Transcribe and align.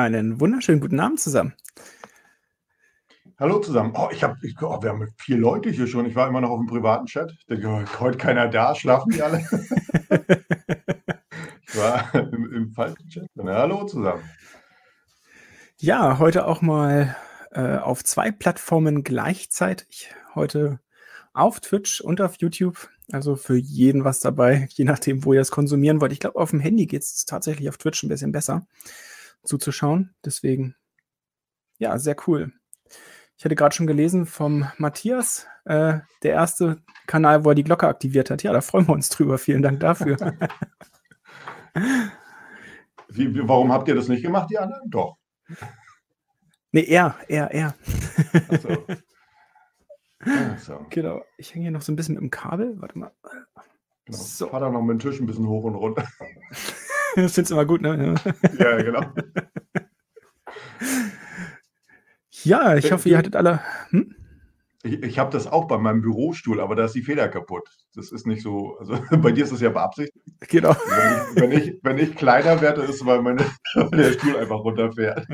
Einen 0.00 0.40
wunderschönen 0.40 0.80
guten 0.80 0.98
Abend 0.98 1.20
zusammen. 1.20 1.52
Hallo 3.38 3.58
zusammen. 3.58 3.92
Oh, 3.94 4.08
ich 4.10 4.22
habe, 4.22 4.34
oh, 4.62 4.82
wir 4.82 4.88
haben 4.88 5.06
vier 5.18 5.36
Leute 5.36 5.68
hier 5.68 5.86
schon. 5.86 6.06
Ich 6.06 6.14
war 6.14 6.26
immer 6.26 6.40
noch 6.40 6.48
auf 6.48 6.58
dem 6.58 6.68
privaten 6.68 7.04
Chat. 7.04 7.30
Ich 7.38 7.44
denke, 7.44 7.84
heute 8.00 8.16
keiner 8.16 8.48
da, 8.48 8.74
schlafen 8.74 9.10
die 9.12 9.22
alle? 9.22 9.40
ich 11.68 11.76
war 11.76 12.14
im, 12.14 12.50
im 12.50 12.72
falschen 12.72 13.10
Chat. 13.10 13.28
Hallo 13.38 13.84
zusammen. 13.84 14.22
Ja, 15.76 16.18
heute 16.18 16.46
auch 16.46 16.62
mal 16.62 17.14
äh, 17.50 17.76
auf 17.76 18.02
zwei 18.02 18.30
Plattformen 18.30 19.04
gleichzeitig. 19.04 20.14
Heute 20.34 20.80
auf 21.34 21.60
Twitch 21.60 22.00
und 22.00 22.22
auf 22.22 22.36
YouTube. 22.38 22.88
Also 23.12 23.36
für 23.36 23.56
jeden 23.56 24.04
was 24.04 24.20
dabei, 24.20 24.66
je 24.70 24.86
nachdem, 24.86 25.26
wo 25.26 25.34
ihr 25.34 25.42
es 25.42 25.50
konsumieren 25.50 26.00
wollt. 26.00 26.12
Ich 26.12 26.20
glaube, 26.20 26.38
auf 26.38 26.52
dem 26.52 26.60
Handy 26.60 26.86
geht 26.86 27.02
es 27.02 27.26
tatsächlich 27.26 27.68
auf 27.68 27.76
Twitch 27.76 28.02
ein 28.02 28.08
bisschen 28.08 28.32
besser 28.32 28.66
zuzuschauen. 29.42 30.14
Deswegen, 30.24 30.76
ja, 31.78 31.98
sehr 31.98 32.16
cool. 32.26 32.52
Ich 33.36 33.44
hatte 33.44 33.54
gerade 33.54 33.74
schon 33.74 33.86
gelesen 33.86 34.26
vom 34.26 34.68
Matthias, 34.76 35.46
äh, 35.64 36.00
der 36.22 36.32
erste 36.32 36.82
Kanal, 37.06 37.44
wo 37.44 37.50
er 37.50 37.54
die 37.54 37.64
Glocke 37.64 37.88
aktiviert 37.88 38.30
hat. 38.30 38.42
Ja, 38.42 38.52
da 38.52 38.60
freuen 38.60 38.86
wir 38.86 38.92
uns 38.92 39.08
drüber. 39.08 39.38
Vielen 39.38 39.62
Dank 39.62 39.80
dafür. 39.80 40.16
wie, 43.08 43.48
warum 43.48 43.72
habt 43.72 43.88
ihr 43.88 43.94
das 43.94 44.08
nicht 44.08 44.22
gemacht, 44.22 44.50
die 44.50 44.58
anderen? 44.58 44.90
Doch. 44.90 45.16
Nee, 46.72 46.84
er, 46.84 47.16
er, 47.28 47.50
er. 47.50 47.74
Ach 48.50 48.60
so. 48.60 48.86
so. 50.58 50.86
Genau. 50.90 51.22
Ich 51.36 51.54
hänge 51.54 51.64
hier 51.64 51.72
noch 51.72 51.82
so 51.82 51.92
ein 51.92 51.96
bisschen 51.96 52.14
mit 52.14 52.22
dem 52.22 52.30
Kabel. 52.30 52.80
Warte 52.80 52.98
mal. 52.98 53.12
Genau. 54.04 54.18
So. 54.18 54.48
Fahr 54.48 54.60
da 54.60 54.70
noch 54.70 54.82
mit 54.82 54.90
dem 54.90 54.98
Tisch 54.98 55.20
ein 55.20 55.26
bisschen 55.26 55.48
hoch 55.48 55.64
und 55.64 55.74
runter. 55.74 56.06
das 57.16 57.32
findest 57.32 57.50
du 57.50 57.54
immer 57.54 57.66
gut, 57.66 57.82
ne? 57.82 58.14
ja, 58.58 58.82
genau. 58.82 59.04
Ja, 62.44 62.74
ich 62.76 62.90
hoffe, 62.92 63.08
ihr 63.08 63.18
hattet 63.18 63.36
alle. 63.36 63.60
Hm? 63.90 64.14
Ich, 64.82 65.02
ich 65.02 65.18
habe 65.18 65.30
das 65.30 65.46
auch 65.46 65.66
bei 65.66 65.76
meinem 65.76 66.00
Bürostuhl, 66.00 66.60
aber 66.60 66.74
da 66.74 66.86
ist 66.86 66.94
die 66.94 67.02
Feder 67.02 67.28
kaputt. 67.28 67.68
Das 67.94 68.12
ist 68.12 68.26
nicht 68.26 68.42
so, 68.42 68.78
also 68.78 68.98
bei 69.18 69.32
dir 69.32 69.44
ist 69.44 69.52
das 69.52 69.60
ja 69.60 69.68
beabsichtigt. 69.68 70.24
Genau. 70.48 70.74
Wenn 70.74 71.12
ich, 71.12 71.36
wenn 71.36 71.52
ich, 71.52 71.80
wenn 71.82 71.98
ich 71.98 72.16
kleiner 72.16 72.60
werde, 72.60 72.82
ist 72.82 72.96
es, 72.96 73.06
weil 73.06 73.20
meine, 73.20 73.44
der 73.92 74.12
Stuhl 74.12 74.36
einfach 74.36 74.60
runterfährt. 74.60 75.26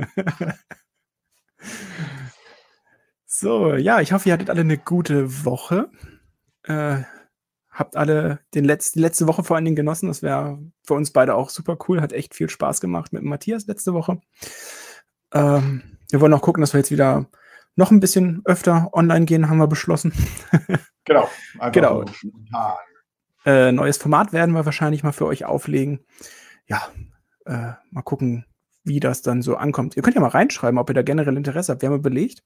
So, 3.27 3.75
ja, 3.75 4.01
ich 4.01 4.13
hoffe, 4.13 4.29
ihr 4.29 4.33
hattet 4.33 4.51
alle 4.51 4.63
eine 4.63 4.79
gute 4.79 5.45
Woche. 5.45 5.91
Äh, 6.63 7.03
habt 7.77 7.97
alle 7.97 8.41
den 8.55 8.65
Letz 8.65 8.93
die 8.93 9.01
letzte 9.01 9.27
Woche 9.27 9.45
vor 9.45 9.57
allen 9.57 9.65
Dingen 9.67 9.77
genossen. 9.77 10.09
Das 10.09 10.23
wäre 10.23 10.59
für 10.83 10.95
uns 10.95 11.11
beide 11.13 11.35
auch 11.35 11.51
super 11.51 11.77
cool. 11.87 12.01
Hat 12.01 12.13
echt 12.13 12.35
viel 12.35 12.49
Spaß 12.49 12.81
gemacht 12.81 13.13
mit 13.13 13.23
Matthias 13.23 13.67
letzte 13.67 13.93
Woche. 13.93 14.19
Ähm, 15.33 15.83
wir 16.11 16.21
wollen 16.21 16.33
auch 16.33 16.41
gucken, 16.41 16.63
dass 16.63 16.73
wir 16.73 16.81
jetzt 16.81 16.91
wieder 16.91 17.27
noch 17.75 17.91
ein 17.91 18.01
bisschen 18.01 18.41
öfter 18.47 18.91
online 18.95 19.27
gehen, 19.27 19.51
haben 19.51 19.59
wir 19.59 19.67
beschlossen. 19.67 20.13
genau. 21.05 21.29
genau. 21.73 22.05
Äh, 23.45 23.73
neues 23.73 23.99
Format 23.99 24.33
werden 24.33 24.55
wir 24.55 24.65
wahrscheinlich 24.65 25.03
mal 25.03 25.13
für 25.13 25.27
euch 25.27 25.45
auflegen. 25.45 26.01
Ja, 26.67 26.89
äh, 27.45 27.73
mal 27.91 28.03
gucken, 28.03 28.47
wie 28.85 29.01
das 29.01 29.21
dann 29.21 29.43
so 29.43 29.57
ankommt. 29.57 29.97
Ihr 29.97 30.03
könnt 30.03 30.17
ja 30.17 30.23
mal 30.23 30.29
reinschreiben, 30.29 30.79
ob 30.79 30.89
ihr 30.89 30.95
da 30.95 31.03
generell 31.03 31.37
Interesse 31.37 31.73
habt. 31.73 31.83
Wir 31.83 31.91
haben 31.91 31.97
überlegt, 31.97 32.43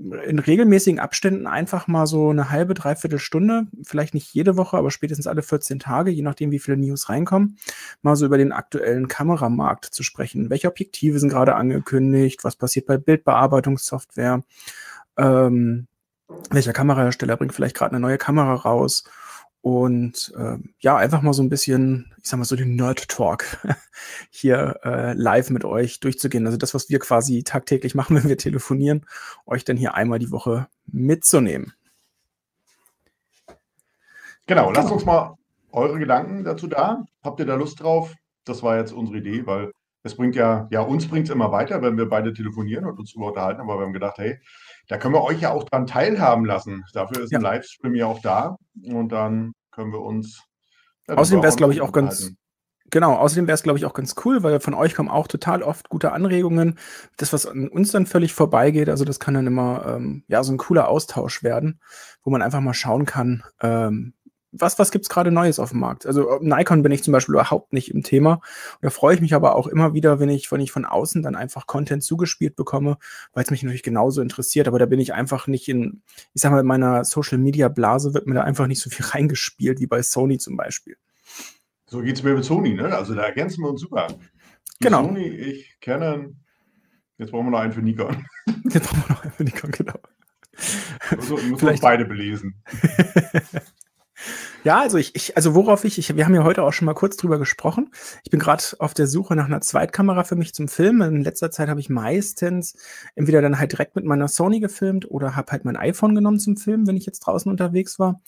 in 0.00 0.38
regelmäßigen 0.38 0.98
Abständen 0.98 1.46
einfach 1.46 1.86
mal 1.86 2.06
so 2.06 2.30
eine 2.30 2.50
halbe, 2.50 2.72
dreiviertel 2.72 3.18
Stunde, 3.18 3.66
vielleicht 3.82 4.14
nicht 4.14 4.32
jede 4.32 4.56
Woche, 4.56 4.78
aber 4.78 4.90
spätestens 4.90 5.26
alle 5.26 5.42
14 5.42 5.78
Tage, 5.78 6.10
je 6.10 6.22
nachdem, 6.22 6.50
wie 6.50 6.58
viele 6.58 6.78
News 6.78 7.10
reinkommen, 7.10 7.58
mal 8.00 8.16
so 8.16 8.24
über 8.24 8.38
den 8.38 8.52
aktuellen 8.52 9.08
Kameramarkt 9.08 9.84
zu 9.84 10.02
sprechen. 10.02 10.48
Welche 10.48 10.68
Objektive 10.68 11.18
sind 11.18 11.28
gerade 11.28 11.54
angekündigt? 11.54 12.44
Was 12.44 12.56
passiert 12.56 12.86
bei 12.86 12.96
Bildbearbeitungssoftware? 12.96 14.42
Ähm, 15.18 15.86
welcher 16.50 16.72
Kamerahersteller 16.72 17.36
bringt 17.36 17.54
vielleicht 17.54 17.76
gerade 17.76 17.92
eine 17.92 18.00
neue 18.00 18.18
Kamera 18.18 18.54
raus? 18.54 19.04
Und 19.62 20.32
äh, 20.38 20.56
ja, 20.80 20.96
einfach 20.96 21.20
mal 21.20 21.34
so 21.34 21.42
ein 21.42 21.50
bisschen, 21.50 22.12
ich 22.18 22.28
sag 22.28 22.38
mal 22.38 22.44
so 22.44 22.56
den 22.56 22.76
Nerd-Talk 22.76 23.58
hier 24.30 24.80
äh, 24.84 25.12
live 25.12 25.50
mit 25.50 25.64
euch 25.64 26.00
durchzugehen. 26.00 26.46
Also 26.46 26.56
das, 26.56 26.72
was 26.72 26.88
wir 26.88 26.98
quasi 26.98 27.42
tagtäglich 27.42 27.94
machen, 27.94 28.16
wenn 28.22 28.28
wir 28.28 28.38
telefonieren, 28.38 29.06
euch 29.46 29.64
dann 29.64 29.76
hier 29.76 29.94
einmal 29.94 30.18
die 30.18 30.30
Woche 30.30 30.68
mitzunehmen. 30.86 31.74
Genau, 34.46 34.70
lasst 34.70 34.88
genau. 34.88 34.94
uns 34.94 35.04
mal 35.04 35.36
eure 35.72 35.98
Gedanken 35.98 36.42
dazu 36.42 36.66
da. 36.66 37.04
Habt 37.22 37.38
ihr 37.40 37.46
da 37.46 37.54
Lust 37.54 37.80
drauf? 37.80 38.14
Das 38.44 38.62
war 38.62 38.78
jetzt 38.78 38.92
unsere 38.92 39.18
Idee, 39.18 39.46
weil 39.46 39.72
es 40.02 40.16
bringt 40.16 40.34
ja, 40.34 40.66
ja, 40.70 40.80
uns 40.80 41.06
bringt 41.06 41.28
es 41.28 41.34
immer 41.34 41.52
weiter, 41.52 41.82
wenn 41.82 41.98
wir 41.98 42.08
beide 42.08 42.32
telefonieren 42.32 42.86
und 42.86 42.98
uns 42.98 43.12
darüber 43.12 43.28
unterhalten, 43.28 43.60
aber 43.60 43.78
wir 43.78 43.84
haben 43.84 43.92
gedacht, 43.92 44.16
hey, 44.16 44.40
da 44.90 44.98
können 44.98 45.14
wir 45.14 45.22
euch 45.22 45.40
ja 45.40 45.52
auch 45.52 45.62
dran 45.62 45.86
teilhaben 45.86 46.44
lassen. 46.44 46.84
Dafür 46.92 47.22
ist 47.22 47.30
ja. 47.30 47.38
ein 47.38 47.42
Livestream 47.42 47.94
ja 47.94 48.06
auch 48.06 48.20
da 48.20 48.56
und 48.82 49.10
dann 49.10 49.52
können 49.70 49.92
wir 49.92 50.00
uns. 50.00 50.42
Außerdem 51.06 51.42
wäre 51.42 51.50
es, 51.50 51.56
glaube 51.56 51.72
ich, 51.72 51.80
auch 51.80 51.92
ganz. 51.92 52.32
Genau, 52.90 53.14
außerdem 53.14 53.46
wäre 53.46 53.54
es, 53.54 53.62
glaube 53.62 53.78
ich, 53.78 53.84
auch 53.84 53.94
ganz 53.94 54.16
cool, 54.24 54.42
weil 54.42 54.58
von 54.58 54.74
euch 54.74 54.96
kommen 54.96 55.08
auch 55.08 55.28
total 55.28 55.62
oft 55.62 55.88
gute 55.90 56.10
Anregungen. 56.10 56.76
Das, 57.18 57.32
was 57.32 57.46
an 57.46 57.68
uns 57.68 57.92
dann 57.92 58.04
völlig 58.04 58.32
vorbeigeht, 58.32 58.88
also 58.88 59.04
das 59.04 59.20
kann 59.20 59.34
dann 59.34 59.46
immer 59.46 59.86
ähm, 59.86 60.24
ja 60.26 60.42
so 60.42 60.52
ein 60.52 60.58
cooler 60.58 60.88
Austausch 60.88 61.44
werden, 61.44 61.80
wo 62.24 62.30
man 62.30 62.42
einfach 62.42 62.60
mal 62.60 62.74
schauen 62.74 63.06
kann, 63.06 63.44
ähm, 63.62 64.14
was, 64.52 64.78
was 64.78 64.90
gibt's 64.90 65.08
gerade 65.08 65.30
Neues 65.30 65.58
auf 65.58 65.70
dem 65.70 65.80
Markt? 65.80 66.06
Also 66.06 66.28
äh, 66.28 66.38
Nikon 66.42 66.82
bin 66.82 66.92
ich 66.92 67.02
zum 67.02 67.12
Beispiel 67.12 67.34
überhaupt 67.34 67.72
nicht 67.72 67.92
im 67.92 68.02
Thema. 68.02 68.40
Da 68.80 68.90
freue 68.90 69.14
ich 69.14 69.20
mich 69.20 69.34
aber 69.34 69.54
auch 69.54 69.66
immer 69.66 69.94
wieder, 69.94 70.18
wenn 70.18 70.28
ich, 70.28 70.50
wenn 70.50 70.60
ich 70.60 70.72
von 70.72 70.84
außen 70.84 71.22
dann 71.22 71.36
einfach 71.36 71.66
Content 71.66 72.02
zugespielt 72.02 72.56
bekomme, 72.56 72.98
weil 73.32 73.44
es 73.44 73.50
mich 73.50 73.62
natürlich 73.62 73.82
genauso 73.82 74.20
interessiert. 74.22 74.68
Aber 74.68 74.78
da 74.78 74.86
bin 74.86 75.00
ich 75.00 75.14
einfach 75.14 75.46
nicht 75.46 75.68
in, 75.68 76.02
ich 76.34 76.42
sag 76.42 76.50
mal, 76.50 76.60
in 76.60 76.66
meiner 76.66 77.04
Social 77.04 77.38
Media 77.38 77.68
Blase 77.68 78.14
wird 78.14 78.26
mir 78.26 78.34
da 78.34 78.42
einfach 78.42 78.66
nicht 78.66 78.80
so 78.80 78.90
viel 78.90 79.06
reingespielt 79.10 79.80
wie 79.80 79.86
bei 79.86 80.02
Sony 80.02 80.38
zum 80.38 80.56
Beispiel. 80.56 80.96
So 81.86 82.02
geht's 82.02 82.22
mir 82.22 82.34
mit 82.34 82.44
Sony, 82.44 82.74
ne? 82.74 82.94
Also 82.94 83.14
da 83.14 83.22
ergänzen 83.22 83.62
wir 83.62 83.70
uns 83.70 83.80
super. 83.80 84.08
Genau. 84.80 85.04
Sony, 85.04 85.26
ich 85.26 85.78
kenne. 85.80 86.34
Jetzt 87.18 87.32
brauchen 87.32 87.46
wir 87.46 87.50
noch 87.50 87.60
einen 87.60 87.72
für 87.72 87.82
Nikon. 87.82 88.24
Jetzt 88.64 88.88
brauchen 88.88 89.04
wir 89.06 89.14
noch 89.14 89.22
einen 89.24 89.32
für 89.32 89.44
Nikon, 89.44 89.70
genau. 89.72 89.98
Also, 91.10 91.36
muss 91.36 91.60
Vielleicht 91.60 91.82
beide 91.82 92.04
belesen. 92.04 92.62
Ja, 94.62 94.80
also 94.80 94.98
ich, 94.98 95.14
ich, 95.14 95.36
also 95.36 95.54
worauf 95.54 95.84
ich, 95.84 95.96
ich, 95.98 96.14
wir 96.14 96.26
haben 96.26 96.34
ja 96.34 96.44
heute 96.44 96.62
auch 96.62 96.72
schon 96.72 96.84
mal 96.84 96.94
kurz 96.94 97.16
drüber 97.16 97.38
gesprochen. 97.38 97.90
Ich 98.24 98.30
bin 98.30 98.40
gerade 98.40 98.62
auf 98.78 98.92
der 98.92 99.06
Suche 99.06 99.34
nach 99.34 99.46
einer 99.46 99.62
Zweitkamera 99.62 100.24
für 100.24 100.36
mich 100.36 100.52
zum 100.52 100.68
Filmen. 100.68 101.16
In 101.16 101.24
letzter 101.24 101.50
Zeit 101.50 101.70
habe 101.70 101.80
ich 101.80 101.88
meistens 101.88 102.76
entweder 103.14 103.40
dann 103.40 103.58
halt 103.58 103.72
direkt 103.72 103.96
mit 103.96 104.04
meiner 104.04 104.28
Sony 104.28 104.60
gefilmt 104.60 105.10
oder 105.10 105.34
habe 105.34 105.52
halt 105.52 105.64
mein 105.64 105.76
iPhone 105.76 106.14
genommen 106.14 106.38
zum 106.38 106.58
Filmen, 106.58 106.86
wenn 106.86 106.96
ich 106.96 107.06
jetzt 107.06 107.20
draußen 107.20 107.50
unterwegs 107.50 107.98
war. 107.98 108.20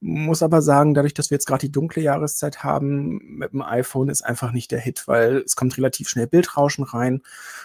Muss 0.00 0.42
aber 0.42 0.62
sagen, 0.62 0.94
dadurch, 0.94 1.14
dass 1.14 1.30
wir 1.30 1.36
jetzt 1.36 1.46
gerade 1.46 1.66
die 1.66 1.72
dunkle 1.72 2.02
Jahreszeit 2.02 2.64
haben, 2.64 3.20
mit 3.22 3.52
dem 3.52 3.60
iPhone 3.60 4.08
ist 4.08 4.22
einfach 4.22 4.52
nicht 4.52 4.70
der 4.70 4.80
Hit, 4.80 5.06
weil 5.06 5.42
es 5.44 5.54
kommt 5.54 5.76
relativ 5.76 6.08
schnell 6.08 6.26
Bildrauschen 6.26 6.84
rein 6.84 7.20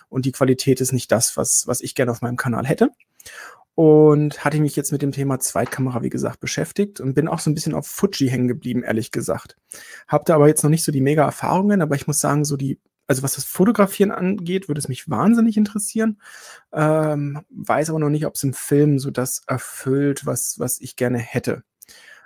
und 0.10 0.26
die 0.26 0.34
Qualität 0.34 0.82
ist 0.82 0.92
nicht 0.92 1.12
das, 1.12 1.38
was, 1.38 1.68
was 1.68 1.80
ich 1.80 1.96
gerne 1.96 2.12
auf 2.12 2.22
meinem 2.22 2.38
Kanal 2.38 2.66
hätte 2.66 2.92
und 3.80 4.44
hatte 4.44 4.60
mich 4.60 4.76
jetzt 4.76 4.92
mit 4.92 5.02
dem 5.02 5.14
Thema 5.14 5.40
Zweitkamera, 5.40 6.02
wie 6.02 6.10
gesagt, 6.10 6.42
beschäftigt 6.42 7.00
und 7.00 7.14
bin 7.14 7.30
auch 7.30 7.40
so 7.40 7.50
ein 7.50 7.54
bisschen 7.54 7.74
auf 7.74 7.88
Fuji 7.88 8.28
hängen 8.28 8.50
geblieben, 8.50 8.84
ehrlich 8.84 9.10
gesagt. 9.10 9.56
Hab 10.06 10.26
da 10.26 10.36
aber 10.36 10.50
jetzt 10.50 10.64
noch 10.64 10.70
nicht 10.70 10.84
so 10.84 10.92
die 10.92 11.00
mega 11.00 11.24
Erfahrungen, 11.24 11.82
aber 11.82 11.96
ich 11.96 12.06
muss 12.06 12.20
sagen, 12.20 12.44
so 12.44 12.58
die, 12.58 12.78
also 13.08 13.24
was 13.24 13.36
das 13.36 13.46
Fotografieren 13.46 14.12
angeht, 14.12 14.68
würde 14.68 14.80
es 14.80 14.90
mich 14.90 15.10
wahnsinnig 15.10 15.56
interessieren. 15.56 16.20
Ähm, 16.74 17.40
weiß 17.52 17.92
aber 17.92 18.00
noch 18.00 18.10
nicht, 18.10 18.26
ob 18.26 18.36
es 18.36 18.44
im 18.44 18.52
Film 18.52 19.00
so 19.00 19.12
das 19.12 19.44
erfüllt, 19.48 20.26
was, 20.26 20.60
was 20.60 20.82
ich 20.82 20.98
gerne 20.98 21.18
hätte. 21.18 21.64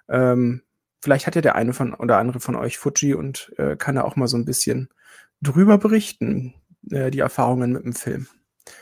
Ähm, 0.10 0.64
vielleicht 1.04 1.28
hat 1.28 1.36
ja 1.36 1.42
der 1.42 1.54
eine 1.54 1.74
von 1.74 1.94
oder 1.94 2.18
andere 2.18 2.40
von 2.40 2.56
euch 2.56 2.80
Fuji 2.80 3.14
und 3.14 3.54
äh, 3.60 3.76
kann 3.76 3.94
da 3.94 4.06
auch 4.06 4.16
mal 4.16 4.28
so 4.28 4.38
ein 4.38 4.46
bisschen 4.46 4.90
drüber 5.40 5.78
berichten, 5.78 6.56
äh, 6.90 7.12
die 7.12 7.20
Erfahrungen 7.20 7.74
mit 7.74 7.84
dem 7.84 7.94
Film. 7.94 8.26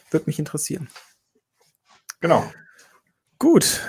Würde 0.09 0.27
mich 0.27 0.39
interessieren. 0.39 0.87
Genau. 2.21 2.45
Gut. 3.41 3.81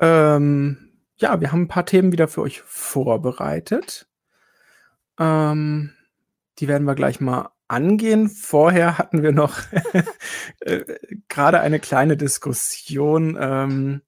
Ähm, 0.00 0.90
ja, 1.18 1.40
wir 1.40 1.52
haben 1.52 1.62
ein 1.62 1.68
paar 1.68 1.86
Themen 1.86 2.10
wieder 2.10 2.26
für 2.26 2.40
euch 2.40 2.62
vorbereitet. 2.62 4.08
Ähm, 5.20 5.92
die 6.58 6.66
werden 6.66 6.82
wir 6.82 6.96
gleich 6.96 7.20
mal 7.20 7.50
angehen. 7.68 8.28
Vorher 8.28 8.98
hatten 8.98 9.22
wir 9.22 9.30
noch 9.30 9.60
äh, 10.62 10.84
gerade 11.28 11.60
eine 11.60 11.78
kleine 11.78 12.16
Diskussion 12.16 13.38
ähm, 13.40 14.02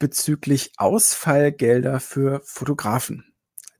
bezüglich 0.00 0.72
Ausfallgelder 0.76 2.00
für 2.00 2.40
Fotografen. 2.42 3.32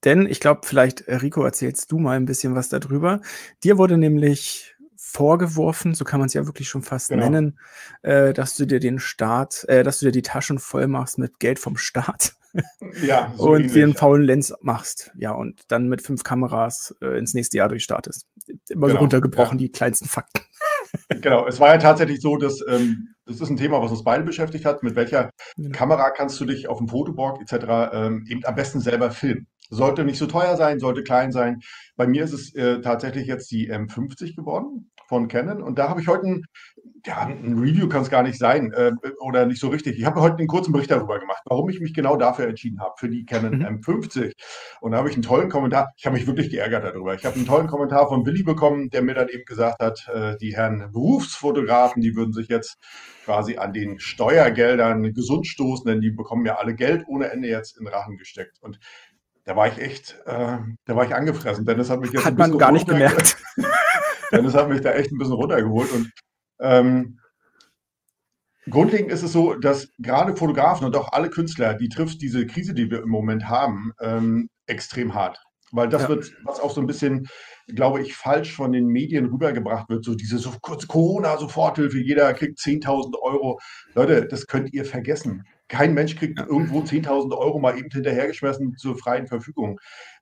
Denn 0.05 0.29
ich 0.29 0.39
glaube, 0.39 0.61
vielleicht, 0.63 1.09
Rico, 1.09 1.43
erzählst 1.43 1.91
du 1.91 1.99
mal 1.99 2.17
ein 2.17 2.27
bisschen 2.27 2.55
was 2.55 2.69
darüber. 2.69 3.21
Dir 3.65 3.79
wurde 3.79 3.99
nämlich 3.99 4.74
vorgeworfen, 5.05 5.95
so 5.95 6.05
kann 6.05 6.19
man 6.19 6.27
es 6.27 6.35
ja 6.35 6.47
wirklich 6.47 6.69
schon 6.69 6.83
fast 6.83 7.11
genau. 7.11 7.25
nennen, 7.25 7.59
äh, 8.03 8.33
dass 8.33 8.57
du 8.57 8.67
dir 8.67 8.81
den 8.81 8.99
Staat, 8.99 9.65
äh, 9.69 9.83
dass 9.85 10.01
du 10.01 10.07
dir 10.07 10.13
die 10.13 10.23
Taschen 10.23 10.59
voll 10.59 10.89
machst 10.89 11.19
mit 11.19 11.39
Geld 11.39 11.59
vom 11.59 11.77
Staat. 11.77 12.35
Ja, 13.03 13.35
so 13.37 13.51
und 13.51 13.75
dir 13.75 13.83
einen 13.83 13.97
faulen 13.97 14.23
Lens 14.23 14.55
machst. 14.61 15.11
Ja, 15.17 15.33
und 15.33 15.63
dann 15.67 15.89
mit 15.89 16.03
fünf 16.03 16.23
Kameras 16.23 16.95
äh, 17.03 17.19
ins 17.19 17.35
nächste 17.35 17.57
Jahr 17.57 17.69
durchstartest. 17.69 18.29
immer 18.69 18.87
genau, 18.87 18.99
so 18.99 19.01
runtergebrochen, 19.01 19.59
ja. 19.59 19.65
die 19.65 19.73
kleinsten 19.73 20.07
Fakten. 20.07 20.41
Genau, 21.09 21.49
es 21.49 21.59
war 21.59 21.71
ja 21.71 21.79
tatsächlich 21.79 22.21
so, 22.21 22.37
dass 22.37 22.65
ähm, 22.69 23.17
das 23.27 23.41
ist 23.41 23.51
ein 23.51 23.57
Thema, 23.57 23.83
was 23.83 23.91
uns 23.91 24.05
beide 24.05 24.23
beschäftigt 24.23 24.65
hat. 24.65 24.85
Mit 24.85 24.95
welcher 24.95 25.31
ja. 25.57 25.71
Kamera 25.71 26.11
kannst 26.11 26.41
du 26.41 26.45
dich 26.45 26.69
auf 26.69 26.79
dem 26.79 26.87
Fotoboard 26.87 27.41
etc. 27.41 27.91
Ähm, 27.93 28.25
eben 28.29 28.45
am 28.45 28.55
besten 28.55 28.79
selber 28.79 29.11
filmen? 29.11 29.49
Sollte 29.71 30.05
nicht 30.05 30.19
so 30.19 30.27
teuer 30.27 30.57
sein, 30.57 30.79
sollte 30.79 31.03
klein 31.03 31.33
sein. 31.33 31.63
Bei 31.97 32.07
mir 32.07 32.23
ist 32.23 32.33
es 32.33 32.55
äh, 32.55 32.81
tatsächlich 32.81 33.27
jetzt 33.27 33.51
die 33.51 33.73
M50 33.73 34.37
geworden 34.37 34.93
von 35.07 35.29
Canon. 35.29 35.63
Und 35.63 35.79
da 35.79 35.89
habe 35.89 36.01
ich 36.01 36.09
heute 36.09 36.27
ein, 36.27 36.45
ja, 37.07 37.19
ein 37.27 37.59
Review 37.59 37.89
kann 37.89 38.03
es 38.03 38.11
gar 38.11 38.23
nicht 38.23 38.39
sein 38.39 38.73
äh, 38.73 38.93
oder 39.21 39.47
nicht 39.47 39.61
so 39.61 39.69
richtig. 39.69 39.99
Ich 39.99 40.05
habe 40.05 40.21
heute 40.21 40.39
einen 40.39 40.49
kurzen 40.49 40.73
Bericht 40.73 40.91
darüber 40.91 41.19
gemacht, 41.19 41.43
warum 41.47 41.69
ich 41.69 41.81
mich 41.81 41.95
genau 41.95 42.17
dafür 42.17 42.47
entschieden 42.47 42.81
habe, 42.81 42.95
für 42.99 43.09
die 43.09 43.25
Canon 43.25 43.59
mhm. 43.59 43.81
M50. 43.81 44.33
Und 44.81 44.93
da 44.93 44.99
habe 44.99 45.09
ich 45.09 45.15
einen 45.15 45.23
tollen 45.23 45.51
Kommentar, 45.51 45.93
ich 45.97 46.07
habe 46.07 46.17
mich 46.17 46.27
wirklich 46.27 46.51
geärgert 46.51 46.85
darüber. 46.85 47.15
Ich 47.15 47.25
habe 47.25 47.37
einen 47.37 47.47
tollen 47.47 47.67
Kommentar 47.67 48.09
von 48.09 48.25
Willi 48.25 48.43
bekommen, 48.43 48.91
der 48.91 49.03
mir 49.03 49.15
dann 49.15 49.29
eben 49.29 49.45
gesagt 49.45 49.81
hat, 49.81 50.09
äh, 50.13 50.37
die 50.39 50.57
Herren 50.57 50.91
Berufsfotografen, 50.93 52.03
die 52.03 52.17
würden 52.17 52.33
sich 52.33 52.49
jetzt 52.49 52.79
quasi 53.25 53.57
an 53.57 53.73
den 53.73 53.99
Steuergeldern 53.99 55.13
gesund 55.15 55.47
stoßen, 55.47 55.87
denn 55.87 56.01
die 56.01 56.11
bekommen 56.11 56.47
ja 56.47 56.57
alle 56.57 56.75
Geld 56.75 57.05
ohne 57.07 57.31
Ende 57.31 57.49
jetzt 57.49 57.79
in 57.79 57.87
Rachen 57.87 58.17
gesteckt. 58.17 58.59
Und 58.61 58.79
da 59.45 59.57
war 59.57 59.69
ich 59.69 59.79
echt, 59.79 60.19
äh, 60.25 60.59
da 60.87 60.97
war 60.97 61.05
ich 61.05 61.15
angefressen, 61.15 61.67
denn 61.67 61.77
das 61.77 61.91
hat 61.91 62.01
mich 62.01 62.13
jetzt. 62.13 62.25
Hat 62.25 62.39
man 62.39 62.57
gar 62.57 62.73
nicht 62.73 62.89
gemerkt. 62.89 63.37
Dennis 64.33 64.55
hat 64.55 64.69
mich 64.69 64.81
da 64.81 64.93
echt 64.93 65.13
ein 65.13 65.19
bisschen 65.19 65.35
runtergeholt. 65.35 65.93
Und 65.93 66.11
ähm, 66.61 67.19
grundlegend 68.71 69.13
ist 69.13 69.23
es 69.23 69.33
so, 69.33 69.55
dass 69.55 69.89
gerade 69.99 70.37
Fotografen 70.37 70.87
und 70.87 70.97
auch 70.97 71.13
alle 71.13 71.31
Künstler, 71.31 71.75
die 71.75 71.89
trifft 71.89 72.21
diese 72.23 72.47
Krise, 72.47 72.75
die 72.75 72.91
wir 72.91 73.03
im 73.03 73.09
Moment 73.09 73.49
haben, 73.49 73.93
ähm, 74.01 74.49
extrem 74.67 75.15
hart. 75.15 75.39
Weil 75.73 75.89
das 75.89 76.03
ja. 76.03 76.09
wird, 76.11 76.33
was 76.45 76.61
auch 76.61 76.71
so 76.71 76.81
ein 76.81 76.87
bisschen, 76.87 77.27
glaube 77.67 78.01
ich, 78.01 78.15
falsch 78.15 78.53
von 78.53 78.71
den 78.71 78.87
Medien 78.87 79.27
rübergebracht 79.27 79.89
wird, 79.89 80.05
so 80.05 80.15
diese 80.15 80.39
so 80.39 80.53
kurz 80.61 80.87
Corona-Soforthilfe, 80.87 81.99
jeder 81.99 82.33
kriegt 82.35 82.59
10.000 82.59 83.19
Euro. 83.21 83.59
Leute, 83.95 84.27
das 84.27 84.47
könnt 84.47 84.73
ihr 84.73 84.85
vergessen. 84.85 85.45
Kein 85.75 85.95
Mensch 85.95 86.17
kriegt 86.17 86.39
irgendwo 86.39 86.81
10.000 86.81 87.37
Euro 87.37 87.59
mal 87.59 87.77
eben 87.77 87.91
hinterhergeschmissen 87.91 88.77
zur 88.77 88.97
freien 88.97 89.27
Verfügung 89.27 89.79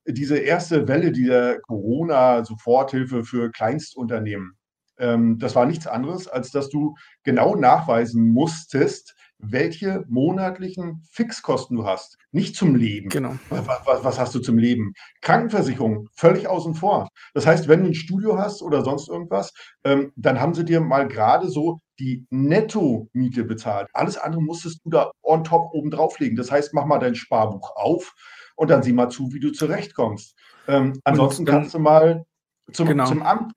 diese 0.06 0.38
erste 0.38 0.88
Welle 0.88 1.12
dieser 1.12 1.60
Corona-Soforthilfe 1.60 3.24
für 3.24 3.50
Kleinstunternehmen, 3.50 4.56
ähm, 4.98 5.38
das 5.38 5.54
war 5.54 5.66
nichts 5.66 5.86
anderes, 5.86 6.28
als 6.28 6.50
dass 6.50 6.68
du 6.68 6.94
genau 7.24 7.54
nachweisen 7.54 8.28
musstest, 8.28 9.14
welche 9.38 10.04
monatlichen 10.08 11.02
Fixkosten 11.10 11.76
du 11.76 11.84
hast. 11.84 12.16
Nicht 12.30 12.54
zum 12.54 12.76
Leben. 12.76 13.08
Genau. 13.08 13.36
Was, 13.48 13.66
was, 13.66 14.04
was, 14.04 14.18
hast 14.18 14.34
du 14.34 14.38
zum 14.38 14.56
Leben? 14.56 14.92
Krankenversicherung, 15.20 16.08
völlig 16.14 16.46
außen 16.46 16.74
vor. 16.74 17.08
Das 17.34 17.46
heißt, 17.46 17.66
wenn 17.66 17.80
du 17.80 17.86
ein 17.86 17.94
Studio 17.94 18.38
hast 18.38 18.62
oder 18.62 18.84
sonst 18.84 19.08
irgendwas, 19.08 19.52
ähm, 19.84 20.12
dann 20.14 20.40
haben 20.40 20.54
sie 20.54 20.64
dir 20.64 20.80
mal 20.80 21.08
gerade 21.08 21.48
so 21.48 21.80
die 22.02 22.26
Netto-Miete 22.30 23.44
bezahlt. 23.44 23.88
Alles 23.92 24.18
andere 24.18 24.42
musstest 24.42 24.84
du 24.84 24.90
da 24.90 25.12
on 25.22 25.44
top 25.44 25.72
oben 25.72 25.90
drauflegen. 25.90 26.36
Das 26.36 26.50
heißt, 26.50 26.74
mach 26.74 26.84
mal 26.84 26.98
dein 26.98 27.14
Sparbuch 27.14 27.76
auf 27.76 28.12
und 28.56 28.70
dann 28.70 28.82
sieh 28.82 28.92
mal 28.92 29.08
zu, 29.08 29.32
wie 29.32 29.38
du 29.38 29.52
zurechtkommst. 29.52 30.36
Ähm, 30.66 31.00
ansonsten 31.04 31.44
dann, 31.44 31.54
kannst 31.54 31.74
du 31.74 31.78
mal 31.78 32.24
zum, 32.72 32.88
genau. 32.88 33.06
zum 33.06 33.22
Amt 33.22 33.52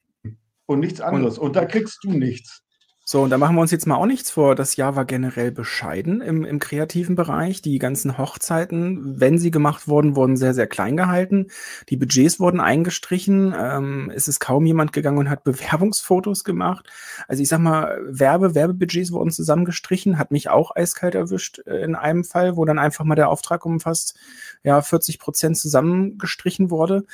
und 0.67 0.79
nichts 0.79 1.01
anderes. 1.01 1.39
Und, 1.39 1.47
und 1.47 1.55
da 1.55 1.65
kriegst 1.65 2.03
du 2.03 2.11
nichts. 2.11 2.61
So, 3.07 3.21
und 3.21 3.29
da 3.29 3.37
machen 3.37 3.55
wir 3.55 3.61
uns 3.61 3.69
jetzt 3.69 3.85
mal 3.85 3.97
auch 3.97 4.07
nichts 4.07 4.31
vor. 4.31 4.55
Das 4.55 4.77
Jahr 4.77 4.95
war 4.95 5.05
generell 5.05 5.51
bescheiden 5.51 6.21
im, 6.21 6.43
im 6.43 6.57
kreativen 6.57 7.13
Bereich. 7.13 7.61
Die 7.61 7.77
ganzen 7.77 8.17
Hochzeiten, 8.17 9.19
wenn 9.19 9.37
sie 9.37 9.51
gemacht 9.51 9.87
wurden, 9.87 10.15
wurden 10.15 10.37
sehr, 10.37 10.55
sehr 10.55 10.65
klein 10.65 10.97
gehalten. 10.97 11.51
Die 11.89 11.97
Budgets 11.97 12.39
wurden 12.39 12.59
eingestrichen. 12.59 13.53
Ähm, 13.55 14.11
es 14.15 14.27
ist 14.27 14.39
kaum 14.39 14.65
jemand 14.65 14.91
gegangen 14.91 15.19
und 15.19 15.29
hat 15.29 15.43
Bewerbungsfotos 15.45 16.43
gemacht. 16.43 16.89
Also 17.27 17.43
ich 17.43 17.49
sag 17.49 17.59
mal, 17.59 17.95
Werbe, 18.07 18.55
Werbebudgets 18.55 19.11
wurden 19.11 19.29
zusammengestrichen, 19.29 20.17
hat 20.17 20.31
mich 20.31 20.49
auch 20.49 20.75
eiskalt 20.75 21.13
erwischt 21.13 21.59
äh, 21.67 21.83
in 21.83 21.93
einem 21.93 22.23
Fall, 22.23 22.57
wo 22.57 22.65
dann 22.65 22.79
einfach 22.79 23.05
mal 23.05 23.13
der 23.13 23.29
Auftrag 23.29 23.67
um 23.67 23.79
fast 23.79 24.15
ja, 24.63 24.81
40 24.81 25.19
Prozent 25.19 25.57
zusammengestrichen 25.57 26.71
wurde. 26.71 27.05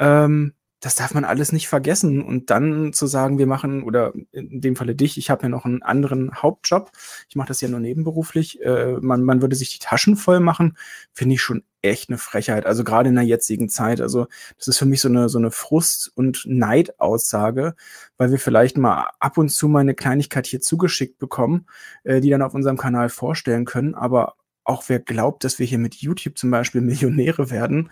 Ähm, 0.00 0.54
das 0.86 0.94
darf 0.94 1.14
man 1.14 1.24
alles 1.24 1.50
nicht 1.50 1.66
vergessen. 1.66 2.22
Und 2.22 2.50
dann 2.50 2.92
zu 2.92 3.08
sagen, 3.08 3.38
wir 3.38 3.48
machen, 3.48 3.82
oder 3.82 4.12
in 4.30 4.60
dem 4.60 4.76
Falle 4.76 4.94
dich, 4.94 5.18
ich 5.18 5.30
habe 5.30 5.42
ja 5.42 5.48
noch 5.48 5.64
einen 5.64 5.82
anderen 5.82 6.32
Hauptjob, 6.40 6.92
ich 7.28 7.34
mache 7.34 7.48
das 7.48 7.60
ja 7.60 7.66
nur 7.66 7.80
nebenberuflich, 7.80 8.62
äh, 8.62 8.92
man, 9.00 9.24
man 9.24 9.42
würde 9.42 9.56
sich 9.56 9.70
die 9.70 9.80
Taschen 9.80 10.16
voll 10.16 10.38
machen, 10.38 10.78
finde 11.12 11.34
ich 11.34 11.42
schon 11.42 11.64
echt 11.82 12.08
eine 12.08 12.18
Frechheit. 12.18 12.66
Also 12.66 12.84
gerade 12.84 13.08
in 13.08 13.16
der 13.16 13.24
jetzigen 13.24 13.68
Zeit. 13.68 14.00
Also 14.00 14.28
das 14.58 14.68
ist 14.68 14.78
für 14.78 14.86
mich 14.86 15.00
so 15.00 15.08
eine, 15.08 15.28
so 15.28 15.38
eine 15.38 15.50
Frust- 15.50 16.12
und 16.14 16.44
Neidaussage, 16.46 17.74
weil 18.16 18.30
wir 18.30 18.38
vielleicht 18.38 18.78
mal 18.78 19.10
ab 19.18 19.38
und 19.38 19.48
zu 19.48 19.66
mal 19.66 19.80
eine 19.80 19.94
Kleinigkeit 19.94 20.46
hier 20.46 20.60
zugeschickt 20.60 21.18
bekommen, 21.18 21.66
äh, 22.04 22.20
die 22.20 22.30
dann 22.30 22.42
auf 22.42 22.54
unserem 22.54 22.76
Kanal 22.76 23.08
vorstellen 23.08 23.64
können. 23.64 23.96
Aber 23.96 24.36
auch 24.62 24.84
wer 24.86 25.00
glaubt, 25.00 25.42
dass 25.42 25.58
wir 25.58 25.66
hier 25.66 25.78
mit 25.78 25.96
YouTube 25.96 26.38
zum 26.38 26.52
Beispiel 26.52 26.80
Millionäre 26.82 27.50
werden, 27.50 27.90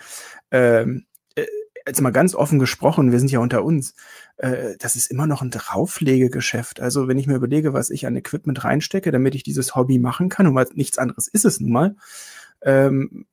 ähm, 0.53 1.07
jetzt 1.87 2.01
mal 2.01 2.11
ganz 2.11 2.35
offen 2.35 2.59
gesprochen, 2.59 3.13
wir 3.13 3.19
sind 3.19 3.31
ja 3.31 3.41
unter 3.41 3.65
uns, 3.65 3.95
äh, 4.37 4.75
das 4.79 4.97
ist 4.97 5.11
immer 5.11 5.27
noch 5.27 5.43
ein 5.43 5.51
Drauflegegeschäft. 5.51 6.81
Also 6.81 7.09
wenn 7.09 7.19
ich 7.19 7.27
mir 7.27 7.37
überlege, 7.37 7.73
was 7.73 7.91
ich 7.91 8.07
an 8.07 8.17
Equipment 8.17 8.65
reinstecke, 8.65 9.11
damit 9.13 9.35
ich 9.35 9.43
dieses 9.43 9.75
Hobby 9.75 9.99
machen 9.99 10.29
kann, 10.29 10.47
und 10.47 10.55
weil 10.55 10.67
nichts 10.75 10.99
anderes 10.99 11.29
ist 11.29 11.45
es 11.45 11.61
nun 11.61 11.73
mal, 11.73 11.97
ähm, 12.63 13.27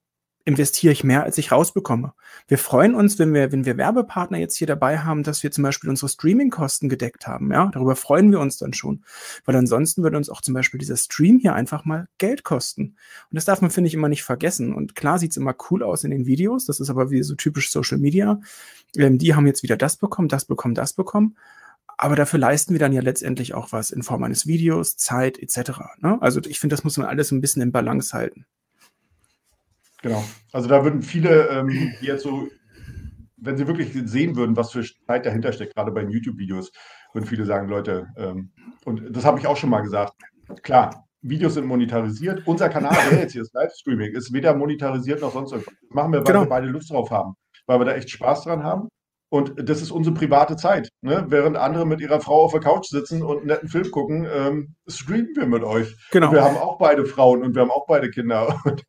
investiere 0.46 0.94
ich 0.94 1.04
mehr, 1.04 1.24
als 1.24 1.38
ich 1.38 1.52
rausbekomme. 1.52 2.14
Wir 2.48 2.58
freuen 2.58 2.96
uns, 2.96 3.20
wenn 3.20 3.34
wir, 3.34 3.52
wenn 3.52 3.66
wir 3.66 3.78
Werbepartner 3.78 4.38
jetzt 4.38 4.56
hier 4.58 4.68
dabei 4.68 5.00
haben, 5.00 5.24
dass 5.24 5.44
wir 5.44 5.52
zum 5.52 5.64
Beispiel 5.64 5.90
unsere 5.90 6.10
Streamingkosten 6.10 6.90
gedeckt 6.90 7.28
haben. 7.28 7.52
Ja, 7.52 7.70
darüber 7.74 7.96
freuen 7.96 8.32
wir 8.32 8.40
uns 8.40 8.58
dann 8.58 8.74
schon. 8.74 9.04
Weil 9.46 9.56
ansonsten 9.56 10.04
würde 10.04 10.18
uns 10.18 10.30
auch 10.30 10.42
zum 10.42 10.54
Beispiel 10.54 10.80
dieser 10.80 10.98
Stream 10.98 11.40
hier 11.40 11.54
einfach 11.54 11.86
mal 11.86 12.08
Geld 12.18 12.44
kosten. 12.44 12.96
Und 13.30 13.36
das 13.36 13.46
darf 13.46 13.62
man, 13.62 13.72
finde 13.72 13.88
ich, 13.88 13.94
immer 13.94 14.10
nicht 14.10 14.24
vergessen. 14.24 14.74
Und 14.74 14.96
klar 14.96 15.20
sieht 15.20 15.32
es 15.32 15.38
immer 15.38 15.56
cool 15.70 15.84
aus 15.84 16.04
in 16.04 16.12
den 16.12 16.26
Videos. 16.26 16.66
Das 16.66 16.80
ist 16.80 16.90
aber 16.90 17.12
wie 17.12 17.24
so 17.24 17.36
typisch 17.36 17.72
Social 17.72 17.98
Media. 17.98 18.40
Ähm, 18.98 19.18
die 19.18 19.36
haben 19.36 19.48
jetzt 19.48 19.64
wieder 19.64 19.78
das 19.78 19.98
bekommen, 19.98 20.28
das 20.28 20.46
bekommen, 20.46 20.76
das 20.76 20.94
bekommen. 20.94 21.36
Aber 21.98 22.16
dafür 22.16 22.40
leisten 22.40 22.74
wir 22.74 22.80
dann 22.80 22.94
ja 22.94 23.02
letztendlich 23.02 23.54
auch 23.54 23.72
was 23.72 23.92
in 23.92 24.02
Form 24.02 24.24
eines 24.24 24.48
Videos, 24.48 24.98
Zeit 24.98 25.38
etc. 25.38 25.72
Ne? 26.00 26.18
Also 26.20 26.42
ich 26.48 26.60
finde, 26.60 26.76
das 26.76 26.84
muss 26.84 26.98
man 26.98 27.06
alles 27.06 27.32
ein 27.32 27.42
bisschen 27.42 27.62
in 27.62 27.72
Balance 27.72 28.14
halten. 28.14 28.48
Genau. 30.02 30.24
Also 30.52 30.68
da 30.68 30.84
würden 30.84 31.02
viele, 31.02 31.48
ähm, 31.50 31.68
die 32.02 32.06
jetzt 32.06 32.24
so, 32.24 32.48
wenn 33.38 33.58
sie 33.58 33.68
wirklich 33.68 33.94
sehen 34.10 34.36
würden, 34.36 34.56
was 34.56 34.72
für 34.72 34.84
Zeit 35.08 35.26
dahinter 35.26 35.52
steckt, 35.52 35.76
gerade 35.76 35.92
bei 35.92 36.04
YouTube-Videos, 36.04 36.72
würden 37.14 37.26
viele 37.26 37.46
sagen, 37.46 37.68
Leute, 37.68 38.08
ähm, 38.18 38.52
und 38.86 39.16
das 39.16 39.26
habe 39.26 39.40
ich 39.40 39.48
auch 39.48 39.58
schon 39.58 39.70
mal 39.70 39.82
gesagt, 39.82 40.14
klar, 40.64 41.06
Videos 41.22 41.54
sind 41.54 41.66
monetarisiert. 41.66 42.42
Unser 42.48 42.70
Kanal, 42.70 42.98
der 43.12 43.20
jetzt 43.20 43.34
hier 43.34 43.44
ist 43.44 43.54
Livestreaming, 43.54 44.14
ist 44.14 44.34
weder 44.34 44.56
monetarisiert 44.56 45.22
noch 45.22 45.34
sonst 45.34 45.52
irgendwas. 45.52 45.74
Das 45.82 45.96
machen 45.96 46.12
wir, 46.14 46.20
weil 46.20 46.26
genau. 46.26 46.42
wir 46.42 46.50
beide 46.50 46.68
Lust 46.68 46.90
drauf 46.90 47.12
haben, 47.12 47.36
weil 47.68 47.80
wir 47.80 47.86
da 47.86 47.94
echt 47.94 48.10
Spaß 48.10 48.44
dran 48.44 48.64
haben. 48.64 48.90
Und 49.30 49.70
das 49.70 49.82
ist 49.82 49.92
unsere 49.92 50.14
private 50.14 50.58
Zeit. 50.58 50.90
Ne? 51.02 51.26
Während 51.30 51.56
andere 51.56 51.86
mit 51.86 52.02
ihrer 52.02 52.20
Frau 52.20 52.44
auf 52.44 52.52
der 52.52 52.60
Couch 52.60 52.88
sitzen 52.88 53.24
und 53.24 53.38
einen 53.38 53.48
netten 53.48 53.70
Film 53.70 53.90
gucken, 53.90 54.28
ähm, 54.30 54.76
streamen 54.88 55.34
wir 55.36 55.46
mit 55.46 55.64
euch. 55.64 55.96
Genau. 56.12 56.28
Und 56.28 56.34
wir 56.34 56.44
haben 56.44 56.58
auch 56.58 56.78
beide 56.78 57.06
Frauen 57.06 57.42
und 57.44 57.56
wir 57.56 57.62
haben 57.62 57.72
auch 57.72 57.86
beide 57.88 58.10
Kinder. 58.10 58.60
Und 58.66 58.84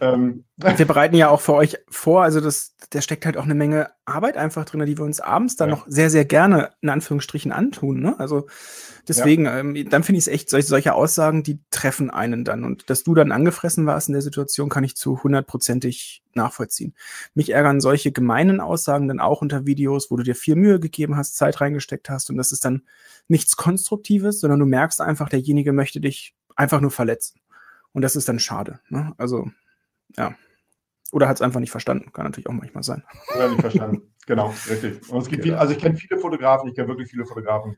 ähm. 0.00 0.44
Wir 0.56 0.86
bereiten 0.86 1.16
ja 1.16 1.30
auch 1.30 1.40
für 1.40 1.54
euch 1.54 1.78
vor, 1.88 2.22
also 2.22 2.40
das, 2.40 2.76
da 2.90 3.00
steckt 3.00 3.24
halt 3.24 3.38
auch 3.38 3.44
eine 3.44 3.54
Menge 3.54 3.90
Arbeit 4.04 4.36
einfach 4.36 4.64
drin, 4.64 4.84
die 4.84 4.98
wir 4.98 5.04
uns 5.04 5.20
abends 5.20 5.56
dann 5.56 5.70
ja. 5.70 5.76
noch 5.76 5.86
sehr, 5.88 6.10
sehr 6.10 6.26
gerne 6.26 6.70
in 6.82 6.90
Anführungsstrichen 6.90 7.50
antun. 7.50 8.00
Ne? 8.00 8.14
Also 8.18 8.46
deswegen, 9.08 9.46
ja. 9.46 9.58
ähm, 9.58 9.88
dann 9.88 10.02
finde 10.02 10.18
ich 10.18 10.26
es 10.26 10.32
echt, 10.32 10.50
solche, 10.50 10.68
solche 10.68 10.94
Aussagen, 10.94 11.42
die 11.42 11.60
treffen 11.70 12.10
einen 12.10 12.44
dann. 12.44 12.64
Und 12.64 12.90
dass 12.90 13.04
du 13.04 13.14
dann 13.14 13.32
angefressen 13.32 13.86
warst 13.86 14.08
in 14.08 14.12
der 14.12 14.22
Situation, 14.22 14.68
kann 14.68 14.84
ich 14.84 14.96
zu 14.96 15.22
hundertprozentig 15.22 16.22
nachvollziehen. 16.34 16.94
Mich 17.34 17.50
ärgern 17.50 17.80
solche 17.80 18.12
gemeinen 18.12 18.60
Aussagen 18.60 19.08
dann 19.08 19.20
auch 19.20 19.40
unter 19.40 19.66
Videos, 19.66 20.10
wo 20.10 20.16
du 20.16 20.22
dir 20.22 20.34
viel 20.34 20.56
Mühe 20.56 20.78
gegeben 20.78 21.16
hast, 21.16 21.36
Zeit 21.36 21.60
reingesteckt 21.60 22.10
hast 22.10 22.30
und 22.30 22.36
das 22.36 22.52
ist 22.52 22.64
dann 22.64 22.82
nichts 23.28 23.56
Konstruktives, 23.56 24.40
sondern 24.40 24.60
du 24.60 24.66
merkst 24.66 25.00
einfach, 25.00 25.28
derjenige 25.28 25.72
möchte 25.72 26.00
dich 26.00 26.34
einfach 26.56 26.80
nur 26.80 26.90
verletzen. 26.90 27.40
Und 27.92 28.02
das 28.02 28.16
ist 28.16 28.28
dann 28.28 28.38
schade. 28.38 28.80
Ne? 28.88 29.12
Also, 29.18 29.50
ja. 30.16 30.34
Oder 31.12 31.28
hat 31.28 31.36
es 31.36 31.42
einfach 31.42 31.60
nicht 31.60 31.72
verstanden. 31.72 32.12
Kann 32.12 32.24
natürlich 32.24 32.48
auch 32.48 32.52
manchmal 32.52 32.84
sein. 32.84 33.02
Oder 33.34 33.48
nicht 33.48 33.60
verstanden. 33.60 34.14
genau, 34.26 34.54
richtig. 34.68 35.08
Und 35.10 35.22
es 35.22 35.28
gibt 35.28 35.42
genau. 35.42 35.54
viele, 35.54 35.58
also 35.58 35.72
ich 35.72 35.80
kenne 35.80 35.96
viele 35.96 36.20
Fotografen, 36.20 36.68
ich 36.68 36.76
kenne 36.76 36.88
wirklich 36.88 37.10
viele 37.10 37.26
Fotografen. 37.26 37.76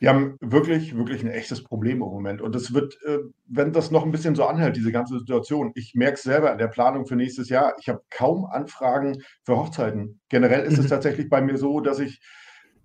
Die 0.00 0.08
haben 0.08 0.36
wirklich, 0.40 0.96
wirklich 0.96 1.22
ein 1.24 1.30
echtes 1.30 1.64
Problem 1.64 1.94
im 2.00 2.08
Moment. 2.08 2.40
Und 2.40 2.54
es 2.54 2.72
wird, 2.72 2.96
äh, 3.04 3.18
wenn 3.48 3.72
das 3.72 3.90
noch 3.90 4.04
ein 4.04 4.12
bisschen 4.12 4.36
so 4.36 4.46
anhält, 4.46 4.76
diese 4.76 4.92
ganze 4.92 5.18
Situation, 5.18 5.72
ich 5.74 5.94
merke 5.94 6.14
es 6.14 6.22
selber 6.22 6.52
in 6.52 6.58
der 6.58 6.68
Planung 6.68 7.04
für 7.04 7.16
nächstes 7.16 7.48
Jahr, 7.48 7.74
ich 7.80 7.88
habe 7.88 8.02
kaum 8.08 8.46
Anfragen 8.46 9.22
für 9.42 9.56
Hochzeiten. 9.56 10.20
Generell 10.28 10.64
ist 10.64 10.78
mhm. 10.78 10.84
es 10.84 10.90
tatsächlich 10.90 11.28
bei 11.28 11.42
mir 11.42 11.58
so, 11.58 11.80
dass 11.80 11.98
ich 11.98 12.20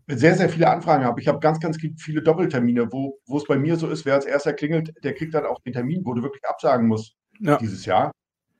sehr, 0.08 0.36
sehr 0.36 0.50
viele 0.50 0.70
Anfragen 0.70 1.06
habe. 1.06 1.22
Ich 1.22 1.28
habe 1.28 1.40
ganz, 1.40 1.60
ganz 1.60 1.78
viele 1.98 2.22
Doppeltermine, 2.22 2.92
wo, 2.92 3.20
wo 3.26 3.38
es 3.38 3.46
bei 3.46 3.58
mir 3.58 3.76
so 3.78 3.90
ist, 3.90 4.06
wer 4.06 4.16
als 4.16 4.26
erster 4.26 4.54
klingelt, 4.54 4.94
der 5.04 5.14
kriegt 5.14 5.34
dann 5.34 5.46
auch 5.46 5.62
den 5.62 5.74
Termin, 5.74 6.02
wo 6.06 6.14
du 6.14 6.22
wirklich 6.22 6.44
absagen 6.46 6.88
musst 6.88 7.16
ja. 7.40 7.58
dieses 7.58 7.86
Jahr. 7.86 8.12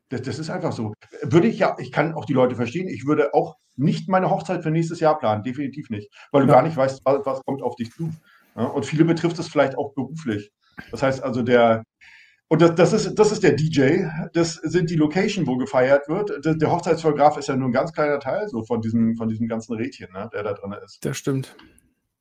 Das, 0.10 0.22
das, 0.22 0.40
ist 0.40 0.50
einfach 0.50 0.72
so. 0.72 0.94
Würde 1.24 1.48
ich 1.48 1.60
ja, 1.60 1.76
ich 1.80 1.92
kann 1.92 2.14
auch 2.14 2.26
die 2.26 2.34
Leute 2.34 2.56
verstehen, 2.56 2.88
ich 2.88 3.06
würde 3.06 3.34
auch 3.34 3.56
nicht 3.76 4.08
meine 4.08 4.30
Hochzeit 4.30 4.64
für 4.64 4.72
nächstes 4.72 5.00
Jahr 5.00 5.18
planen, 5.18 5.44
definitiv 5.44 5.90
nicht, 5.90 6.12
weil 6.32 6.44
du 6.44 6.48
ja. 6.48 6.54
gar 6.54 6.64
nicht 6.64 6.78
weißt, 6.78 7.02
was, 7.04 7.26
was, 7.26 7.42
kommt 7.46 7.62
auf 7.62 7.76
dich 7.76 7.92
zu. 7.92 8.12
Ja, 8.56 8.66
und 8.66 8.86
viele 8.86 9.06
betrifft 9.06 9.40
es 9.40 9.48
vielleicht 9.48 9.78
auch 9.78 9.94
beruflich. 9.94 10.52
Das 10.92 11.02
heißt 11.02 11.24
also, 11.24 11.42
der, 11.42 11.84
und 12.54 12.62
das, 12.62 12.76
das, 12.76 12.94
ist, 12.94 13.16
das 13.16 13.32
ist 13.32 13.42
der 13.42 13.54
DJ, 13.54 14.04
das 14.34 14.54
sind 14.54 14.92
die 14.92 14.96
Location, 14.96 15.48
wo 15.48 15.58
gefeiert 15.58 16.08
wird. 16.08 16.46
Der, 16.46 16.54
der 16.54 16.72
Hochzeitsfotograf 16.72 17.36
ist 17.38 17.48
ja 17.48 17.56
nur 17.56 17.70
ein 17.70 17.72
ganz 17.72 17.92
kleiner 17.94 18.20
Teil 18.20 18.48
so 18.48 18.62
von 18.62 18.80
diesem, 18.80 19.16
von 19.16 19.28
diesem 19.28 19.48
ganzen 19.48 19.74
Rädchen, 19.74 20.12
ne, 20.14 20.30
der 20.32 20.44
da 20.44 20.54
drin 20.54 20.76
ist. 20.86 21.04
Das 21.04 21.18
stimmt. 21.18 21.56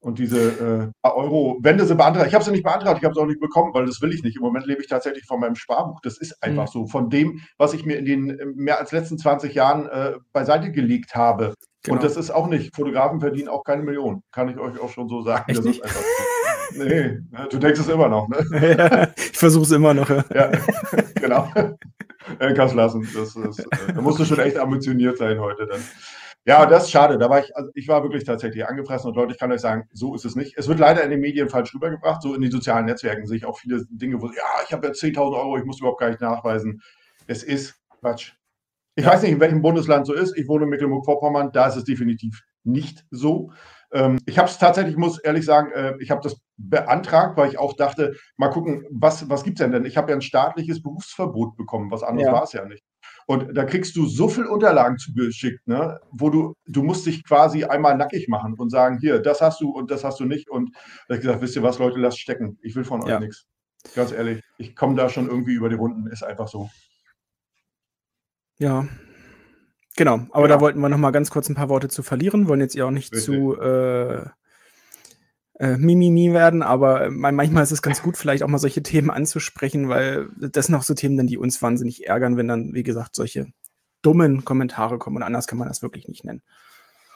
Und 0.01 0.19
diese 0.19 0.93
äh, 1.05 1.07
Euro, 1.07 1.59
Wände 1.61 1.85
sind 1.85 1.99
beantragt. 1.99 2.29
Ich 2.29 2.35
habe 2.35 2.43
sie 2.43 2.51
nicht 2.51 2.62
beantragt, 2.65 2.97
ich 2.99 3.05
habe 3.05 3.15
sie 3.15 3.21
auch 3.21 3.27
nicht 3.27 3.41
bekommen, 3.41 3.75
weil 3.75 3.85
das 3.85 4.01
will 4.01 4.15
ich 4.15 4.23
nicht. 4.23 4.37
Im 4.37 4.43
Moment 4.43 4.65
lebe 4.65 4.81
ich 4.81 4.89
tatsächlich 4.89 5.27
von 5.27 5.39
meinem 5.39 5.55
Sparbuch. 5.55 6.01
Das 6.01 6.17
ist 6.17 6.43
einfach 6.43 6.67
mhm. 6.69 6.73
so. 6.81 6.87
Von 6.87 7.11
dem, 7.11 7.43
was 7.59 7.75
ich 7.75 7.85
mir 7.85 7.99
in 7.99 8.07
den 8.07 8.55
mehr 8.57 8.81
als 8.81 8.91
letzten 8.91 9.19
20 9.19 9.53
Jahren 9.53 9.87
äh, 9.87 10.15
beiseite 10.33 10.73
gelegt 10.73 11.15
habe. 11.15 11.53
Genau. 11.83 11.97
Und 11.97 12.05
das 12.05 12.17
ist 12.17 12.31
auch 12.31 12.47
nicht, 12.47 12.75
Fotografen 12.75 13.21
verdienen 13.21 13.49
auch 13.49 13.65
keine 13.65 13.83
Millionen. 13.83 14.23
Kann 14.33 14.49
ich 14.49 14.57
euch 14.57 14.81
auch 14.81 14.89
schon 14.89 15.11
so 15.11 15.21
sagen. 15.21 15.45
Echt 15.49 15.59
das 15.59 15.67
nicht? 15.67 15.81
ist 15.81 15.85
einfach 15.85 16.01
so. 16.01 16.22
Nee, 16.75 17.19
du 17.50 17.59
denkst 17.59 17.81
es 17.81 17.88
immer 17.88 18.09
noch, 18.09 18.29
ne? 18.29 18.38
Ja, 18.79 19.09
ich 19.17 19.38
versuche 19.38 19.64
es 19.64 19.71
immer 19.71 19.95
noch. 19.95 20.09
Ja, 20.09 20.25
ja 20.35 20.50
genau. 21.21 21.49
Kannst 22.38 22.75
lassen. 22.75 23.09
Das, 23.14 23.35
das, 23.35 23.59
äh, 23.59 23.93
da 23.95 24.00
musst 24.00 24.19
du 24.19 24.25
schon 24.25 24.38
echt 24.38 24.57
ambitioniert 24.57 25.19
sein 25.19 25.41
heute 25.41 25.67
dann. 25.67 25.81
Ja, 26.45 26.67
das 26.67 26.85
ist 26.85 26.91
schade. 26.91 27.19
Da 27.19 27.31
war 27.31 27.41
ich, 27.41 27.57
also 27.57 27.71
ich 27.75 27.87
war 27.87 28.02
wirklich 28.02 28.25
tatsächlich 28.25 28.67
angefressen 28.67 29.09
und 29.09 29.17
Leute, 29.17 29.33
ich 29.33 29.38
kann 29.38 29.52
euch 29.52 29.61
sagen, 29.61 29.88
so 29.93 30.14
ist 30.14 30.25
es 30.25 30.35
nicht. 30.35 30.59
Es 30.59 30.67
wird 30.67 30.81
leider 30.81 31.05
in 31.05 31.11
den 31.11 31.21
Medien 31.21 31.49
falsch 31.49 31.75
rübergebracht. 31.75 32.23
So 32.23 32.35
in 32.35 32.41
den 32.41 32.50
sozialen 32.50 32.87
Netzwerken 32.87 33.26
sehe 33.26 33.37
ich 33.37 33.45
auch 33.45 33.59
viele 33.59 33.85
Dinge, 33.91 34.21
wo, 34.21 34.26
ja, 34.26 34.64
ich 34.67 34.73
habe 34.73 34.88
jetzt 34.88 35.02
10.000 35.02 35.37
Euro, 35.37 35.57
ich 35.57 35.64
muss 35.64 35.79
überhaupt 35.79 36.00
gar 36.00 36.09
nicht 36.09 36.21
nachweisen. 36.21 36.83
Es 37.26 37.45
ist 37.45 37.76
Quatsch. 38.00 38.33
Ich 38.97 39.05
ja. 39.05 39.12
weiß 39.12 39.23
nicht, 39.23 39.33
in 39.33 39.41
welchem 39.41 39.62
Bundesland 39.62 40.07
so 40.07 40.12
ist. 40.12 40.37
Ich 40.37 40.49
wohne 40.49 40.64
in 40.64 40.71
Mecklenburg-Vorpommern, 40.71 41.52
da 41.52 41.69
ist 41.69 41.76
es 41.76 41.85
definitiv 41.85 42.43
nicht 42.64 43.05
so. 43.11 43.52
Ähm, 43.93 44.19
ich 44.26 44.38
habe 44.38 44.49
es 44.49 44.59
tatsächlich, 44.59 44.97
muss 44.97 45.19
ehrlich 45.19 45.45
sagen, 45.45 45.71
äh, 45.73 45.95
ich 46.00 46.11
habe 46.11 46.21
das 46.23 46.37
beantragt, 46.69 47.37
weil 47.37 47.50
ich 47.50 47.59
auch 47.59 47.75
dachte, 47.75 48.14
mal 48.37 48.49
gucken, 48.49 48.85
was, 48.90 49.28
was 49.28 49.45
gibt 49.45 49.59
es 49.59 49.64
denn 49.64 49.73
denn? 49.73 49.85
Ich 49.85 49.97
habe 49.97 50.11
ja 50.11 50.16
ein 50.16 50.23
staatliches 50.23 50.83
Berufsverbot 50.83 51.57
bekommen, 51.57 51.90
was 51.90 52.02
anderes 52.02 52.26
ja. 52.26 52.33
war 52.33 52.42
es 52.45 52.52
ja 52.52 52.64
nicht. 52.64 52.85
Und 53.26 53.54
da 53.57 53.64
kriegst 53.64 53.97
du 53.97 54.07
so 54.07 54.28
viel 54.28 54.47
Unterlagen 54.47 54.99
zugeschickt, 54.99 55.66
ne, 55.66 56.00
wo 56.11 56.31
du, 56.31 56.54
du 56.66 56.83
musst 56.83 57.07
dich 57.07 57.25
quasi 57.25 57.64
einmal 57.64 57.97
nackig 57.97 58.28
machen 58.28 58.54
und 58.54 58.71
sagen, 58.71 58.99
hier, 58.99 59.21
das 59.21 59.40
hast 59.40 59.61
du 59.61 59.71
und 59.71 59.90
das 59.90 60.04
hast 60.04 60.21
du 60.21 60.25
nicht. 60.25 60.50
Und 60.50 60.75
da 61.09 61.14
habe 61.14 61.14
ich 61.14 61.21
gesagt, 61.21 61.42
wisst 61.42 61.57
ihr 61.57 61.62
was, 61.62 61.78
Leute, 61.78 61.99
lasst 61.99 62.21
stecken. 62.21 62.59
Ich 62.62 62.75
will 62.75 62.85
von 62.85 63.02
euch 63.02 63.09
ja. 63.09 63.21
nichts. 63.21 63.47
Ganz 63.95 64.12
ehrlich, 64.12 64.42
ich 64.59 64.76
komme 64.76 64.95
da 64.97 65.09
schon 65.09 65.28
irgendwie 65.28 65.54
über 65.54 65.69
die 65.69 65.75
Runden, 65.75 66.07
ist 66.07 66.23
einfach 66.23 66.49
so. 66.49 66.71
Ja, 68.59 68.87
genau. 69.97 70.21
Aber 70.31 70.49
ja. 70.49 70.54
da 70.54 70.61
wollten 70.61 70.81
wir 70.81 70.88
noch 70.88 70.99
mal 70.99 71.11
ganz 71.11 71.31
kurz 71.31 71.49
ein 71.49 71.54
paar 71.54 71.69
Worte 71.69 71.88
zu 71.88 72.02
verlieren. 72.02 72.49
Wollen 72.49 72.61
jetzt 72.61 72.75
ja 72.75 72.85
auch 72.85 72.90
nicht 72.90 73.12
Richtig. 73.12 73.25
zu 73.25 73.59
äh, 73.61 74.26
äh, 75.59 75.76
Mimimi 75.76 76.32
werden, 76.32 76.62
aber 76.62 77.06
äh, 77.06 77.11
manchmal 77.11 77.62
ist 77.62 77.73
es 77.73 77.82
ganz 77.82 78.02
gut, 78.02 78.16
vielleicht 78.16 78.42
auch 78.42 78.49
mal 78.49 78.59
solche 78.59 78.82
Themen 78.82 79.11
anzusprechen, 79.11 79.88
weil 79.88 80.28
das 80.37 80.66
sind 80.66 80.75
auch 80.75 80.82
so 80.82 80.94
Themen, 80.94 81.16
dann, 81.16 81.26
die 81.26 81.38
uns 81.38 81.61
wahnsinnig 81.61 82.06
ärgern, 82.06 82.37
wenn 82.37 82.49
dann, 82.49 82.75
wie 82.75 82.82
gesagt, 82.82 83.14
solche 83.14 83.47
dummen 84.02 84.44
Kommentare 84.44 84.99
kommen. 84.99 85.16
Und 85.16 85.23
anders 85.23 85.47
kann 85.47 85.59
man 85.59 85.68
das 85.68 85.82
wirklich 85.82 86.09
nicht 86.09 86.25
nennen. 86.25 86.42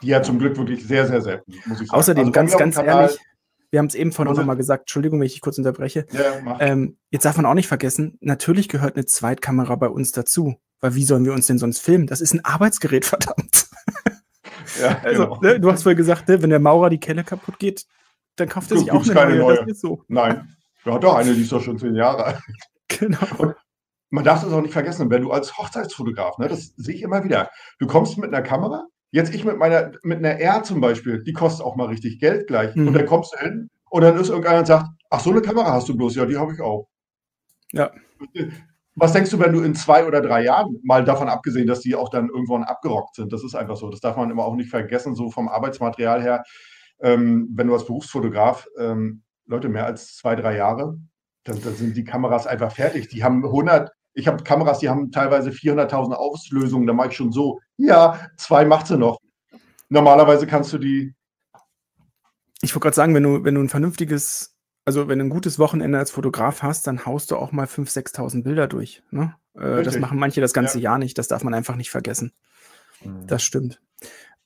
Die 0.03 0.09
ja 0.09 0.23
zum 0.23 0.39
Glück 0.39 0.57
wirklich 0.57 0.87
sehr, 0.87 1.07
sehr 1.07 1.23
selten, 1.23 1.53
muss 1.67 1.81
ich 1.81 1.89
sagen. 1.89 1.99
Außerdem, 1.99 2.21
also, 2.21 2.33
ganz, 2.33 2.57
ganz 2.57 2.77
ehrlich, 2.77 3.19
wir 3.71 3.79
haben 3.79 3.87
es 3.87 3.95
eben 3.95 4.13
vorhin 4.13 4.33
auch 4.33 4.39
nochmal 4.39 4.57
gesagt, 4.57 4.83
Entschuldigung, 4.83 5.19
wenn 5.19 5.27
ich 5.27 5.33
dich 5.33 5.41
kurz 5.41 5.59
unterbreche. 5.59 6.07
Ja, 6.13 6.59
ähm, 6.61 6.99
jetzt 7.11 7.25
darf 7.25 7.37
man 7.37 7.47
auch 7.47 7.55
nicht 7.55 7.69
vergessen, 7.69 8.17
natürlich 8.21 8.69
gehört 8.69 8.97
eine 8.97 9.07
Zweitkamera 9.07 9.75
bei 9.77 9.89
uns 9.89 10.13
dazu. 10.13 10.57
Weil 10.81 10.95
wie 10.95 11.05
sollen 11.05 11.25
wir 11.25 11.33
uns 11.33 11.47
denn 11.47 11.59
sonst 11.59 11.81
filmen? 11.81 12.07
Das 12.07 12.21
ist 12.21 12.35
ein 12.35 12.45
Arbeitsgerät, 12.45 13.05
verdammt. 13.07 13.69
Ja, 14.81 15.01
also, 15.03 15.25
genau. 15.25 15.41
ne, 15.41 15.61
du 15.61 15.73
hast 15.73 15.83
vorhin 15.83 15.97
gesagt, 15.97 16.29
ne, 16.29 16.43
wenn 16.43 16.51
der 16.51 16.61
Maurer 16.61 16.91
die 16.91 17.01
Kelle 17.01 17.25
kaputt 17.25 17.59
geht, 17.59 17.87
dann 18.37 18.49
kauft 18.49 18.71
er 18.71 18.79
sich 18.79 18.91
auch 18.93 19.09
eine 19.09 19.37
neue. 19.37 19.39
neue. 19.39 19.71
Ist 19.71 19.81
so. 19.81 20.03
Nein, 20.09 20.57
hat 20.85 21.05
doch 21.05 21.17
eine, 21.17 21.35
die 21.35 21.43
ist 21.43 21.53
doch 21.53 21.63
schon 21.63 21.79
zehn 21.79 21.95
Jahre 21.95 22.25
alt. 22.25 22.43
Genau. 22.89 23.19
Und 23.39 23.55
man 24.11 24.25
darf 24.25 24.45
das 24.45 24.53
auch 24.53 24.63
nicht 24.63 24.73
vergessen, 24.73 25.11
wenn 25.11 25.23
du 25.23 25.33
als 25.33 25.59
Hochzeitsfotograf, 25.59 26.39
ne, 26.39 26.49
das 26.49 26.73
sehe 26.77 26.95
ich 26.95 27.03
immer 27.03 27.25
wieder, 27.25 27.51
du 27.79 27.87
kommst 27.87 28.17
mit 28.19 28.33
einer 28.33 28.43
Kamera, 28.43 28.87
jetzt 29.11 29.35
ich 29.35 29.45
mit 29.45 29.59
meiner, 29.59 29.93
mit 30.03 30.19
einer 30.19 30.39
R 30.39 30.63
zum 30.63 30.81
Beispiel, 30.81 31.23
die 31.23 31.33
kostet 31.33 31.67
auch 31.67 31.77
mal 31.77 31.89
richtig 31.89 32.21
Geld 32.21 32.47
gleich. 32.47 32.75
Mhm. 32.75 32.89
Und 32.89 32.95
dann 32.95 33.07
kommst 33.07 33.35
du 33.35 33.39
hin 33.39 33.71
und 33.91 34.03
dann 34.03 34.17
ist 34.17 34.29
irgendeiner 34.29 34.61
und 34.61 34.67
sagt, 34.67 34.87
ach, 35.11 35.21
so 35.21 35.31
eine 35.31 35.43
Kamera 35.43 35.73
hast 35.73 35.89
du 35.89 35.97
bloß, 35.97 36.15
ja, 36.15 36.27
die 36.27 36.37
habe 36.37 36.53
ich 36.53 36.61
auch. 36.61 36.89
Ja. 37.73 37.91
Was 38.95 39.13
denkst 39.13 39.31
du, 39.31 39.39
wenn 39.39 39.53
du 39.53 39.63
in 39.63 39.75
zwei 39.75 40.07
oder 40.07 40.23
drei 40.23 40.45
Jahren, 40.45 40.79
mal 40.83 41.05
davon 41.05 41.29
abgesehen, 41.29 41.67
dass 41.67 41.81
die 41.81 41.95
auch 41.95 42.09
dann 42.09 42.29
irgendwann 42.29 42.65
abgerockt 42.65 43.17
sind, 43.17 43.33
das 43.33 43.45
ist 43.45 43.55
einfach 43.55 43.77
so, 43.77 43.91
das 43.91 44.01
darf 44.01 44.17
man 44.17 44.31
immer 44.31 44.45
auch 44.45 44.55
nicht 44.55 44.71
vergessen, 44.71 45.15
so 45.15 45.31
vom 45.31 45.49
Arbeitsmaterial 45.49 46.23
her, 46.23 46.45
ähm, 47.01 47.49
wenn 47.55 47.67
du 47.67 47.75
als 47.75 47.87
Berufsfotograf, 47.87 48.67
ähm, 48.79 49.23
Leute, 49.47 49.69
mehr 49.69 49.87
als 49.87 50.17
zwei, 50.17 50.35
drei 50.35 50.57
Jahre, 50.57 50.99
dann, 51.45 51.61
dann, 51.63 51.75
sind 51.75 51.97
die 51.97 52.05
Kameras 52.05 52.47
einfach 52.47 52.73
fertig. 52.73 53.09
Die 53.09 53.23
haben 53.23 53.45
100, 53.45 53.91
ich 54.15 54.27
habe 54.27 54.43
Kameras, 54.43 54.81
die 54.81 54.89
haben 54.89 55.13
teilweise 55.13 55.51
400.000 55.51 56.13
Auslösungen, 56.15 56.87
da 56.87 56.93
mache 56.93 57.09
ich 57.09 57.17
schon 57.17 57.33
so, 57.33 57.61
ja, 57.77 58.29
zwei 58.37 58.65
macht 58.65 58.87
sie 58.89 58.97
noch. 58.99 59.21
Normalerweise 59.89 60.47
kannst 60.47 60.73
du 60.73 60.79
die. 60.79 61.15
Ich 62.63 62.75
wollte 62.75 62.85
gerade 62.85 62.97
sagen, 62.97 63.15
wenn 63.15 63.23
du, 63.23 63.45
wenn 63.45 63.55
du 63.55 63.61
ein 63.61 63.69
vernünftiges, 63.69 64.57
also 64.85 65.09
wenn 65.09 65.19
du 65.19 65.27
ein 65.27 65.31
gutes 65.31 65.59
Wochenende 65.59 65.99
als 65.99 66.11
Fotograf 66.11 66.63
hast, 66.63 66.87
dann 66.87 67.07
haust 67.07 67.31
du 67.31 67.37
auch 67.37 67.53
mal 67.53 67.67
5.000, 67.67 68.15
6.000 68.15 68.43
Bilder 68.43 68.67
durch. 68.67 69.03
Ne? 69.11 69.35
Äh, 69.55 69.83
das 69.83 69.99
machen 69.99 70.19
manche 70.19 70.41
das 70.41 70.53
ganze 70.53 70.79
ja. 70.79 70.91
Jahr 70.91 70.99
nicht, 70.99 71.19
das 71.19 71.29
darf 71.29 71.45
man 71.45 71.55
einfach 71.55 71.77
nicht 71.77 71.91
vergessen. 71.91 72.33
Mhm. 73.05 73.27
Das 73.27 73.43
stimmt. 73.43 73.81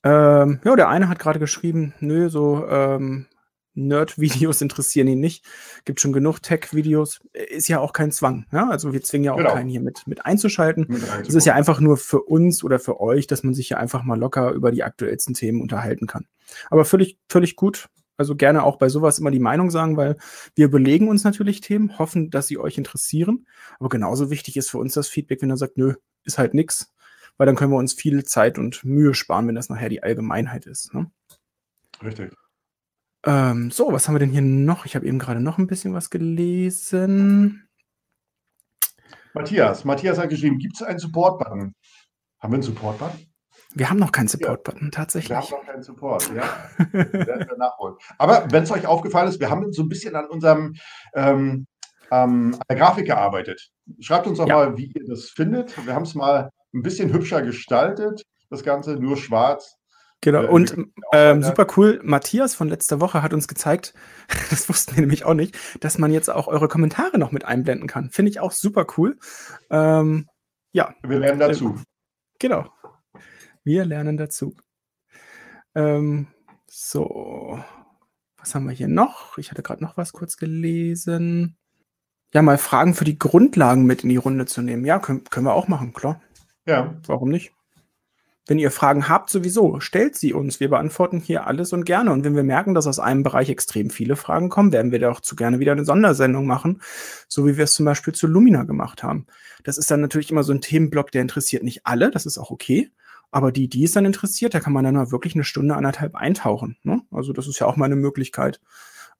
Ähm, 0.03 0.59
ja, 0.63 0.75
der 0.75 0.89
eine 0.89 1.09
hat 1.09 1.19
gerade 1.19 1.39
geschrieben, 1.39 1.93
nö, 1.99 2.29
so 2.29 2.65
ähm, 2.67 3.27
Nerd-Videos 3.73 4.61
interessieren 4.61 5.07
ihn 5.07 5.19
nicht. 5.19 5.45
Gibt 5.85 5.99
schon 5.99 6.13
genug 6.13 6.41
Tech-Videos. 6.41 7.19
Ist 7.33 7.67
ja 7.67 7.79
auch 7.79 7.93
kein 7.93 8.11
Zwang. 8.11 8.45
Ja? 8.51 8.69
Also 8.69 8.93
wir 8.93 9.01
zwingen 9.01 9.25
ja 9.25 9.33
auch 9.33 9.37
genau. 9.37 9.53
keinen 9.53 9.69
hier 9.69 9.81
mit, 9.81 10.07
mit 10.07 10.25
einzuschalten. 10.25 10.87
Es 11.25 11.33
ist 11.33 11.45
ja 11.45 11.53
einfach 11.53 11.79
nur 11.79 11.97
für 11.97 12.21
uns 12.21 12.63
oder 12.63 12.79
für 12.79 12.99
euch, 12.99 13.27
dass 13.27 13.43
man 13.43 13.53
sich 13.53 13.69
ja 13.69 13.77
einfach 13.77 14.03
mal 14.03 14.19
locker 14.19 14.51
über 14.51 14.71
die 14.71 14.83
aktuellsten 14.83 15.33
Themen 15.33 15.61
unterhalten 15.61 16.07
kann. 16.07 16.25
Aber 16.69 16.85
völlig, 16.85 17.17
völlig 17.29 17.55
gut. 17.55 17.87
Also 18.17 18.35
gerne 18.35 18.63
auch 18.63 18.77
bei 18.77 18.87
sowas 18.87 19.17
immer 19.17 19.31
die 19.31 19.39
Meinung 19.39 19.71
sagen, 19.71 19.97
weil 19.97 20.17
wir 20.53 20.69
belegen 20.69 21.07
uns 21.07 21.23
natürlich 21.23 21.61
Themen, 21.61 21.97
hoffen, 21.97 22.29
dass 22.29 22.47
sie 22.47 22.59
euch 22.59 22.77
interessieren. 22.77 23.47
Aber 23.79 23.89
genauso 23.89 24.29
wichtig 24.29 24.57
ist 24.57 24.69
für 24.69 24.77
uns 24.77 24.93
das 24.93 25.07
Feedback, 25.07 25.41
wenn 25.41 25.49
er 25.49 25.57
sagt, 25.57 25.77
nö, 25.77 25.95
ist 26.23 26.37
halt 26.37 26.53
nix 26.53 26.93
weil 27.41 27.47
dann 27.47 27.55
können 27.55 27.71
wir 27.71 27.77
uns 27.77 27.93
viel 27.93 28.23
Zeit 28.23 28.59
und 28.59 28.85
Mühe 28.85 29.15
sparen, 29.15 29.47
wenn 29.47 29.55
das 29.55 29.67
nachher 29.67 29.89
die 29.89 30.03
Allgemeinheit 30.03 30.67
ist. 30.67 30.93
Ne? 30.93 31.09
Richtig. 32.03 32.31
Ähm, 33.25 33.71
so, 33.71 33.91
was 33.91 34.07
haben 34.07 34.13
wir 34.13 34.19
denn 34.19 34.29
hier 34.29 34.43
noch? 34.43 34.85
Ich 34.85 34.95
habe 34.95 35.07
eben 35.07 35.17
gerade 35.17 35.39
noch 35.39 35.57
ein 35.57 35.65
bisschen 35.65 35.91
was 35.95 36.11
gelesen. 36.11 37.67
Matthias, 39.33 39.85
Matthias 39.85 40.19
hat 40.19 40.29
geschrieben, 40.29 40.59
gibt 40.59 40.75
es 40.75 40.83
einen 40.83 40.99
Support-Button? 40.99 41.73
Haben 42.37 42.51
wir 42.51 42.57
einen 42.57 42.61
Support-Button? 42.61 43.25
Wir 43.73 43.89
haben 43.89 43.97
noch 43.97 44.11
keinen 44.11 44.27
Support-Button, 44.27 44.83
ja. 44.83 44.91
tatsächlich. 44.91 45.31
Wir 45.31 45.37
haben 45.37 45.49
noch 45.49 45.65
keinen 45.65 45.81
Support, 45.81 46.31
ja. 46.35 46.43
werden 46.93 47.49
wir 47.49 47.57
nachholen. 47.57 47.95
Aber 48.19 48.51
wenn 48.51 48.61
es 48.61 48.71
euch 48.71 48.85
aufgefallen 48.85 49.29
ist, 49.29 49.39
wir 49.39 49.49
haben 49.49 49.73
so 49.73 49.81
ein 49.81 49.89
bisschen 49.89 50.15
an 50.15 50.27
unserem 50.27 50.75
ähm, 51.15 51.65
ähm, 52.11 52.53
an 52.53 52.65
der 52.69 52.77
Grafik 52.77 53.07
gearbeitet. 53.07 53.71
Schreibt 53.99 54.27
uns 54.27 54.37
doch 54.37 54.47
ja. 54.47 54.57
mal, 54.57 54.77
wie 54.77 54.91
ihr 54.91 55.07
das 55.07 55.31
findet. 55.31 55.83
Wir 55.87 55.95
haben 55.95 56.03
es 56.03 56.13
mal 56.13 56.51
ein 56.73 56.81
bisschen 56.81 57.13
hübscher 57.13 57.41
gestaltet, 57.41 58.23
das 58.49 58.63
Ganze 58.63 58.95
nur 58.95 59.17
schwarz. 59.17 59.77
Genau, 60.21 60.43
äh, 60.43 60.47
und 60.47 60.75
ähm, 61.13 61.41
super 61.41 61.65
cool, 61.75 61.99
Matthias 62.03 62.53
von 62.53 62.69
letzter 62.69 62.99
Woche 62.99 63.23
hat 63.23 63.33
uns 63.33 63.47
gezeigt, 63.47 63.93
das 64.51 64.69
wussten 64.69 64.95
wir 64.95 65.01
nämlich 65.01 65.25
auch 65.25 65.33
nicht, 65.33 65.57
dass 65.79 65.97
man 65.97 66.11
jetzt 66.11 66.29
auch 66.29 66.47
eure 66.47 66.67
Kommentare 66.67 67.17
noch 67.17 67.31
mit 67.31 67.45
einblenden 67.45 67.87
kann. 67.87 68.11
Finde 68.11 68.29
ich 68.29 68.39
auch 68.39 68.51
super 68.51 68.85
cool. 68.97 69.17
Ähm, 69.69 70.27
ja. 70.73 70.93
Wir 71.03 71.19
lernen 71.19 71.39
dazu. 71.39 71.81
Genau. 72.39 72.71
Wir 73.63 73.85
lernen 73.85 74.17
dazu. 74.17 74.55
Ähm, 75.75 76.27
so, 76.67 77.59
was 78.37 78.55
haben 78.55 78.67
wir 78.67 78.73
hier 78.73 78.87
noch? 78.87 79.37
Ich 79.37 79.51
hatte 79.51 79.63
gerade 79.63 79.83
noch 79.83 79.97
was 79.97 80.13
kurz 80.13 80.37
gelesen. 80.37 81.57
Ja, 82.33 82.41
mal 82.41 82.57
Fragen 82.57 82.93
für 82.93 83.03
die 83.03 83.19
Grundlagen 83.19 83.85
mit 83.85 84.03
in 84.03 84.09
die 84.09 84.17
Runde 84.17 84.45
zu 84.45 84.61
nehmen. 84.61 84.85
Ja, 84.85 84.99
können, 84.99 85.23
können 85.25 85.45
wir 85.45 85.53
auch 85.53 85.67
machen, 85.67 85.93
klar. 85.93 86.21
Ja. 86.65 86.95
Warum 87.07 87.29
nicht? 87.29 87.53
Wenn 88.47 88.57
ihr 88.57 88.71
Fragen 88.71 89.07
habt, 89.07 89.29
sowieso, 89.29 89.79
stellt 89.79 90.15
sie 90.15 90.33
uns. 90.33 90.59
Wir 90.59 90.69
beantworten 90.69 91.19
hier 91.19 91.45
alles 91.45 91.73
und 91.73 91.85
gerne. 91.85 92.11
Und 92.11 92.23
wenn 92.23 92.35
wir 92.35 92.43
merken, 92.43 92.73
dass 92.73 92.87
aus 92.87 92.99
einem 92.99 93.23
Bereich 93.23 93.49
extrem 93.49 93.91
viele 93.91 94.15
Fragen 94.15 94.49
kommen, 94.49 94.71
werden 94.71 94.91
wir 94.91 94.99
da 94.99 95.11
auch 95.11 95.21
zu 95.21 95.35
gerne 95.35 95.59
wieder 95.59 95.71
eine 95.71 95.85
Sondersendung 95.85 96.47
machen, 96.47 96.81
so 97.27 97.45
wie 97.45 97.55
wir 97.55 97.65
es 97.65 97.73
zum 97.73 97.85
Beispiel 97.85 98.13
zu 98.13 98.27
Lumina 98.27 98.63
gemacht 98.63 99.03
haben. 99.03 99.27
Das 99.63 99.77
ist 99.77 99.91
dann 99.91 100.01
natürlich 100.01 100.31
immer 100.31 100.43
so 100.43 100.53
ein 100.53 100.61
Themenblock, 100.61 101.11
der 101.11 101.21
interessiert 101.21 101.63
nicht 101.63 101.85
alle, 101.85 102.09
das 102.09 102.25
ist 102.25 102.39
auch 102.39 102.49
okay. 102.49 102.89
Aber 103.29 103.51
die, 103.51 103.69
die 103.69 103.85
es 103.85 103.93
dann 103.93 104.05
interessiert, 104.05 104.53
da 104.53 104.59
kann 104.59 104.73
man 104.73 104.83
dann 104.83 104.95
mal 104.95 105.11
wirklich 105.11 105.35
eine 105.35 105.45
Stunde, 105.45 105.75
anderthalb 105.75 106.15
eintauchen. 106.15 106.77
Ne? 106.83 107.01
Also 107.11 107.31
das 107.31 107.47
ist 107.47 107.59
ja 107.59 107.67
auch 107.67 107.77
mal 107.77 107.85
eine 107.85 107.95
Möglichkeit, 107.95 108.59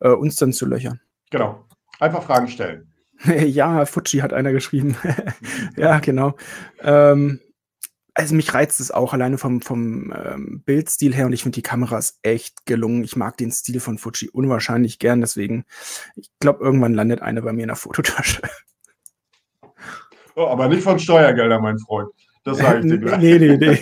äh, 0.02 0.10
uns 0.10 0.36
dann 0.36 0.52
zu 0.52 0.66
löchern. 0.66 1.00
Genau. 1.30 1.66
Einfach 2.00 2.24
Fragen 2.24 2.50
stellen. 2.50 2.91
ja, 3.46 3.86
Fuji 3.86 4.20
hat 4.20 4.34
einer 4.34 4.52
geschrieben. 4.52 4.98
ja, 5.78 6.00
genau. 6.00 6.36
Ähm, 6.82 7.40
also 8.14 8.36
mich 8.36 8.54
reizt 8.54 8.80
es 8.80 8.92
auch 8.92 9.14
alleine 9.14 9.38
vom, 9.38 9.62
vom 9.62 10.14
ähm, 10.14 10.62
Bildstil 10.66 11.14
her 11.14 11.28
und 11.28 11.34
ich 11.34 11.44
finde 11.44 11.56
die 11.56 11.62
Kamera 11.62 11.98
ist 11.98 12.20
echt 12.24 12.66
gelungen. 12.66 13.04
Ich 13.04 13.16
mag 13.16 13.38
den 13.38 13.52
Stil 13.52 13.80
von 13.80 13.98
Fuji 13.98 14.30
unwahrscheinlich 14.30 15.00
gern, 15.00 15.22
deswegen, 15.22 15.66
ich 16.16 16.30
glaube, 16.40 16.64
irgendwann 16.64 16.94
landet 16.94 17.22
eine 17.22 17.42
bei 17.42 17.54
mir 17.54 17.64
in 17.64 17.70
der 17.70 17.76
Fototasche. 17.76 18.42
Oh, 20.34 20.48
aber 20.48 20.70
nicht 20.70 20.82
von 20.82 20.98
Steuergeldern, 20.98 21.62
mein 21.62 21.78
Freund. 21.78 22.10
Das 22.46 22.58
sage 22.58 22.80
ich 22.80 22.86
dir 22.86 23.00
gleich. 23.00 23.20
nee, 23.20 23.38
nee, 23.38 23.58
nee. 23.58 23.78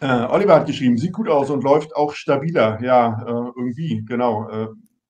äh, 0.00 0.24
Oliver 0.30 0.54
hat 0.54 0.66
geschrieben, 0.66 0.96
sieht 0.96 1.12
gut 1.12 1.28
aus 1.28 1.50
und 1.50 1.62
läuft 1.62 1.94
auch 1.94 2.14
stabiler. 2.14 2.82
Ja, 2.82 3.22
äh, 3.26 3.52
irgendwie, 3.56 4.02
genau. 4.06 4.48
Äh, 4.48 4.68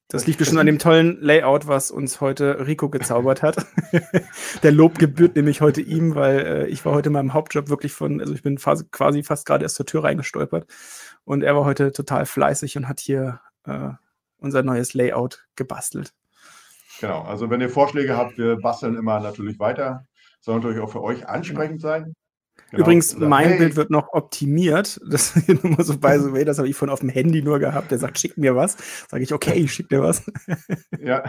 das 0.09 0.27
liegt 0.27 0.39
bestimmt 0.39 0.61
an 0.61 0.67
dem 0.67 0.79
tollen 0.79 1.21
Layout, 1.21 1.67
was 1.67 1.91
uns 1.91 2.21
heute 2.21 2.67
Rico 2.67 2.89
gezaubert 2.89 3.43
hat. 3.43 3.67
Der 4.63 4.71
Lob 4.71 4.99
gebührt 4.99 5.35
nämlich 5.35 5.61
heute 5.61 5.81
ihm, 5.81 6.15
weil 6.15 6.39
äh, 6.39 6.67
ich 6.69 6.85
war 6.85 6.95
heute 6.95 7.09
in 7.09 7.15
meinem 7.15 7.35
Hauptjob 7.35 7.69
wirklich 7.69 7.93
von, 7.93 8.21
also 8.21 8.33
ich 8.33 8.43
bin 8.43 8.59
fast, 8.59 8.93
quasi 8.93 9.25
fast 9.25 9.47
gerade 9.47 9.65
erst 9.65 9.75
zur 9.75 9.87
Tür 9.87 10.05
reingestolpert 10.05 10.67
und 11.25 11.43
er 11.43 11.57
war 11.57 11.65
heute 11.65 11.91
total 11.91 12.25
fleißig 12.25 12.77
und 12.77 12.89
hat 12.89 13.01
hier 13.01 13.41
äh, 13.65 13.91
unser 14.39 14.63
neues 14.63 14.95
Layout 14.95 15.47
gebastelt. 15.57 16.15
Genau, 17.01 17.23
also 17.23 17.51
wenn 17.51 17.61
ihr 17.61 17.69
Vorschläge 17.69 18.17
habt, 18.17 18.39
wir 18.39 18.57
basteln 18.57 18.97
immer 18.97 19.21
natürlich 19.21 19.59
weiter. 19.59 20.07
Soll 20.41 20.57
natürlich 20.57 20.79
auch 20.81 20.91
für 20.91 21.03
euch 21.03 21.29
ansprechend 21.29 21.81
sein. 21.81 22.15
Genau. 22.71 22.83
Übrigens, 22.83 23.17
mein 23.17 23.49
hey. 23.49 23.59
Bild 23.59 23.77
wird 23.77 23.91
noch 23.91 24.13
optimiert. 24.13 25.01
Das 25.09 25.37
ist 25.37 25.65
nur 25.65 25.83
so 25.83 25.97
by 25.97 26.19
the 26.19 26.33
way, 26.33 26.45
das 26.45 26.59
habe 26.59 26.69
ich 26.69 26.77
von 26.77 26.91
auf 26.91 27.01
dem 27.01 27.09
Handy 27.09 27.43
nur 27.43 27.59
gehabt. 27.59 27.91
Der 27.91 27.99
sagt, 27.99 28.19
schick 28.19 28.37
mir 28.37 28.57
was. 28.57 28.77
Sage 29.09 29.23
ich, 29.23 29.33
okay, 29.33 29.55
ich 29.55 29.73
schick 29.73 29.89
dir 29.89 30.03
was. 30.03 30.25
Ja. 30.99 31.25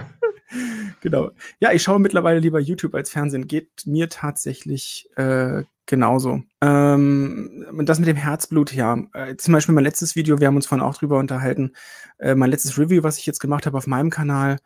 genau. 1.01 1.31
Ja, 1.60 1.72
ich 1.72 1.84
schaue 1.84 2.00
mittlerweile 2.00 2.39
lieber 2.39 2.60
YouTube 2.60 2.96
als 2.96 3.12
Fernsehen. 3.12 3.48
Geht 3.48 3.84
mir 3.86 4.10
tatsächlich 4.10 5.10
äh, 5.15 5.63
genauso. 5.86 6.41
Ähm, 6.62 7.65
das 7.84 8.00
mit 8.00 8.07
dem 8.07 8.17
Herzblut, 8.17 8.74
ja. 8.74 8.98
Äh, 9.13 9.36
zum 9.38 9.53
Beispiel 9.53 9.75
mein 9.75 9.84
letztes 9.84 10.15
Video, 10.15 10.39
wir 10.39 10.48
haben 10.48 10.55
uns 10.55 10.67
vorhin 10.67 10.86
auch 10.86 10.98
drüber 10.98 11.19
unterhalten. 11.19 11.74
Äh, 12.17 12.36
mein 12.36 12.50
letztes 12.50 12.77
Review, 12.77 13.03
was 13.03 13.17
ich 13.17 13.25
jetzt 13.25 13.39
gemacht 13.39 13.65
habe 13.65 13.77
auf 13.77 13.88
meinem 13.88 14.10
Kanal, 14.10 14.57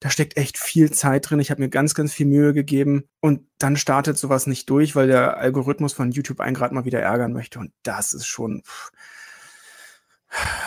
da 0.00 0.10
steckt 0.10 0.36
echt 0.36 0.58
viel 0.58 0.92
Zeit 0.92 1.28
drin. 1.28 1.40
Ich 1.40 1.50
habe 1.50 1.60
mir 1.60 1.68
ganz, 1.68 1.94
ganz 1.94 2.12
viel 2.12 2.26
Mühe 2.26 2.52
gegeben 2.52 3.04
und 3.20 3.40
dann 3.58 3.76
startet 3.76 4.16
sowas 4.16 4.46
nicht 4.46 4.70
durch, 4.70 4.94
weil 4.94 5.08
der 5.08 5.38
Algorithmus 5.38 5.92
von 5.92 6.12
YouTube 6.12 6.40
einen 6.40 6.54
gerade 6.54 6.74
mal 6.74 6.84
wieder 6.84 7.00
ärgern 7.00 7.32
möchte. 7.32 7.58
Und 7.58 7.72
das 7.82 8.12
ist 8.12 8.26
schon. 8.26 8.62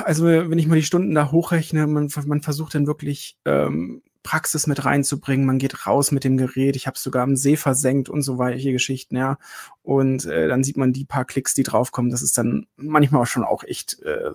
Also, 0.04 0.26
wenn 0.26 0.58
ich 0.58 0.68
mal 0.68 0.76
die 0.76 0.84
Stunden 0.84 1.14
da 1.14 1.32
hochrechne, 1.32 1.86
man, 1.86 2.10
man 2.26 2.42
versucht 2.42 2.74
dann 2.74 2.88
wirklich 2.88 3.38
ähm, 3.46 4.02
Praxis 4.24 4.68
mit 4.68 4.84
reinzubringen. 4.86 5.46
Man 5.46 5.60
geht 5.60 5.86
raus 5.88 6.12
mit 6.12 6.24
dem 6.24 6.38
Gerät. 6.38 6.76
Ich 6.76 6.88
habe 6.88 6.96
es 6.96 7.04
sogar 7.04 7.24
am 7.24 7.36
See 7.36 7.58
versenkt 7.58 8.10
und 8.10 8.22
so 8.22 8.38
weiter, 8.38 8.58
hier 8.58 8.72
Geschichten, 8.72 9.18
ja. 9.18 9.38
Und 9.82 10.26
äh, 10.26 10.48
dann 10.48 10.64
sieht 10.64 10.78
man 10.78 10.94
die 10.94 11.06
paar 11.06 11.26
Klicks, 11.26 11.54
die 11.54 11.64
draufkommen. 11.64 12.12
Das 12.12 12.22
ist 12.22 12.38
dann 12.38 12.68
manchmal 12.76 13.26
schon 13.26 13.44
auch 13.44 13.64
echt. 13.64 14.00
Äh, 14.02 14.32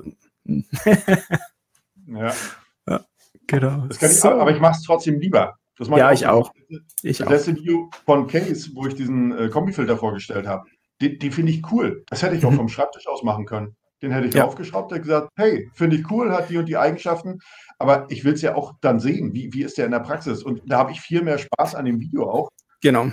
ja. 2.07 2.35
Genau. 3.47 3.87
Ich, 3.91 3.99
so. 3.99 4.31
Aber 4.31 4.51
ich 4.51 4.61
mache 4.61 4.77
es 4.77 4.83
trotzdem 4.83 5.21
lieber. 5.21 5.55
ja, 5.79 6.13
ich 6.13 6.27
auch. 6.27 6.53
Ich 7.03 7.19
das 7.19 7.29
letzte 7.29 7.57
Video 7.57 7.91
von 8.05 8.27
Case, 8.27 8.71
wo 8.75 8.87
ich 8.87 8.95
diesen 8.95 9.37
äh, 9.37 9.49
Kombifilter 9.49 9.97
vorgestellt 9.97 10.47
habe, 10.47 10.65
die, 11.01 11.19
die 11.19 11.31
finde 11.31 11.53
ich 11.53 11.63
cool. 11.71 12.05
Das 12.09 12.23
hätte 12.23 12.37
ich 12.37 12.45
auch 12.45 12.51
mhm. 12.51 12.57
vom 12.57 12.69
Schreibtisch 12.69 13.07
aus 13.07 13.23
machen 13.23 13.47
können. 13.47 13.77
Den 14.03 14.13
hätte 14.13 14.27
ich 14.27 14.35
ja. 14.35 14.45
aufgeschraubt 14.45 14.93
und 14.93 15.03
gesagt, 15.03 15.31
hey, 15.37 15.71
finde 15.75 15.97
ich 15.97 16.11
cool, 16.11 16.31
hat 16.31 16.51
die 16.51 16.59
und 16.59 16.67
die 16.67 16.77
Eigenschaften, 16.77 17.39
aber 17.79 18.07
ich 18.11 18.25
will 18.25 18.35
es 18.35 18.43
ja 18.43 18.55
auch 18.55 18.75
dann 18.83 19.01
sehen, 19.01 19.33
wie, 19.33 19.53
wie 19.55 19.63
ist 19.63 19.79
der 19.79 19.87
in 19.87 19.93
der 19.93 20.01
Praxis. 20.01 20.43
Und 20.43 20.61
da 20.67 20.79
habe 20.79 20.93
ich 20.93 21.01
viel 21.01 21.23
mehr 21.23 21.39
Spaß 21.39 21.75
an 21.75 21.87
dem 21.87 21.99
Video 21.99 22.29
auch. 22.29 22.51
Genau. 22.83 23.11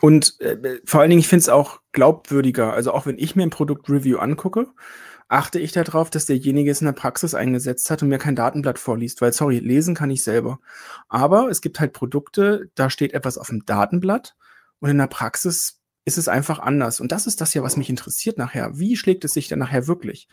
Und 0.00 0.40
äh, 0.40 0.80
vor 0.84 1.00
allen 1.00 1.10
Dingen, 1.10 1.20
ich 1.20 1.28
finde 1.28 1.42
es 1.42 1.48
auch 1.48 1.80
glaubwürdiger. 1.92 2.72
Also 2.72 2.92
auch 2.92 3.06
wenn 3.06 3.18
ich 3.18 3.36
mir 3.36 3.42
ein 3.42 3.50
Produkt-Review 3.50 4.18
angucke, 4.18 4.68
achte 5.28 5.58
ich 5.58 5.72
darauf, 5.72 6.10
dass 6.10 6.26
derjenige 6.26 6.70
es 6.70 6.80
in 6.80 6.86
der 6.86 6.92
Praxis 6.92 7.34
eingesetzt 7.34 7.90
hat 7.90 8.02
und 8.02 8.08
mir 8.08 8.18
kein 8.18 8.36
Datenblatt 8.36 8.78
vorliest, 8.78 9.20
weil, 9.20 9.32
sorry, 9.32 9.58
lesen 9.58 9.94
kann 9.94 10.10
ich 10.10 10.22
selber. 10.22 10.60
Aber 11.08 11.48
es 11.48 11.60
gibt 11.60 11.80
halt 11.80 11.92
Produkte, 11.92 12.70
da 12.74 12.90
steht 12.90 13.12
etwas 13.12 13.38
auf 13.38 13.48
dem 13.48 13.64
Datenblatt 13.66 14.36
und 14.80 14.90
in 14.90 14.98
der 14.98 15.08
Praxis 15.08 15.80
ist 16.04 16.18
es 16.18 16.28
einfach 16.28 16.60
anders. 16.60 17.00
Und 17.00 17.10
das 17.12 17.26
ist 17.26 17.40
das 17.40 17.54
ja, 17.54 17.62
was 17.62 17.76
mich 17.76 17.90
interessiert 17.90 18.38
nachher. 18.38 18.78
Wie 18.78 18.96
schlägt 18.96 19.24
es 19.24 19.34
sich 19.34 19.48
denn 19.48 19.58
nachher 19.58 19.88
wirklich? 19.88 20.28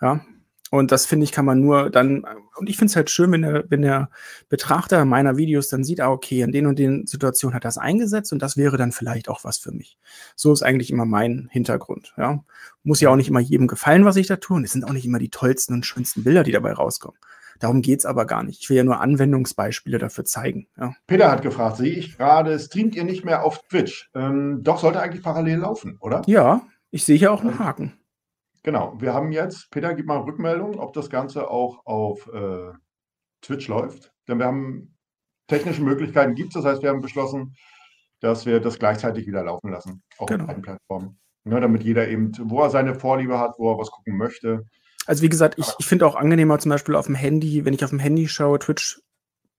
Ja, 0.00 0.24
und 0.70 0.92
das 0.92 1.06
finde 1.06 1.24
ich, 1.24 1.32
kann 1.32 1.44
man 1.44 1.60
nur 1.60 1.90
dann, 1.90 2.24
und 2.56 2.68
ich 2.68 2.76
finde 2.76 2.90
es 2.90 2.96
halt 2.96 3.10
schön, 3.10 3.32
wenn 3.32 3.42
der, 3.42 3.64
wenn 3.68 3.82
der 3.82 4.10
Betrachter 4.48 5.04
meiner 5.04 5.36
Videos 5.36 5.68
dann 5.68 5.84
sieht, 5.84 6.00
ah, 6.00 6.10
okay, 6.10 6.42
in 6.42 6.52
den 6.52 6.66
und 6.66 6.78
den 6.78 7.06
Situationen 7.06 7.54
hat 7.54 7.64
das 7.64 7.78
eingesetzt 7.78 8.32
und 8.32 8.42
das 8.42 8.56
wäre 8.56 8.76
dann 8.76 8.92
vielleicht 8.92 9.28
auch 9.28 9.44
was 9.44 9.58
für 9.58 9.72
mich. 9.72 9.98
So 10.36 10.52
ist 10.52 10.62
eigentlich 10.62 10.90
immer 10.90 11.06
mein 11.06 11.48
Hintergrund. 11.50 12.12
Ja. 12.16 12.44
Muss 12.82 13.00
ja 13.00 13.10
auch 13.10 13.16
nicht 13.16 13.28
immer 13.28 13.40
jedem 13.40 13.66
gefallen, 13.66 14.04
was 14.04 14.16
ich 14.16 14.26
da 14.26 14.36
tue. 14.36 14.56
Und 14.56 14.64
es 14.64 14.72
sind 14.72 14.84
auch 14.84 14.92
nicht 14.92 15.06
immer 15.06 15.18
die 15.18 15.30
tollsten 15.30 15.74
und 15.74 15.86
schönsten 15.86 16.24
Bilder, 16.24 16.42
die 16.42 16.52
dabei 16.52 16.72
rauskommen. 16.72 17.18
Darum 17.58 17.82
geht's 17.82 18.06
aber 18.06 18.24
gar 18.24 18.44
nicht. 18.44 18.62
Ich 18.62 18.70
will 18.70 18.76
ja 18.76 18.84
nur 18.84 19.00
Anwendungsbeispiele 19.00 19.98
dafür 19.98 20.24
zeigen. 20.24 20.68
Ja. 20.78 20.94
Peter 21.06 21.30
hat 21.30 21.42
gefragt, 21.42 21.78
sehe 21.78 21.92
ich 21.92 22.16
gerade, 22.16 22.58
streamt 22.58 22.94
ihr 22.94 23.04
nicht 23.04 23.24
mehr 23.24 23.42
auf 23.42 23.62
Twitch? 23.68 24.10
Ähm, 24.14 24.60
doch, 24.62 24.78
sollte 24.78 25.00
eigentlich 25.00 25.24
parallel 25.24 25.58
laufen, 25.58 25.96
oder? 26.00 26.22
Ja, 26.26 26.62
ich 26.90 27.04
sehe 27.04 27.18
hier 27.18 27.32
auch 27.32 27.40
einen 27.40 27.58
Haken. 27.58 27.98
Genau, 28.62 28.94
wir 29.00 29.14
haben 29.14 29.32
jetzt, 29.32 29.70
Peter, 29.70 29.94
gib 29.94 30.06
mal 30.06 30.18
Rückmeldung, 30.18 30.78
ob 30.78 30.92
das 30.92 31.10
Ganze 31.10 31.50
auch 31.50 31.86
auf 31.86 32.28
äh, 32.32 32.72
Twitch 33.40 33.68
läuft. 33.68 34.12
Denn 34.26 34.38
wir 34.38 34.46
haben 34.46 34.96
technische 35.46 35.82
Möglichkeiten 35.82 36.34
gibt 36.34 36.50
es. 36.50 36.62
Das 36.62 36.72
heißt, 36.72 36.82
wir 36.82 36.90
haben 36.90 37.00
beschlossen, 37.00 37.54
dass 38.20 38.46
wir 38.46 38.60
das 38.60 38.78
gleichzeitig 38.78 39.26
wieder 39.26 39.42
laufen 39.42 39.70
lassen, 39.70 40.02
auch 40.18 40.26
genau. 40.26 40.42
auf 40.42 40.48
beiden 40.48 40.62
Plattformen. 40.62 41.18
Ne, 41.44 41.60
damit 41.60 41.82
jeder 41.82 42.08
eben, 42.08 42.32
wo 42.50 42.60
er 42.60 42.68
seine 42.68 42.94
Vorliebe 42.94 43.38
hat, 43.38 43.54
wo 43.58 43.72
er 43.72 43.78
was 43.78 43.90
gucken 43.90 44.16
möchte. 44.16 44.64
Also 45.06 45.22
wie 45.22 45.30
gesagt, 45.30 45.54
ich, 45.56 45.66
ich 45.78 45.86
finde 45.86 46.06
auch 46.06 46.16
angenehmer 46.16 46.58
zum 46.58 46.70
Beispiel 46.70 46.94
auf 46.94 47.06
dem 47.06 47.14
Handy, 47.14 47.64
wenn 47.64 47.72
ich 47.72 47.84
auf 47.84 47.90
dem 47.90 48.00
Handy 48.00 48.28
schaue, 48.28 48.58
Twitch 48.58 49.00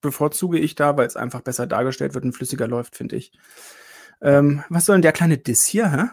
bevorzuge 0.02 0.60
ich 0.60 0.76
da, 0.76 0.98
weil 0.98 1.08
es 1.08 1.16
einfach 1.16 1.42
besser 1.42 1.66
dargestellt 1.66 2.14
wird 2.14 2.26
und 2.26 2.34
flüssiger 2.34 2.68
läuft, 2.68 2.96
finde 2.96 3.16
ich. 3.16 3.32
Ähm, 4.22 4.64
was 4.70 4.86
soll 4.86 4.98
denn 4.98 5.02
der 5.02 5.14
kleine 5.14 5.38
Diss 5.38 5.66
hier, 5.66 5.92
hä? 5.92 6.10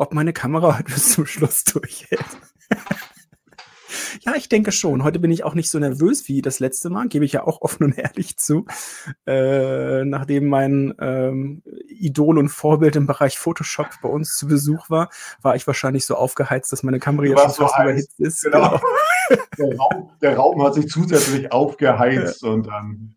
Ob 0.00 0.14
meine 0.14 0.32
Kamera 0.32 0.78
heute 0.78 0.84
bis 0.84 1.10
zum 1.10 1.26
Schluss 1.26 1.62
durchhält. 1.64 2.24
ja, 4.20 4.34
ich 4.34 4.48
denke 4.48 4.72
schon. 4.72 5.04
Heute 5.04 5.18
bin 5.18 5.30
ich 5.30 5.44
auch 5.44 5.54
nicht 5.54 5.68
so 5.68 5.78
nervös 5.78 6.26
wie 6.26 6.40
das 6.40 6.58
letzte 6.58 6.88
Mal, 6.88 7.08
gebe 7.08 7.26
ich 7.26 7.32
ja 7.32 7.46
auch 7.46 7.60
offen 7.60 7.84
und 7.84 7.98
ehrlich 7.98 8.38
zu. 8.38 8.64
Äh, 9.26 10.06
nachdem 10.06 10.48
mein 10.48 10.94
ähm, 11.00 11.62
Idol 11.86 12.38
und 12.38 12.48
Vorbild 12.48 12.96
im 12.96 13.06
Bereich 13.06 13.38
Photoshop 13.38 13.88
bei 14.00 14.08
uns 14.08 14.36
zu 14.36 14.48
Besuch 14.48 14.88
war, 14.88 15.10
war 15.42 15.54
ich 15.54 15.66
wahrscheinlich 15.66 16.06
so 16.06 16.14
aufgeheizt, 16.14 16.72
dass 16.72 16.82
meine 16.82 16.98
Kamera 16.98 17.26
schon 17.26 17.66
fast 17.66 17.78
überhitzt 17.78 18.18
ist. 18.18 18.42
Genau. 18.42 18.80
Der, 19.58 19.76
Raum, 19.76 20.10
der, 20.20 20.36
Raum, 20.36 20.60
hat 20.64 20.74
sich 20.74 20.88
zusätzlich 20.88 21.52
aufgeheizt 21.52 22.42
ja. 22.42 22.48
und 22.48 22.66
dann. 22.66 23.14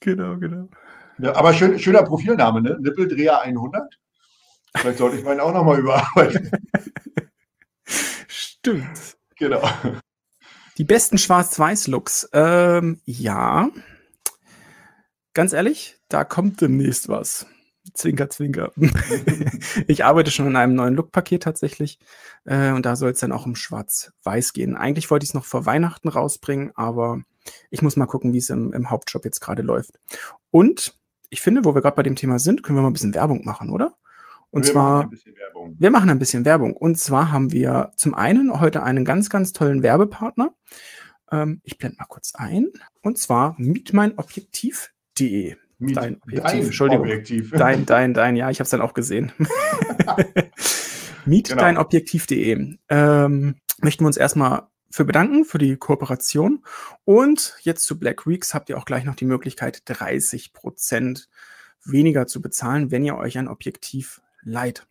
Genau, 0.00 0.38
genau. 0.38 0.68
Ja, 1.18 1.36
aber 1.36 1.52
schön, 1.52 1.78
schöner 1.78 2.02
Profilname, 2.02 2.62
ne? 2.62 2.78
Nippeldreher 2.80 3.42
100. 3.42 3.98
Vielleicht 4.76 4.98
sollte 4.98 5.16
ich 5.16 5.24
meinen 5.24 5.40
auch 5.40 5.52
nochmal 5.52 5.78
überarbeiten. 5.78 6.50
Stimmt. 8.26 9.16
Genau. 9.36 9.68
Die 10.76 10.84
besten 10.84 11.18
Schwarz-Weiß-Looks. 11.18 12.30
Ähm, 12.32 13.00
ja. 13.04 13.70
Ganz 15.34 15.52
ehrlich, 15.52 15.98
da 16.08 16.24
kommt 16.24 16.60
demnächst 16.60 17.08
was. 17.08 17.46
Zwinker, 17.94 18.28
zwinker. 18.28 18.72
ich 19.86 20.04
arbeite 20.04 20.30
schon 20.30 20.46
an 20.46 20.56
einem 20.56 20.74
neuen 20.74 20.94
Look-Paket 20.94 21.42
tatsächlich. 21.42 21.98
Äh, 22.44 22.72
und 22.72 22.84
da 22.84 22.96
soll 22.96 23.10
es 23.10 23.20
dann 23.20 23.32
auch 23.32 23.46
um 23.46 23.54
Schwarz-Weiß 23.54 24.52
gehen. 24.52 24.76
Eigentlich 24.76 25.10
wollte 25.10 25.24
ich 25.24 25.30
es 25.30 25.34
noch 25.34 25.44
vor 25.44 25.66
Weihnachten 25.66 26.08
rausbringen, 26.08 26.72
aber 26.74 27.22
ich 27.70 27.82
muss 27.82 27.96
mal 27.96 28.06
gucken, 28.06 28.32
wie 28.32 28.38
es 28.38 28.50
im, 28.50 28.72
im 28.72 28.90
Hauptjob 28.90 29.24
jetzt 29.24 29.40
gerade 29.40 29.62
läuft. 29.62 29.98
Und 30.50 30.94
ich 31.30 31.40
finde, 31.40 31.64
wo 31.64 31.74
wir 31.74 31.82
gerade 31.82 31.96
bei 31.96 32.02
dem 32.02 32.16
Thema 32.16 32.38
sind, 32.38 32.62
können 32.62 32.78
wir 32.78 32.82
mal 32.82 32.90
ein 32.90 32.94
bisschen 32.94 33.14
Werbung 33.14 33.44
machen, 33.44 33.70
oder? 33.70 33.96
Und 34.50 34.64
wir 34.64 34.72
zwar, 34.72 35.04
machen 35.04 35.76
wir 35.78 35.90
machen 35.90 36.10
ein 36.10 36.18
bisschen 36.18 36.44
Werbung. 36.44 36.74
Und 36.74 36.98
zwar 36.98 37.30
haben 37.32 37.52
wir 37.52 37.92
zum 37.96 38.14
einen 38.14 38.60
heute 38.60 38.82
einen 38.82 39.04
ganz, 39.04 39.30
ganz 39.30 39.52
tollen 39.52 39.82
Werbepartner. 39.82 40.54
Ähm, 41.30 41.60
ich 41.64 41.78
blende 41.78 41.98
mal 41.98 42.06
kurz 42.06 42.34
ein. 42.34 42.68
Und 43.02 43.18
zwar 43.18 43.54
mietmeinobjektiv.de. 43.58 45.56
Miet 45.80 45.96
dein 45.96 46.16
Objektiv, 46.22 46.42
dein 46.42 46.62
Entschuldigung. 46.62 47.06
Objektiv. 47.06 47.50
Dein, 47.56 47.86
dein, 47.86 48.12
dein, 48.12 48.34
ja, 48.34 48.50
ich 48.50 48.58
habe 48.58 48.64
es 48.64 48.70
dann 48.70 48.80
auch 48.80 48.94
gesehen. 48.94 49.32
Mietdeinobjektiv.de. 51.24 52.54
Genau. 52.54 52.76
Ähm, 52.88 53.54
möchten 53.80 54.02
wir 54.02 54.08
uns 54.08 54.16
erstmal 54.16 54.66
für 54.90 55.04
bedanken, 55.04 55.44
für 55.44 55.58
die 55.58 55.76
Kooperation. 55.76 56.64
Und 57.04 57.56
jetzt 57.62 57.84
zu 57.84 57.98
Black 57.98 58.26
Weeks 58.26 58.54
habt 58.54 58.70
ihr 58.70 58.78
auch 58.78 58.86
gleich 58.86 59.04
noch 59.04 59.14
die 59.14 59.24
Möglichkeit, 59.24 59.82
30 59.84 60.52
Prozent 60.52 61.28
weniger 61.84 62.26
zu 62.26 62.42
bezahlen, 62.42 62.90
wenn 62.90 63.04
ihr 63.04 63.16
euch 63.16 63.38
ein 63.38 63.46
Objektiv 63.46 64.20
Leid. 64.42 64.86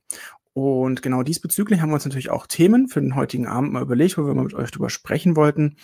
Und 0.53 1.03
genau 1.03 1.21
diesbezüglich 1.21 1.81
haben 1.81 1.89
wir 1.89 1.95
uns 1.95 2.05
natürlich 2.05 2.31
auch 2.31 2.47
Themen 2.47 2.88
für 2.88 2.99
den 2.99 3.15
heutigen 3.15 3.45
Abend 3.45 3.73
mal 3.73 3.83
überlegt, 3.83 4.17
wo 4.17 4.25
wir 4.25 4.33
mal 4.33 4.43
mit 4.43 4.55
euch 4.55 4.71
drüber 4.71 4.89
sprechen 4.89 5.36
wollten. 5.36 5.77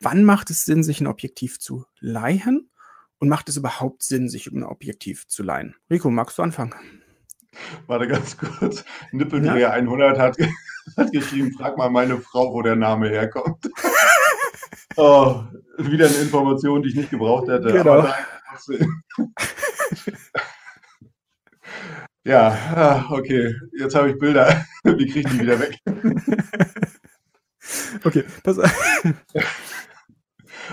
wann 0.00 0.24
macht 0.24 0.50
es 0.50 0.64
Sinn, 0.64 0.82
sich 0.82 1.00
ein 1.00 1.06
Objektiv 1.06 1.58
zu 1.58 1.86
leihen? 2.00 2.70
Und 3.18 3.28
macht 3.28 3.48
es 3.48 3.56
überhaupt 3.56 4.02
Sinn, 4.02 4.28
sich 4.28 4.46
ein 4.48 4.62
Objektiv 4.62 5.26
zu 5.26 5.42
leihen? 5.42 5.74
Rico, 5.90 6.10
magst 6.10 6.36
du 6.36 6.42
anfangen? 6.42 6.74
Warte 7.86 8.06
ganz 8.06 8.36
kurz. 8.36 8.84
Nippeldreher 9.12 9.58
ja? 9.58 9.70
100 9.70 10.18
hat, 10.18 10.36
hat 10.96 11.12
geschrieben, 11.12 11.52
frag 11.56 11.78
mal 11.78 11.90
meine 11.90 12.18
Frau, 12.18 12.52
wo 12.52 12.62
der 12.62 12.76
Name 12.76 13.08
herkommt. 13.08 13.70
oh, 14.96 15.44
wieder 15.78 16.08
eine 16.08 16.16
Information, 16.16 16.82
die 16.82 16.90
ich 16.90 16.96
nicht 16.96 17.10
gebraucht 17.10 17.48
hätte. 17.48 17.72
Genau. 17.72 18.06
Ja, 22.26 22.48
ah, 22.74 23.04
okay. 23.10 23.54
Jetzt 23.78 23.94
habe 23.94 24.10
ich 24.10 24.18
Bilder. 24.18 24.64
Wie 24.84 25.06
kriege 25.06 25.20
ich 25.20 25.26
die 25.26 25.40
wieder 25.40 25.60
weg? 25.60 25.78
okay, 28.04 28.24
pass 28.42 28.58
auf. 28.58 28.72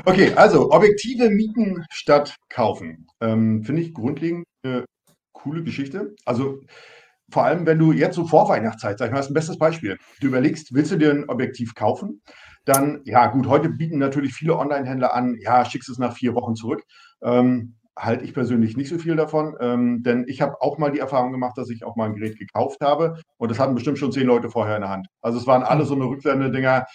Okay, 0.05 0.33
also 0.35 0.71
Objektive 0.71 1.29
mieten 1.29 1.83
statt 1.91 2.37
kaufen. 2.49 3.07
Ähm, 3.19 3.63
Finde 3.65 3.81
ich 3.81 3.93
grundlegend 3.93 4.45
eine 4.63 4.85
coole 5.33 5.63
Geschichte. 5.63 6.15
Also 6.23 6.61
vor 7.29 7.43
allem, 7.43 7.65
wenn 7.65 7.79
du 7.79 7.91
jetzt 7.91 8.15
so 8.15 8.25
vor 8.25 8.47
Weihnachtszeit, 8.47 8.97
sag 8.97 9.07
ich 9.07 9.11
mal, 9.11 9.17
das 9.17 9.25
ist 9.25 9.31
ein 9.31 9.35
bestes 9.35 9.57
Beispiel. 9.57 9.97
Du 10.21 10.27
überlegst, 10.27 10.73
willst 10.73 10.91
du 10.91 10.97
dir 10.97 11.11
ein 11.11 11.27
Objektiv 11.27 11.75
kaufen? 11.75 12.21
Dann, 12.63 13.01
ja 13.03 13.27
gut, 13.27 13.47
heute 13.47 13.67
bieten 13.67 13.97
natürlich 13.97 14.33
viele 14.33 14.57
Online-Händler 14.57 15.13
an, 15.13 15.35
ja, 15.41 15.65
schickst 15.65 15.89
es 15.89 15.97
nach 15.97 16.15
vier 16.15 16.33
Wochen 16.33 16.55
zurück. 16.55 16.83
Ähm, 17.21 17.75
halte 18.01 18.25
ich 18.25 18.33
persönlich 18.33 18.75
nicht 18.75 18.89
so 18.89 18.97
viel 18.97 19.15
davon, 19.15 19.55
ähm, 19.59 20.01
denn 20.03 20.25
ich 20.27 20.41
habe 20.41 20.61
auch 20.61 20.77
mal 20.77 20.91
die 20.91 20.99
Erfahrung 20.99 21.31
gemacht, 21.31 21.57
dass 21.57 21.69
ich 21.69 21.83
auch 21.85 21.95
mal 21.95 22.05
ein 22.05 22.15
Gerät 22.15 22.37
gekauft 22.37 22.81
habe 22.81 23.21
und 23.37 23.51
das 23.51 23.59
hatten 23.59 23.75
bestimmt 23.75 23.99
schon 23.99 24.11
zehn 24.11 24.25
Leute 24.25 24.49
vorher 24.49 24.75
in 24.75 24.81
der 24.81 24.89
Hand. 24.89 25.07
Also 25.21 25.37
es 25.37 25.47
waren 25.47 25.63
alle 25.63 25.85
so 25.85 25.93
eine 25.93 26.05
Rückblende-Dinger, 26.05 26.85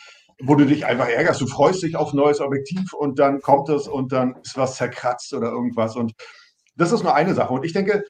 wo 0.43 0.55
du 0.57 0.67
dich 0.67 0.85
einfach 0.85 1.09
ärgerst. 1.09 1.41
Du 1.41 1.47
freust 1.47 1.83
dich 1.83 1.97
auf 1.97 2.13
neues 2.13 2.41
Objektiv 2.41 2.93
und 2.93 3.19
dann 3.19 3.41
kommt 3.41 3.69
es 3.69 3.89
und 3.89 4.13
dann 4.13 4.35
ist 4.43 4.57
was 4.57 4.77
zerkratzt 4.77 5.33
oder 5.33 5.49
irgendwas. 5.49 5.97
Und 5.97 6.13
das 6.77 6.93
ist 6.93 7.03
nur 7.03 7.15
eine 7.15 7.35
Sache. 7.35 7.55
Und 7.55 7.65
ich 7.65 7.73
denke, 7.73 8.05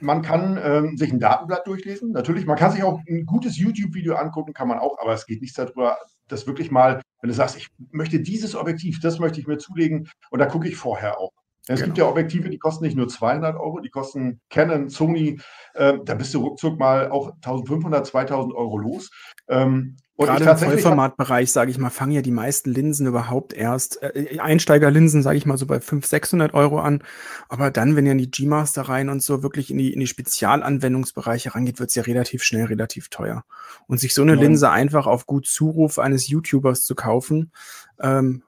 man 0.00 0.22
kann 0.22 0.58
ähm, 0.62 0.96
sich 0.96 1.12
ein 1.12 1.20
Datenblatt 1.20 1.66
durchlesen. 1.66 2.12
Natürlich, 2.12 2.46
man 2.46 2.56
kann 2.56 2.72
sich 2.72 2.82
auch 2.82 3.00
ein 3.08 3.24
gutes 3.24 3.56
YouTube-Video 3.56 4.14
angucken, 4.14 4.52
kann 4.52 4.68
man 4.68 4.78
auch, 4.78 4.98
aber 4.98 5.12
es 5.12 5.26
geht 5.26 5.40
nichts 5.40 5.56
darüber, 5.56 5.96
das 6.28 6.46
wirklich 6.46 6.70
mal, 6.70 7.00
wenn 7.20 7.28
du 7.28 7.34
sagst, 7.34 7.56
ich 7.56 7.68
möchte 7.90 8.20
dieses 8.20 8.54
Objektiv, 8.54 9.00
das 9.00 9.18
möchte 9.18 9.40
ich 9.40 9.46
mir 9.46 9.58
zulegen 9.58 10.08
und 10.30 10.38
da 10.38 10.46
gucke 10.46 10.68
ich 10.68 10.76
vorher 10.76 11.18
auch. 11.18 11.32
Es 11.70 11.76
genau. 11.76 11.86
gibt 11.86 11.98
ja 11.98 12.08
Objektive, 12.08 12.50
die 12.50 12.58
kosten 12.58 12.84
nicht 12.84 12.96
nur 12.96 13.06
200 13.06 13.54
Euro, 13.54 13.78
die 13.78 13.90
kosten 13.90 14.40
Canon, 14.50 14.88
Sony, 14.88 15.40
äh, 15.74 15.98
da 16.04 16.14
bist 16.14 16.34
du 16.34 16.40
ruckzuck 16.40 16.80
mal 16.80 17.10
auch 17.10 17.34
1500, 17.36 18.04
2000 18.04 18.54
Euro 18.56 18.76
los. 18.76 19.10
Ähm, 19.48 19.96
und 20.16 20.26
Gerade 20.26 20.44
im 20.44 20.58
Vollformatbereich, 20.58 21.50
sage 21.50 21.70
ich 21.70 21.78
mal, 21.78 21.88
fangen 21.88 22.10
ja 22.10 22.22
die 22.22 22.32
meisten 22.32 22.72
Linsen 22.72 23.06
überhaupt 23.06 23.52
erst, 23.52 24.02
äh, 24.02 24.38
Einsteigerlinsen, 24.40 25.22
sage 25.22 25.38
ich 25.38 25.46
mal, 25.46 25.56
so 25.56 25.64
bei 25.64 25.78
500, 25.78 26.10
600 26.10 26.54
Euro 26.54 26.80
an. 26.80 27.04
Aber 27.48 27.70
dann, 27.70 27.94
wenn 27.94 28.04
ihr 28.04 28.12
in 28.12 28.18
die 28.18 28.30
G-Master 28.30 28.82
rein 28.82 29.08
und 29.08 29.22
so 29.22 29.44
wirklich 29.44 29.70
in 29.70 29.78
die, 29.78 29.92
in 29.94 30.00
die 30.00 30.08
Spezialanwendungsbereiche 30.08 31.54
rangeht, 31.54 31.78
wird 31.78 31.90
es 31.90 31.94
ja 31.94 32.02
relativ 32.02 32.42
schnell 32.42 32.64
relativ 32.64 33.10
teuer. 33.10 33.44
Und 33.86 33.98
sich 33.98 34.12
so 34.12 34.22
eine 34.22 34.34
ja. 34.34 34.40
Linse 34.40 34.70
einfach 34.70 35.06
auf 35.06 35.24
gut 35.24 35.46
Zuruf 35.46 36.00
eines 36.00 36.26
YouTubers 36.26 36.84
zu 36.84 36.96
kaufen, 36.96 37.52
ähm, 38.00 38.42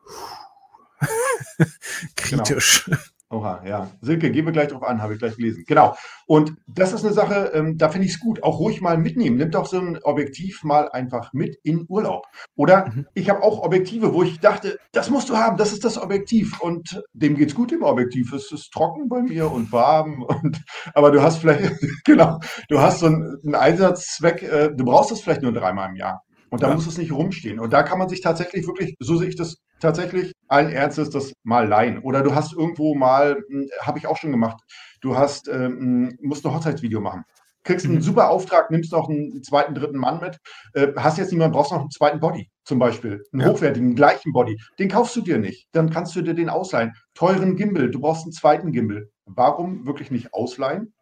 kritisch. 2.16 2.84
Genau. 2.84 2.98
Oha, 3.32 3.62
ja. 3.66 3.88
Silke, 4.02 4.30
gehen 4.30 4.44
wir 4.44 4.52
gleich 4.52 4.68
drauf 4.68 4.82
an, 4.82 5.00
habe 5.00 5.14
ich 5.14 5.18
gleich 5.18 5.36
gelesen. 5.36 5.64
Genau. 5.66 5.96
Und 6.26 6.52
das 6.66 6.92
ist 6.92 7.02
eine 7.02 7.14
Sache, 7.14 7.52
ähm, 7.54 7.78
da 7.78 7.88
finde 7.88 8.06
ich 8.06 8.12
es 8.12 8.20
gut. 8.20 8.42
Auch 8.42 8.58
ruhig 8.58 8.82
mal 8.82 8.98
mitnehmen. 8.98 9.38
Nimm 9.38 9.50
doch 9.50 9.64
so 9.64 9.78
ein 9.78 9.98
Objektiv 10.02 10.62
mal 10.64 10.90
einfach 10.90 11.32
mit 11.32 11.56
in 11.62 11.86
Urlaub. 11.88 12.26
Oder 12.56 12.90
mhm. 12.90 13.06
ich 13.14 13.30
habe 13.30 13.42
auch 13.42 13.62
Objektive, 13.62 14.12
wo 14.12 14.22
ich 14.22 14.38
dachte, 14.40 14.78
das 14.92 15.08
musst 15.08 15.30
du 15.30 15.38
haben, 15.38 15.56
das 15.56 15.72
ist 15.72 15.82
das 15.82 15.96
Objektiv. 15.96 16.60
Und 16.60 17.02
dem 17.14 17.34
geht 17.34 17.48
es 17.48 17.54
gut 17.54 17.72
im 17.72 17.82
Objektiv. 17.82 18.34
Es 18.34 18.52
ist 18.52 18.70
trocken 18.70 19.08
bei 19.08 19.22
mir 19.22 19.50
und 19.50 19.72
warm. 19.72 20.22
Und, 20.42 20.62
aber 20.94 21.10
du 21.10 21.22
hast 21.22 21.38
vielleicht, 21.38 21.72
genau, 22.04 22.38
du 22.68 22.80
hast 22.80 23.00
so 23.00 23.06
einen, 23.06 23.38
einen 23.44 23.54
Einsatzzweck, 23.54 24.42
äh, 24.42 24.70
du 24.74 24.84
brauchst 24.84 25.10
es 25.10 25.20
vielleicht 25.20 25.42
nur 25.42 25.52
dreimal 25.52 25.88
im 25.88 25.96
Jahr. 25.96 26.22
Und 26.50 26.62
da 26.62 26.68
ja. 26.68 26.74
muss 26.74 26.86
es 26.86 26.98
nicht 26.98 27.12
rumstehen. 27.12 27.58
Und 27.58 27.72
da 27.72 27.82
kann 27.82 27.98
man 27.98 28.10
sich 28.10 28.20
tatsächlich 28.20 28.66
wirklich, 28.66 28.94
so 28.98 29.16
sehe 29.16 29.28
ich 29.28 29.36
das 29.36 29.56
tatsächlich, 29.82 30.32
allen 30.48 30.70
Ernstes 30.70 31.10
das 31.10 31.32
mal 31.42 31.68
leihen. 31.68 31.98
Oder 31.98 32.22
du 32.22 32.34
hast 32.34 32.52
irgendwo 32.52 32.94
mal, 32.94 33.42
hm, 33.48 33.68
habe 33.82 33.98
ich 33.98 34.06
auch 34.06 34.16
schon 34.16 34.30
gemacht, 34.30 34.62
du 35.00 35.16
hast, 35.16 35.48
ähm, 35.48 36.16
musst 36.22 36.46
ein 36.46 36.54
Hochzeitsvideo 36.54 37.00
machen. 37.00 37.24
Kriegst 37.64 37.86
einen 37.86 37.96
mhm. 37.96 38.02
super 38.02 38.30
Auftrag, 38.30 38.70
nimmst 38.70 38.90
noch 38.92 39.08
einen 39.08 39.42
zweiten, 39.44 39.74
dritten 39.74 39.98
Mann 39.98 40.20
mit, 40.20 40.38
äh, 40.74 40.88
hast 40.96 41.18
jetzt 41.18 41.30
niemanden, 41.30 41.54
brauchst 41.54 41.70
noch 41.70 41.80
einen 41.80 41.90
zweiten 41.90 42.18
Body 42.18 42.50
zum 42.64 42.78
Beispiel, 42.78 43.22
einen 43.32 43.42
ja. 43.42 43.48
hochwertigen, 43.48 43.94
gleichen 43.94 44.32
Body. 44.32 44.58
Den 44.78 44.88
kaufst 44.88 45.14
du 45.14 45.20
dir 45.20 45.38
nicht. 45.38 45.68
Dann 45.72 45.90
kannst 45.90 46.16
du 46.16 46.22
dir 46.22 46.34
den 46.34 46.48
ausleihen. 46.48 46.92
Teuren 47.14 47.56
Gimbal, 47.56 47.90
du 47.90 48.00
brauchst 48.00 48.24
einen 48.24 48.32
zweiten 48.32 48.72
Gimbal. 48.72 49.08
Warum 49.26 49.86
wirklich 49.86 50.10
nicht 50.10 50.34
ausleihen? 50.34 50.92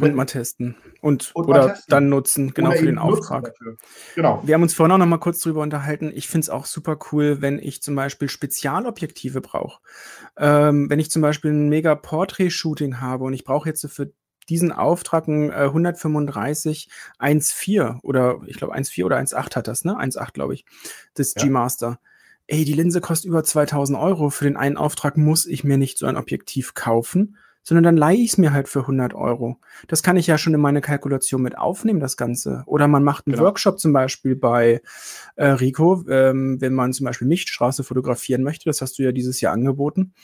Und 0.00 0.14
mal 0.14 0.24
testen. 0.24 0.74
Und, 1.02 1.32
und 1.34 1.48
oder 1.48 1.68
testen. 1.68 1.84
dann 1.88 2.08
nutzen, 2.08 2.54
genau 2.54 2.70
oder 2.70 2.78
für 2.78 2.86
den 2.86 2.98
Auftrag. 2.98 3.52
Genau. 4.14 4.42
Wir 4.42 4.54
haben 4.54 4.62
uns 4.62 4.72
vorhin 4.72 4.92
auch 4.92 4.98
noch 4.98 5.06
mal 5.06 5.18
kurz 5.18 5.40
drüber 5.40 5.60
unterhalten. 5.60 6.10
Ich 6.14 6.28
finde 6.28 6.46
es 6.46 6.50
auch 6.50 6.64
super 6.64 6.98
cool, 7.12 7.42
wenn 7.42 7.58
ich 7.58 7.82
zum 7.82 7.94
Beispiel 7.94 8.28
Spezialobjektive 8.28 9.42
brauche. 9.42 9.80
Ähm, 10.38 10.88
wenn 10.88 10.98
ich 10.98 11.10
zum 11.10 11.20
Beispiel 11.20 11.52
ein 11.52 11.68
mega 11.68 11.94
Portrait-Shooting 11.94 13.00
habe 13.00 13.24
und 13.24 13.34
ich 13.34 13.44
brauche 13.44 13.68
jetzt 13.68 13.86
für 13.90 14.12
diesen 14.48 14.72
Auftrag 14.72 15.28
ein 15.28 15.50
äh, 15.50 15.64
135 15.64 16.88
1.4 17.18 18.00
oder 18.02 18.40
ich 18.46 18.56
glaube 18.56 18.74
1.4 18.74 19.04
oder 19.04 19.18
1.8 19.18 19.56
hat 19.56 19.68
das, 19.68 19.84
ne? 19.84 19.98
1.8 19.98 20.32
glaube 20.32 20.54
ich, 20.54 20.64
das 21.14 21.34
ja. 21.36 21.42
G-Master. 21.42 22.00
Ey, 22.46 22.64
die 22.64 22.72
Linse 22.72 23.00
kostet 23.00 23.28
über 23.28 23.44
2000 23.44 23.98
Euro. 23.98 24.30
Für 24.30 24.44
den 24.44 24.56
einen 24.56 24.76
Auftrag 24.76 25.16
muss 25.16 25.46
ich 25.46 25.64
mir 25.64 25.76
nicht 25.76 25.98
so 25.98 26.06
ein 26.06 26.16
Objektiv 26.16 26.74
kaufen 26.74 27.36
sondern 27.62 27.84
dann 27.84 27.96
leihe 27.96 28.18
ich 28.18 28.32
es 28.32 28.38
mir 28.38 28.52
halt 28.52 28.68
für 28.68 28.80
100 28.80 29.14
Euro. 29.14 29.58
Das 29.88 30.02
kann 30.02 30.16
ich 30.16 30.26
ja 30.26 30.38
schon 30.38 30.54
in 30.54 30.60
meine 30.60 30.80
Kalkulation 30.80 31.42
mit 31.42 31.56
aufnehmen, 31.56 32.00
das 32.00 32.16
Ganze. 32.16 32.62
Oder 32.66 32.88
man 32.88 33.04
macht 33.04 33.26
einen 33.26 33.34
genau. 33.34 33.46
Workshop 33.46 33.78
zum 33.78 33.92
Beispiel 33.92 34.36
bei 34.36 34.82
äh, 35.36 35.46
Rico, 35.46 36.04
ähm, 36.08 36.60
wenn 36.60 36.74
man 36.74 36.92
zum 36.92 37.06
Beispiel 37.06 37.28
Milchstraße 37.28 37.84
fotografieren 37.84 38.42
möchte, 38.42 38.64
das 38.64 38.80
hast 38.80 38.98
du 38.98 39.02
ja 39.02 39.12
dieses 39.12 39.40
Jahr 39.40 39.52
angeboten, 39.52 40.14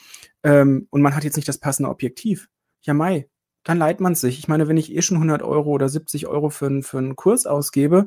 ähm, 0.43 0.87
und 0.91 1.03
man 1.03 1.15
hat 1.15 1.25
jetzt 1.25 1.37
nicht 1.37 1.49
das 1.49 1.59
passende 1.59 1.91
Objektiv. 1.91 2.49
Ja, 2.83 2.95
Mai, 2.95 3.29
dann 3.65 3.79
leiht 3.79 4.01
man 4.01 4.15
sich. 4.15 4.39
Ich 4.39 4.49
meine, 4.49 4.69
wenn 4.69 4.77
ich 4.77 4.95
eh 4.95 5.03
schon 5.03 5.17
100 5.17 5.43
Euro 5.43 5.71
oder 5.71 5.89
70 5.89 6.27
Euro 6.27 6.51
für, 6.51 6.83
für 6.83 6.99
einen 6.99 7.17
Kurs 7.17 7.47
ausgebe, 7.47 8.07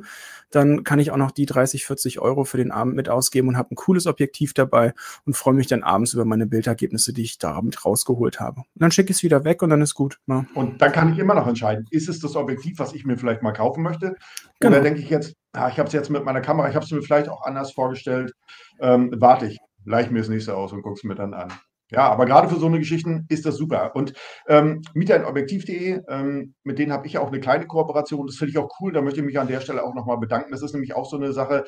dann 0.50 0.84
kann 0.84 1.00
ich 1.00 1.12
auch 1.12 1.18
noch 1.18 1.32
die 1.32 1.46
30, 1.46 1.86
40 1.86 2.20
Euro 2.20 2.46
für 2.46 2.58
den 2.58 2.72
Abend 2.72 2.96
mit 2.96 3.10
ausgeben 3.10 3.50
und 3.50 3.58
habe 3.58 3.74
ein 3.74 3.76
cooles 3.76 4.08
Objektiv 4.08 4.54
dabei 4.54 4.94
und 5.26 5.38
freue 5.38 5.54
mich 5.54 5.68
dann 5.68 5.84
abends 5.84 6.14
über 6.14 6.26
meine 6.26 6.48
Bildergebnisse, 6.48 7.14
die 7.14 7.24
ich 7.24 7.38
da 7.38 7.62
mit 7.62 7.86
rausgeholt 7.86 8.40
habe. 8.40 8.62
Und 8.62 8.82
dann 8.82 8.92
schicke 8.92 9.12
ich 9.12 9.18
es 9.18 9.24
wieder 9.24 9.44
weg 9.44 9.62
und 9.62 9.70
dann 9.70 9.82
ist 9.82 9.94
gut. 9.94 10.20
Ja. 10.28 10.46
Und 10.54 10.82
dann 10.82 10.92
kann 10.92 11.14
ich 11.14 11.20
immer 11.20 11.36
noch 11.36 11.48
entscheiden, 11.48 11.86
ist 11.92 12.10
es 12.10 12.20
das 12.20 12.36
Objektiv, 12.36 12.80
was 12.80 12.94
ich 12.94 13.06
mir 13.06 13.18
vielleicht 13.18 13.42
mal 13.42 13.54
kaufen 13.54 13.84
möchte? 13.84 14.16
Genau. 14.60 14.76
Oder 14.76 14.84
denke 14.84 15.02
ich 15.02 15.10
jetzt, 15.10 15.36
ah, 15.54 15.70
ich 15.70 15.78
habe 15.80 15.88
es 15.88 15.94
jetzt 15.94 16.10
mit 16.10 16.24
meiner 16.24 16.42
Kamera, 16.42 16.70
ich 16.70 16.76
habe 16.76 16.86
es 16.86 16.92
mir 16.92 17.02
vielleicht 17.02 17.30
auch 17.30 17.44
anders 17.46 17.72
vorgestellt, 17.72 18.34
ähm, 18.80 19.14
warte 19.18 19.48
ich, 19.48 19.60
leih 19.86 20.10
mir 20.10 20.20
das 20.20 20.30
nächste 20.30 20.56
aus 20.56 20.74
und 20.74 20.82
gucke 20.82 20.96
es 20.96 21.04
mir 21.04 21.16
dann 21.16 21.34
an. 21.34 21.52
Ja, 21.92 22.10
aber 22.10 22.26
gerade 22.26 22.48
für 22.48 22.56
so 22.56 22.68
eine 22.68 22.80
Geschichten 22.80 23.26
ist 23.28 23.46
das 23.46 23.58
super. 23.58 23.96
Und 23.96 24.14
ähm, 24.48 24.82
Mieterobjektiv.de, 24.94 26.02
ähm, 26.08 26.56
mit 26.64 26.80
denen 26.80 26.94
habe 26.94 27.06
ich 27.06 27.18
auch 27.18 27.28
eine 27.28 27.42
kleine 27.42 27.68
Kooperation. 27.68 28.28
Das 28.28 28.38
finde 28.38 28.52
ich 28.52 28.58
auch 28.58 28.70
cool. 28.80 28.94
Da 28.94 29.02
möchte 29.02 29.20
ich 29.20 29.26
mich 29.26 29.38
an 29.38 29.50
der 29.50 29.60
Stelle 29.60 29.84
auch 29.84 29.94
nochmal 29.94 30.18
bedanken. 30.18 30.52
Das 30.52 30.62
ist 30.62 30.72
nämlich 30.72 30.96
auch 30.96 31.10
so 31.10 31.18
eine 31.18 31.34
Sache. 31.34 31.66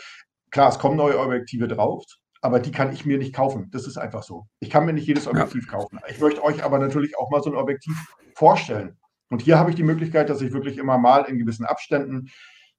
Klar, 0.50 0.70
es 0.70 0.80
kommen 0.80 0.96
neue 0.96 1.20
Objektive 1.20 1.68
drauf, 1.68 2.06
aber 2.42 2.62
die 2.62 2.72
kann 2.72 2.94
ich 2.94 3.06
mir 3.06 3.18
nicht 3.18 3.36
kaufen. 3.36 3.70
Das 3.72 3.86
ist 3.86 3.98
einfach 3.98 4.24
so. 4.24 4.46
Ich 4.62 4.70
kann 4.70 4.86
mir 4.86 4.94
nicht 4.94 5.08
jedes 5.08 5.28
Objektiv 5.28 5.66
ja. 5.66 5.78
kaufen. 5.78 6.00
Ich 6.08 6.22
möchte 6.22 6.42
euch 6.42 6.64
aber 6.64 6.80
natürlich 6.80 7.18
auch 7.18 7.30
mal 7.30 7.44
so 7.44 7.50
ein 7.50 7.58
Objektiv 7.58 7.96
vorstellen. 8.34 8.98
Und 9.30 9.42
hier 9.42 9.60
habe 9.60 9.72
ich 9.72 9.76
die 9.76 9.84
Möglichkeit, 9.84 10.30
dass 10.30 10.42
ich 10.42 10.54
wirklich 10.54 10.78
immer 10.78 10.98
mal 10.98 11.26
in 11.26 11.38
gewissen 11.38 11.66
Abständen 11.66 12.30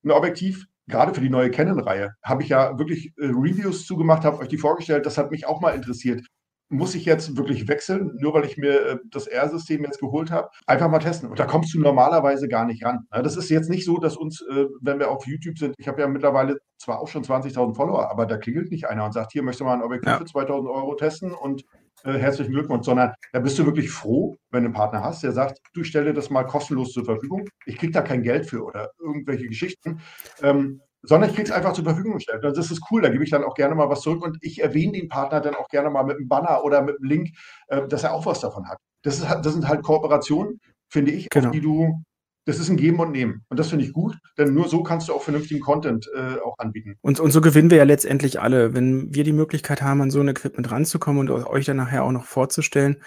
ein 0.02 0.10
Objektiv 0.12 0.66
gerade 0.86 1.14
für 1.14 1.20
die 1.20 1.30
neue 1.30 1.50
Canon-Reihe 1.50 2.14
habe 2.22 2.42
ich 2.42 2.50
ja 2.50 2.78
wirklich 2.78 3.14
äh, 3.16 3.24
Reviews 3.26 3.86
zugemacht, 3.86 4.24
habe 4.24 4.38
euch 4.38 4.48
die 4.48 4.58
vorgestellt. 4.58 5.06
Das 5.06 5.16
hat 5.16 5.30
mich 5.30 5.46
auch 5.46 5.62
mal 5.62 5.74
interessiert 5.74 6.26
muss 6.74 6.94
ich 6.94 7.04
jetzt 7.04 7.36
wirklich 7.36 7.68
wechseln, 7.68 8.16
nur 8.18 8.34
weil 8.34 8.44
ich 8.44 8.56
mir 8.56 8.86
äh, 8.86 8.98
das 9.10 9.26
R-System 9.26 9.84
jetzt 9.84 10.00
geholt 10.00 10.30
habe? 10.30 10.48
Einfach 10.66 10.90
mal 10.90 10.98
testen. 10.98 11.30
Und 11.30 11.38
da 11.38 11.46
kommst 11.46 11.72
du 11.74 11.80
normalerweise 11.80 12.48
gar 12.48 12.66
nicht 12.66 12.84
ran. 12.84 13.06
Das 13.10 13.36
ist 13.36 13.50
jetzt 13.50 13.70
nicht 13.70 13.84
so, 13.84 13.98
dass 13.98 14.16
uns, 14.16 14.42
äh, 14.42 14.66
wenn 14.80 14.98
wir 14.98 15.10
auf 15.10 15.26
YouTube 15.26 15.58
sind, 15.58 15.74
ich 15.78 15.88
habe 15.88 16.00
ja 16.00 16.08
mittlerweile 16.08 16.58
zwar 16.78 17.00
auch 17.00 17.08
schon 17.08 17.24
20.000 17.24 17.74
Follower, 17.74 18.10
aber 18.10 18.26
da 18.26 18.36
klingelt 18.36 18.70
nicht 18.70 18.88
einer 18.88 19.04
und 19.04 19.12
sagt, 19.12 19.32
hier 19.32 19.42
möchte 19.42 19.64
mal 19.64 19.74
ein 19.74 19.82
Objektiv 19.82 20.12
ja. 20.12 20.18
für 20.18 20.24
2.000 20.24 20.70
Euro 20.70 20.94
testen 20.94 21.32
und 21.32 21.64
äh, 22.04 22.18
herzlichen 22.18 22.52
Glückwunsch, 22.52 22.84
sondern 22.84 23.14
da 23.32 23.40
bist 23.40 23.58
du 23.58 23.64
wirklich 23.64 23.90
froh, 23.90 24.36
wenn 24.50 24.64
du 24.64 24.66
einen 24.66 24.74
Partner 24.74 25.02
hast, 25.02 25.22
der 25.22 25.32
sagt, 25.32 25.60
du 25.72 25.84
stelle 25.84 26.12
das 26.12 26.28
mal 26.28 26.44
kostenlos 26.44 26.92
zur 26.92 27.04
Verfügung. 27.04 27.48
Ich 27.64 27.78
kriege 27.78 27.92
da 27.92 28.02
kein 28.02 28.22
Geld 28.22 28.46
für 28.46 28.64
oder 28.64 28.90
irgendwelche 28.98 29.46
Geschichten. 29.46 30.00
Ähm, 30.42 30.82
sondern 31.06 31.30
ich 31.30 31.36
kriege 31.36 31.48
es 31.48 31.54
einfach 31.54 31.72
zur 31.72 31.84
Verfügung 31.84 32.14
gestellt. 32.14 32.44
Und 32.44 32.56
das 32.56 32.70
ist 32.70 32.82
cool, 32.90 33.02
da 33.02 33.08
gebe 33.08 33.24
ich 33.24 33.30
dann 33.30 33.44
auch 33.44 33.54
gerne 33.54 33.74
mal 33.74 33.88
was 33.88 34.00
zurück 34.00 34.22
und 34.22 34.38
ich 34.40 34.62
erwähne 34.62 34.92
den 34.92 35.08
Partner 35.08 35.40
dann 35.40 35.54
auch 35.54 35.68
gerne 35.68 35.90
mal 35.90 36.04
mit 36.04 36.16
einem 36.16 36.28
Banner 36.28 36.64
oder 36.64 36.82
mit 36.82 36.96
einem 36.96 37.08
Link, 37.08 37.30
äh, 37.68 37.86
dass 37.88 38.04
er 38.04 38.12
auch 38.12 38.26
was 38.26 38.40
davon 38.40 38.68
hat. 38.68 38.78
Das, 39.02 39.18
ist, 39.18 39.26
das 39.42 39.52
sind 39.52 39.68
halt 39.68 39.82
Kooperationen, 39.82 40.60
finde 40.88 41.12
ich, 41.12 41.28
genau. 41.30 41.48
auf 41.48 41.52
die 41.52 41.60
du 41.60 42.02
das 42.46 42.58
ist 42.58 42.68
ein 42.68 42.76
Geben 42.76 43.00
und 43.00 43.10
Nehmen. 43.10 43.44
Und 43.48 43.58
das 43.58 43.70
finde 43.70 43.84
ich 43.84 43.92
gut, 43.92 44.18
denn 44.36 44.52
nur 44.52 44.68
so 44.68 44.82
kannst 44.82 45.08
du 45.08 45.14
auch 45.14 45.22
vernünftigen 45.22 45.60
Content 45.60 46.10
äh, 46.14 46.38
auch 46.40 46.58
anbieten. 46.58 46.96
Und, 47.00 47.18
und 47.18 47.30
so 47.30 47.40
gewinnen 47.40 47.70
wir 47.70 47.78
ja 47.78 47.84
letztendlich 47.84 48.40
alle. 48.40 48.74
Wenn 48.74 49.14
wir 49.14 49.24
die 49.24 49.32
Möglichkeit 49.32 49.80
haben, 49.80 50.02
an 50.02 50.10
so 50.10 50.20
ein 50.20 50.28
Equipment 50.28 50.70
ranzukommen 50.70 51.28
und 51.28 51.46
euch 51.46 51.64
dann 51.64 51.78
nachher 51.78 52.04
auch 52.04 52.12
noch 52.12 52.24
vorzustellen, 52.24 52.98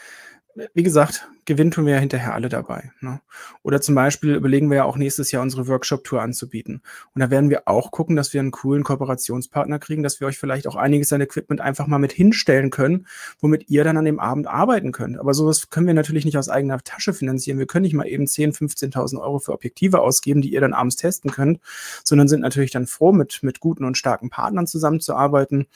wie 0.73 0.83
gesagt, 0.83 1.27
gewinnen 1.45 1.71
tun 1.71 1.85
wir 1.85 1.93
ja 1.93 1.99
hinterher 1.99 2.33
alle 2.33 2.49
dabei. 2.49 2.91
Ne? 2.99 3.21
Oder 3.63 3.79
zum 3.81 3.95
Beispiel 3.95 4.35
überlegen 4.35 4.69
wir 4.69 4.77
ja 4.77 4.83
auch 4.83 4.97
nächstes 4.97 5.31
Jahr 5.31 5.41
unsere 5.41 5.67
Workshop-Tour 5.67 6.21
anzubieten. 6.21 6.81
Und 7.13 7.21
da 7.21 7.29
werden 7.29 7.49
wir 7.49 7.67
auch 7.67 7.91
gucken, 7.91 8.15
dass 8.15 8.33
wir 8.33 8.41
einen 8.41 8.51
coolen 8.51 8.83
Kooperationspartner 8.83 9.79
kriegen, 9.79 10.03
dass 10.03 10.19
wir 10.19 10.27
euch 10.27 10.37
vielleicht 10.37 10.67
auch 10.67 10.75
einiges 10.75 11.13
an 11.13 11.21
Equipment 11.21 11.61
einfach 11.61 11.87
mal 11.87 11.99
mit 11.99 12.11
hinstellen 12.11 12.69
können, 12.69 13.07
womit 13.39 13.69
ihr 13.69 13.83
dann 13.83 13.97
an 13.97 14.05
dem 14.05 14.19
Abend 14.19 14.47
arbeiten 14.47 14.91
könnt. 14.91 15.17
Aber 15.19 15.33
sowas 15.33 15.69
können 15.69 15.87
wir 15.87 15.93
natürlich 15.93 16.25
nicht 16.25 16.37
aus 16.37 16.49
eigener 16.49 16.79
Tasche 16.83 17.13
finanzieren. 17.13 17.59
Wir 17.59 17.67
können 17.67 17.83
nicht 17.83 17.93
mal 17.93 18.07
eben 18.07 18.25
10.000, 18.25 18.91
15.000 18.93 19.21
Euro 19.21 19.39
für 19.39 19.53
Objektive 19.53 20.01
ausgeben, 20.01 20.41
die 20.41 20.53
ihr 20.53 20.61
dann 20.61 20.73
abends 20.73 20.97
testen 20.97 21.31
könnt, 21.31 21.59
sondern 22.03 22.27
sind 22.27 22.41
natürlich 22.41 22.71
dann 22.71 22.87
froh, 22.87 23.13
mit, 23.13 23.41
mit 23.41 23.59
guten 23.59 23.85
und 23.85 23.97
starken 23.97 24.29
Partnern 24.29 24.67
zusammenzuarbeiten, 24.67 25.67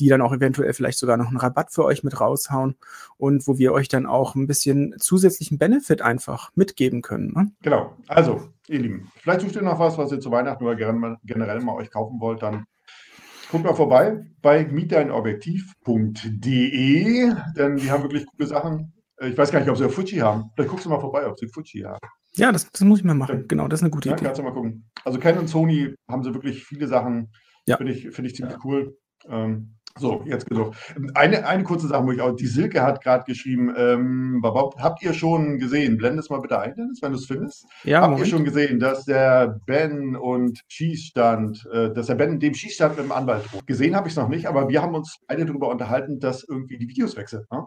die 0.00 0.08
dann 0.08 0.22
auch 0.22 0.32
eventuell 0.32 0.72
vielleicht 0.72 0.98
sogar 0.98 1.16
noch 1.16 1.28
einen 1.28 1.36
Rabatt 1.36 1.72
für 1.72 1.84
euch 1.84 2.02
mit 2.02 2.20
raushauen 2.20 2.76
und 3.16 3.46
wo 3.46 3.58
wir 3.58 3.72
euch 3.72 3.88
dann 3.88 4.06
auch 4.06 4.29
ein 4.34 4.46
bisschen 4.46 4.94
zu 4.98 5.16
zusätzlichen 5.16 5.58
Benefit 5.58 6.00
einfach 6.02 6.50
mitgeben 6.54 7.02
können. 7.02 7.32
Ne? 7.34 7.52
Genau. 7.62 7.94
Also, 8.08 8.48
ihr 8.68 8.78
Lieben, 8.78 9.10
vielleicht 9.16 9.42
sucht 9.42 9.56
ihr 9.56 9.62
noch 9.62 9.78
was, 9.78 9.98
was 9.98 10.12
ihr 10.12 10.20
zu 10.20 10.30
Weihnachten 10.30 10.64
oder 10.64 11.18
generell 11.24 11.60
mal 11.60 11.74
euch 11.74 11.90
kaufen 11.90 12.18
wollt, 12.20 12.42
dann 12.42 12.64
guckt 13.50 13.64
mal 13.64 13.74
vorbei 13.74 14.24
bei 14.40 14.64
mietdeinobjektiv.de, 14.64 17.34
denn 17.56 17.76
die 17.76 17.90
haben 17.90 18.04
wirklich 18.04 18.24
coole 18.26 18.46
Sachen. 18.46 18.94
Ich 19.20 19.36
weiß 19.36 19.50
gar 19.50 19.60
nicht, 19.60 19.68
ob 19.68 19.76
sie 19.76 19.90
Fuji 19.90 20.18
haben. 20.18 20.50
Vielleicht 20.54 20.70
guckst 20.70 20.86
du 20.86 20.90
mal 20.90 21.00
vorbei, 21.00 21.26
ob 21.26 21.38
sie 21.38 21.48
Fuji 21.48 21.82
haben. 21.82 21.98
Ja, 22.36 22.52
das, 22.52 22.70
das 22.70 22.82
muss 22.82 23.00
ich 23.00 23.04
mal 23.04 23.14
machen. 23.14 23.46
Genau, 23.48 23.66
das 23.68 23.80
ist 23.80 23.84
eine 23.84 23.90
gute 23.90 24.08
ja, 24.08 24.14
Idee. 24.14 24.24
Kannst 24.24 24.38
du 24.38 24.44
mal 24.44 24.52
gucken. 24.52 24.88
Also 25.04 25.18
Canon 25.18 25.40
und 25.40 25.48
Sony 25.48 25.94
haben 26.08 26.22
sie 26.22 26.32
wirklich 26.32 26.64
viele 26.64 26.86
Sachen. 26.86 27.32
Ja. 27.66 27.76
Finde 27.76 27.92
ich, 27.92 28.08
find 28.10 28.28
ich 28.28 28.34
ziemlich 28.34 28.54
ja. 28.54 28.60
cool. 28.64 28.96
Ähm, 29.28 29.76
so, 29.98 30.22
jetzt 30.24 30.46
genug. 30.46 30.74
Eine, 31.14 31.46
eine 31.46 31.64
kurze 31.64 31.88
Sache, 31.88 32.06
wo 32.06 32.12
ich 32.12 32.20
auch, 32.20 32.34
die 32.34 32.46
Silke 32.46 32.82
hat 32.82 33.02
gerade 33.02 33.24
geschrieben, 33.24 33.72
ähm, 33.76 34.42
habt 34.44 35.02
ihr 35.02 35.12
schon 35.12 35.58
gesehen, 35.58 35.96
blend 35.96 36.18
es 36.18 36.30
mal 36.30 36.40
bitte 36.40 36.58
ein, 36.58 36.74
Dennis, 36.74 37.02
wenn 37.02 37.12
du 37.12 37.18
es 37.18 37.26
findest. 37.26 37.66
Ja, 37.84 38.00
habt 38.00 38.10
Moment. 38.12 38.26
ihr 38.26 38.30
schon 38.30 38.44
gesehen, 38.44 38.78
dass 38.78 39.04
der 39.04 39.60
Ben 39.66 40.16
und 40.16 40.60
Schießstand, 40.68 41.68
äh, 41.72 41.92
dass 41.92 42.06
der 42.06 42.14
Ben 42.14 42.38
dem 42.38 42.54
Schießstand 42.54 42.96
mit 42.96 43.06
dem 43.06 43.12
Anwalt 43.12 43.50
droht? 43.50 43.66
Gesehen 43.66 43.96
habe 43.96 44.08
ich 44.08 44.12
es 44.12 44.16
noch 44.16 44.28
nicht, 44.28 44.46
aber 44.46 44.68
wir 44.68 44.80
haben 44.80 44.94
uns 44.94 45.18
beide 45.26 45.44
darüber 45.44 45.68
unterhalten, 45.68 46.20
dass 46.20 46.44
irgendwie 46.44 46.78
die 46.78 46.88
Videos 46.88 47.16
wechseln. 47.16 47.44
Ne? 47.50 47.66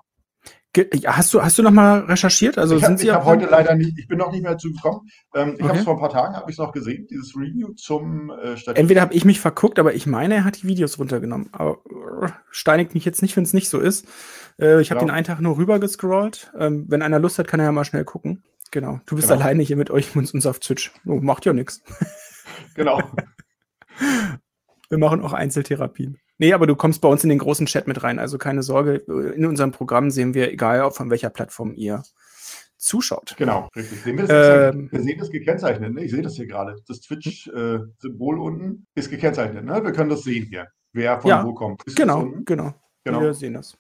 Hast 1.06 1.32
du, 1.34 1.44
hast 1.44 1.60
du 1.60 1.62
noch 1.62 1.72
mal 1.72 2.00
recherchiert? 2.00 2.58
Also 2.58 2.78
ich 2.78 2.84
habe 2.84 3.14
hab 3.14 3.26
heute 3.26 3.46
leider 3.46 3.76
nicht, 3.76 3.98
ich 4.00 4.08
bin 4.08 4.18
noch 4.18 4.32
nicht 4.32 4.42
mehr 4.42 4.54
dazu 4.54 4.72
gekommen. 4.72 5.08
Ähm, 5.36 5.50
ich 5.50 5.62
okay. 5.62 5.70
habe 5.70 5.78
es 5.78 5.84
vor 5.84 5.94
ein 5.94 6.00
paar 6.00 6.10
Tagen, 6.10 6.36
habe 6.36 6.50
ich 6.50 6.58
noch 6.58 6.72
gesehen, 6.72 7.06
dieses 7.08 7.36
Review 7.36 7.74
zum 7.74 8.32
äh, 8.32 8.56
Entweder 8.74 9.02
habe 9.02 9.14
ich 9.14 9.24
mich 9.24 9.40
verguckt, 9.40 9.78
aber 9.78 9.94
ich 9.94 10.08
meine, 10.08 10.34
er 10.34 10.46
hat 10.46 10.64
die 10.64 10.68
Videos 10.68 10.98
runtergenommen. 10.98 11.50
Aber 11.52 11.78
uh, 11.86 12.28
steinigt 12.50 12.96
mich 12.96 13.06
jetzt 13.06 13.22
nicht, 13.22 13.38
wenn 13.38 13.44
es 13.44 13.54
nicht 13.54 13.70
so 13.70 13.80
ist. 13.80 14.08
Äh, 14.60 14.82
ich 14.82 14.90
habe 14.90 15.00
genau. 15.00 15.12
den 15.12 15.16
einen 15.16 15.26
Tag 15.26 15.42
nur 15.42 15.58
rüber 15.58 15.80
gescrollt. 15.80 16.52
Ähm, 16.58 16.86
wenn 16.88 17.04
einer 17.04 17.20
Lust 17.20 17.38
hat, 17.38 17.48
kann 17.48 17.60
er 17.60 17.68
ja 17.68 17.72
mal 17.72 17.86
schnell 17.86 18.04
gucken. 18.04 18.44
Genau. 18.72 19.00
Du 19.06 19.16
bist 19.16 19.28
genau. 19.28 19.42
alleine 19.42 19.62
hier 19.62 19.78
mit 19.78 19.92
euch 19.92 20.16
und 20.16 20.34
uns 20.34 20.46
auf 20.48 20.60
Twitch. 20.60 20.92
Oh, 21.06 21.20
macht 21.22 21.46
ja 21.46 21.54
nichts. 21.54 21.84
Genau. 22.74 23.00
Wir 24.90 24.98
machen 24.98 25.22
auch 25.22 25.34
Einzeltherapien. 25.34 26.18
Nee, 26.38 26.54
aber 26.54 26.68
du 26.68 26.76
kommst 26.76 27.02
bei 27.02 27.08
uns 27.08 27.24
in 27.24 27.30
den 27.30 27.40
großen 27.40 27.66
Chat 27.68 27.88
mit 27.88 28.04
rein. 28.04 28.20
Also 28.20 28.38
keine 28.38 28.64
Sorge, 28.64 28.96
in 29.36 29.46
unserem 29.46 29.72
Programm 29.72 30.10
sehen 30.12 30.34
wir, 30.34 30.52
egal 30.52 30.92
von 30.92 31.10
welcher 31.10 31.30
Plattform 31.30 31.74
ihr 31.74 32.04
zuschaut. 32.78 33.36
Genau, 33.38 33.70
richtig. 33.76 34.02
Sehen 34.02 34.18
wir, 34.18 34.28
das 34.28 34.74
ähm, 34.76 34.90
wir 34.92 35.02
sehen 35.02 35.20
das 35.20 35.30
gekennzeichnet. 35.30 35.94
Ne? 35.94 36.04
Ich 36.04 36.12
sehe 36.12 36.22
das 36.22 36.36
hier 36.36 36.48
gerade. 36.48 36.76
Das 36.88 37.00
Twitch-Symbol 37.00 38.38
äh, 38.38 38.40
unten 38.40 38.88
ist 38.96 39.10
gekennzeichnet. 39.10 39.64
Ne? 39.64 39.84
Wir 39.84 39.92
können 39.94 40.10
das 40.10 40.24
sehen 40.24 40.46
hier, 40.50 40.68
wer 40.92 41.20
von 41.22 41.30
ja, 41.30 41.46
wo 41.46 41.54
kommt. 41.54 41.84
Ist 41.86 41.96
genau, 41.96 42.28
genau, 42.46 42.74
genau. 43.04 43.22
Wir 43.22 43.34
sehen 43.34 43.54
das. 43.54 43.78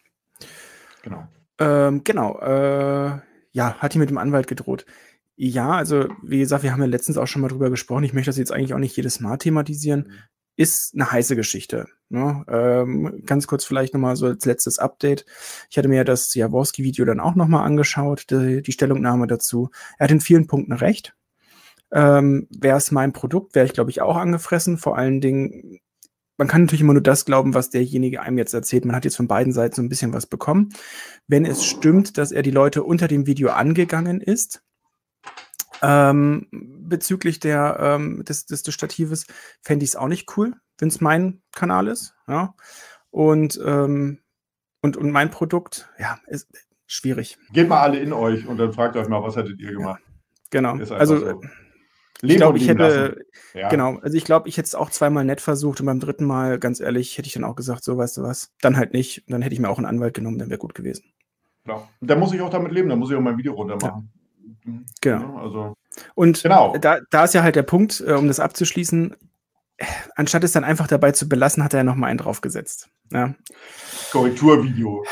Genau. 1.01 1.27
Ähm, 1.59 2.03
genau. 2.03 2.39
Äh, 2.39 3.19
ja, 3.51 3.75
hat 3.75 3.93
die 3.93 3.99
mit 3.99 4.09
dem 4.09 4.17
Anwalt 4.17 4.47
gedroht. 4.47 4.85
Ja, 5.35 5.71
also 5.71 6.07
wie 6.21 6.39
gesagt, 6.39 6.63
wir 6.63 6.71
haben 6.71 6.81
ja 6.81 6.87
letztens 6.87 7.17
auch 7.17 7.27
schon 7.27 7.41
mal 7.41 7.47
drüber 7.47 7.69
gesprochen. 7.69 8.03
Ich 8.03 8.13
möchte 8.13 8.29
das 8.29 8.37
jetzt 8.37 8.51
eigentlich 8.51 8.73
auch 8.73 8.79
nicht 8.79 8.95
jedes 8.95 9.19
Mal 9.19 9.37
thematisieren. 9.37 10.11
Ist 10.55 10.93
eine 10.93 11.11
heiße 11.11 11.35
Geschichte. 11.35 11.87
Ne? 12.09 12.45
Ähm, 12.47 13.23
ganz 13.25 13.47
kurz 13.47 13.65
vielleicht 13.65 13.93
nochmal 13.93 14.15
so 14.15 14.27
als 14.27 14.45
letztes 14.45 14.77
Update. 14.77 15.25
Ich 15.71 15.77
hatte 15.77 15.89
mir 15.89 16.03
das 16.03 16.33
Jaworski-Video 16.35 17.05
dann 17.05 17.19
auch 17.19 17.33
nochmal 17.33 17.65
angeschaut, 17.65 18.25
die, 18.29 18.61
die, 18.61 18.71
Stellungnahme 18.71 19.25
dazu. 19.25 19.71
Er 19.97 20.05
hat 20.05 20.11
in 20.11 20.21
vielen 20.21 20.45
Punkten 20.45 20.73
recht. 20.73 21.15
Ähm, 21.91 22.47
wäre 22.51 22.77
es 22.77 22.91
mein 22.91 23.13
Produkt, 23.13 23.55
wäre 23.55 23.65
ich, 23.65 23.73
glaube 23.73 23.89
ich, 23.89 24.01
auch 24.01 24.15
angefressen. 24.15 24.77
Vor 24.77 24.95
allen 24.95 25.21
Dingen, 25.21 25.79
man 26.37 26.47
kann 26.47 26.61
natürlich 26.61 26.81
immer 26.81 26.93
nur 26.93 27.01
das 27.01 27.25
glauben, 27.25 27.55
was 27.55 27.71
derjenige 27.71 28.21
einem 28.21 28.37
jetzt 28.37 28.53
erzählt. 28.53 28.85
Man 28.85 28.95
hat 28.95 29.05
jetzt 29.05 29.17
von 29.17 29.27
beiden 29.27 29.53
Seiten 29.53 29.75
so 29.75 29.81
ein 29.81 29.89
bisschen 29.89 30.13
was 30.13 30.27
bekommen. 30.27 30.69
Wenn 31.27 31.45
es 31.45 31.65
stimmt, 31.65 32.19
dass 32.19 32.31
er 32.31 32.43
die 32.43 32.51
Leute 32.51 32.83
unter 32.83 33.07
dem 33.07 33.25
Video 33.25 33.49
angegangen 33.49 34.21
ist, 34.21 34.61
ähm, 35.83 36.47
bezüglich 36.51 37.39
der, 37.39 37.77
ähm, 37.79 38.23
des, 38.23 38.45
des, 38.45 38.63
des 38.63 38.73
Statives 38.73 39.27
fände 39.61 39.83
ich 39.83 39.91
es 39.91 39.95
auch 39.95 40.07
nicht 40.07 40.37
cool, 40.37 40.53
wenn 40.77 40.87
es 40.87 41.01
mein 41.01 41.41
Kanal 41.51 41.87
ist. 41.87 42.15
Ja. 42.27 42.55
Und, 43.11 43.61
ähm, 43.63 44.19
und, 44.81 44.97
und 44.97 45.11
mein 45.11 45.29
Produkt, 45.29 45.89
ja, 45.99 46.19
ist 46.27 46.47
schwierig. 46.87 47.37
Geht 47.51 47.67
mal 47.67 47.81
alle 47.81 47.99
in 47.99 48.13
euch 48.13 48.47
und 48.47 48.57
dann 48.57 48.71
fragt 48.71 48.95
euch 48.95 49.07
mal, 49.07 49.21
was 49.21 49.35
hättet 49.35 49.59
ihr 49.59 49.73
gemacht? 49.73 50.01
Ja, 50.05 50.13
genau. 50.51 50.77
Also 50.93 51.19
so. 51.19 51.41
ich 52.21 52.37
glaube, 52.37 52.57
ich 52.57 52.67
hätte, 52.67 53.25
ja. 53.53 53.69
genau, 53.69 53.97
also 53.97 54.15
ich 54.15 54.23
glaube, 54.23 54.47
ich 54.47 54.57
hätte 54.57 54.67
es 54.67 54.75
auch 54.75 54.89
zweimal 54.89 55.25
nett 55.25 55.41
versucht 55.41 55.81
und 55.81 55.85
beim 55.85 55.99
dritten 55.99 56.25
Mal, 56.25 56.59
ganz 56.59 56.79
ehrlich, 56.79 57.17
hätte 57.17 57.27
ich 57.27 57.33
dann 57.33 57.43
auch 57.43 57.55
gesagt, 57.55 57.83
so 57.83 57.97
weißt 57.97 58.17
du 58.17 58.23
was, 58.23 58.53
dann 58.61 58.77
halt 58.77 58.93
nicht. 58.93 59.23
Dann 59.27 59.41
hätte 59.41 59.53
ich 59.53 59.59
mir 59.59 59.69
auch 59.69 59.77
einen 59.77 59.87
Anwalt 59.87 60.13
genommen, 60.13 60.37
dann 60.37 60.49
wäre 60.49 60.59
gut 60.59 60.75
gewesen. 60.75 61.13
Genau. 61.65 61.87
Da 62.01 62.15
muss 62.15 62.33
ich 62.33 62.41
auch 62.41 62.49
damit 62.49 62.71
leben, 62.71 62.89
da 62.89 62.95
muss 62.95 63.09
ich 63.09 63.15
auch 63.15 63.21
mein 63.21 63.37
Video 63.37 63.53
runter 63.53 63.75
machen. 63.75 64.11
Ja. 64.13 64.22
Genau. 65.01 65.37
Also, 65.37 65.75
und 66.15 66.43
genau. 66.43 66.75
Da, 66.77 66.99
da 67.09 67.23
ist 67.23 67.33
ja 67.33 67.43
halt 67.43 67.55
der 67.55 67.63
Punkt, 67.63 68.03
äh, 68.05 68.13
um 68.13 68.27
das 68.27 68.39
abzuschließen, 68.39 69.15
anstatt 70.15 70.43
es 70.43 70.51
dann 70.51 70.63
einfach 70.63 70.87
dabei 70.87 71.11
zu 71.11 71.27
belassen, 71.27 71.63
hat 71.63 71.73
er 71.73 71.79
ja 71.79 71.83
nochmal 71.83 72.09
einen 72.09 72.19
draufgesetzt. 72.19 72.89
Ja. 73.11 73.33
Korrekturvideo. 74.11 75.03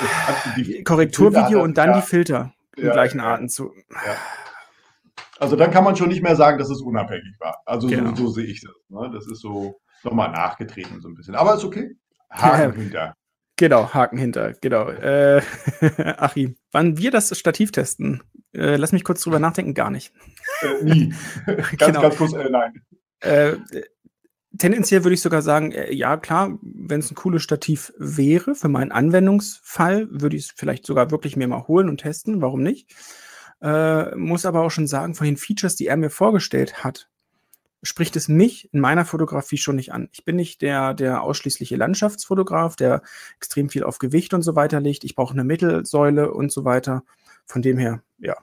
Korrekturvideo 0.86 1.62
und 1.62 1.78
dann 1.78 1.90
ja. 1.90 1.96
die 2.00 2.08
Filter 2.08 2.54
im 2.78 2.86
ja, 2.86 2.94
gleichen. 2.94 3.20
Atemzug. 3.20 3.76
Ja. 3.90 4.16
Also 5.40 5.56
dann 5.56 5.72
kann 5.72 5.84
man 5.84 5.96
schon 5.96 6.10
nicht 6.10 6.22
mehr 6.22 6.36
sagen, 6.36 6.60
dass 6.60 6.70
es 6.70 6.82
unabhängig 6.82 7.36
war. 7.40 7.62
Also 7.66 7.88
genau. 7.88 8.16
so, 8.16 8.28
so, 8.28 8.30
sehe 8.30 8.46
ich 8.46 8.62
das. 8.62 8.74
Ne? 8.90 9.10
Das 9.12 9.26
ist 9.26 9.42
so 9.42 9.80
nochmal 10.04 10.32
nachgetreten 10.32 11.02
so 11.02 11.10
ein 11.10 11.16
bisschen. 11.16 11.36
Aber 11.36 11.56
ist 11.56 11.64
okay. 11.64 11.96
Haken 12.30 12.74
hinter. 12.74 13.16
Genau, 13.58 13.94
Haken 13.94 14.18
hinter, 14.18 14.54
genau. 14.54 14.90
Äh, 14.90 15.42
Achim, 16.18 16.56
wann 16.72 16.98
wir 16.98 17.12
das 17.12 17.38
Stativ 17.38 17.72
testen, 17.72 18.24
äh, 18.54 18.76
lass 18.76 18.92
mich 18.92 19.04
kurz 19.04 19.22
drüber 19.22 19.40
nachdenken, 19.40 19.74
gar 19.74 19.90
nicht. 19.90 20.14
Äh, 20.62 20.84
nie. 20.84 21.14
ganz, 21.46 21.78
genau. 21.78 22.02
ganz 22.02 22.16
kurz, 22.18 22.34
äh, 22.34 22.50
nein. 22.50 22.82
Äh, 23.22 23.54
tendenziell 24.58 25.04
würde 25.04 25.14
ich 25.14 25.22
sogar 25.22 25.42
sagen, 25.42 25.72
äh, 25.72 25.94
ja 25.94 26.18
klar, 26.18 26.58
wenn 26.62 27.00
es 27.00 27.12
ein 27.12 27.16
cooles 27.16 27.44
Stativ 27.44 27.94
wäre, 27.98 28.56
für 28.56 28.70
meinen 28.70 28.92
Anwendungsfall, 28.92 30.08
würde 30.12 30.36
ich 30.36 30.46
es 30.46 30.54
vielleicht 30.56 30.86
sogar 30.86 31.12
wirklich 31.12 31.36
mir 31.36 31.48
mal 31.48 31.68
holen 31.68 31.90
und 31.90 32.02
testen, 32.02 32.42
warum 32.42 32.62
nicht? 32.62 32.94
Äh, 33.62 34.16
muss 34.16 34.46
aber 34.46 34.62
auch 34.62 34.72
schon 34.72 34.88
sagen, 34.88 35.16
von 35.16 35.26
den 35.26 35.38
Features, 35.38 35.76
die 35.76 35.88
er 35.88 35.98
mir 35.98 36.10
vorgestellt 36.10 36.84
hat, 36.84 37.08
spricht 37.84 38.16
es 38.16 38.28
mich 38.28 38.72
in 38.74 38.80
meiner 38.80 39.06
Fotografie 39.06 39.58
schon 39.58 39.76
nicht 39.76 39.92
an. 39.92 40.10
Ich 40.12 40.24
bin 40.24 40.36
nicht 40.36 40.62
der, 40.62 40.94
der 40.94 41.24
ausschließliche 41.24 41.76
Landschaftsfotograf, 41.76 42.76
der 42.76 43.02
extrem 43.38 43.70
viel 43.70 43.84
auf 43.84 43.98
Gewicht 43.98 44.34
und 44.34 44.44
so 44.44 44.56
weiter 44.56 44.80
legt. 44.80 45.04
Ich 45.04 45.16
brauche 45.16 45.34
eine 45.34 45.44
Mittelsäule 45.44 46.32
und 46.32 46.52
so 46.52 46.64
weiter. 46.64 47.04
Von 47.46 47.62
dem 47.62 47.78
her, 47.78 48.04
ja, 48.18 48.36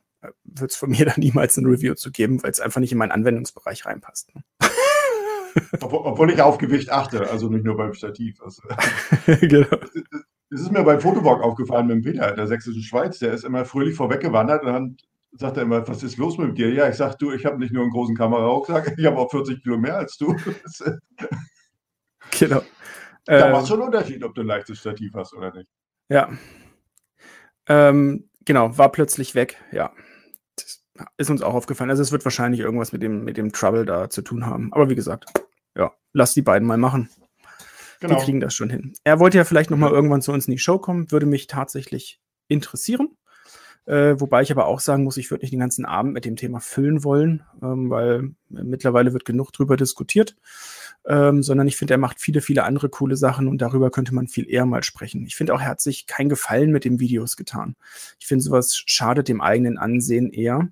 wird 0.45 0.71
es 0.71 0.77
von 0.77 0.91
mir 0.91 1.05
dann 1.07 1.19
niemals 1.19 1.57
ein 1.57 1.67
Review 1.67 1.95
zu 1.95 2.11
geben, 2.11 2.43
weil 2.43 2.51
es 2.51 2.61
einfach 2.61 2.81
nicht 2.81 2.93
in 2.93 2.99
meinen 2.99 3.13
Anwendungsbereich 3.13 3.87
reinpasst. 3.87 4.35
Ne? 4.35 4.43
Obwohl, 5.81 6.01
obwohl, 6.05 6.31
ich 6.31 6.41
auf 6.41 6.59
Gewicht 6.59 6.91
achte, 6.91 7.29
also 7.31 7.49
nicht 7.49 7.65
nur 7.65 7.77
beim 7.77 7.93
Stativ. 7.93 8.41
Also, 8.41 8.63
genau. 9.41 9.67
Das 10.51 10.61
ist 10.61 10.71
mir 10.71 10.85
beim 10.85 11.01
Fotowalk 11.01 11.43
aufgefallen 11.43 11.89
mit 11.89 11.97
dem 11.97 12.03
Peter, 12.03 12.33
der 12.33 12.47
sächsischen 12.47 12.83
Schweiz. 12.83 13.19
Der 13.19 13.33
ist 13.33 13.45
immer 13.45 13.65
fröhlich 13.65 13.97
vorweggewandert 13.97 14.63
und 14.63 14.73
dann 14.73 14.97
sagt 15.33 15.57
er 15.57 15.65
immer, 15.65 15.87
was 15.89 16.03
ist 16.05 16.17
los 16.17 16.39
mit 16.39 16.57
dir? 16.57 16.73
Ja, 16.73 16.89
ich 16.89 16.95
sag, 16.95 17.19
du, 17.19 17.33
ich 17.33 17.45
habe 17.45 17.59
nicht 17.59 17.73
nur 17.73 17.83
einen 17.83 17.91
großen 17.91 18.17
Kamerarucksack, 18.17 18.95
ich 18.97 19.05
habe 19.05 19.19
auch 19.19 19.31
40 19.31 19.63
Kilo 19.63 19.79
mehr 19.79 19.97
als 19.97 20.17
du. 20.17 20.37
genau. 22.31 22.63
Da 23.25 23.49
äh, 23.49 23.53
macht 23.53 23.67
schon 23.67 23.81
einen 23.81 23.89
Unterschied, 23.89 24.23
ob 24.23 24.35
du 24.35 24.43
ein 24.43 24.47
leichtes 24.47 24.79
Stativ 24.79 25.13
hast 25.15 25.35
oder 25.35 25.53
nicht. 25.53 25.69
Ja. 26.09 26.31
Ähm, 27.67 28.29
genau, 28.49 28.77
war 28.77 28.91
plötzlich 28.91 29.37
weg, 29.37 29.63
ja. 29.71 29.93
Das 30.57 30.83
ist 31.17 31.31
uns 31.31 31.43
auch 31.43 31.55
aufgefallen. 31.55 31.91
Also 31.91 32.03
es 32.03 32.11
wird 32.11 32.25
wahrscheinlich 32.25 32.61
irgendwas 32.61 32.93
mit 32.93 33.03
dem, 33.03 33.23
mit 33.23 33.37
dem 33.37 33.53
Trouble 33.53 33.85
da 33.85 34.11
zu 34.11 34.23
tun 34.23 34.47
haben. 34.47 34.73
Aber 34.73 34.91
wie 34.91 34.97
gesagt, 34.97 35.27
ja, 35.77 35.93
lass 36.13 36.35
die 36.35 36.43
beiden 36.43 36.67
mal 36.67 36.79
machen. 36.79 37.09
Genau. 38.01 38.17
Die 38.17 38.25
kriegen 38.25 38.41
das 38.41 38.55
schon 38.55 38.71
hin. 38.71 38.95
Er 39.05 39.21
wollte 39.21 39.39
ja 39.39 39.45
vielleicht 39.45 39.71
noch 39.71 39.79
mal 39.79 39.93
irgendwann 39.93 40.23
zu 40.23 40.33
uns 40.33 40.49
in 40.49 40.53
die 40.53 40.59
Show 40.59 40.79
kommen, 40.79 41.13
würde 41.13 41.27
mich 41.27 41.47
tatsächlich 41.47 42.21
interessieren. 42.49 43.17
Äh, 43.87 44.21
wobei 44.21 44.43
ich 44.43 44.51
aber 44.51 44.67
auch 44.67 44.81
sagen 44.81 45.05
muss, 45.05 45.17
ich 45.17 45.31
würde 45.31 45.45
nicht 45.45 45.53
den 45.53 45.61
ganzen 45.61 45.85
Abend 45.85 46.13
mit 46.13 46.25
dem 46.25 46.37
Thema 46.37 46.61
füllen 46.61 47.05
wollen, 47.05 47.45
ähm, 47.63 47.91
weil 47.91 48.35
mittlerweile 48.49 49.13
wird 49.13 49.25
genug 49.25 49.53
drüber 49.53 49.77
diskutiert 49.77 50.37
ähm, 51.07 51.43
sondern 51.43 51.69
ich 51.69 51.77
finde, 51.77 51.95
er 51.95 51.99
macht 51.99 52.21
viele, 52.21 52.41
viele 52.41 52.65
andere 52.65 52.89
coole 52.89 53.17
Sachen 53.17 53.49
und 53.49 53.63
darüber 53.63 53.91
könnte 53.91 54.15
man 54.15 54.29
viel 54.29 54.49
eher 54.49 54.67
mal 54.67 54.83
sprechen. 54.83 55.25
Ich 55.27 55.37
finde 55.37 55.55
auch, 55.55 55.61
er 55.61 55.69
hat 55.69 55.81
sich 55.81 56.07
keinen 56.07 56.29
Gefallen 56.29 56.71
mit 56.71 56.85
den 56.85 57.01
Videos 57.01 57.37
getan. 57.37 57.77
Ich 58.19 58.27
finde, 58.27 58.45
sowas 58.45 58.83
schadet 58.87 59.29
dem 59.29 59.41
eigenen 59.41 59.79
Ansehen 59.79 60.31
eher 60.31 60.69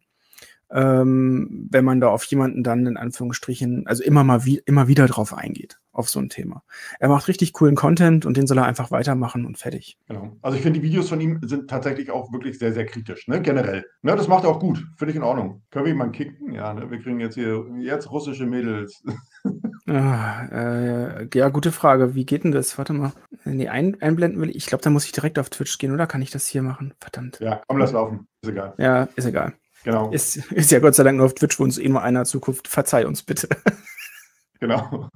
ähm, 0.71 1.69
wenn 1.71 1.85
man 1.85 2.01
da 2.01 2.09
auf 2.09 2.25
jemanden 2.25 2.65
dann 2.65 2.87
in 2.87 2.97
Anführungsstrichen, 2.97 3.87
also 3.87 4.03
immer 4.03 4.25
mal 4.25 4.45
wie, 4.45 4.61
immer 4.67 4.89
wieder 4.89 5.07
drauf 5.07 5.33
eingeht, 5.33 5.79
auf 5.93 6.09
so 6.09 6.19
ein 6.19 6.29
Thema. 6.29 6.65
Er 6.99 7.09
macht 7.09 7.29
richtig 7.29 7.53
coolen 7.53 7.77
Content 7.77 8.27
und 8.27 8.37
den 8.37 8.47
soll 8.47 8.59
er 8.59 8.67
einfach 8.67 8.91
weitermachen 8.91 9.47
und 9.47 9.59
fertig. 9.59 9.97
Genau. 10.09 10.37
Also 10.43 10.57
ich 10.57 10.63
finde, 10.63 10.81
die 10.81 10.87
Videos 10.87 11.09
von 11.09 11.21
ihm 11.21 11.39
sind 11.43 11.71
tatsächlich 11.71 12.11
auch 12.11 12.33
wirklich 12.33 12.59
sehr, 12.59 12.73
sehr 12.73 12.87
kritisch, 12.87 13.29
ne? 13.29 13.41
generell. 13.41 13.85
Ne, 14.03 14.17
das 14.17 14.29
macht 14.29 14.45
er 14.45 14.51
auch 14.51 14.61
gut, 14.61 14.85
finde 14.97 15.11
ich 15.13 15.17
in 15.17 15.23
Ordnung. 15.23 15.63
Können 15.71 15.85
wir 15.85 15.93
jemanden 15.93 16.13
kicken? 16.13 16.53
Ja, 16.53 16.75
ne? 16.75 16.91
wir 16.91 16.99
kriegen 16.99 17.21
jetzt 17.21 17.35
hier 17.35 17.65
jetzt 17.79 18.11
russische 18.11 18.47
Mädels. 18.47 19.03
Ah, 19.89 20.47
äh, 20.51 21.29
ja, 21.33 21.49
gute 21.49 21.71
Frage. 21.71 22.15
Wie 22.15 22.27
geht 22.27 22.45
denn 22.45 22.53
das? 22.53 22.77
Warte 22.77 22.93
mal. 22.93 23.13
Nee, 23.45 23.69
ein, 23.69 24.01
einblenden 24.01 24.41
will 24.41 24.51
ich. 24.51 24.57
Ich 24.57 24.67
glaube, 24.67 24.83
da 24.83 24.91
muss 24.91 25.05
ich 25.05 25.13
direkt 25.13 25.39
auf 25.39 25.49
Twitch 25.49 25.79
gehen, 25.79 25.93
oder 25.93 26.07
kann 26.07 26.23
ich 26.23 26.31
das 26.31 26.47
hier 26.47 26.63
machen? 26.63 26.95
Verdammt. 27.01 27.39
Ja, 27.41 27.63
komm, 27.69 27.79
lass 27.79 27.93
laufen. 27.93 28.27
Ist 28.43 28.51
egal. 28.51 28.75
Ja, 28.79 29.09
ist 29.15 29.27
egal. 29.27 29.55
Genau. 29.85 30.11
Ist, 30.11 30.37
ist 30.51 30.73
ja 30.73 30.81
Gott 30.81 30.97
sei 30.97 31.05
Dank 31.05 31.19
nur 31.19 31.27
auf 31.27 31.35
Twitch, 31.35 31.61
wo 31.61 31.65
uns 31.65 31.79
nur 31.79 32.03
einer 32.03 32.25
Zukunft. 32.25 32.67
Verzeih 32.67 33.07
uns 33.07 33.23
bitte. 33.23 33.49
Genau. 34.59 35.11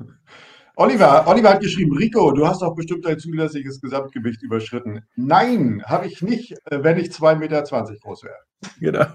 Oliver, 0.77 1.27
Oliver 1.27 1.51
hat 1.51 1.61
geschrieben, 1.61 1.97
Rico, 1.97 2.31
du 2.33 2.47
hast 2.47 2.61
doch 2.61 2.75
bestimmt 2.75 3.07
dein 3.07 3.19
zulässiges 3.19 3.81
Gesamtgewicht 3.81 4.43
überschritten. 4.43 5.01
Nein, 5.17 5.83
habe 5.87 6.07
ich 6.07 6.21
nicht, 6.21 6.53
äh, 6.67 6.83
wenn 6.83 6.99
ich 6.99 7.09
2,20 7.09 7.37
Meter 7.37 7.63
groß 7.63 8.25
wäre. 8.25 8.37
Genau. 8.79 9.07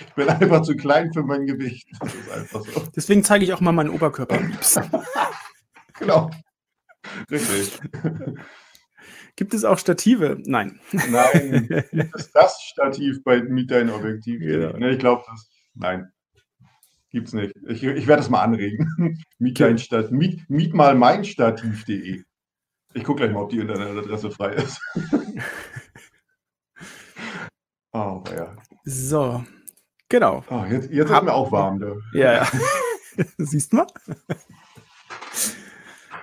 Ich 0.00 0.14
bin 0.14 0.28
einfach 0.28 0.62
zu 0.62 0.76
klein 0.76 1.12
für 1.12 1.22
mein 1.22 1.46
Gewicht. 1.46 1.88
Das 2.00 2.14
ist 2.14 2.30
einfach 2.30 2.64
so. 2.64 2.82
Deswegen 2.94 3.24
zeige 3.24 3.44
ich 3.44 3.52
auch 3.52 3.60
mal 3.60 3.72
meinen 3.72 3.90
Oberkörper 3.90 4.38
genau. 5.98 6.30
Richtig. 7.30 7.80
Gibt 9.36 9.54
es 9.54 9.64
auch 9.64 9.78
Stative? 9.78 10.38
Nein. 10.44 10.80
Nein. 10.92 11.68
Gibt 11.92 12.16
es 12.16 12.32
das 12.32 12.60
Stativ 12.62 13.22
bei 13.22 13.42
Miet 13.42 13.70
dein 13.70 13.90
Objektiv? 13.90 14.40
Genau. 14.40 14.76
Nee, 14.76 14.90
ich 14.90 14.98
glaube, 14.98 15.24
das. 15.28 15.50
Nein. 15.74 16.10
Gibt 17.10 17.28
es 17.28 17.34
nicht. 17.34 17.54
Ich, 17.68 17.82
ich 17.82 18.06
werde 18.06 18.22
das 18.22 18.30
mal 18.30 18.42
anregen. 18.42 19.22
miet, 19.38 19.60
dein 19.60 19.78
Stat 19.78 20.10
miet, 20.10 20.48
miet 20.48 20.74
mal 20.74 20.94
mein 20.94 21.24
Stativ.de. 21.24 22.22
Ich 22.94 23.04
gucke 23.04 23.20
gleich 23.20 23.32
mal, 23.32 23.42
ob 23.42 23.50
die 23.50 23.58
Internetadresse 23.58 24.30
frei 24.30 24.54
ist. 24.54 24.80
oh, 27.92 28.24
ja. 28.34 28.56
So. 28.86 29.44
Genau. 30.08 30.44
Oh, 30.48 30.64
jetzt 30.70 30.90
jetzt 30.92 31.10
ist 31.10 31.22
mir 31.22 31.34
auch 31.34 31.50
warm. 31.50 31.80
Da. 31.80 31.92
Ja, 32.12 32.32
ja. 32.34 32.48
Siehst 33.38 33.72
du 33.72 33.76
mal? 33.78 33.86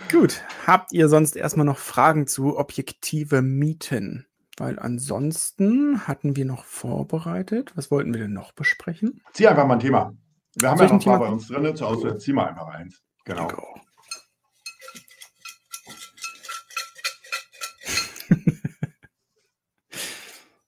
Gut. 0.10 0.42
Habt 0.66 0.94
ihr 0.94 1.10
sonst 1.10 1.36
erstmal 1.36 1.66
noch 1.66 1.78
Fragen 1.78 2.26
zu 2.26 2.58
objektive 2.58 3.42
Mieten? 3.42 4.28
Weil 4.58 4.80
ansonsten 4.80 6.08
hatten 6.08 6.38
wir 6.38 6.46
noch 6.46 6.64
vorbereitet. 6.64 7.74
Was 7.76 7.92
wollten 7.92 8.14
wir 8.14 8.22
denn 8.22 8.32
noch 8.34 8.54
besprechen? 8.54 9.22
Zieh 9.34 9.48
einfach 9.48 9.68
mal 9.68 9.74
ein 9.74 9.80
Thema. 9.82 10.16
Wir 10.56 10.70
haben 10.70 10.78
Soll 10.78 10.88
ja 10.88 10.94
noch 10.94 11.02
ein 11.02 11.06
paar 11.06 11.20
bei 11.20 11.28
uns 11.28 11.48
drin. 11.48 11.76
Zur 11.76 11.88
Auswahl 11.88 12.18
zieh 12.20 12.32
mal 12.32 12.46
einfach 12.46 12.68
eins. 12.68 13.02
Genau. 13.26 13.48
Go. 13.48 13.76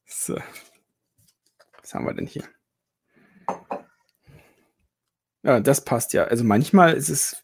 so. 0.08 0.38
Haben 1.96 2.06
wir 2.08 2.14
denn 2.14 2.28
hier? 2.28 2.44
Ja, 5.44 5.62
das 5.62 5.86
passt 5.86 6.12
ja. 6.12 6.26
Also 6.26 6.44
manchmal 6.44 6.94
ist 6.94 7.08
es. 7.08 7.42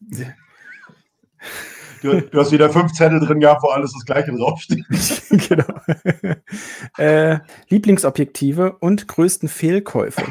Du, 2.02 2.20
du, 2.20 2.40
hast 2.40 2.52
wieder 2.52 2.70
fünf 2.70 2.92
Zettel 2.92 3.20
drin 3.20 3.40
gehabt, 3.40 3.64
wo 3.64 3.70
alles 3.70 3.94
das 3.94 4.04
Gleiche 4.06 4.32
draufsteht. 4.34 4.84
genau. 5.50 5.64
äh, 6.98 7.40
Lieblingsobjektive 7.70 8.78
und 8.80 9.08
größten 9.08 9.48
Fehlkäufe. 9.48 10.24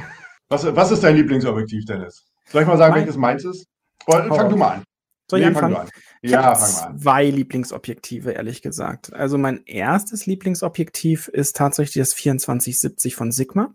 Was, 0.48 0.66
was 0.76 0.90
ist 0.90 1.02
dein 1.02 1.16
Lieblingsobjektiv, 1.16 1.86
Dennis? 1.86 2.26
Soll 2.46 2.62
ich 2.62 2.68
mal 2.68 2.76
sagen, 2.76 2.92
mein, 2.92 3.02
welches 3.02 3.16
meins 3.16 3.44
ist? 3.44 3.68
Fang 4.04 4.50
du 4.50 4.56
mal 4.56 4.74
an. 4.74 4.84
Soll 5.30 5.38
ich 5.38 5.46
nee, 5.46 5.48
anfangen? 5.48 5.74
Fang 5.76 5.84
an. 5.84 5.90
Ich 6.20 6.30
ja, 6.32 6.54
fang 6.54 6.72
mal 6.72 6.82
an. 6.88 7.00
Zwei 7.00 7.24
Lieblingsobjektive, 7.30 8.32
ehrlich 8.32 8.60
gesagt. 8.60 9.14
Also 9.14 9.38
mein 9.38 9.62
erstes 9.64 10.26
Lieblingsobjektiv 10.26 11.28
ist 11.28 11.56
tatsächlich 11.56 12.02
das 12.02 12.10
2470 12.10 13.14
von 13.14 13.30
Sigma. 13.30 13.74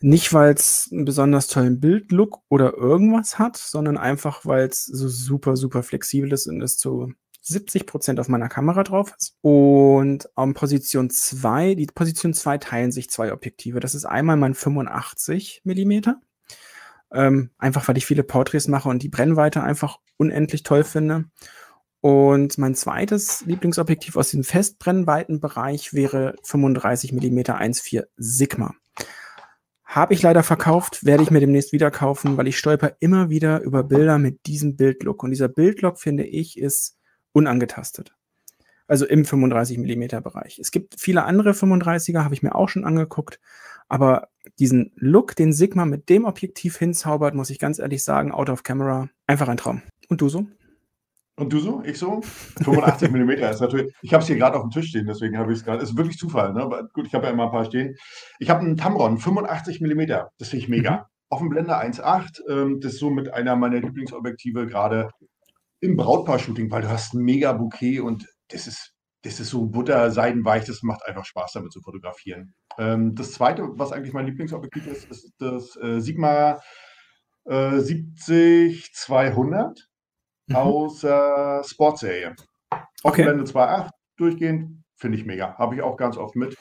Nicht, 0.00 0.32
weil 0.32 0.52
es 0.52 0.88
einen 0.92 1.04
besonders 1.04 1.46
tollen 1.46 1.80
Bildlook 1.80 2.40
oder 2.48 2.74
irgendwas 2.74 3.38
hat, 3.38 3.56
sondern 3.56 3.96
einfach, 3.96 4.44
weil 4.44 4.68
es 4.68 4.84
so 4.84 5.08
super, 5.08 5.56
super 5.56 5.82
flexibel 5.82 6.32
ist 6.32 6.46
und 6.46 6.60
es 6.60 6.76
zu 6.76 7.14
70 7.40 7.86
Prozent 7.86 8.20
auf 8.20 8.28
meiner 8.28 8.48
Kamera 8.48 8.82
drauf 8.82 9.14
ist. 9.18 9.36
Und 9.42 10.28
um 10.34 10.54
Position 10.54 11.10
2, 11.10 11.74
die 11.74 11.86
Position 11.86 12.34
2 12.34 12.58
teilen 12.58 12.92
sich 12.92 13.10
zwei 13.10 13.32
Objektive. 13.32 13.80
Das 13.80 13.94
ist 13.94 14.04
einmal 14.04 14.36
mein 14.36 14.54
85 14.54 15.62
Millimeter. 15.64 16.20
Ähm, 17.12 17.50
einfach 17.58 17.86
weil 17.86 17.96
ich 17.96 18.06
viele 18.06 18.24
Porträts 18.24 18.66
mache 18.66 18.88
und 18.88 19.02
die 19.02 19.08
Brennweite 19.08 19.62
einfach 19.62 20.00
unendlich 20.16 20.64
toll 20.64 20.84
finde. 20.84 21.26
Und 22.00 22.58
mein 22.58 22.74
zweites 22.74 23.42
Lieblingsobjektiv 23.46 24.16
aus 24.16 24.30
dem 24.30 24.44
Festbrennweitenbereich 24.44 25.94
wäre 25.94 26.34
35 26.42 27.12
mm 27.12 27.38
1.4 27.38 28.04
Sigma. 28.16 28.74
Habe 29.94 30.12
ich 30.12 30.22
leider 30.22 30.42
verkauft, 30.42 31.04
werde 31.04 31.22
ich 31.22 31.30
mir 31.30 31.38
demnächst 31.38 31.72
wieder 31.72 31.88
kaufen, 31.92 32.36
weil 32.36 32.48
ich 32.48 32.58
stolper 32.58 32.96
immer 32.98 33.30
wieder 33.30 33.60
über 33.60 33.84
Bilder 33.84 34.18
mit 34.18 34.44
diesem 34.46 34.74
Bildlook. 34.74 35.22
Und 35.22 35.30
dieser 35.30 35.46
Bildlook, 35.46 36.00
finde 36.00 36.24
ich, 36.24 36.58
ist 36.58 36.98
unangetastet. 37.30 38.12
Also 38.88 39.06
im 39.06 39.24
35 39.24 39.78
mm 39.78 40.20
Bereich. 40.20 40.58
Es 40.58 40.72
gibt 40.72 40.96
viele 40.98 41.22
andere 41.22 41.52
35er, 41.52 42.24
habe 42.24 42.34
ich 42.34 42.42
mir 42.42 42.56
auch 42.56 42.68
schon 42.68 42.84
angeguckt. 42.84 43.38
Aber 43.86 44.30
diesen 44.58 44.90
Look, 44.96 45.36
den 45.36 45.52
Sigma 45.52 45.84
mit 45.84 46.08
dem 46.08 46.24
Objektiv 46.24 46.76
hinzaubert, 46.76 47.36
muss 47.36 47.50
ich 47.50 47.60
ganz 47.60 47.78
ehrlich 47.78 48.02
sagen, 48.02 48.32
out 48.32 48.50
of 48.50 48.64
camera, 48.64 49.10
einfach 49.28 49.46
ein 49.46 49.58
Traum. 49.58 49.80
Und 50.08 50.20
du 50.20 50.28
so? 50.28 50.44
Und 51.36 51.52
du 51.52 51.58
so? 51.58 51.82
Ich 51.84 51.98
so? 51.98 52.20
85 52.62 53.10
mm 53.10 53.30
ist 53.30 53.60
natürlich. 53.60 53.92
Ich 54.02 54.12
habe 54.12 54.22
es 54.22 54.28
hier 54.28 54.36
gerade 54.36 54.56
auf 54.56 54.62
dem 54.62 54.70
Tisch 54.70 54.90
stehen, 54.90 55.06
deswegen 55.06 55.36
habe 55.36 55.52
ich 55.52 55.58
es 55.58 55.64
gerade. 55.64 55.82
Ist 55.82 55.96
wirklich 55.96 56.16
Zufall, 56.16 56.52
ne? 56.52 56.62
Aber 56.62 56.86
gut, 56.92 57.08
ich 57.08 57.14
habe 57.14 57.26
ja 57.26 57.32
immer 57.32 57.46
ein 57.46 57.50
paar 57.50 57.64
stehen. 57.64 57.96
Ich 58.38 58.50
habe 58.50 58.60
einen 58.60 58.76
Tamron, 58.76 59.18
85 59.18 59.80
mm. 59.80 60.02
Das 60.38 60.48
finde 60.48 60.62
ich 60.62 60.68
mega. 60.68 60.92
Mhm. 60.92 61.02
Offenblende 61.30 61.76
1.8. 61.76 62.48
Ähm, 62.48 62.78
das 62.80 62.92
ist 62.92 63.00
so 63.00 63.10
mit 63.10 63.32
einer 63.32 63.56
meiner 63.56 63.80
Lieblingsobjektive 63.80 64.66
gerade 64.66 65.10
im 65.80 65.96
Brautpaar-Shooting, 65.96 66.70
weil 66.70 66.82
du 66.82 66.88
hast 66.88 67.14
ein 67.14 67.22
mega 67.22 67.52
Bouquet 67.52 67.98
und 68.00 68.28
das 68.48 68.68
ist, 68.68 68.92
das 69.22 69.40
ist 69.40 69.50
so 69.50 69.66
butterseidenweich. 69.66 70.66
Das 70.66 70.82
macht 70.82 71.04
einfach 71.04 71.24
Spaß, 71.24 71.50
damit 71.52 71.72
zu 71.72 71.80
fotografieren. 71.80 72.54
Ähm, 72.78 73.16
das 73.16 73.32
zweite, 73.32 73.70
was 73.72 73.90
eigentlich 73.90 74.12
mein 74.12 74.26
Lieblingsobjektiv 74.26 74.86
ist, 74.86 75.10
ist 75.10 75.32
das 75.38 75.74
äh, 75.76 75.98
Sigma 76.00 76.60
äh, 77.46 77.78
70-200 77.78 79.80
mhm. 80.46 80.56
aus 80.56 81.04
äh, 81.04 81.64
Sportserie. 81.64 82.34
Offenblende 83.02 83.42
okay. 83.42 83.58
2.8 83.58 83.90
durchgehend, 84.16 84.84
finde 84.96 85.18
ich 85.18 85.24
mega. 85.24 85.56
Habe 85.58 85.76
ich 85.76 85.82
auch 85.82 85.96
ganz 85.96 86.16
oft 86.16 86.36
mit. 86.36 86.56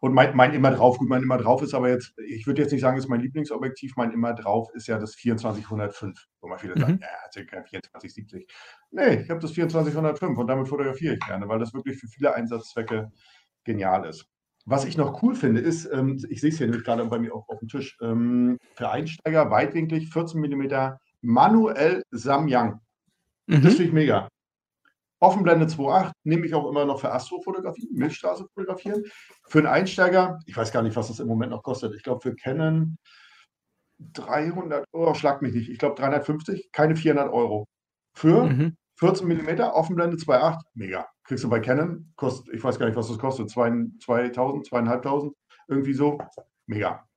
Und 0.00 0.14
mein, 0.14 0.36
mein 0.36 0.54
immer 0.54 0.70
drauf, 0.70 0.98
gut, 0.98 1.08
mein 1.08 1.22
immer 1.22 1.38
drauf 1.38 1.60
ist 1.60 1.74
aber 1.74 1.88
jetzt, 1.88 2.14
ich 2.18 2.46
würde 2.46 2.62
jetzt 2.62 2.70
nicht 2.70 2.82
sagen, 2.82 2.96
ist 2.96 3.08
mein 3.08 3.20
Lieblingsobjektiv, 3.20 3.96
mein 3.96 4.12
immer 4.12 4.32
drauf 4.32 4.68
ist 4.74 4.86
ja 4.86 4.98
das 4.98 5.12
2405, 5.12 6.26
wo 6.40 6.48
man 6.48 6.58
viele 6.58 6.76
mhm. 6.76 6.80
sagen, 6.80 6.98
ja, 7.02 7.08
hat 7.24 7.34
ja 7.34 7.44
kein 7.44 7.64
2470. 7.64 8.46
Nee, 8.92 9.22
ich 9.22 9.30
habe 9.30 9.40
das 9.40 9.52
2405 9.52 10.38
und 10.38 10.46
damit 10.46 10.68
fotografiere 10.68 11.14
ich 11.14 11.20
gerne, 11.20 11.48
weil 11.48 11.58
das 11.58 11.74
wirklich 11.74 11.98
für 11.98 12.06
viele 12.06 12.32
Einsatzzwecke 12.34 13.10
genial 13.64 14.06
ist. 14.06 14.26
Was 14.66 14.84
ich 14.84 14.96
noch 14.96 15.22
cool 15.22 15.34
finde, 15.34 15.60
ist, 15.60 15.86
ähm, 15.92 16.22
ich 16.28 16.40
sehe 16.40 16.50
es 16.50 16.58
hier 16.58 16.68
gerade 16.68 17.04
bei 17.06 17.18
mir 17.18 17.34
auch 17.34 17.48
auf 17.48 17.58
dem 17.58 17.68
Tisch, 17.68 17.96
ähm, 18.02 18.58
für 18.74 18.90
Einsteiger 18.90 19.50
weitwinklig 19.50 20.10
14 20.10 20.40
mm 20.40 20.96
manuell 21.22 22.02
Samyang. 22.10 22.80
Mhm. 23.48 23.62
Das 23.62 23.74
finde 23.74 23.84
ich 23.84 23.92
mega. 23.92 24.28
Offenblende 25.20 25.66
2.8 25.66 26.12
nehme 26.24 26.46
ich 26.46 26.54
auch 26.54 26.68
immer 26.68 26.84
noch 26.84 27.00
für 27.00 27.12
Astrofotografie, 27.12 27.88
Milchstraße 27.92 28.46
fotografieren. 28.54 29.04
Für 29.48 29.58
einen 29.58 29.66
Einsteiger, 29.66 30.38
ich 30.46 30.56
weiß 30.56 30.70
gar 30.70 30.82
nicht, 30.82 30.94
was 30.94 31.08
das 31.08 31.18
im 31.18 31.26
Moment 31.26 31.50
noch 31.50 31.62
kostet. 31.62 31.94
Ich 31.94 32.04
glaube, 32.04 32.20
für 32.20 32.36
Canon 32.36 32.98
300 33.98 34.84
Euro, 34.92 35.14
schlag 35.14 35.42
mich 35.42 35.54
nicht. 35.54 35.70
Ich 35.70 35.78
glaube 35.78 36.00
350, 36.00 36.70
keine 36.70 36.94
400 36.94 37.32
Euro. 37.32 37.66
Für 38.14 38.44
mhm. 38.44 38.76
14 39.00 39.26
mm 39.26 39.60
Offenblende 39.60 40.16
2.8, 40.16 40.60
mega. 40.74 41.08
Kriegst 41.24 41.42
du 41.42 41.48
bei 41.48 41.60
Canon, 41.60 42.12
kostet, 42.16 42.54
ich 42.54 42.62
weiß 42.62 42.78
gar 42.78 42.86
nicht, 42.86 42.96
was 42.96 43.08
das 43.08 43.18
kostet, 43.18 43.50
2000, 43.50 44.02
2500, 44.02 45.32
irgendwie 45.66 45.94
so. 45.94 46.18
Mega. 46.66 47.07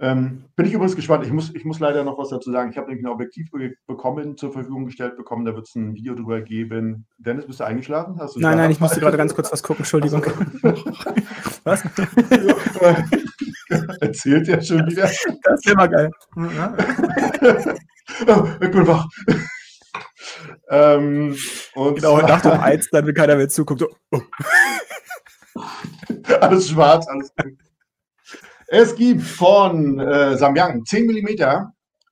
Ähm, 0.00 0.44
bin 0.56 0.66
ich 0.66 0.72
übrigens 0.72 0.96
gespannt. 0.96 1.24
Ich 1.24 1.32
muss, 1.32 1.54
ich 1.54 1.64
muss 1.64 1.78
leider 1.78 2.02
noch 2.02 2.18
was 2.18 2.30
dazu 2.30 2.50
sagen. 2.50 2.70
Ich 2.70 2.76
habe 2.76 2.88
nämlich 2.88 3.04
ein 3.04 3.10
Objektiv 3.10 3.50
bekommen, 3.86 4.36
zur 4.36 4.52
Verfügung 4.52 4.86
gestellt 4.86 5.16
bekommen. 5.16 5.44
Da 5.44 5.54
wird 5.54 5.68
es 5.68 5.74
ein 5.74 5.94
Video 5.94 6.14
drüber 6.14 6.40
geben. 6.40 7.06
Dennis, 7.18 7.46
bist 7.46 7.60
du 7.60 7.64
eingeschlafen? 7.64 8.16
Du 8.16 8.40
nein, 8.40 8.58
nein, 8.58 8.70
ich 8.70 8.80
musste 8.80 9.00
gerade 9.00 9.16
ganz 9.16 9.34
kurz 9.34 9.52
was 9.52 9.62
gucken. 9.62 9.82
Entschuldigung. 9.82 10.24
Was? 11.64 11.84
Erzählt 14.00 14.48
ja 14.48 14.60
schon 14.60 14.86
wieder. 14.86 15.02
Das 15.02 15.54
ist 15.54 15.70
immer 15.70 15.88
geil. 15.88 16.10
oh, 18.26 18.44
ich 18.60 18.70
bin 18.70 18.86
wach. 18.86 19.06
ähm, 20.68 21.36
und 21.74 21.94
genau, 21.94 22.18
und 22.18 22.28
nach 22.28 22.42
dem 22.42 22.52
Eins, 22.52 22.88
dann, 22.90 23.06
wenn 23.06 23.14
keiner 23.14 23.36
mehr 23.36 23.48
zuguckt. 23.48 23.80
So, 23.80 23.88
oh. 24.10 24.20
alles 26.40 26.68
schwarz, 26.68 27.06
alles 27.08 27.32
gut. 27.36 27.54
Es 28.74 28.94
gibt 28.94 29.20
von 29.20 30.00
äh, 30.00 30.34
Samyang 30.34 30.86
10 30.86 31.04
mm 31.04 31.26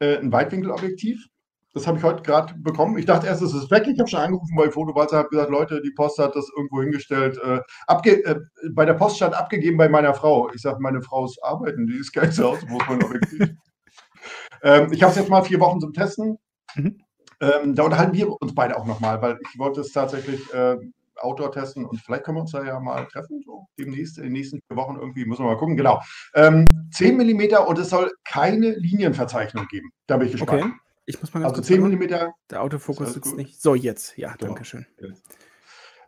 äh, 0.00 0.18
ein 0.18 0.30
Weitwinkelobjektiv. 0.30 1.26
Das 1.72 1.86
habe 1.86 1.96
ich 1.96 2.04
heute 2.04 2.22
gerade 2.22 2.52
bekommen. 2.58 2.98
Ich 2.98 3.06
dachte 3.06 3.28
erst, 3.28 3.40
es 3.40 3.54
ist 3.54 3.70
weg. 3.70 3.86
Ich 3.86 3.98
habe 3.98 4.10
schon 4.10 4.20
angerufen 4.20 4.54
bei 4.54 4.70
Fotowalzer, 4.70 5.16
habe 5.16 5.30
gesagt, 5.30 5.48
Leute, 5.48 5.80
die 5.80 5.92
Post 5.92 6.18
hat 6.18 6.36
das 6.36 6.50
irgendwo 6.54 6.82
hingestellt. 6.82 7.38
Äh, 7.42 7.60
abge 7.86 8.22
äh, 8.26 8.40
bei 8.72 8.84
der 8.84 8.92
Post 8.92 9.16
stand 9.16 9.32
abgegeben 9.32 9.78
bei 9.78 9.88
meiner 9.88 10.12
Frau. 10.12 10.50
Ich 10.52 10.60
sage, 10.60 10.76
meine 10.80 11.00
Frau 11.00 11.24
ist 11.24 11.42
arbeiten, 11.42 11.86
die 11.86 11.96
ist 11.96 12.12
geil 12.12 12.30
zu 12.30 12.44
Hause, 12.44 12.66
wo 12.68 12.76
mein 12.86 13.02
Objektiv? 13.04 13.54
ähm, 14.62 14.92
ich 14.92 15.02
habe 15.02 15.12
es 15.12 15.16
jetzt 15.16 15.30
mal 15.30 15.42
vier 15.42 15.60
Wochen 15.60 15.80
zum 15.80 15.94
Testen. 15.94 16.36
Mhm. 16.74 17.00
Ähm, 17.40 17.74
da 17.74 17.84
unterhalten 17.84 18.12
wir 18.12 18.30
uns 18.38 18.54
beide 18.54 18.76
auch 18.76 18.84
nochmal, 18.84 19.22
weil 19.22 19.38
ich 19.50 19.58
wollte 19.58 19.80
es 19.80 19.92
tatsächlich 19.92 20.52
äh, 20.52 20.76
Outdoor 21.20 21.52
testen 21.52 21.84
und 21.84 22.00
vielleicht 22.00 22.24
können 22.24 22.38
wir 22.38 22.42
uns 22.42 22.52
da 22.52 22.64
ja 22.64 22.80
mal 22.80 23.06
treffen, 23.06 23.42
so 23.44 23.66
demnächst, 23.78 24.18
in 24.18 24.24
den 24.24 24.32
nächsten 24.32 24.60
vier 24.66 24.76
Wochen 24.76 24.96
irgendwie, 24.96 25.24
müssen 25.24 25.44
wir 25.44 25.50
mal 25.50 25.58
gucken, 25.58 25.76
genau. 25.76 26.00
Ähm, 26.34 26.88
10 26.92 27.16
mm 27.16 27.66
und 27.66 27.78
es 27.78 27.90
soll 27.90 28.12
keine 28.24 28.70
Linienverzeichnung 28.70 29.66
geben. 29.68 29.90
Da 30.06 30.16
bin 30.16 30.26
ich 30.26 30.32
gespannt. 30.32 30.62
Okay. 30.62 30.72
Ich 31.06 31.20
muss 31.20 31.34
mal 31.34 31.40
ganz 31.40 31.52
also 31.52 31.62
10 31.62 31.82
mm. 31.82 32.08
Der 32.50 32.62
Autofokus 32.62 33.14
sitzt 33.14 33.30
gut. 33.30 33.36
nicht. 33.36 33.60
So, 33.60 33.74
jetzt. 33.74 34.16
Ja, 34.16 34.34
genau. 34.34 34.52
danke 34.52 34.64
schön. 34.64 34.86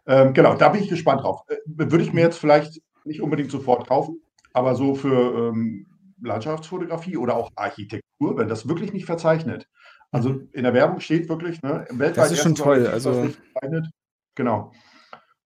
Ähm, 0.06 0.32
genau, 0.32 0.54
da 0.54 0.68
bin 0.68 0.82
ich 0.82 0.88
gespannt 0.88 1.22
drauf. 1.22 1.42
Äh, 1.48 1.56
würde 1.66 2.02
ich 2.02 2.12
mir 2.12 2.22
jetzt 2.22 2.38
vielleicht 2.38 2.80
nicht 3.04 3.20
unbedingt 3.20 3.50
sofort 3.50 3.88
kaufen, 3.88 4.20
aber 4.52 4.74
so 4.74 4.94
für 4.94 5.50
ähm, 5.50 5.86
Landschaftsfotografie 6.20 7.16
oder 7.16 7.36
auch 7.36 7.50
Architektur, 7.56 8.36
wenn 8.36 8.48
das 8.48 8.68
wirklich 8.68 8.92
nicht 8.92 9.06
verzeichnet. 9.06 9.68
Also 10.10 10.30
mhm. 10.30 10.48
in 10.52 10.64
der 10.64 10.74
Werbung 10.74 11.00
steht 11.00 11.28
wirklich, 11.28 11.62
ne, 11.62 11.86
weltweit 11.90 12.24
das 12.24 12.32
ist 12.32 12.42
schon 12.42 12.54
toll. 12.54 12.86
Also 12.86 13.30
genau. 14.34 14.72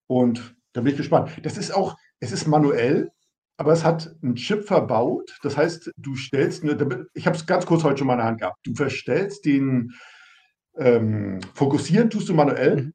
Und 0.06 0.56
da 0.72 0.80
bin 0.80 0.92
ich 0.92 0.96
gespannt. 0.96 1.30
Das 1.42 1.56
ist 1.56 1.74
auch, 1.74 1.96
es 2.20 2.32
ist 2.32 2.46
manuell, 2.46 3.10
aber 3.56 3.72
es 3.72 3.84
hat 3.84 4.14
einen 4.22 4.36
Chip 4.36 4.64
verbaut. 4.64 5.38
Das 5.42 5.56
heißt, 5.56 5.92
du 5.96 6.16
stellst, 6.16 6.62
eine, 6.62 7.06
ich 7.14 7.26
habe 7.26 7.36
es 7.36 7.46
ganz 7.46 7.66
kurz 7.66 7.84
heute 7.84 7.98
schon 7.98 8.06
mal 8.06 8.14
in 8.14 8.18
der 8.18 8.26
Hand 8.26 8.40
gehabt, 8.40 8.58
du 8.64 8.74
verstellst 8.74 9.44
den, 9.44 9.92
ähm, 10.76 11.40
fokussieren 11.54 12.10
tust 12.10 12.28
du 12.28 12.34
manuell, 12.34 12.76
mhm. 12.76 12.92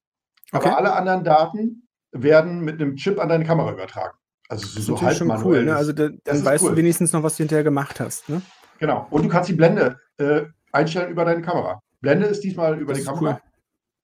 okay. 0.51 0.67
aber 0.67 0.77
alle 0.77 0.93
anderen 0.93 1.23
Daten 1.23 1.87
werden 2.11 2.61
mit 2.61 2.79
einem 2.79 2.95
Chip 2.95 3.19
an 3.19 3.29
deine 3.29 3.45
Kamera 3.45 3.71
übertragen. 3.71 4.17
Also 4.49 4.65
das 4.65 4.75
ist 4.75 4.85
so 4.85 5.01
halb 5.01 5.17
schon 5.17 5.27
manuell. 5.27 5.61
cool. 5.61 5.65
Ne? 5.65 5.75
Also 5.75 5.93
da, 5.93 6.09
dann 6.23 6.45
weißt 6.45 6.63
cool. 6.63 6.71
du 6.71 6.77
wenigstens 6.77 7.13
noch, 7.13 7.23
was 7.23 7.37
du 7.37 7.43
hinterher 7.43 7.63
gemacht 7.63 7.99
hast. 7.99 8.27
Ne? 8.27 8.41
Genau. 8.79 9.07
Und 9.09 9.23
du 9.23 9.29
kannst 9.29 9.49
die 9.49 9.53
Blende 9.53 9.97
äh, 10.17 10.43
einstellen 10.73 11.09
über 11.09 11.23
deine 11.23 11.41
Kamera. 11.41 11.79
Blende 12.01 12.25
ist 12.25 12.43
diesmal 12.43 12.77
über 12.77 12.93
das 12.93 13.01
die 13.01 13.07
Kamera. 13.07 13.39
Cool. 13.41 13.50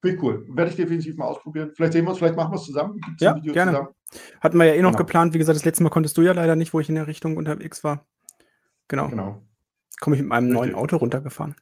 Finde 0.02 0.16
ich 0.16 0.24
cool. 0.24 0.46
Werde 0.50 0.70
ich 0.70 0.78
definitiv 0.78 1.18
mal 1.18 1.26
ausprobieren. 1.26 1.72
Vielleicht 1.76 1.94
sehen 1.94 2.06
wir 2.06 2.10
uns, 2.10 2.20
vielleicht 2.20 2.36
machen 2.36 2.52
wir 2.52 2.58
es 2.58 2.66
zusammen. 2.66 3.00
Gibt's 3.02 3.22
ja, 3.22 3.34
gerne. 3.34 3.72
Zusammen? 3.72 3.88
Hatten 4.42 4.58
wir 4.58 4.66
ja 4.66 4.74
eh 4.74 4.82
noch 4.82 4.92
genau. 4.92 5.00
geplant. 5.00 5.34
Wie 5.34 5.38
gesagt, 5.38 5.56
das 5.56 5.66
letzte 5.66 5.84
Mal 5.84 5.90
konntest 5.90 6.18
du 6.18 6.22
ja 6.22 6.34
leider 6.34 6.56
nicht, 6.56 6.74
wo 6.74 6.80
ich 6.80 6.90
in 6.90 6.96
der 6.96 7.08
Richtung 7.08 7.36
unterwegs 7.38 7.84
war. 7.84 8.06
Genau. 8.88 9.10
genau. 9.10 9.42
Komme 10.00 10.16
ich 10.16 10.22
mit 10.22 10.30
meinem 10.30 10.46
Richtig. 10.46 10.60
neuen 10.60 10.76
Auto 10.76 10.98
runtergefahren. 10.98 11.56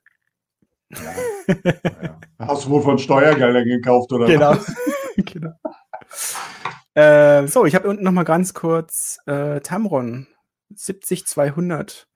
Ja. 0.89 0.99
ja. 1.47 2.19
Hast 2.39 2.65
du 2.65 2.69
wohl 2.69 2.81
von 2.81 2.99
Steuergeldern 2.99 3.65
gekauft, 3.65 4.11
oder? 4.11 4.27
Genau. 4.27 4.55
genau. 5.17 5.53
Äh, 6.93 7.47
so, 7.47 7.65
ich 7.65 7.75
habe 7.75 7.87
unten 7.87 8.03
noch 8.03 8.11
mal 8.11 8.23
ganz 8.23 8.53
kurz 8.53 9.17
äh, 9.25 9.59
Tamron 9.61 10.27
70200 10.75 12.07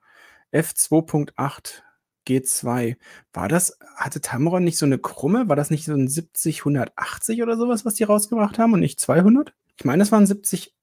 F2.8 0.53 1.81
G2. 2.29 2.95
War 3.33 3.47
das, 3.47 3.77
hatte 3.95 4.21
Tamron 4.21 4.63
nicht 4.63 4.77
so 4.77 4.85
eine 4.85 4.99
Krumme? 4.99 5.49
War 5.49 5.55
das 5.55 5.69
nicht 5.69 5.85
so 5.85 5.93
ein 5.93 6.07
70, 6.07 6.61
180 6.61 7.41
oder 7.41 7.57
sowas, 7.57 7.85
was 7.85 7.95
die 7.95 8.03
rausgebracht 8.03 8.59
haben 8.59 8.73
und 8.73 8.79
nicht 8.79 8.99
200? 8.99 9.53
Ich 9.77 9.85
meine, 9.85 9.99
das 9.99 10.11
waren 10.11 10.27
70, 10.27 10.75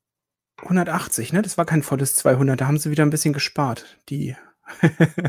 180, 0.63 1.33
ne? 1.33 1.43
Das 1.43 1.59
war 1.59 1.65
kein 1.67 1.83
volles 1.83 2.15
200. 2.17 2.61
Da 2.61 2.67
haben 2.67 2.79
sie 2.79 2.91
wieder 2.91 3.05
ein 3.05 3.11
bisschen 3.11 3.35
gespart, 3.35 3.99
die. 4.09 4.37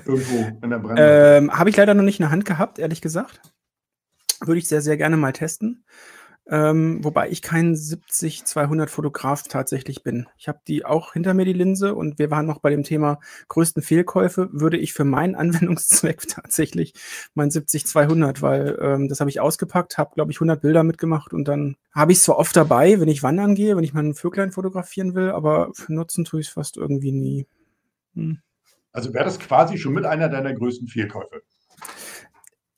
Irgendwo 0.06 0.58
in 0.64 0.70
der 0.70 0.80
Brennweite. 0.80 1.38
Ähm, 1.38 1.52
Habe 1.52 1.70
ich 1.70 1.78
leider 1.78 1.94
noch 1.94 2.04
nicht 2.04 2.20
in 2.20 2.24
der 2.24 2.32
Hand 2.32 2.46
gehabt, 2.46 2.80
ehrlich 2.80 3.02
gesagt. 3.02 3.42
Würde 4.40 4.60
ich 4.60 4.68
sehr, 4.68 4.82
sehr 4.82 4.98
gerne 4.98 5.18
mal 5.18 5.34
testen. 5.34 5.84
Ähm, 6.50 7.04
wobei 7.04 7.30
ich 7.30 7.42
kein 7.42 7.76
70-200 7.76 8.88
Fotograf 8.88 9.44
tatsächlich 9.44 10.04
bin. 10.04 10.28
Ich 10.38 10.48
habe 10.48 10.60
die 10.66 10.86
auch 10.86 11.12
hinter 11.12 11.34
mir, 11.34 11.44
die 11.44 11.52
Linse, 11.52 11.94
und 11.94 12.20
wir 12.20 12.32
waren 12.32 12.46
noch 12.46 12.60
bei 12.60 12.70
dem 12.70 12.84
Thema 12.84 13.20
größten 13.50 13.84
Fehlkäufe, 13.84 14.48
würde 14.54 14.78
ich 14.78 14.94
für 14.94 15.04
meinen 15.04 15.36
Anwendungszweck 15.36 16.26
tatsächlich 16.28 16.94
mein 17.34 17.50
70-200, 17.50 18.42
weil 18.42 18.78
ähm, 18.82 19.10
das 19.10 19.20
habe 19.20 19.30
ich 19.30 19.42
ausgepackt, 19.42 19.98
habe, 19.98 20.16
glaube 20.16 20.32
ich, 20.32 20.38
100 20.38 20.62
Bilder 20.62 20.84
mitgemacht 20.84 21.34
und 21.34 21.48
dann 21.50 21.76
habe 21.94 22.14
ich 22.14 22.20
es 22.20 22.24
zwar 22.24 22.38
oft 22.38 22.56
dabei, 22.56 23.00
wenn 23.02 23.10
ich 23.10 23.24
wandern 23.24 23.54
gehe, 23.54 23.76
wenn 23.76 23.84
ich 23.84 23.94
mal 23.94 24.00
einen 24.00 24.16
Vöglein 24.16 24.52
fotografieren 24.52 25.16
will, 25.16 25.32
aber 25.32 25.72
nutzen 25.90 26.24
tue 26.24 26.40
ich 26.40 26.48
es 26.48 26.54
fast 26.54 26.78
irgendwie 26.78 27.12
nie. 27.12 27.46
Hm. 28.14 28.40
Also 28.94 29.14
wäre 29.14 29.26
das 29.26 29.40
quasi 29.40 29.78
schon 29.78 29.94
mit 29.94 30.06
einer 30.06 30.30
deiner 30.30 30.54
größten 30.54 30.88
Fehlkäufe? 30.88 31.42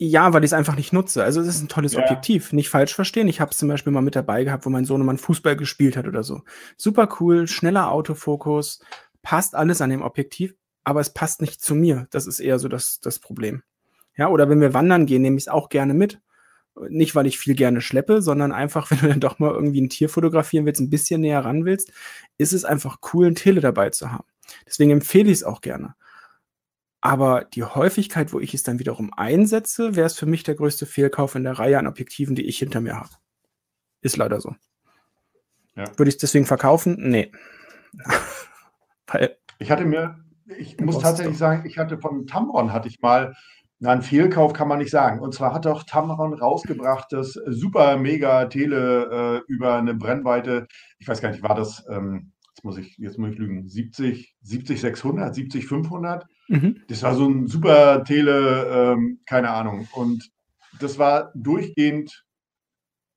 Ja, 0.02 0.32
weil 0.32 0.46
ich 0.46 0.50
es 0.50 0.54
einfach 0.54 0.78
nicht 0.78 0.94
nutze. 0.94 1.26
Also 1.26 1.42
es 1.42 1.48
ist 1.48 1.62
ein 1.62 1.68
tolles 1.68 1.92
ja. 1.92 2.02
Objektiv. 2.02 2.54
Nicht 2.54 2.70
falsch 2.70 2.96
verstehen. 2.96 3.28
Ich 3.28 3.42
habe 3.42 3.52
es 3.52 3.58
zum 3.58 3.68
Beispiel 3.68 3.92
mal 3.92 4.02
mit 4.02 4.16
dabei 4.16 4.46
gehabt, 4.46 4.66
wo 4.66 4.70
mein 4.70 4.86
Sohn 4.86 5.06
mal 5.06 5.18
Fußball 5.18 5.58
gespielt 5.58 5.98
hat 5.98 6.08
oder 6.08 6.24
so. 6.24 6.42
Super 6.78 7.10
cool, 7.20 7.48
schneller 7.50 7.92
Autofokus, 7.92 8.80
passt 9.24 9.56
alles 9.56 9.82
an 9.82 9.90
dem 9.90 10.02
Objektiv, 10.02 10.56
aber 10.86 11.02
es 11.02 11.14
passt 11.14 11.42
nicht 11.42 11.62
zu 11.62 11.76
mir. 11.76 12.08
Das 12.12 12.28
ist 12.28 12.40
eher 12.40 12.60
so 12.60 12.70
das, 12.70 13.02
das 13.02 13.20
Problem. 13.20 13.62
Ja, 14.16 14.30
oder 14.30 14.50
wenn 14.50 14.62
wir 14.62 14.74
wandern 14.74 15.06
gehen, 15.06 15.22
nehme 15.22 15.36
ich 15.36 15.44
es 15.44 15.48
auch 15.50 15.68
gerne 15.68 15.94
mit. 15.94 16.22
Nicht, 16.88 17.14
weil 17.14 17.28
ich 17.28 17.38
viel 17.38 17.56
gerne 17.56 17.82
schleppe, 17.82 18.22
sondern 18.22 18.54
einfach, 18.54 18.90
wenn 18.92 19.00
du 19.00 19.08
dann 19.10 19.20
doch 19.20 19.38
mal 19.40 19.52
irgendwie 19.52 19.82
ein 19.82 19.90
Tier 19.90 20.08
fotografieren 20.08 20.66
willst, 20.66 20.80
ein 20.80 20.90
bisschen 20.90 21.20
näher 21.20 21.44
ran 21.44 21.66
willst, 21.66 21.92
ist 22.38 22.54
es 22.54 22.64
einfach 22.64 23.00
cool, 23.14 23.28
ein 23.28 23.36
Tele 23.36 23.60
dabei 23.60 23.90
zu 23.90 24.14
haben. 24.14 24.26
Deswegen 24.66 24.92
empfehle 24.92 25.30
ich 25.30 25.40
es 25.40 25.44
auch 25.44 25.60
gerne. 25.60 25.96
Aber 27.02 27.46
die 27.46 27.64
Häufigkeit, 27.64 28.34
wo 28.34 28.40
ich 28.40 28.54
es 28.54 28.64
dann 28.64 28.80
wiederum 28.80 29.14
einsetze, 29.16 29.96
wäre 29.96 30.08
es 30.08 30.18
für 30.18 30.26
mich 30.26 30.44
der 30.44 30.56
größte 30.56 30.86
Fehlkauf 30.86 31.36
in 31.36 31.44
der 31.44 31.58
Reihe 31.58 31.80
an 31.80 31.88
Objektiven, 31.88 32.36
die 32.36 32.46
ich 32.46 32.58
hinter 32.58 32.82
mir 32.82 32.98
habe. 32.98 33.10
Ist 34.02 34.18
leider 34.18 34.42
so. 34.42 34.56
Ja. 35.76 35.86
Würde 35.98 36.10
ich 36.10 36.16
es 36.16 36.22
deswegen 36.22 36.46
verkaufen? 36.46 36.98
Nee. 37.00 37.32
Weil 39.08 39.38
ich 39.60 39.72
hatte 39.72 39.86
mir, 39.86 40.18
ich 40.58 40.80
muss 40.80 41.00
tatsächlich 41.00 41.38
sagen, 41.38 41.66
ich 41.66 41.78
hatte 41.78 42.00
von 42.00 42.28
Tamron 42.28 42.72
hatte 42.74 42.88
ich 42.88 43.02
mal, 43.02 43.34
na, 43.80 43.92
einen 43.92 44.02
Fehlkauf 44.02 44.54
kann 44.54 44.68
man 44.68 44.80
nicht 44.80 44.92
sagen. 44.92 45.20
Und 45.20 45.34
zwar 45.34 45.54
hat 45.54 45.66
doch 45.66 45.84
Tamron 45.84 46.34
rausgebracht 46.34 47.12
das 47.12 47.34
super 47.48 47.98
mega 47.98 48.46
Tele 48.46 49.44
äh, 49.48 49.52
über 49.52 49.76
eine 49.76 49.96
Brennweite, 49.96 50.68
ich 50.98 51.08
weiß 51.08 51.22
gar 51.22 51.30
nicht, 51.30 51.44
war 51.44 51.56
das, 51.56 51.86
ähm, 51.90 52.34
jetzt 52.50 52.64
muss 52.64 52.78
ich, 52.78 52.98
jetzt 52.98 53.18
muss 53.18 53.32
ich 53.32 53.38
lügen, 53.38 53.68
70, 53.68 54.36
70 54.42 54.82
600, 54.82 55.34
70 55.34 55.66
500? 55.66 56.26
Mhm. 56.50 56.82
Das 56.88 57.04
war 57.04 57.16
so 57.16 57.30
ein 57.30 57.48
super 57.48 58.04
Tele, 58.04 58.94
ähm, 58.96 59.20
keine 59.26 59.52
Ahnung. 59.52 59.88
Und 59.94 60.32
das 60.80 60.98
war 60.98 61.32
durchgehend 61.36 62.26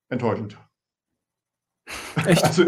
enttäuschend. 0.09 0.57
Echt? 2.25 2.43
Also, 2.43 2.65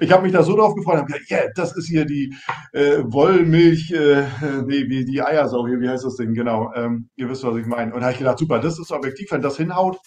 ich 0.00 0.10
habe 0.10 0.24
mich 0.24 0.32
da 0.32 0.42
so 0.42 0.56
drauf 0.56 0.74
gefreut, 0.74 0.96
habe 0.96 1.06
gesagt, 1.06 1.30
yeah, 1.30 1.48
das 1.54 1.76
ist 1.76 1.88
hier 1.88 2.04
die 2.04 2.34
äh, 2.72 3.02
Wollmilch, 3.04 3.92
äh, 3.92 4.26
wie, 4.66 4.88
wie 4.88 5.04
die 5.04 5.22
Eiersau 5.22 5.66
hier, 5.66 5.80
wie 5.80 5.88
heißt 5.88 6.04
das 6.04 6.16
Ding, 6.16 6.34
genau. 6.34 6.72
Ähm, 6.74 7.08
ihr 7.14 7.28
wisst, 7.28 7.44
was 7.44 7.56
ich 7.56 7.66
meine. 7.66 7.94
Und 7.94 8.00
da 8.00 8.06
habe 8.06 8.12
ich 8.12 8.18
gedacht, 8.18 8.38
super, 8.38 8.58
das 8.58 8.78
ist 8.78 8.90
objektiv, 8.90 9.30
wenn 9.30 9.42
das 9.42 9.56
hinhaut. 9.56 9.98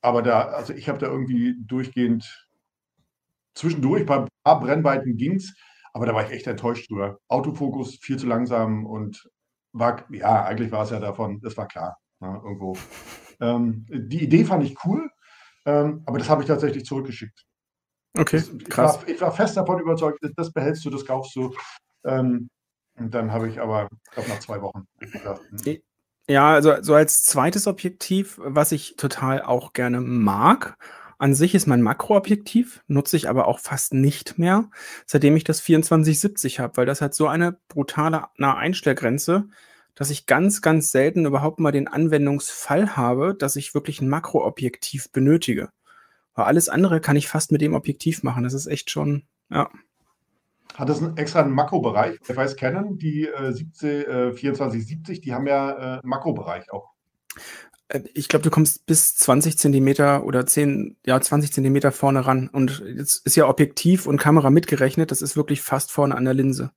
Aber 0.00 0.22
da, 0.22 0.42
also 0.48 0.72
ich 0.72 0.88
habe 0.88 0.98
da 0.98 1.06
irgendwie 1.06 1.54
durchgehend 1.66 2.48
zwischendurch 3.54 4.06
bei 4.06 4.20
ein 4.20 4.28
paar 4.44 4.60
Brennweiten 4.60 5.16
ging 5.16 5.34
es, 5.34 5.54
aber 5.98 6.06
da 6.06 6.14
war 6.14 6.24
ich 6.24 6.30
echt 6.30 6.46
enttäuscht 6.46 6.88
drüber. 6.88 7.18
Autofokus 7.26 7.98
viel 8.00 8.16
zu 8.18 8.28
langsam 8.28 8.86
und 8.86 9.28
war, 9.72 10.04
ja, 10.12 10.44
eigentlich 10.44 10.70
war 10.70 10.84
es 10.84 10.90
ja 10.90 11.00
davon, 11.00 11.40
das 11.40 11.56
war 11.56 11.66
klar, 11.66 11.98
ne, 12.20 12.40
irgendwo. 12.44 12.76
Ähm, 13.40 13.86
die 13.88 14.24
Idee 14.24 14.44
fand 14.44 14.64
ich 14.64 14.76
cool, 14.84 15.08
ähm, 15.64 16.02
aber 16.06 16.18
das 16.18 16.28
habe 16.28 16.42
ich 16.42 16.48
tatsächlich 16.48 16.84
zurückgeschickt. 16.84 17.44
Okay, 18.18 18.38
das, 18.38 18.50
krass. 18.68 18.96
Ich 18.96 19.00
war, 19.00 19.08
ich 19.14 19.20
war, 19.20 19.32
fest 19.32 19.56
davon 19.56 19.78
überzeugt, 19.78 20.18
das 20.34 20.52
behältst 20.52 20.84
du, 20.84 20.90
das 20.90 21.06
kaufst 21.06 21.36
du. 21.36 21.54
Ähm, 22.04 22.50
und 22.96 23.14
dann 23.14 23.30
habe 23.30 23.48
ich 23.48 23.60
aber, 23.60 23.86
ich 23.92 24.10
glaube, 24.10 24.28
nach 24.28 24.40
zwei 24.40 24.60
Wochen 24.60 24.88
gesagt, 24.98 25.40
hm. 25.64 25.78
ja, 26.28 26.52
also 26.52 26.82
so 26.82 26.94
als 26.94 27.22
zweites 27.22 27.68
Objektiv, 27.68 28.40
was 28.42 28.72
ich 28.72 28.96
total 28.96 29.40
auch 29.42 29.72
gerne 29.72 30.00
mag, 30.00 30.76
an 31.18 31.34
sich 31.34 31.54
ist 31.54 31.66
mein 31.66 31.82
Makroobjektiv, 31.82 32.82
nutze 32.86 33.16
ich 33.16 33.28
aber 33.28 33.48
auch 33.48 33.58
fast 33.58 33.92
nicht 33.92 34.38
mehr, 34.38 34.70
seitdem 35.04 35.36
ich 35.36 35.44
das 35.44 35.58
2470 35.58 36.60
habe, 36.60 36.76
weil 36.76 36.86
das 36.86 37.00
hat 37.00 37.12
so 37.12 37.26
eine 37.26 37.58
brutale 37.68 38.28
Einstellgrenze, 38.38 39.48
dass 39.96 40.10
ich 40.10 40.26
ganz, 40.26 40.62
ganz 40.62 40.92
selten 40.92 41.26
überhaupt 41.26 41.58
mal 41.58 41.72
den 41.72 41.88
Anwendungsfall 41.88 42.96
habe, 42.96 43.34
dass 43.34 43.56
ich 43.56 43.74
wirklich 43.74 44.00
ein 44.00 44.08
Makroobjektiv 44.08 45.10
benötige. 45.10 45.70
Weil 46.34 46.44
alles 46.44 46.68
andere 46.68 47.00
kann 47.00 47.16
ich 47.16 47.26
fast 47.26 47.50
mit 47.50 47.62
dem 47.62 47.74
Objektiv 47.74 48.22
machen. 48.22 48.44
Das 48.44 48.54
ist 48.54 48.68
echt 48.68 48.90
schon, 48.90 49.24
ja. 49.50 49.68
hat 50.74 50.88
das 50.88 51.02
einen 51.02 51.16
extra 51.16 51.40
einen 51.40 51.50
Makrobereich. 51.50 52.16
Ich 52.28 52.36
weiß, 52.36 52.54
Canon, 52.54 52.96
die 52.96 53.26
äh, 53.26 53.52
17, 53.52 53.90
äh, 54.02 54.04
2470, 54.30 55.20
die 55.20 55.34
haben 55.34 55.48
ja 55.48 55.70
äh, 55.72 55.98
einen 55.98 56.08
Makrobereich 56.08 56.72
auch. 56.72 56.92
Äh, 57.88 58.02
ich 58.14 58.28
glaube, 58.28 58.42
du 58.42 58.50
kommst 58.50 58.86
bis 58.86 59.14
20 59.16 59.58
Zentimeter 59.58 60.24
oder 60.24 60.46
10, 60.46 60.96
ja, 61.06 61.20
20 61.20 61.52
Zentimeter 61.52 61.92
vorne 61.92 62.26
ran. 62.26 62.48
Und 62.48 62.84
jetzt 62.96 63.26
ist 63.26 63.36
ja 63.36 63.48
Objektiv 63.48 64.06
und 64.06 64.18
Kamera 64.18 64.50
mitgerechnet. 64.50 65.10
Das 65.10 65.22
ist 65.22 65.36
wirklich 65.36 65.62
fast 65.62 65.90
vorne 65.90 66.14
an 66.16 66.24
der 66.24 66.34
Linse. 66.34 66.70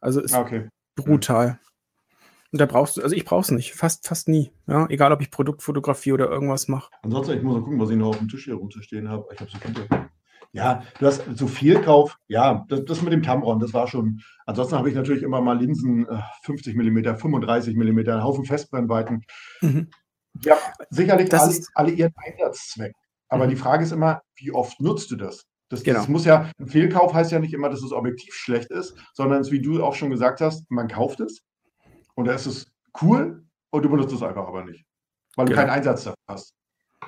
Also 0.00 0.20
ist 0.20 0.34
ah, 0.34 0.42
okay. 0.42 0.68
brutal. 0.94 1.58
Und 2.52 2.60
da 2.60 2.66
brauchst 2.66 2.96
du, 2.96 3.02
also 3.02 3.14
ich 3.14 3.24
brauch's 3.24 3.50
nicht, 3.50 3.74
fast, 3.74 4.06
fast 4.06 4.28
nie. 4.28 4.52
Ja, 4.66 4.86
egal 4.88 5.12
ob 5.12 5.20
ich 5.20 5.30
Produktfotografie 5.30 6.12
oder 6.12 6.30
irgendwas 6.30 6.68
mache. 6.68 6.90
Ansonsten, 7.02 7.36
ich 7.36 7.42
muss 7.42 7.54
mal 7.54 7.62
gucken, 7.62 7.80
was 7.80 7.90
ich 7.90 7.96
noch 7.96 8.08
auf 8.08 8.18
dem 8.18 8.28
Tisch 8.28 8.44
hier 8.44 8.54
rumzustehen 8.54 9.08
habe. 9.08 9.26
Ich 9.32 9.40
habe 9.40 9.50
so 9.50 9.58
viele. 9.58 10.08
Ja, 10.52 10.82
du 10.98 11.06
hast 11.06 11.36
zu 11.36 11.48
viel 11.48 11.82
Kauf. 11.82 12.16
Ja, 12.28 12.64
das, 12.68 12.84
das, 12.86 13.02
mit 13.02 13.12
dem 13.12 13.22
Tamron, 13.22 13.58
das 13.58 13.74
war 13.74 13.88
schon. 13.88 14.20
Ansonsten 14.46 14.76
habe 14.76 14.88
ich 14.88 14.94
natürlich 14.94 15.22
immer 15.22 15.42
mal 15.42 15.58
Linsen 15.58 16.08
äh, 16.08 16.22
50 16.44 16.74
mm, 16.76 17.16
35 17.18 17.76
mm, 17.76 17.98
einen 17.98 18.24
Haufen 18.24 18.46
Festbrennweiten. 18.46 19.24
Mhm. 19.60 19.88
Ja, 20.42 20.56
sicherlich 20.90 21.32
alle, 21.32 21.54
alle, 21.74 21.90
ihren 21.90 22.12
Einsatzzweck. 22.16 22.92
Aber 23.28 23.46
mhm. 23.46 23.50
die 23.50 23.56
Frage 23.56 23.84
ist 23.84 23.92
immer, 23.92 24.22
wie 24.36 24.52
oft 24.52 24.80
nutzt 24.80 25.10
du 25.10 25.16
das? 25.16 25.44
Das, 25.68 25.82
genau. 25.82 25.98
das, 25.98 26.08
muss 26.08 26.24
ja, 26.24 26.50
ein 26.58 26.68
Fehlkauf 26.68 27.12
heißt 27.12 27.32
ja 27.32 27.40
nicht 27.40 27.52
immer, 27.52 27.68
dass 27.68 27.80
das 27.80 27.92
Objektiv 27.92 28.34
schlecht 28.34 28.70
ist, 28.70 28.94
sondern 29.14 29.40
es, 29.40 29.50
wie 29.50 29.60
du 29.60 29.82
auch 29.82 29.94
schon 29.94 30.10
gesagt 30.10 30.40
hast, 30.40 30.70
man 30.70 30.86
kauft 30.86 31.20
es 31.20 31.42
und 32.14 32.26
da 32.26 32.34
ist 32.34 32.46
es 32.46 32.66
cool 33.02 33.44
und 33.70 33.84
du 33.84 33.90
benutzt 33.90 34.14
es 34.14 34.22
einfach 34.22 34.46
aber 34.46 34.64
nicht, 34.64 34.84
weil 35.34 35.46
genau. 35.46 35.56
du 35.56 35.62
keinen 35.62 35.76
Einsatz 35.76 36.04
dafür 36.04 36.16
hast. 36.28 36.54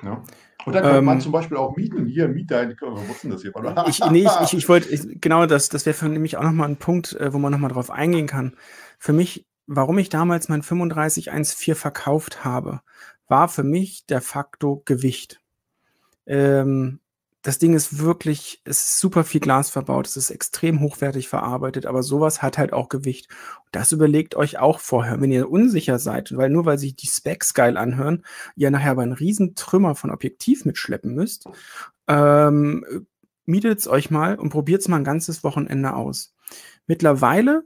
Ja. 0.03 0.23
Und 0.65 0.73
dann 0.73 0.83
kann 0.83 0.95
ähm, 0.97 1.05
man 1.05 1.21
zum 1.21 1.31
Beispiel 1.31 1.57
auch 1.57 1.75
mieten. 1.75 2.05
Hier, 2.05 2.27
miet 2.27 2.51
dein, 2.51 2.75
was 2.79 3.09
ist 3.09 3.23
denn 3.23 3.31
das 3.31 3.41
hier? 3.41 3.53
ich, 3.87 3.99
nee, 4.11 4.19
ich, 4.19 4.41
ich, 4.43 4.53
ich 4.53 4.69
wollte, 4.69 4.89
genau 5.19 5.45
das, 5.45 5.69
das 5.69 5.85
wäre 5.85 5.95
für 5.95 6.09
mich 6.09 6.37
auch 6.37 6.43
nochmal 6.43 6.69
ein 6.69 6.77
Punkt, 6.77 7.13
äh, 7.13 7.33
wo 7.33 7.39
man 7.39 7.51
nochmal 7.51 7.71
drauf 7.71 7.89
eingehen 7.89 8.27
kann. 8.27 8.55
Für 8.97 9.13
mich, 9.13 9.47
warum 9.67 9.97
ich 9.97 10.09
damals 10.09 10.49
mein 10.49 10.61
3514 10.61 11.75
verkauft 11.75 12.43
habe, 12.43 12.81
war 13.29 13.47
für 13.47 13.63
mich 13.63 14.05
der 14.07 14.21
Faktor 14.21 14.83
Gewicht. 14.83 15.39
Ähm, 16.25 16.99
das 17.41 17.57
Ding 17.57 17.73
ist 17.73 17.99
wirklich, 17.99 18.61
es 18.65 18.83
ist 18.83 18.99
super 18.99 19.23
viel 19.23 19.39
Glas 19.39 19.69
verbaut, 19.69 20.07
es 20.07 20.17
ist 20.17 20.29
extrem 20.29 20.81
hochwertig 20.81 21.29
verarbeitet, 21.29 21.85
aber 21.85 22.03
sowas 22.03 22.41
hat 22.41 22.57
halt 22.57 22.73
auch 22.73 22.89
Gewicht. 22.89 23.29
Das 23.71 23.93
überlegt 23.93 24.35
euch 24.35 24.59
auch 24.59 24.79
vorher, 24.79 25.21
wenn 25.21 25.31
ihr 25.31 25.49
unsicher 25.49 25.99
seid, 25.99 26.35
weil 26.35 26.49
nur 26.49 26.65
weil 26.65 26.77
sich 26.77 26.97
die 26.97 27.07
Specs 27.07 27.53
geil 27.53 27.77
anhören, 27.77 28.25
ihr 28.57 28.71
nachher 28.71 28.91
aber 28.91 29.03
einen 29.03 29.13
riesen 29.13 29.55
Trümmer 29.55 29.95
von 29.95 30.11
Objektiv 30.11 30.65
mitschleppen 30.65 31.15
müsst, 31.15 31.45
ähm, 32.07 33.07
mietet 33.45 33.79
es 33.79 33.87
euch 33.87 34.11
mal 34.11 34.37
und 34.37 34.49
probiert 34.49 34.81
es 34.81 34.89
mal 34.89 34.97
ein 34.97 35.05
ganzes 35.05 35.43
Wochenende 35.43 35.93
aus. 35.93 36.35
Mittlerweile 36.87 37.63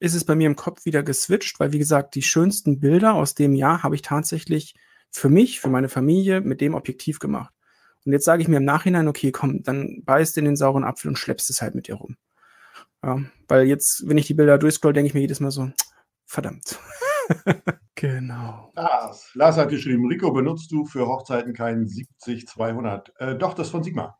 ist 0.00 0.14
es 0.14 0.24
bei 0.24 0.34
mir 0.34 0.48
im 0.48 0.56
Kopf 0.56 0.84
wieder 0.84 1.04
geswitcht, 1.04 1.60
weil 1.60 1.72
wie 1.72 1.78
gesagt, 1.78 2.16
die 2.16 2.22
schönsten 2.22 2.80
Bilder 2.80 3.14
aus 3.14 3.36
dem 3.36 3.54
Jahr 3.54 3.84
habe 3.84 3.94
ich 3.94 4.02
tatsächlich 4.02 4.74
für 5.12 5.28
mich, 5.28 5.60
für 5.60 5.68
meine 5.68 5.88
Familie 5.88 6.40
mit 6.40 6.60
dem 6.60 6.74
Objektiv 6.74 7.18
gemacht. 7.18 7.52
Und 8.04 8.12
jetzt 8.12 8.24
sage 8.24 8.42
ich 8.42 8.48
mir 8.48 8.56
im 8.56 8.64
Nachhinein, 8.64 9.06
okay, 9.06 9.30
komm, 9.30 9.62
dann 9.62 10.02
beißt 10.04 10.36
in 10.38 10.44
den 10.44 10.56
sauren 10.56 10.84
Apfel 10.84 11.08
und 11.08 11.16
schleppst 11.16 11.50
es 11.50 11.62
halt 11.62 11.74
mit 11.74 11.86
dir 11.86 11.94
rum. 11.94 12.16
Ja, 13.04 13.20
weil 13.48 13.66
jetzt, 13.66 14.08
wenn 14.08 14.18
ich 14.18 14.26
die 14.26 14.34
Bilder 14.34 14.58
durchscroll, 14.58 14.92
denke 14.92 15.08
ich 15.08 15.14
mir 15.14 15.20
jedes 15.20 15.40
Mal 15.40 15.50
so, 15.50 15.70
verdammt. 16.24 16.78
genau. 17.94 18.72
Lars, 18.74 19.30
Lars 19.34 19.56
hat 19.56 19.68
geschrieben, 19.68 20.06
Rico, 20.08 20.32
benutzt 20.32 20.72
du 20.72 20.84
für 20.84 21.06
Hochzeiten 21.06 21.52
keinen 21.52 21.86
70-200? 21.86 23.10
Äh, 23.18 23.38
doch, 23.38 23.54
das 23.54 23.70
von 23.70 23.82
Sigma. 23.82 24.16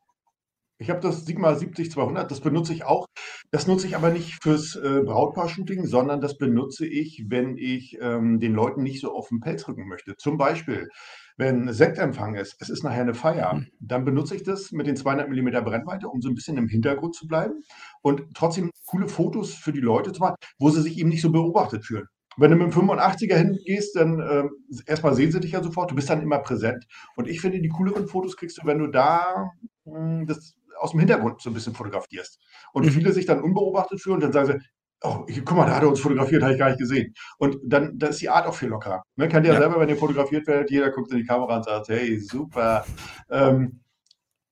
Ich 0.82 0.90
habe 0.90 0.98
das 0.98 1.24
Sigma 1.24 1.52
70-200, 1.52 2.24
das 2.24 2.40
benutze 2.40 2.72
ich 2.72 2.84
auch. 2.84 3.06
Das 3.52 3.68
nutze 3.68 3.86
ich 3.86 3.94
aber 3.94 4.10
nicht 4.10 4.42
fürs 4.42 4.74
äh, 4.74 5.02
Brautpaar-Shooting, 5.04 5.86
sondern 5.86 6.20
das 6.20 6.36
benutze 6.38 6.86
ich, 6.86 7.26
wenn 7.28 7.56
ich 7.56 7.98
ähm, 8.00 8.40
den 8.40 8.52
Leuten 8.52 8.82
nicht 8.82 9.00
so 9.00 9.14
auf 9.14 9.28
den 9.28 9.38
Pelz 9.38 9.68
rücken 9.68 9.86
möchte. 9.86 10.16
Zum 10.16 10.38
Beispiel, 10.38 10.88
wenn 11.36 11.72
Sektempfang 11.72 12.34
ist, 12.34 12.56
es 12.58 12.68
ist 12.68 12.82
nachher 12.82 13.02
eine 13.02 13.14
Feier, 13.14 13.54
mhm. 13.54 13.68
dann 13.78 14.04
benutze 14.04 14.34
ich 14.34 14.42
das 14.42 14.72
mit 14.72 14.88
den 14.88 14.96
200 14.96 15.28
mm 15.28 15.64
Brennweite, 15.64 16.08
um 16.08 16.20
so 16.20 16.28
ein 16.28 16.34
bisschen 16.34 16.56
im 16.56 16.66
Hintergrund 16.66 17.14
zu 17.14 17.28
bleiben 17.28 17.62
und 18.02 18.24
trotzdem 18.34 18.72
coole 18.86 19.06
Fotos 19.06 19.54
für 19.54 19.72
die 19.72 19.80
Leute 19.80 20.10
zu 20.10 20.20
machen, 20.20 20.34
wo 20.58 20.70
sie 20.70 20.82
sich 20.82 20.98
eben 20.98 21.10
nicht 21.10 21.22
so 21.22 21.30
beobachtet 21.30 21.84
fühlen. 21.84 22.08
Wenn 22.38 22.50
du 22.50 22.56
mit 22.56 22.72
dem 22.74 22.88
85er 22.88 23.36
hingehst, 23.36 23.94
dann 23.94 24.18
äh, 24.18 24.44
erstmal 24.86 25.14
sehen 25.14 25.30
sie 25.30 25.40
dich 25.40 25.52
ja 25.52 25.62
sofort, 25.62 25.90
du 25.90 25.94
bist 25.94 26.08
dann 26.08 26.22
immer 26.22 26.38
präsent. 26.38 26.86
Und 27.14 27.28
ich 27.28 27.40
finde, 27.40 27.60
die 27.60 27.68
cooleren 27.68 28.08
Fotos 28.08 28.36
kriegst 28.36 28.58
du, 28.58 28.66
wenn 28.66 28.78
du 28.78 28.86
da 28.86 29.50
mh, 29.84 29.98
hm, 29.98 30.26
das 30.26 30.54
aus 30.82 30.90
dem 30.90 31.00
Hintergrund 31.00 31.40
so 31.40 31.50
ein 31.50 31.54
bisschen 31.54 31.74
fotografierst. 31.74 32.38
Und 32.72 32.84
mhm. 32.84 32.90
viele 32.90 33.12
sich 33.12 33.26
dann 33.26 33.40
unbeobachtet 33.40 34.00
fühlen 34.00 34.16
und 34.16 34.22
dann 34.22 34.32
sagen 34.32 34.60
sie, 34.60 34.66
oh, 35.02 35.24
ich, 35.26 35.44
guck 35.44 35.56
mal, 35.56 35.66
da 35.66 35.76
hat 35.76 35.82
er 35.82 35.88
uns 35.88 36.00
fotografiert, 36.00 36.42
habe 36.42 36.52
ich 36.52 36.58
gar 36.58 36.68
nicht 36.68 36.78
gesehen. 36.78 37.14
Und 37.38 37.58
dann, 37.64 37.98
da 37.98 38.08
ist 38.08 38.20
die 38.20 38.28
Art 38.28 38.46
auch 38.46 38.54
viel 38.54 38.68
lockerer. 38.68 39.02
Ne? 39.16 39.28
Kennt 39.28 39.46
ihr 39.46 39.52
ja, 39.52 39.58
selber, 39.58 39.80
wenn 39.80 39.88
ihr 39.88 39.96
fotografiert 39.96 40.46
werdet, 40.46 40.70
jeder 40.70 40.90
guckt 40.90 41.12
in 41.12 41.18
die 41.18 41.26
Kamera 41.26 41.56
und 41.56 41.64
sagt, 41.64 41.88
hey, 41.88 42.18
super. 42.18 42.84
Ähm, 43.30 43.80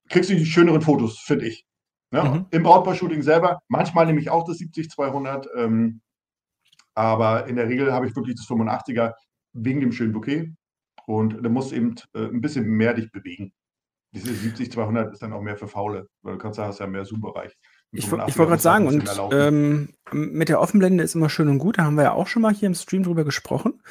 kriegst 0.09 0.31
du 0.31 0.35
die 0.35 0.47
schöneren 0.47 0.83
Fotos, 0.83 1.19
finde 1.19 1.47
ich. 1.47 1.65
Ne? 2.11 2.23
Mhm. 2.23 2.47
Im 2.51 2.63
Brautpaar-Shooting 2.63 3.23
selber, 3.23 3.61
manchmal 3.69 4.07
nehme 4.07 4.21
ich 4.21 4.31
auch 4.31 4.45
das 4.45 4.59
70-200, 4.59 5.47
ähm, 5.57 6.01
aber 6.95 7.47
in 7.47 7.57
der 7.57 7.69
Regel 7.69 7.93
habe 7.93 8.07
ich 8.07 8.17
wirklich 8.17 8.37
das 8.37 8.47
85er 8.47 9.13
wegen 9.53 9.81
dem 9.81 9.93
schönen 9.93 10.13
Bouquet. 10.13 10.53
Und 11.07 11.45
da 11.45 11.49
musst 11.49 11.73
eben 11.73 11.95
äh, 12.15 12.27
ein 12.27 12.41
bisschen 12.41 12.67
mehr 12.67 12.95
dich 12.95 13.11
bewegen. 13.11 13.53
Diese 14.13 14.31
70-200 14.31 15.13
ist 15.13 15.23
dann 15.23 15.33
auch 15.33 15.41
mehr 15.41 15.57
für 15.57 15.69
Faule, 15.69 16.09
weil 16.23 16.35
du 16.35 16.39
kannst 16.39 16.59
hast 16.59 16.81
ja 16.81 16.87
mehr 16.87 17.05
Zoom-Bereich. 17.05 17.57
Ich, 17.93 18.05
ich 18.05 18.13
wollte 18.13 18.33
gerade 18.37 18.63
sagen, 18.63 18.87
und 18.87 19.09
ähm, 19.33 19.89
mit 20.13 20.49
der 20.49 20.61
Offenblende 20.61 21.03
ist 21.03 21.15
immer 21.15 21.29
schön 21.29 21.49
und 21.49 21.59
gut, 21.59 21.79
da 21.79 21.85
haben 21.85 21.97
wir 21.97 22.05
ja 22.05 22.13
auch 22.13 22.29
schon 22.29 22.43
mal 22.43 22.55
hier 22.55 22.67
im 22.67 22.75
Stream 22.75 23.03
drüber 23.03 23.25
gesprochen. 23.25 23.83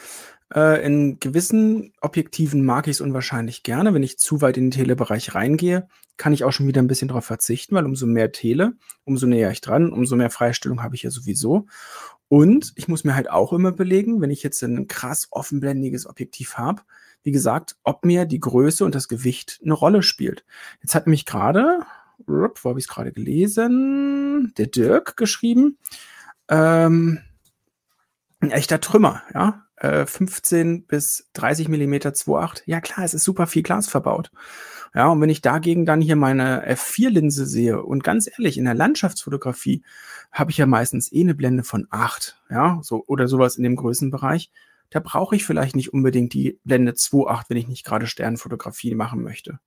Äh, 0.54 0.86
in 0.86 1.20
gewissen 1.20 1.94
Objektiven 2.02 2.64
mag 2.64 2.88
ich 2.88 2.98
es 2.98 3.02
unwahrscheinlich 3.02 3.64
gerne. 3.64 3.94
Wenn 3.94 4.04
ich 4.04 4.18
zu 4.18 4.42
weit 4.42 4.58
in 4.58 4.66
den 4.66 4.72
Telebereich 4.72 5.36
reingehe, 5.36 5.88
kann 6.18 6.34
ich 6.34 6.44
auch 6.44 6.52
schon 6.52 6.68
wieder 6.68 6.82
ein 6.82 6.88
bisschen 6.88 7.10
darauf 7.10 7.26
verzichten, 7.26 7.76
weil 7.76 7.86
umso 7.86 8.06
mehr 8.06 8.32
Tele, 8.32 8.74
umso 9.04 9.28
näher 9.28 9.52
ich 9.52 9.62
dran, 9.62 9.92
umso 9.92 10.16
mehr 10.16 10.30
Freistellung 10.30 10.82
habe 10.82 10.96
ich 10.96 11.04
ja 11.04 11.12
sowieso. 11.12 11.68
Und 12.30 12.74
ich 12.76 12.88
muss 12.88 13.04
mir 13.04 13.16
halt 13.16 13.30
auch 13.30 13.54
immer 13.54 13.72
belegen, 13.72 14.22
wenn 14.22 14.32
ich 14.32 14.44
jetzt 14.44 14.62
ein 14.64 14.88
krass 14.88 15.28
offenblendiges 15.32 16.08
Objektiv 16.08 16.58
habe, 16.58 16.84
wie 17.24 17.32
gesagt, 17.32 17.76
ob 17.84 18.06
mir 18.06 18.26
die 18.26 18.40
Größe 18.40 18.86
und 18.86 18.96
das 18.96 19.08
Gewicht 19.08 19.60
eine 19.64 19.74
Rolle 19.74 20.04
spielt. 20.04 20.46
Jetzt 20.82 20.96
hat 20.96 21.08
mich 21.08 21.26
gerade, 21.26 21.80
wo 22.26 22.70
habe 22.70 22.80
ich 22.80 22.86
es 22.86 22.90
gerade 22.90 23.12
gelesen, 23.12 24.54
der 24.58 24.68
Dirk 24.68 25.18
geschrieben, 25.18 25.78
ähm, 26.50 27.20
ein 28.42 28.52
echter 28.52 28.80
Trümmer, 28.80 29.24
ja, 29.34 29.66
15 29.82 30.76
äh, 30.76 30.80
bis 30.80 31.30
30 31.34 31.70
Millimeter 31.70 32.10
2.8. 32.10 32.64
Ja 32.66 32.82
klar, 32.82 33.06
es 33.06 33.14
ist 33.14 33.24
super 33.24 33.48
viel 33.48 33.64
Glas 33.64 33.88
verbaut. 33.88 34.32
Ja, 34.96 35.08
und 35.08 35.22
wenn 35.22 35.30
ich 35.30 35.42
dagegen 35.42 35.86
dann 35.86 36.02
hier 36.02 36.16
meine 36.16 36.68
F4-Linse 36.74 37.46
sehe 37.46 37.84
und 37.84 38.04
ganz 38.04 38.28
ehrlich, 38.28 38.58
in 38.58 38.66
der 38.66 38.74
Landschaftsfotografie 38.74 39.84
habe 40.32 40.52
ich 40.52 40.58
ja 40.58 40.66
meistens 40.66 41.12
eh 41.12 41.22
eine 41.22 41.36
Blende 41.36 41.64
von 41.64 41.88
8, 41.92 42.42
ja, 42.50 42.80
so 42.82 43.04
oder 43.08 43.28
sowas 43.28 43.56
in 43.56 43.64
dem 43.64 43.76
Größenbereich 43.76 44.52
da 44.90 45.00
brauche 45.00 45.36
ich 45.36 45.46
vielleicht 45.46 45.76
nicht 45.76 45.94
unbedingt 45.94 46.34
die 46.34 46.60
Blende 46.64 46.94
2.8, 46.94 47.46
wenn 47.48 47.58
ich 47.58 47.68
nicht 47.68 47.86
gerade 47.86 48.08
Sternfotografie 48.08 48.96
machen 48.96 49.22
möchte. 49.22 49.60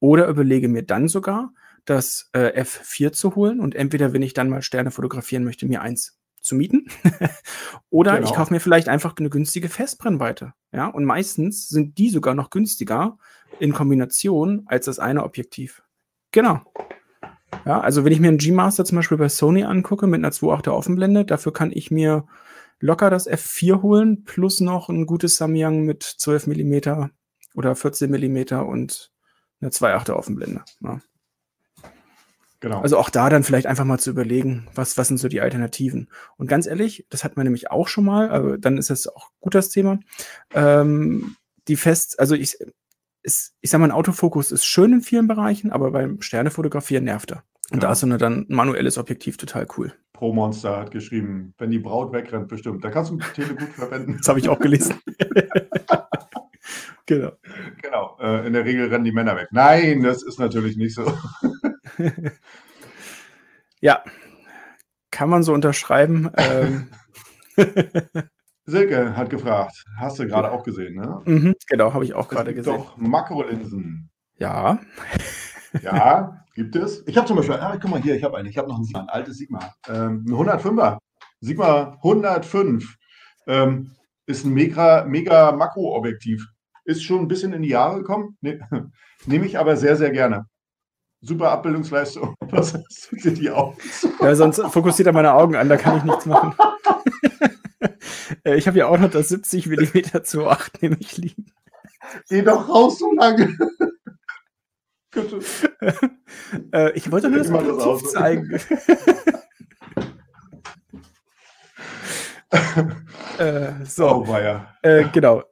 Oder 0.00 0.28
überlege 0.28 0.68
mir 0.68 0.82
dann 0.82 1.08
sogar, 1.08 1.52
das 1.84 2.28
äh, 2.32 2.60
F4 2.62 3.12
zu 3.12 3.34
holen 3.34 3.60
und 3.60 3.74
entweder, 3.74 4.12
wenn 4.12 4.22
ich 4.22 4.34
dann 4.34 4.50
mal 4.50 4.62
Sterne 4.62 4.90
fotografieren 4.90 5.44
möchte, 5.44 5.66
mir 5.66 5.80
eins 5.80 6.18
zu 6.40 6.54
mieten. 6.54 6.86
Oder 7.90 8.16
genau. 8.16 8.28
ich 8.28 8.34
kaufe 8.34 8.52
mir 8.52 8.60
vielleicht 8.60 8.88
einfach 8.88 9.14
eine 9.16 9.30
günstige 9.30 9.68
Festbrennweite. 9.68 10.54
Ja, 10.72 10.86
und 10.86 11.04
meistens 11.04 11.68
sind 11.68 11.98
die 11.98 12.10
sogar 12.10 12.34
noch 12.34 12.50
günstiger 12.50 13.18
in 13.58 13.72
Kombination 13.72 14.62
als 14.66 14.86
das 14.86 14.98
eine 14.98 15.24
Objektiv. 15.24 15.82
Genau. 16.30 16.60
Ja, 17.64 17.80
also 17.80 18.04
wenn 18.04 18.12
ich 18.12 18.20
mir 18.20 18.28
einen 18.28 18.38
G-Master 18.38 18.84
zum 18.84 18.96
Beispiel 18.96 19.16
bei 19.16 19.28
Sony 19.28 19.64
angucke 19.64 20.06
mit 20.06 20.18
einer 20.18 20.32
2.8er 20.32 20.70
Offenblende, 20.70 21.24
dafür 21.24 21.52
kann 21.52 21.72
ich 21.72 21.90
mir 21.90 22.26
locker 22.80 23.10
das 23.10 23.28
F4 23.28 23.82
holen, 23.82 24.24
plus 24.24 24.60
noch 24.60 24.88
ein 24.88 25.06
gutes 25.06 25.36
Samyang 25.36 25.82
mit 25.82 26.02
12 26.02 26.46
mm 26.48 27.10
oder 27.54 27.74
14 27.74 28.10
mm 28.10 28.60
und 28.66 29.10
eine 29.60 29.70
2,8er 29.70 30.12
Offenblende. 30.12 30.64
Ja. 30.82 31.00
Genau. 32.60 32.80
Also 32.80 32.98
auch 32.98 33.10
da 33.10 33.30
dann 33.30 33.44
vielleicht 33.44 33.66
einfach 33.66 33.84
mal 33.84 33.98
zu 33.98 34.10
überlegen, 34.10 34.66
was, 34.74 34.98
was 34.98 35.08
sind 35.08 35.18
so 35.18 35.28
die 35.28 35.40
Alternativen. 35.40 36.08
Und 36.36 36.48
ganz 36.48 36.66
ehrlich, 36.66 37.06
das 37.08 37.22
hat 37.22 37.36
man 37.36 37.44
nämlich 37.44 37.70
auch 37.70 37.86
schon 37.86 38.04
mal, 38.04 38.30
aber 38.30 38.58
dann 38.58 38.78
ist 38.78 38.90
das 38.90 39.06
auch 39.06 39.30
gut 39.38 39.54
das 39.54 39.68
Thema. 39.68 40.00
Ähm, 40.52 41.36
die 41.68 41.76
fest, 41.76 42.18
also 42.18 42.34
ich, 42.34 42.58
ist, 43.22 43.54
ich 43.60 43.70
sag 43.70 43.78
mal, 43.78 43.86
ein 43.86 43.92
Autofokus 43.92 44.50
ist 44.50 44.64
schön 44.64 44.92
in 44.92 45.02
vielen 45.02 45.28
Bereichen, 45.28 45.70
aber 45.70 45.92
beim 45.92 46.20
Sternefotografieren 46.20 47.04
nervt 47.04 47.30
er. 47.30 47.44
Und 47.70 47.82
ja. 47.82 47.88
da 47.88 47.92
ist 47.92 48.02
dann 48.02 48.12
ein 48.12 48.46
manuelles 48.48 48.96
Objektiv 48.96 49.36
total 49.36 49.66
cool. 49.76 49.92
Pro 50.12 50.32
Monster 50.32 50.78
hat 50.78 50.90
geschrieben, 50.90 51.54
wenn 51.58 51.70
die 51.70 51.78
Braut 51.78 52.12
wegrennt, 52.12 52.48
bestimmt. 52.48 52.82
Da 52.82 52.90
kannst 52.90 53.10
du 53.10 53.18
Tele 53.34 53.54
gut 53.54 53.68
verwenden. 53.68 54.16
Das 54.18 54.28
habe 54.28 54.38
ich 54.38 54.48
auch 54.48 54.58
gelesen. 54.58 54.94
genau. 57.06 57.32
Genau. 57.82 58.16
Äh, 58.20 58.46
in 58.46 58.54
der 58.54 58.64
Regel 58.64 58.88
rennen 58.88 59.04
die 59.04 59.12
Männer 59.12 59.36
weg. 59.36 59.48
Nein, 59.50 60.02
das 60.02 60.22
ist 60.22 60.38
natürlich 60.38 60.76
nicht 60.78 60.94
so. 60.94 61.12
ja. 63.80 64.02
Kann 65.10 65.28
man 65.28 65.42
so 65.42 65.52
unterschreiben. 65.52 66.30
ähm. 66.36 66.88
Silke 68.64 69.16
hat 69.16 69.30
gefragt, 69.30 69.84
hast 69.98 70.18
du 70.18 70.26
gerade 70.26 70.52
auch 70.52 70.62
gesehen, 70.62 70.96
ne? 70.96 71.22
Mhm, 71.24 71.54
genau, 71.66 71.94
habe 71.94 72.04
ich 72.04 72.12
auch 72.12 72.28
gerade 72.28 72.52
gesehen. 72.54 72.76
Doch 72.76 72.98
Makrolinsen. 72.98 74.10
Ja. 74.36 74.78
ja, 75.82 76.44
gibt 76.58 76.74
es. 76.74 77.04
Ich 77.06 77.16
habe 77.16 77.26
zum 77.26 77.36
Beispiel, 77.36 77.54
ah, 77.54 77.78
guck 77.80 77.88
mal 77.88 78.02
hier, 78.02 78.16
ich 78.16 78.24
habe 78.24 78.36
eine, 78.36 78.48
ich 78.48 78.58
habe 78.58 78.68
noch 78.68 78.78
ein, 78.78 78.84
Sigma, 78.84 79.02
ein 79.02 79.08
altes 79.08 79.38
Sigma, 79.38 79.72
ähm, 79.88 80.24
ein 80.26 80.34
105er, 80.34 80.98
Sigma 81.40 81.96
105. 82.02 82.96
Ähm, 83.46 83.92
ist 84.26 84.44
ein 84.44 84.52
mega, 84.52 85.04
mega 85.04 85.52
Makroobjektiv. 85.52 86.44
Ist 86.84 87.04
schon 87.04 87.20
ein 87.20 87.28
bisschen 87.28 87.52
in 87.52 87.62
die 87.62 87.68
Jahre 87.68 87.98
gekommen, 87.98 88.36
ne, 88.40 88.58
nehme 89.26 89.46
ich 89.46 89.56
aber 89.56 89.76
sehr, 89.76 89.96
sehr 89.96 90.10
gerne. 90.10 90.46
Super 91.20 91.52
Abbildungsleistung. 91.52 92.34
Was 92.50 92.74
hast 92.74 93.12
du 93.12 93.16
dir 93.16 93.32
die 93.32 93.50
Augen? 93.50 93.78
Ja, 94.20 94.34
sonst 94.34 94.60
fokussiert 94.60 95.06
er 95.06 95.12
meine 95.12 95.34
Augen 95.34 95.54
an, 95.54 95.68
da 95.68 95.76
kann 95.76 95.98
ich 95.98 96.04
nichts 96.04 96.26
machen. 96.26 96.54
Äh, 98.44 98.56
ich 98.56 98.68
habe 98.68 98.76
ja 98.76 98.86
auch 98.86 98.98
noch 98.98 99.10
das 99.10 99.28
70 99.28 99.66
mm 99.68 99.98
2.8 99.98 100.82
nämlich 100.82 101.16
liegen. 101.16 101.46
Geh 102.28 102.42
doch 102.42 102.68
raus 102.68 102.98
so 102.98 103.10
lange. 103.12 103.56
äh, 106.72 106.92
ich 106.92 107.10
wollte 107.10 107.30
nur 107.30 107.38
das 107.38 107.50
Objektiv 107.50 108.08
zeigen. 108.10 108.60
äh, 113.38 113.84
so. 113.84 114.24
Oh, 114.26 114.36
äh, 114.82 115.04
genau. 115.12 115.42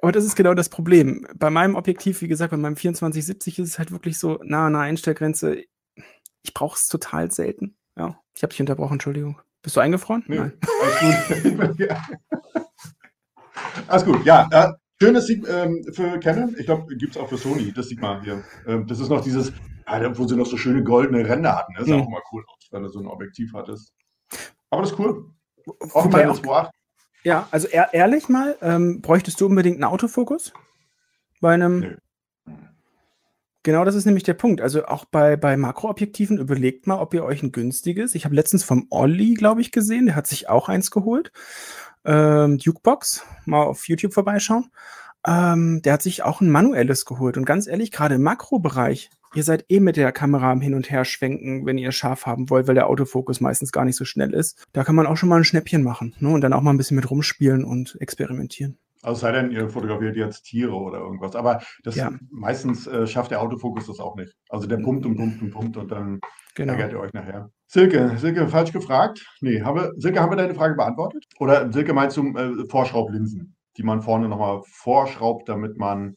Aber 0.00 0.12
das 0.12 0.24
ist 0.24 0.36
genau 0.36 0.54
das 0.54 0.68
Problem. 0.68 1.26
Bei 1.34 1.50
meinem 1.50 1.74
Objektiv, 1.74 2.22
wie 2.22 2.28
gesagt, 2.28 2.52
bei 2.52 2.56
meinem 2.56 2.76
2470 2.76 3.58
ist 3.58 3.68
es 3.68 3.78
halt 3.78 3.90
wirklich 3.90 4.18
so 4.18 4.38
nah 4.44 4.66
an 4.66 4.74
der 4.74 4.82
Einstellgrenze. 4.82 5.62
Ich 6.42 6.54
brauche 6.54 6.76
es 6.76 6.86
total 6.88 7.30
selten. 7.32 7.76
Ja, 7.96 8.20
ich 8.34 8.42
habe 8.42 8.50
dich 8.50 8.60
unterbrochen, 8.60 8.94
Entschuldigung. 8.94 9.40
Bist 9.62 9.76
du 9.76 9.80
eingefroren? 9.80 10.22
Nee, 10.28 10.36
Nein. 10.36 10.52
Alles 10.82 11.74
gut. 11.76 11.88
alles 13.88 14.04
gut. 14.04 14.24
Ja, 14.24 14.48
äh, 14.52 14.72
schönes 15.00 15.26
Sieg 15.26 15.46
ähm, 15.48 15.84
für 15.92 16.18
Canon. 16.20 16.54
Ich 16.58 16.66
glaube, 16.66 16.96
gibt 16.96 17.16
es 17.16 17.20
auch 17.20 17.28
für 17.28 17.36
Sony. 17.36 17.72
Das 17.72 17.88
sieht 17.88 18.00
man 18.00 18.22
hier. 18.22 18.42
Ähm, 18.66 18.86
das 18.86 19.00
ist 19.00 19.08
noch 19.08 19.22
dieses, 19.22 19.52
ja, 19.86 20.18
wo 20.18 20.26
sie 20.26 20.36
noch 20.36 20.46
so 20.46 20.56
schöne 20.56 20.82
goldene 20.82 21.28
Ränder 21.28 21.56
hatten. 21.56 21.74
Das 21.76 21.86
sah 21.86 21.96
mhm. 21.96 22.02
auch 22.02 22.08
mal 22.08 22.22
cool 22.32 22.44
aus, 22.48 22.68
wenn 22.70 22.82
du 22.82 22.88
so 22.88 23.00
ein 23.00 23.06
Objektiv 23.06 23.52
hattest. 23.54 23.92
Aber 24.70 24.82
das 24.82 24.92
ist 24.92 24.98
cool. 24.98 25.30
Auch 25.92 26.06
bei 26.08 26.28
2.8. 26.28 26.70
Ja, 27.24 27.48
also 27.50 27.66
ehr, 27.66 27.92
ehrlich 27.92 28.28
mal, 28.28 28.56
ähm, 28.62 29.00
bräuchtest 29.00 29.40
du 29.40 29.46
unbedingt 29.46 29.76
einen 29.76 29.84
Autofokus? 29.84 30.52
Bei 31.40 31.54
einem. 31.54 31.80
Nee. 31.80 31.96
Genau, 33.64 33.84
das 33.84 33.96
ist 33.96 34.04
nämlich 34.04 34.22
der 34.22 34.34
Punkt. 34.34 34.60
Also 34.60 34.86
auch 34.86 35.06
bei, 35.06 35.34
bei 35.36 35.56
Makroobjektiven 35.56 36.38
überlegt 36.38 36.86
mal, 36.86 37.00
ob 37.00 37.12
ihr 37.14 37.24
euch 37.24 37.42
ein 37.42 37.50
günstiges. 37.50 38.14
Ich 38.14 38.24
habe 38.24 38.36
letztens 38.36 38.62
vom 38.62 38.86
Olli, 38.90 39.34
glaube 39.34 39.60
ich, 39.60 39.72
gesehen, 39.72 40.06
der 40.06 40.14
hat 40.14 40.28
sich 40.28 40.48
auch 40.48 40.68
eins 40.68 40.92
geholt. 40.92 41.32
Ähm, 42.06 42.58
Dukebox, 42.58 43.24
mal 43.44 43.64
auf 43.64 43.88
YouTube 43.88 44.14
vorbeischauen. 44.14 44.70
Ähm, 45.26 45.82
der 45.82 45.94
hat 45.94 46.02
sich 46.02 46.22
auch 46.22 46.40
ein 46.40 46.50
manuelles 46.50 47.04
geholt. 47.04 47.36
Und 47.36 47.44
ganz 47.44 47.66
ehrlich, 47.66 47.90
gerade 47.90 48.14
im 48.14 48.22
Makrobereich, 48.22 49.10
ihr 49.34 49.42
seid 49.42 49.64
eh 49.68 49.80
mit 49.80 49.96
der 49.96 50.12
Kamera 50.12 50.52
am 50.52 50.60
Hin 50.60 50.74
und 50.74 50.88
Her 50.90 51.04
schwenken, 51.04 51.66
wenn 51.66 51.78
ihr 51.78 51.90
scharf 51.90 52.26
haben 52.26 52.48
wollt, 52.48 52.68
weil 52.68 52.76
der 52.76 52.86
Autofokus 52.88 53.40
meistens 53.40 53.72
gar 53.72 53.84
nicht 53.84 53.96
so 53.96 54.04
schnell 54.04 54.32
ist. 54.32 54.64
Da 54.72 54.84
kann 54.84 54.94
man 54.94 55.06
auch 55.06 55.16
schon 55.16 55.28
mal 55.28 55.38
ein 55.38 55.44
Schnäppchen 55.44 55.82
machen 55.82 56.14
ne? 56.20 56.28
und 56.28 56.42
dann 56.42 56.52
auch 56.52 56.62
mal 56.62 56.70
ein 56.70 56.76
bisschen 56.76 56.94
mit 56.94 57.10
rumspielen 57.10 57.64
und 57.64 57.96
experimentieren. 58.00 58.78
Also 59.02 59.20
sei 59.20 59.32
denn, 59.32 59.50
ihr 59.50 59.68
fotografiert 59.68 60.16
jetzt 60.16 60.44
Tiere 60.44 60.74
oder 60.74 60.98
irgendwas. 60.98 61.34
Aber 61.34 61.60
das 61.82 61.96
ja. 61.96 62.12
meistens 62.30 62.86
äh, 62.86 63.06
schafft 63.06 63.30
der 63.30 63.42
Autofokus 63.42 63.86
das 63.86 63.98
auch 63.98 64.16
nicht. 64.16 64.32
Also 64.48 64.66
der 64.66 64.78
pumpt 64.78 65.06
und 65.06 65.16
pumpt 65.16 65.42
und 65.42 65.50
pumpt 65.50 65.76
und 65.76 65.90
dann 65.90 66.20
genau. 66.54 66.72
ärgert 66.72 66.92
ihr 66.92 67.00
euch 67.00 67.12
nachher. 67.12 67.50
Silke, 67.66 68.16
Silke, 68.18 68.48
falsch 68.48 68.72
gefragt. 68.72 69.26
Nee, 69.40 69.62
habe, 69.62 69.92
Silke, 69.96 70.20
haben 70.20 70.30
wir 70.30 70.36
deine 70.36 70.54
Frage 70.54 70.74
beantwortet? 70.74 71.24
Oder 71.38 71.72
Silke 71.72 71.92
meinst 71.92 72.16
du 72.16 72.36
äh, 72.36 72.68
Vorschraublinsen, 72.68 73.56
die 73.76 73.82
man 73.82 74.02
vorne 74.02 74.28
nochmal 74.28 74.62
vorschraubt, 74.66 75.48
damit 75.48 75.76
man 75.76 76.16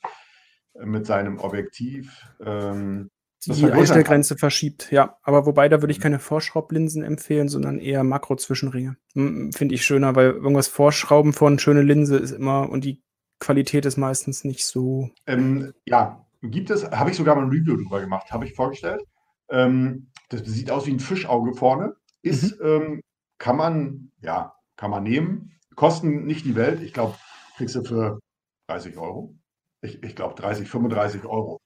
mit 0.82 1.06
seinem 1.06 1.40
Objektiv 1.40 2.26
ähm, 2.44 3.10
die 3.46 3.72
Einstellgrenze 3.72 4.38
verschiebt, 4.38 4.92
ja. 4.92 5.18
Aber 5.24 5.46
wobei, 5.46 5.70
da 5.70 5.82
würde 5.82 5.92
ich 5.92 6.02
keine 6.02 6.20
Vorschraublinsen 6.20 7.04
empfehlen, 7.04 7.48
sondern 7.48 7.80
eher 7.80 8.04
Makro-Zwischenringe. 8.04 8.98
Finde 9.14 9.76
ich 9.76 9.86
schöner, 9.86 10.16
weil 10.16 10.32
irgendwas 10.32 10.68
Vorschrauben 10.68 11.32
von 11.32 11.58
schöne 11.58 11.82
Linse 11.82 12.18
ist 12.18 12.32
immer 12.32 12.70
und 12.70 12.84
die 12.84 13.02
Qualität 13.40 13.86
ist 13.86 13.98
meistens 13.98 14.44
nicht 14.44 14.66
so. 14.66 15.10
Ähm, 15.26 15.74
ja, 15.86 16.26
gibt 16.42 16.70
es, 16.70 16.92
habe 16.92 17.12
ich 17.12 17.16
sogar 17.16 17.36
mal 17.36 17.44
ein 17.44 17.50
Review 17.50 17.78
drüber 17.78 18.02
gemacht, 18.02 18.30
habe 18.32 18.46
ich 18.46 18.54
vorgestellt. 18.54 19.02
Ähm, 19.50 20.09
das 20.30 20.42
sieht 20.46 20.72
aus 20.72 20.86
wie 20.86 20.94
ein 20.94 21.00
Fischauge 21.00 21.54
vorne. 21.54 21.96
Ist, 22.22 22.60
mhm. 22.60 22.66
ähm, 22.66 23.02
kann 23.38 23.56
man, 23.56 24.12
ja, 24.22 24.54
kann 24.76 24.92
man 24.92 25.04
nehmen. 25.04 25.52
Kosten 25.76 26.26
nicht 26.26 26.46
die 26.46 26.56
Welt. 26.56 26.82
Ich 26.82 26.94
glaube, 26.94 27.16
kriegst 27.56 27.76
du 27.76 27.84
für 27.84 28.20
30 28.68 28.98
Euro. 28.98 29.36
Ich, 29.82 30.04
ich 30.04 30.16
glaube 30.16 30.36
30, 30.36 30.70
35 30.70 31.26
Euro. 31.26 31.60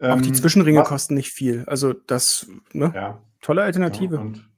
Auch 0.00 0.20
die 0.20 0.28
ähm, 0.28 0.34
Zwischenringe 0.34 0.80
was? 0.80 0.88
kosten 0.88 1.14
nicht 1.14 1.32
viel. 1.32 1.64
Also 1.66 1.92
das, 1.92 2.48
ne? 2.72 2.92
Ja. 2.94 3.22
Tolle 3.40 3.62
Alternative. 3.62 4.16
Ja, 4.16 4.20
und 4.20 4.48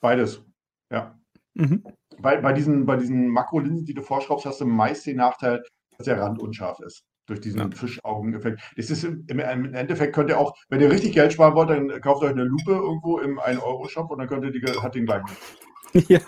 beides, 0.00 0.42
ja. 0.90 1.18
Mhm. 1.54 1.84
Bei, 2.20 2.40
bei 2.40 2.52
diesen, 2.52 2.86
bei 2.86 2.96
diesen 2.96 3.28
Makrolinsen, 3.28 3.84
die 3.84 3.94
du 3.94 4.02
vorschraubst, 4.02 4.46
hast 4.46 4.60
du 4.60 4.66
meist 4.66 5.06
den 5.06 5.16
Nachteil, 5.16 5.64
dass 5.96 6.04
der 6.04 6.20
Rand 6.20 6.40
unscharf 6.40 6.80
ist. 6.80 7.04
Durch 7.28 7.40
diesen 7.40 7.60
ja. 7.60 7.70
Fischaugeneffekt. 7.70 8.60
Das 8.76 8.90
ist 8.90 9.04
im, 9.04 9.26
im, 9.28 9.74
Endeffekt 9.74 10.14
könnt 10.14 10.30
ihr 10.30 10.38
auch, 10.38 10.56
wenn 10.70 10.80
ihr 10.80 10.90
richtig 10.90 11.12
Geld 11.12 11.32
sparen 11.32 11.54
wollt, 11.54 11.68
dann 11.68 12.00
kauft 12.00 12.22
euch 12.22 12.30
eine 12.30 12.44
Lupe 12.44 12.72
irgendwo 12.72 13.18
im 13.18 13.38
1-Euro-Shop 13.38 14.10
und 14.10 14.18
dann 14.18 14.28
könnt 14.28 14.44
ihr 14.44 14.50
die, 14.50 14.62
hat 14.80 14.94
den 14.94 15.06
gleichen. 15.06 15.26
Ja, 16.08 16.20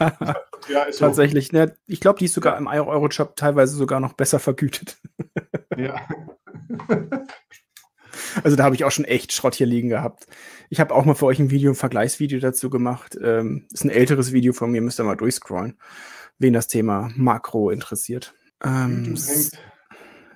ja 0.70 0.82
ist 0.84 0.98
tatsächlich. 0.98 1.48
So. 1.48 1.58
Ne, 1.58 1.74
ich 1.86 2.00
glaube, 2.00 2.18
die 2.18 2.24
ist 2.24 2.32
sogar 2.32 2.56
im 2.56 2.66
1-Euro-Shop 2.66 3.36
teilweise 3.36 3.76
sogar 3.76 4.00
noch 4.00 4.14
besser 4.14 4.38
vergütet. 4.38 4.98
Ja. 5.76 5.96
Also 8.44 8.56
da 8.56 8.64
habe 8.64 8.76
ich 8.76 8.84
auch 8.84 8.92
schon 8.92 9.04
echt 9.04 9.32
Schrott 9.32 9.56
hier 9.56 9.66
liegen 9.66 9.88
gehabt. 9.88 10.26
Ich 10.68 10.78
habe 10.78 10.94
auch 10.94 11.04
mal 11.04 11.14
für 11.14 11.26
euch 11.26 11.40
ein 11.40 11.50
Video, 11.50 11.72
ein 11.72 11.74
Vergleichsvideo 11.74 12.38
dazu 12.38 12.70
gemacht. 12.70 13.18
Ähm, 13.20 13.66
ist 13.72 13.84
ein 13.84 13.90
älteres 13.90 14.32
Video 14.32 14.52
von 14.52 14.70
mir, 14.70 14.80
müsst 14.80 15.00
ihr 15.00 15.04
mal 15.04 15.16
durchscrollen, 15.16 15.78
wen 16.38 16.52
das 16.52 16.68
Thema 16.68 17.10
Makro 17.16 17.70
interessiert. 17.70 18.34
Ähm, 18.62 19.16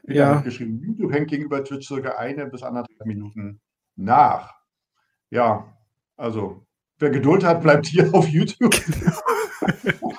ja. 0.06 0.40
geschrieben, 0.40 0.80
YouTube 0.82 1.12
hängt 1.12 1.28
gegenüber 1.28 1.64
Twitch 1.64 1.86
circa 1.86 2.16
eine 2.16 2.46
bis 2.46 2.62
anderthalb 2.62 3.06
Minuten 3.06 3.60
nach. 3.96 4.54
Ja, 5.30 5.72
also 6.16 6.66
wer 6.98 7.10
Geduld 7.10 7.44
hat, 7.44 7.62
bleibt 7.62 7.86
hier 7.86 8.12
auf 8.14 8.28
YouTube. 8.28 8.74
Genau. 9.82 10.14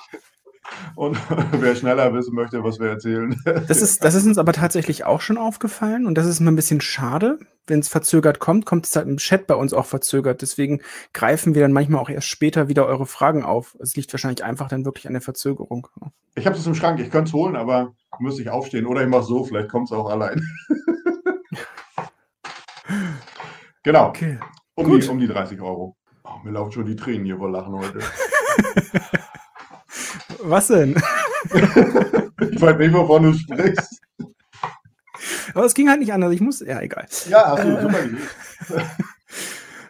Und 0.95 1.17
wer 1.51 1.75
schneller 1.75 2.13
wissen 2.13 2.35
möchte, 2.35 2.63
was 2.63 2.79
wir 2.79 2.87
erzählen. 2.89 3.39
Das 3.67 3.81
ist, 3.81 4.03
das 4.03 4.15
ist 4.15 4.25
uns 4.25 4.37
aber 4.37 4.53
tatsächlich 4.53 5.05
auch 5.05 5.21
schon 5.21 5.37
aufgefallen 5.37 6.05
und 6.05 6.17
das 6.17 6.25
ist 6.25 6.39
immer 6.39 6.51
ein 6.51 6.55
bisschen 6.55 6.81
schade. 6.81 7.39
Wenn 7.67 7.79
es 7.79 7.87
verzögert 7.87 8.39
kommt, 8.39 8.65
kommt 8.65 8.85
es 8.85 8.95
halt 8.95 9.07
im 9.07 9.17
Chat 9.17 9.47
bei 9.47 9.55
uns 9.55 9.73
auch 9.73 9.85
verzögert. 9.85 10.41
Deswegen 10.41 10.81
greifen 11.13 11.55
wir 11.55 11.61
dann 11.61 11.73
manchmal 11.73 11.99
auch 11.99 12.09
erst 12.09 12.27
später 12.27 12.67
wieder 12.67 12.85
eure 12.85 13.07
Fragen 13.07 13.43
auf. 13.43 13.75
Es 13.79 13.95
liegt 13.95 14.13
wahrscheinlich 14.13 14.43
einfach 14.43 14.67
dann 14.67 14.85
wirklich 14.85 15.07
an 15.07 15.13
der 15.13 15.21
Verzögerung. 15.21 15.87
Ich 16.35 16.45
habe 16.45 16.55
es 16.55 16.67
im 16.67 16.75
Schrank, 16.75 16.99
ich 16.99 17.09
könnte 17.09 17.29
es 17.29 17.33
holen, 17.33 17.55
aber 17.55 17.93
müsste 18.19 18.41
ich 18.41 18.49
aufstehen. 18.49 18.85
Oder 18.85 19.03
ich 19.03 19.09
mache 19.09 19.23
so, 19.23 19.43
vielleicht 19.43 19.69
kommt 19.69 19.89
es 19.89 19.91
auch 19.91 20.09
allein. 20.09 20.41
genau. 23.83 24.09
Okay. 24.09 24.39
Um, 24.75 24.99
die, 24.99 25.07
um 25.07 25.19
die 25.19 25.27
30 25.27 25.61
Euro. 25.61 25.95
Oh, 26.23 26.39
mir 26.43 26.51
laufen 26.51 26.71
schon 26.71 26.85
die 26.85 26.95
Tränen 26.95 27.25
hier 27.25 27.37
vor 27.37 27.49
Lachen 27.49 27.73
heute. 27.75 27.99
Was 30.41 30.67
denn? 30.67 30.95
ich 31.53 32.61
weiß 32.61 32.77
nicht, 32.77 32.93
wovon 32.93 33.23
du 33.23 33.33
sprichst. 33.33 34.01
Aber 35.53 35.65
es 35.65 35.73
ging 35.73 35.89
halt 35.89 35.99
nicht 35.99 36.11
anders. 36.11 36.33
Ich 36.33 36.41
muss, 36.41 36.59
ja, 36.59 36.81
egal. 36.81 37.05
Ja, 37.29 37.51
hast 37.51 37.63
du 37.63 37.69
äh, 37.69 37.81
super 37.81 37.99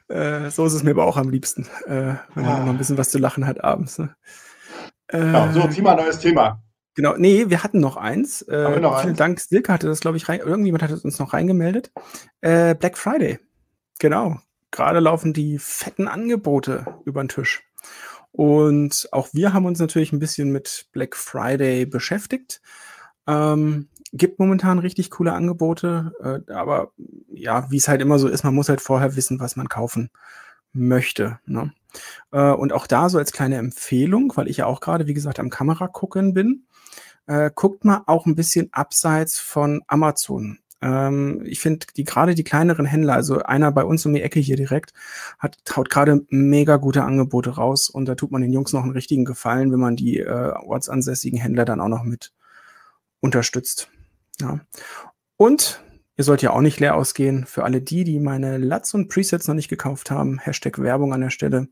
äh, 0.07 0.51
so 0.51 0.65
ist 0.65 0.73
es 0.73 0.83
mir 0.83 0.91
aber 0.91 1.05
auch 1.05 1.17
am 1.17 1.29
liebsten, 1.29 1.63
äh, 1.87 2.15
wenn 2.35 2.45
man 2.45 2.45
ah. 2.45 2.59
noch 2.59 2.69
ein 2.69 2.77
bisschen 2.77 2.97
was 2.97 3.09
zu 3.09 3.17
lachen 3.17 3.47
hat 3.47 3.63
abends. 3.63 3.97
Ne? 3.97 4.15
Ja, 5.11 5.51
so, 5.51 5.67
zieh 5.67 5.81
mal 5.81 5.91
ein 5.91 6.03
neues 6.03 6.19
Thema. 6.19 6.61
Genau, 6.95 7.15
nee, 7.17 7.49
wir 7.49 7.63
hatten 7.63 7.79
noch 7.79 7.97
eins. 7.97 8.41
Äh, 8.43 8.79
noch 8.79 9.01
vielen 9.01 9.11
eins? 9.11 9.17
Dank, 9.17 9.39
Silke 9.41 9.71
hatte 9.71 9.87
das, 9.87 9.99
glaube 9.99 10.17
ich, 10.17 10.29
rein, 10.29 10.39
irgendjemand 10.39 10.81
hat 10.81 10.91
es 10.91 11.03
uns 11.03 11.19
noch 11.19 11.33
reingemeldet. 11.33 11.91
Äh, 12.41 12.73
Black 12.73 12.97
Friday. 12.97 13.39
Genau. 13.99 14.39
Gerade 14.71 14.99
laufen 14.99 15.33
die 15.33 15.59
fetten 15.59 16.07
Angebote 16.07 16.85
über 17.05 17.23
den 17.23 17.29
Tisch. 17.29 17.63
Und 18.31 19.07
auch 19.11 19.29
wir 19.33 19.53
haben 19.53 19.65
uns 19.65 19.79
natürlich 19.79 20.11
ein 20.11 20.19
bisschen 20.19 20.51
mit 20.51 20.87
Black 20.91 21.15
Friday 21.15 21.85
beschäftigt. 21.85 22.61
Ähm, 23.27 23.87
gibt 24.11 24.39
momentan 24.39 24.79
richtig 24.79 25.11
coole 25.11 25.33
Angebote, 25.33 26.13
äh, 26.47 26.51
aber 26.51 26.91
ja, 27.33 27.69
wie 27.71 27.77
es 27.77 27.87
halt 27.87 28.01
immer 28.01 28.19
so 28.19 28.27
ist, 28.27 28.43
man 28.43 28.53
muss 28.53 28.69
halt 28.69 28.81
vorher 28.81 29.15
wissen, 29.15 29.39
was 29.39 29.55
man 29.55 29.69
kaufen 29.69 30.09
möchte. 30.73 31.39
Ne? 31.45 31.73
Äh, 32.31 32.51
und 32.51 32.73
auch 32.73 32.87
da 32.87 33.09
so 33.09 33.17
als 33.17 33.31
kleine 33.31 33.57
Empfehlung, 33.57 34.33
weil 34.35 34.47
ich 34.47 34.57
ja 34.57 34.65
auch 34.65 34.81
gerade, 34.81 35.07
wie 35.07 35.13
gesagt, 35.13 35.39
am 35.39 35.49
Kamera 35.49 35.87
gucken 35.87 36.33
bin, 36.33 36.64
äh, 37.27 37.51
guckt 37.53 37.85
mal 37.85 38.03
auch 38.07 38.25
ein 38.25 38.35
bisschen 38.35 38.69
abseits 38.71 39.39
von 39.39 39.81
Amazon. 39.87 40.59
Ähm, 40.81 41.41
ich 41.45 41.59
finde, 41.59 41.87
die 41.95 42.03
gerade 42.03 42.35
die 42.35 42.43
kleineren 42.43 42.85
Händler, 42.85 43.13
also 43.13 43.39
einer 43.39 43.71
bei 43.71 43.83
uns 43.83 44.05
um 44.05 44.13
die 44.13 44.21
Ecke 44.21 44.39
hier 44.39 44.55
direkt, 44.55 44.93
hat 45.39 45.57
haut 45.75 45.89
gerade 45.89 46.25
mega 46.29 46.77
gute 46.77 47.03
Angebote 47.03 47.51
raus 47.51 47.89
und 47.89 48.05
da 48.05 48.15
tut 48.15 48.31
man 48.31 48.41
den 48.41 48.53
Jungs 48.53 48.73
noch 48.73 48.83
einen 48.83 48.91
richtigen 48.91 49.25
Gefallen, 49.25 49.71
wenn 49.71 49.79
man 49.79 49.95
die 49.95 50.19
äh, 50.19 50.51
ortsansässigen 50.51 51.39
Händler 51.39 51.65
dann 51.65 51.81
auch 51.81 51.87
noch 51.87 52.03
mit 52.03 52.33
unterstützt. 53.19 53.89
Ja. 54.39 54.59
Und 55.37 55.81
ihr 56.17 56.23
sollt 56.23 56.41
ja 56.41 56.51
auch 56.51 56.61
nicht 56.61 56.79
leer 56.79 56.95
ausgehen. 56.95 57.45
Für 57.45 57.63
alle 57.63 57.81
die, 57.81 58.03
die 58.03 58.19
meine 58.19 58.57
Lats 58.57 58.93
und 58.93 59.09
Presets 59.09 59.47
noch 59.47 59.55
nicht 59.55 59.69
gekauft 59.69 60.11
haben, 60.11 60.39
Hashtag 60.39 60.79
Werbung 60.79 61.13
an 61.13 61.21
der 61.21 61.29
Stelle. 61.31 61.67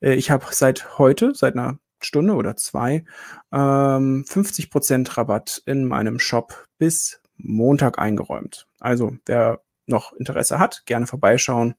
Äh, 0.00 0.14
ich 0.14 0.30
habe 0.30 0.46
seit 0.50 0.98
heute, 0.98 1.34
seit 1.34 1.54
einer 1.54 1.78
Stunde 2.00 2.34
oder 2.34 2.56
zwei, 2.56 3.04
ähm, 3.52 4.24
50% 4.28 5.16
Rabatt 5.16 5.62
in 5.66 5.86
meinem 5.86 6.18
Shop 6.18 6.66
bis 6.78 7.20
Montag 7.36 7.98
eingeräumt. 7.98 8.66
Also 8.80 9.16
wer 9.26 9.60
noch 9.86 10.12
Interesse 10.12 10.58
hat, 10.58 10.82
gerne 10.86 11.06
vorbeischauen 11.06 11.74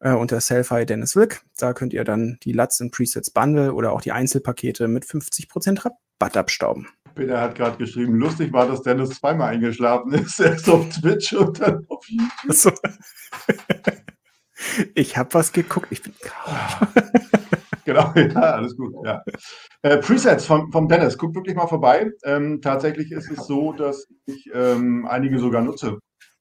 äh, 0.00 0.12
unter 0.12 0.40
Selfie 0.40 0.86
Dennis 0.86 1.16
Wick. 1.16 1.42
Da 1.56 1.72
könnt 1.72 1.92
ihr 1.92 2.04
dann 2.04 2.38
die 2.42 2.52
Lats 2.52 2.80
und 2.80 2.92
Presets 2.92 3.30
Bundle 3.30 3.72
oder 3.74 3.92
auch 3.92 4.00
die 4.00 4.12
Einzelpakete 4.12 4.88
mit 4.88 5.04
50% 5.04 5.84
Rabatt 5.84 6.36
abstauben. 6.36 6.88
Peter 7.14 7.40
hat 7.40 7.56
gerade 7.56 7.76
geschrieben, 7.78 8.14
lustig 8.14 8.52
war, 8.52 8.68
dass 8.68 8.82
Dennis 8.82 9.10
zweimal 9.10 9.52
eingeschlafen 9.52 10.12
ist. 10.12 10.38
Erst 10.40 10.68
auf 10.68 10.88
Twitch 10.88 11.32
und 11.32 11.60
dann 11.60 11.84
auf 11.88 12.06
YouTube. 12.08 12.52
So. 12.52 12.70
ich 14.94 15.16
habe 15.16 15.34
was 15.34 15.52
geguckt. 15.52 15.88
Ich 15.90 16.02
bin. 16.02 16.14
genau, 17.84 18.12
ja, 18.14 18.40
alles 18.40 18.76
gut. 18.76 18.94
Ja. 19.04 19.22
Äh, 19.82 19.98
Presets 19.98 20.46
vom, 20.46 20.72
vom 20.72 20.88
Dennis, 20.88 21.18
guck 21.18 21.34
wirklich 21.34 21.56
mal 21.56 21.66
vorbei. 21.66 22.10
Ähm, 22.24 22.60
tatsächlich 22.60 23.12
ist 23.12 23.30
es 23.30 23.46
so, 23.46 23.72
dass 23.72 24.06
ich 24.26 24.50
ähm, 24.52 25.06
einige 25.06 25.38
sogar 25.38 25.62
nutze 25.62 25.98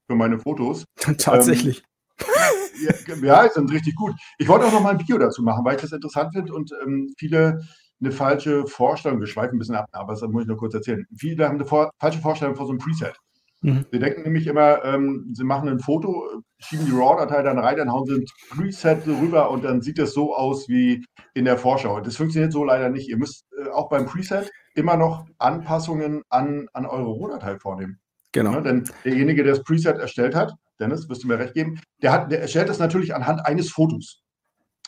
für 0.07 0.15
meine 0.15 0.39
Fotos. 0.39 0.85
Tatsächlich. 1.17 1.83
Ähm, 2.19 3.23
ja, 3.23 3.43
ja, 3.43 3.49
sind 3.49 3.71
richtig 3.71 3.95
gut. 3.95 4.15
Ich 4.37 4.47
wollte 4.47 4.65
auch 4.65 4.71
noch 4.71 4.81
mal 4.81 4.91
ein 4.91 4.99
Video 4.99 5.17
dazu 5.17 5.43
machen, 5.43 5.63
weil 5.65 5.75
ich 5.75 5.81
das 5.81 5.91
interessant 5.91 6.33
finde 6.33 6.53
und 6.53 6.71
ähm, 6.83 7.13
viele 7.17 7.61
eine 7.99 8.11
falsche 8.11 8.67
Vorstellung, 8.67 9.19
wir 9.19 9.27
schweifen 9.27 9.55
ein 9.55 9.59
bisschen 9.59 9.75
ab, 9.75 9.87
aber 9.91 10.13
das 10.13 10.21
muss 10.21 10.43
ich 10.43 10.47
nur 10.47 10.57
kurz 10.57 10.73
erzählen. 10.73 11.05
Viele 11.17 11.47
haben 11.47 11.55
eine 11.55 11.65
vor, 11.65 11.89
falsche 11.99 12.19
Vorstellung 12.19 12.55
vor 12.55 12.67
so 12.67 12.71
einem 12.71 12.79
Preset. 12.79 13.17
Mhm. 13.61 13.85
Sie 13.91 13.99
denken 13.99 14.21
nämlich 14.23 14.47
immer, 14.47 14.83
ähm, 14.85 15.31
sie 15.33 15.43
machen 15.43 15.67
ein 15.69 15.79
Foto, 15.79 16.43
schieben 16.59 16.85
die 16.85 16.91
RAW-Datei 16.91 17.41
dann 17.41 17.59
rein, 17.59 17.77
dann 17.77 17.91
hauen 17.91 18.05
sie 18.05 18.15
ein 18.15 18.25
Preset 18.49 19.07
rüber 19.07 19.49
und 19.49 19.63
dann 19.63 19.81
sieht 19.81 19.99
es 19.99 20.13
so 20.13 20.35
aus 20.35 20.69
wie 20.69 21.05
in 21.33 21.45
der 21.45 21.57
Vorschau. 21.57 21.99
Das 21.99 22.17
funktioniert 22.17 22.53
so 22.53 22.63
leider 22.63 22.89
nicht. 22.89 23.09
Ihr 23.09 23.17
müsst 23.17 23.45
äh, 23.57 23.69
auch 23.69 23.89
beim 23.89 24.05
Preset 24.05 24.51
immer 24.75 24.95
noch 24.95 25.25
Anpassungen 25.39 26.21
an, 26.29 26.67
an 26.73 26.85
eure 26.85 27.09
RAW-Datei 27.09 27.59
vornehmen. 27.59 27.99
Genau. 28.31 28.51
Ja, 28.51 28.61
denn 28.61 28.89
derjenige, 29.03 29.43
der 29.43 29.55
das 29.55 29.63
Preset 29.63 29.97
erstellt 29.97 30.35
hat, 30.35 30.53
Dennis, 30.79 31.09
wirst 31.09 31.23
du 31.23 31.27
mir 31.27 31.39
recht 31.39 31.55
geben, 31.55 31.79
der, 32.03 32.11
hat, 32.11 32.31
der 32.31 32.41
erstellt 32.41 32.69
das 32.69 32.77
natürlich 32.77 33.15
anhand 33.15 33.45
eines 33.45 33.71
Fotos. 33.71 34.21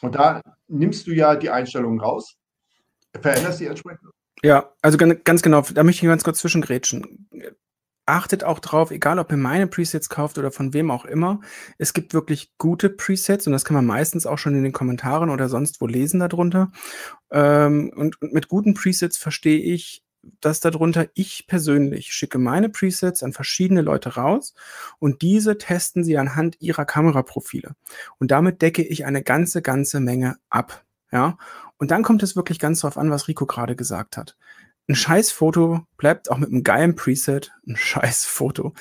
Und 0.01 0.15
da 0.15 0.41
nimmst 0.67 1.07
du 1.07 1.11
ja 1.11 1.35
die 1.35 1.49
Einstellungen 1.49 1.99
raus, 1.99 2.35
veränderst 3.19 3.59
die 3.59 3.65
entsprechend. 3.65 4.11
Ja, 4.43 4.71
also 4.81 4.97
ganz 4.97 5.41
genau, 5.41 5.61
da 5.61 5.83
möchte 5.83 6.05
ich 6.05 6.09
ganz 6.09 6.23
kurz 6.23 6.39
zwischengrätschen. 6.39 7.27
Achtet 8.09 8.43
auch 8.43 8.57
drauf, 8.57 8.89
egal 8.89 9.19
ob 9.19 9.29
ihr 9.29 9.37
meine 9.37 9.67
Presets 9.67 10.09
kauft 10.09 10.39
oder 10.39 10.51
von 10.51 10.73
wem 10.73 10.89
auch 10.89 11.05
immer. 11.05 11.41
Es 11.77 11.93
gibt 11.93 12.15
wirklich 12.15 12.51
gute 12.57 12.89
Presets 12.89 13.45
und 13.45 13.53
das 13.53 13.65
kann 13.65 13.75
man 13.75 13.85
meistens 13.85 14.25
auch 14.25 14.39
schon 14.39 14.55
in 14.55 14.63
den 14.63 14.73
Kommentaren 14.73 15.29
oder 15.29 15.47
sonst 15.47 15.79
wo 15.79 15.85
lesen 15.85 16.19
darunter. 16.19 16.71
Ähm, 17.29 17.91
und, 17.95 18.19
und 18.19 18.33
mit 18.33 18.47
guten 18.47 18.73
Presets 18.73 19.15
verstehe 19.15 19.59
ich, 19.59 20.03
dass 20.41 20.59
darunter 20.59 21.07
ich 21.13 21.45
persönlich 21.45 22.11
schicke 22.11 22.39
meine 22.39 22.69
Presets 22.69 23.21
an 23.21 23.31
verschiedene 23.31 23.81
Leute 23.81 24.15
raus 24.15 24.55
und 24.97 25.21
diese 25.21 25.59
testen 25.59 26.03
sie 26.03 26.17
anhand 26.17 26.59
ihrer 26.59 26.85
Kameraprofile. 26.85 27.75
Und 28.17 28.31
damit 28.31 28.63
decke 28.63 28.81
ich 28.81 29.05
eine 29.05 29.21
ganze, 29.21 29.61
ganze 29.61 29.99
Menge 29.99 30.37
ab. 30.49 30.83
Ja, 31.11 31.37
und 31.77 31.91
dann 31.91 32.03
kommt 32.03 32.23
es 32.23 32.35
wirklich 32.35 32.57
ganz 32.57 32.81
darauf 32.81 32.97
an, 32.97 33.11
was 33.11 33.27
Rico 33.27 33.45
gerade 33.45 33.75
gesagt 33.75 34.17
hat. 34.17 34.35
Ein 34.89 34.95
scheiß 34.95 35.31
Foto 35.31 35.81
bleibt 35.97 36.31
auch 36.31 36.39
mit 36.39 36.49
einem 36.49 36.63
geilen 36.63 36.95
Preset 36.95 37.51
ein 37.67 37.75
scheiß 37.75 38.25
Foto. 38.25 38.73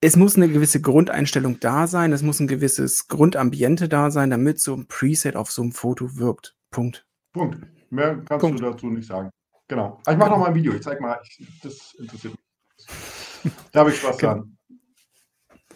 Es 0.00 0.16
muss 0.16 0.36
eine 0.36 0.48
gewisse 0.48 0.80
Grundeinstellung 0.80 1.58
da 1.58 1.88
sein, 1.88 2.12
es 2.12 2.22
muss 2.22 2.38
ein 2.38 2.46
gewisses 2.46 3.08
Grundambiente 3.08 3.88
da 3.88 4.12
sein, 4.12 4.30
damit 4.30 4.60
so 4.60 4.74
ein 4.74 4.86
Preset 4.86 5.34
auf 5.34 5.50
so 5.50 5.62
einem 5.62 5.72
Foto 5.72 6.16
wirkt. 6.16 6.54
Punkt. 6.70 7.04
Punkt. 7.32 7.66
Mehr 7.90 8.22
kannst 8.28 8.42
Punkt. 8.42 8.60
du 8.60 8.70
dazu 8.70 8.86
nicht 8.86 9.08
sagen. 9.08 9.30
Genau. 9.66 10.00
Ich 10.08 10.16
mache 10.16 10.30
noch 10.30 10.38
mal 10.38 10.46
ein 10.50 10.54
Video. 10.54 10.72
Ich 10.74 10.82
zeige 10.82 11.02
mal, 11.02 11.18
ich, 11.24 11.44
das 11.62 11.94
interessiert 11.98 12.34
mich. 12.34 13.52
Da 13.72 13.80
habe 13.80 13.90
ich 13.90 13.96
Spaß 13.96 14.18
genau. 14.18 14.34
dran. 14.34 14.55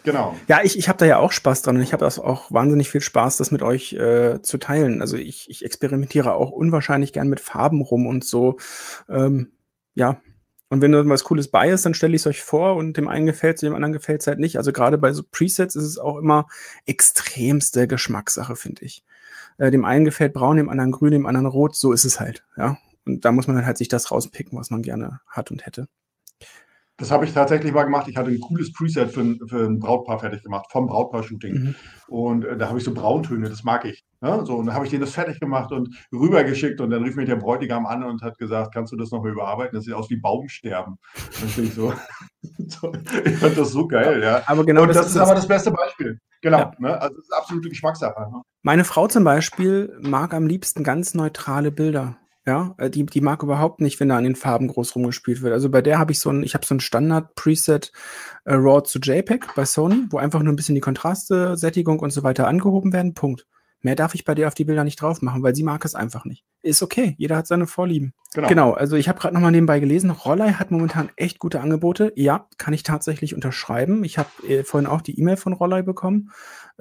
Genau. 0.03 0.35
Ja, 0.47 0.61
ich, 0.63 0.77
ich 0.77 0.89
habe 0.89 0.97
da 0.97 1.05
ja 1.05 1.17
auch 1.17 1.31
Spaß 1.31 1.61
dran 1.61 1.77
und 1.77 1.83
ich 1.83 1.93
habe 1.93 2.05
auch 2.05 2.51
wahnsinnig 2.51 2.89
viel 2.89 3.01
Spaß, 3.01 3.37
das 3.37 3.51
mit 3.51 3.61
euch 3.61 3.93
äh, 3.93 4.41
zu 4.41 4.57
teilen. 4.57 5.01
Also 5.01 5.17
ich, 5.17 5.49
ich 5.49 5.63
experimentiere 5.63 6.33
auch 6.33 6.51
unwahrscheinlich 6.51 7.13
gern 7.13 7.27
mit 7.27 7.39
Farben 7.39 7.81
rum 7.81 8.07
und 8.07 8.23
so. 8.23 8.57
Ähm, 9.09 9.51
ja. 9.93 10.19
Und 10.69 10.81
wenn 10.81 10.93
irgendwas 10.93 11.25
Cooles 11.25 11.49
bei 11.49 11.69
ist, 11.69 11.85
dann 11.85 11.93
stelle 11.93 12.15
ich 12.15 12.21
es 12.21 12.27
euch 12.27 12.41
vor 12.41 12.77
und 12.77 12.95
dem 12.95 13.09
einen 13.09 13.25
gefällt 13.25 13.55
es, 13.55 13.61
dem 13.61 13.75
anderen 13.75 13.91
gefällt 13.91 14.21
es 14.21 14.27
halt 14.27 14.39
nicht. 14.39 14.57
Also 14.57 14.71
gerade 14.71 14.97
bei 14.97 15.11
so 15.11 15.21
Presets 15.29 15.75
ist 15.75 15.83
es 15.83 15.97
auch 15.97 16.17
immer 16.17 16.47
extremste 16.85 17.87
Geschmackssache, 17.87 18.55
finde 18.55 18.85
ich. 18.85 19.03
Äh, 19.57 19.69
dem 19.69 19.85
einen 19.85 20.05
gefällt 20.05 20.33
braun, 20.33 20.57
dem 20.57 20.69
anderen 20.69 20.91
grün, 20.91 21.11
dem 21.11 21.25
anderen 21.25 21.45
rot. 21.45 21.75
So 21.75 21.91
ist 21.91 22.05
es 22.05 22.19
halt, 22.19 22.45
ja. 22.57 22.77
Und 23.05 23.25
da 23.25 23.31
muss 23.31 23.47
man 23.47 23.57
dann 23.57 23.65
halt 23.65 23.77
sich 23.77 23.89
das 23.89 24.11
rauspicken, 24.11 24.57
was 24.57 24.69
man 24.69 24.81
gerne 24.81 25.19
hat 25.27 25.51
und 25.51 25.65
hätte. 25.65 25.87
Das 27.01 27.09
habe 27.09 27.25
ich 27.25 27.33
tatsächlich 27.33 27.73
mal 27.73 27.85
gemacht. 27.85 28.07
Ich 28.07 28.15
hatte 28.15 28.29
ein 28.29 28.39
cooles 28.39 28.71
Preset 28.71 29.09
für 29.09 29.21
ein, 29.21 29.39
für 29.47 29.65
ein 29.65 29.79
Brautpaar 29.79 30.19
fertig 30.19 30.43
gemacht, 30.43 30.67
vom 30.69 30.85
Brautpaar-Shooting. 30.85 31.53
Mhm. 31.53 31.75
Und 32.07 32.45
äh, 32.45 32.55
da 32.55 32.69
habe 32.69 32.77
ich 32.77 32.83
so 32.83 32.93
Brauntöne, 32.93 33.49
das 33.49 33.63
mag 33.63 33.85
ich. 33.85 34.05
Ne? 34.21 34.45
So, 34.45 34.57
und 34.57 34.67
dann 34.67 34.75
habe 34.75 34.85
ich 34.85 34.91
denen 34.91 35.01
das 35.01 35.11
fertig 35.11 35.39
gemacht 35.39 35.71
und 35.71 35.89
rübergeschickt. 36.13 36.79
Und 36.79 36.91
dann 36.91 37.03
rief 37.03 37.15
mich 37.15 37.25
der 37.25 37.37
Bräutigam 37.37 37.87
an 37.87 38.03
und 38.03 38.21
hat 38.21 38.37
gesagt, 38.37 38.71
kannst 38.71 38.93
du 38.93 38.97
das 38.97 39.09
noch 39.09 39.23
mal 39.23 39.31
überarbeiten? 39.31 39.75
Das 39.75 39.85
sieht 39.85 39.95
aus 39.95 40.11
wie 40.11 40.17
Baumsterben. 40.17 40.99
Und 41.41 41.57
ich 41.57 41.73
so, 41.73 41.91
ich 43.25 43.37
fand 43.37 43.57
das 43.57 43.71
so 43.71 43.87
geil, 43.87 44.21
ja. 44.21 44.43
Aber 44.45 44.63
genau 44.63 44.83
und 44.83 44.89
das, 44.89 44.97
das 44.97 45.07
ist, 45.07 45.17
aber 45.17 45.33
das 45.33 45.47
beste 45.47 45.71
Beispiel. 45.71 46.19
Genau. 46.43 46.59
Ja. 46.59 46.71
Ne? 46.77 47.01
Also 47.01 47.15
das 47.15 47.23
ist 47.25 47.33
absolute 47.33 47.69
Geschmackssache. 47.69 48.29
Ne? 48.31 48.43
Meine 48.61 48.83
Frau 48.83 49.07
zum 49.07 49.23
Beispiel 49.23 49.97
mag 50.01 50.35
am 50.35 50.45
liebsten 50.45 50.83
ganz 50.83 51.15
neutrale 51.15 51.71
Bilder. 51.71 52.17
Ja, 52.45 52.73
äh, 52.77 52.89
die, 52.89 53.05
die 53.05 53.21
mag 53.21 53.43
überhaupt 53.43 53.81
nicht, 53.81 53.99
wenn 53.99 54.09
da 54.09 54.17
an 54.17 54.23
den 54.23 54.35
Farben 54.35 54.67
groß 54.67 54.95
rumgespielt 54.95 55.41
wird. 55.41 55.53
Also 55.53 55.69
bei 55.69 55.81
der 55.81 55.99
habe 55.99 56.11
ich 56.11 56.19
so 56.19 56.29
ein, 56.31 56.43
ich 56.43 56.55
habe 56.55 56.65
so 56.65 56.73
ein 56.73 56.79
Standard-Preset 56.79 57.91
äh, 58.45 58.53
RAW 58.53 58.83
zu 58.83 58.99
JPEG 58.99 59.53
bei 59.55 59.65
Sony, 59.65 60.07
wo 60.09 60.17
einfach 60.17 60.41
nur 60.41 60.51
ein 60.51 60.55
bisschen 60.55 60.75
die 60.75 60.81
Kontraste, 60.81 61.55
Sättigung 61.55 61.99
und 61.99 62.11
so 62.11 62.23
weiter 62.23 62.47
angehoben 62.47 62.93
werden. 62.93 63.13
Punkt. 63.13 63.45
Mehr 63.83 63.95
darf 63.95 64.13
ich 64.13 64.25
bei 64.25 64.35
dir 64.35 64.47
auf 64.47 64.53
die 64.53 64.65
Bilder 64.65 64.83
nicht 64.83 65.01
drauf 65.01 65.21
machen, 65.23 65.41
weil 65.41 65.55
sie 65.55 65.63
mag 65.63 65.83
es 65.85 65.95
einfach 65.95 66.23
nicht. 66.25 66.43
Ist 66.61 66.83
okay, 66.83 67.15
jeder 67.17 67.37
hat 67.37 67.47
seine 67.47 67.65
Vorlieben. 67.65 68.13
Genau, 68.33 68.47
genau 68.47 68.71
also 68.73 68.95
ich 68.95 69.09
habe 69.09 69.19
gerade 69.19 69.33
nochmal 69.33 69.51
nebenbei 69.51 69.79
gelesen, 69.79 70.11
Rollei 70.11 70.53
hat 70.53 70.69
momentan 70.69 71.09
echt 71.15 71.39
gute 71.39 71.61
Angebote. 71.61 72.13
Ja, 72.15 72.47
kann 72.59 72.75
ich 72.75 72.83
tatsächlich 72.83 73.33
unterschreiben. 73.33 74.03
Ich 74.03 74.19
habe 74.19 74.29
äh, 74.47 74.63
vorhin 74.63 74.87
auch 74.87 75.01
die 75.01 75.19
E-Mail 75.19 75.37
von 75.37 75.53
Rollei 75.53 75.81
bekommen. 75.81 76.31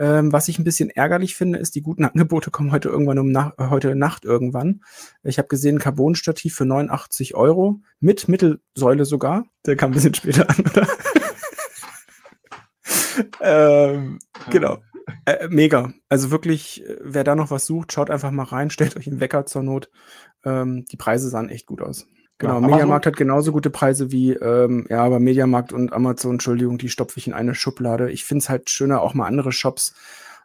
Ähm, 0.01 0.33
was 0.33 0.49
ich 0.49 0.59
ein 0.59 0.65
bisschen 0.65 0.89
ärgerlich 0.89 1.37
finde, 1.37 1.59
ist, 1.59 1.75
die 1.75 1.83
guten 1.83 2.05
Angebote 2.07 2.51
kommen 2.51 2.73
heute 2.73 2.89
irgendwann 2.89 3.19
um 3.19 3.31
nach, 3.31 3.53
heute 3.59 3.95
Nacht 3.95 4.25
irgendwann. 4.25 4.81
Ich 5.23 5.37
habe 5.37 5.49
gesehen, 5.49 5.79
Carbon-Stativ 5.79 6.55
für 6.55 6.65
89 6.65 7.35
Euro, 7.35 7.81
mit 8.01 8.27
Mittelsäule 8.27 9.05
sogar. 9.05 9.45
Der 9.67 9.77
kam 9.77 9.91
ein 9.91 9.95
bisschen 9.95 10.15
später 10.15 10.49
an, 10.49 10.65
oder? 10.71 10.89
ähm, 13.95 14.19
genau. 14.49 14.79
Äh, 15.27 15.49
mega. 15.49 15.93
Also 16.09 16.31
wirklich, 16.31 16.83
äh, 16.89 16.97
wer 17.03 17.25
da 17.25 17.35
noch 17.35 17.51
was 17.51 17.67
sucht, 17.67 17.93
schaut 17.93 18.11
einfach 18.11 18.31
mal 18.31 18.45
rein, 18.45 18.71
stellt 18.71 18.97
euch 18.97 19.07
einen 19.07 19.21
Wecker 19.21 19.45
zur 19.45 19.63
Not. 19.63 19.91
Ähm, 20.47 20.87
die 20.91 20.97
Preise 20.97 21.29
sahen 21.29 21.51
echt 21.51 21.67
gut 21.67 21.83
aus. 21.83 22.07
Genau, 22.41 22.55
ja, 22.55 22.67
Mediamarkt 22.67 23.05
hat 23.05 23.17
genauso 23.17 23.53
gute 23.53 23.69
Preise 23.69 24.11
wie, 24.11 24.33
ähm, 24.33 24.87
ja, 24.89 25.05
aber 25.05 25.21
Mediamarkt 25.21 25.75
und 25.75 25.93
Amazon, 25.93 26.33
Entschuldigung, 26.33 26.79
die 26.79 26.89
stopfe 26.89 27.19
ich 27.19 27.27
in 27.27 27.35
eine 27.35 27.55
Schublade. 27.55 28.11
Ich 28.11 28.25
finde 28.25 28.43
es 28.43 28.49
halt 28.49 28.71
schöner, 28.71 29.03
auch 29.03 29.13
mal 29.13 29.27
andere 29.27 29.53
Shops 29.53 29.95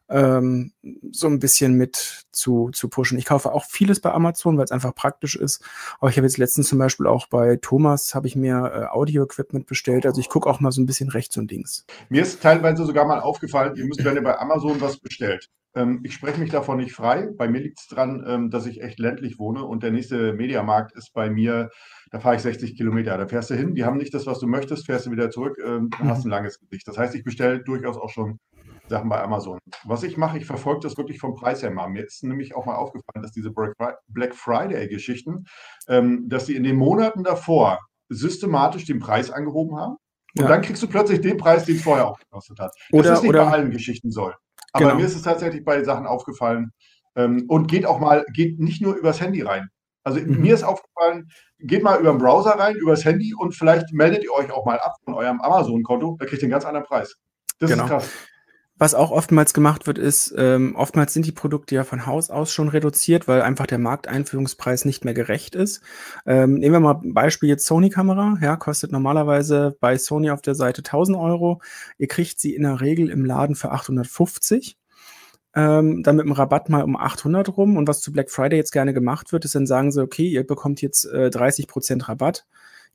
ähm, 0.10 0.74
so 1.12 1.28
ein 1.28 1.40
bisschen 1.40 1.76
mit 1.76 2.26
zu, 2.32 2.70
zu 2.72 2.90
pushen. 2.90 3.18
Ich 3.18 3.26
kaufe 3.26 3.52
auch 3.52 3.66
vieles 3.66 4.00
bei 4.00 4.12
Amazon, 4.12 4.58
weil 4.58 4.66
es 4.66 4.72
einfach 4.72 4.94
praktisch 4.94 5.36
ist. 5.36 5.64
Aber 6.00 6.10
ich 6.10 6.18
habe 6.18 6.28
jetzt 6.28 6.38
letztens 6.38 6.68
zum 6.68 6.80
Beispiel 6.80 7.08
auch 7.08 7.28
bei 7.28 7.58
Thomas 7.62 8.14
habe 8.14 8.28
ich 8.28 8.36
mir 8.36 8.72
äh, 8.74 8.86
Audio-Equipment 8.94 9.66
bestellt. 9.66 10.06
Also 10.06 10.20
ich 10.20 10.30
gucke 10.30 10.50
auch 10.50 10.60
mal 10.60 10.72
so 10.72 10.82
ein 10.82 10.86
bisschen 10.86 11.10
rechts 11.10 11.38
und 11.38 11.50
links. 11.50 11.86
Mir 12.10 12.22
ist 12.22 12.42
teilweise 12.42 12.86
sogar 12.86 13.06
mal 13.06 13.20
aufgefallen, 13.20 13.76
ihr 13.78 13.86
müsst, 13.86 14.04
wenn 14.04 14.16
ihr 14.16 14.24
bei 14.24 14.38
Amazon 14.38 14.80
was 14.82 14.98
bestellt, 14.98 15.50
ähm, 15.76 16.02
ich 16.04 16.14
spreche 16.14 16.40
mich 16.40 16.52
davon 16.52 16.78
nicht 16.78 16.94
frei. 16.94 17.30
Bei 17.38 17.48
mir 17.48 17.60
liegt 17.60 17.80
es 17.80 17.88
daran, 17.88 18.24
ähm, 18.28 18.50
dass 18.50 18.66
ich 18.66 18.82
echt 18.82 19.00
ländlich 19.00 19.38
wohne 19.38 19.64
und 19.64 19.84
der 19.84 19.92
nächste 19.92 20.34
Mediamarkt 20.34 20.96
ist 20.96 21.14
bei 21.14 21.30
mir, 21.30 21.70
da 22.12 22.20
fahre 22.20 22.36
ich 22.36 22.42
60 22.42 22.76
Kilometer. 22.78 23.18
Da 23.18 23.28
fährst 23.28 23.50
du 23.50 23.56
hin, 23.56 23.76
die 23.76 23.84
haben 23.84 23.98
nicht 23.98 24.14
das, 24.14 24.26
was 24.26 24.40
du 24.40 24.48
möchtest, 24.48 24.86
fährst 24.86 25.06
du 25.06 25.12
wieder 25.12 25.30
zurück, 25.30 25.58
ähm, 25.64 25.90
dann 25.98 26.10
hast 26.10 26.26
mhm. 26.26 26.32
ein 26.32 26.38
langes 26.38 26.60
Gesicht. 26.60 26.88
Das 26.88 26.98
heißt, 26.98 27.14
ich 27.16 27.24
bestelle 27.24 27.62
durchaus 27.62 27.98
auch 27.98 28.10
schon 28.10 28.40
Sachen 28.88 29.10
bei 29.10 29.22
Amazon. 29.22 29.60
Was 29.84 30.04
ich 30.04 30.18
mache, 30.18 30.38
ich 30.38 30.46
verfolge 30.46 30.82
das 30.82 30.98
wirklich 30.98 31.20
vom 31.20 31.34
Preis 31.34 31.64
her 31.64 31.72
mal. 31.72 31.90
Mir 31.90 32.06
ist 32.06 32.24
nämlich 32.24 32.56
auch 32.56 32.66
mal 32.66 32.76
aufgefallen, 32.76 33.24
dass 33.24 33.32
diese 33.32 33.52
Black 33.52 34.36
Friday-Geschichten, 34.36 35.46
ähm, 35.88 36.30
dass 36.30 36.46
sie 36.46 36.56
in 36.56 36.64
den 36.64 36.76
Monaten 36.76 37.24
davor 37.24 37.80
systematisch 38.10 38.86
den 38.86 39.00
Preis 39.00 39.32
angehoben 39.32 39.78
haben. 39.78 39.96
Und 40.38 40.44
ja. 40.44 40.50
dann 40.50 40.62
kriegst 40.62 40.84
du 40.84 40.88
plötzlich 40.88 41.22
den 41.22 41.38
Preis, 41.38 41.66
den 41.66 41.78
es 41.78 41.82
vorher 41.82 42.08
auch 42.08 42.20
gekostet 42.20 42.60
hat. 42.60 42.72
Oder, 42.92 43.10
das 43.10 43.20
ist 43.20 43.24
nicht 43.24 43.30
oder, 43.30 43.46
bei 43.46 43.52
allen 43.52 43.72
Geschichten 43.72 44.12
so. 44.12 44.32
Aber 44.76 44.86
genau. 44.86 44.96
mir 44.96 45.06
ist 45.06 45.16
es 45.16 45.22
tatsächlich 45.22 45.64
bei 45.64 45.84
Sachen 45.84 46.06
aufgefallen. 46.06 46.72
Ähm, 47.16 47.46
und 47.48 47.68
geht 47.68 47.86
auch 47.86 48.00
mal, 48.00 48.26
geht 48.34 48.60
nicht 48.60 48.82
nur 48.82 48.96
übers 48.96 49.22
Handy 49.22 49.42
rein. 49.42 49.70
Also 50.04 50.20
mhm. 50.20 50.42
mir 50.42 50.54
ist 50.54 50.64
aufgefallen, 50.64 51.30
geht 51.60 51.82
mal 51.82 51.98
über 52.00 52.12
den 52.12 52.18
Browser 52.18 52.52
rein, 52.52 52.76
übers 52.76 53.06
Handy 53.06 53.34
und 53.34 53.56
vielleicht 53.56 53.94
meldet 53.94 54.24
ihr 54.26 54.34
euch 54.34 54.52
auch 54.52 54.66
mal 54.66 54.80
ab 54.80 54.96
von 55.06 55.14
eurem 55.14 55.40
Amazon-Konto, 55.40 56.18
da 56.20 56.26
kriegt 56.26 56.42
ihr 56.42 56.48
einen 56.48 56.52
ganz 56.52 56.66
anderen 56.66 56.86
Preis. 56.86 57.16
Das 57.60 57.72
genau. 57.72 57.86
ist 57.86 57.90
krass. 57.90 58.10
Was 58.78 58.94
auch 58.94 59.12
oftmals 59.12 59.54
gemacht 59.54 59.88
wird, 59.88 59.98
ist, 59.98 60.34
ähm, 60.38 60.76
oftmals 60.76 61.14
sind 61.14 61.26
die 61.26 61.32
Produkte 61.32 61.76
ja 61.76 61.86
von 61.86 62.06
Haus 62.06 62.30
aus 62.30 62.52
schon 62.52 62.68
reduziert, 62.68 63.28
weil 63.28 63.42
einfach 63.42 63.68
der 63.68 63.78
Markteinführungspreis 63.78 64.84
nicht 64.84 65.06
mehr 65.06 65.14
gerecht 65.14 65.56
ist. 65.56 65.82
Ähm, 66.26 66.56
nehmen 66.56 66.74
wir 66.74 66.80
mal 66.82 67.00
Beispiel 67.04 67.48
jetzt 67.48 67.66
Sony-Kamera, 67.66 68.38
ja, 68.42 68.58
kostet 68.58 68.92
normalerweise 68.92 69.78
bei 69.80 69.98
Sony 69.98 70.30
auf 70.30 70.42
der 70.42 70.56
Seite 70.56 70.84
1000 70.84 71.18
Euro. 71.18 71.62
Ihr 71.98 72.08
kriegt 72.08 72.40
sie 72.40 72.54
in 72.54 72.64
der 72.64 72.82
Regel 72.82 73.10
im 73.10 73.24
Laden 73.24 73.56
für 73.56 73.72
850 73.72 74.78
ähm, 75.56 76.04
dann 76.04 76.18
mit 76.18 76.26
dem 76.26 76.34
Rabatt 76.34 76.70
mal 76.70 76.84
um 76.84 76.98
800 76.98 77.56
rum. 77.58 77.78
Und 77.78 77.88
was 77.88 78.02
zu 78.02 78.12
Black 78.12 78.30
Friday 78.30 78.58
jetzt 78.58 78.72
gerne 78.72 78.94
gemacht 78.94 79.32
wird, 79.32 79.46
ist 79.46 79.56
dann 79.56 79.66
sagen 79.66 79.92
sie, 79.92 80.02
okay, 80.02 80.28
ihr 80.28 80.46
bekommt 80.46 80.82
jetzt 80.82 81.06
äh, 81.06 81.30
30% 81.34 82.08
Rabatt. 82.08 82.46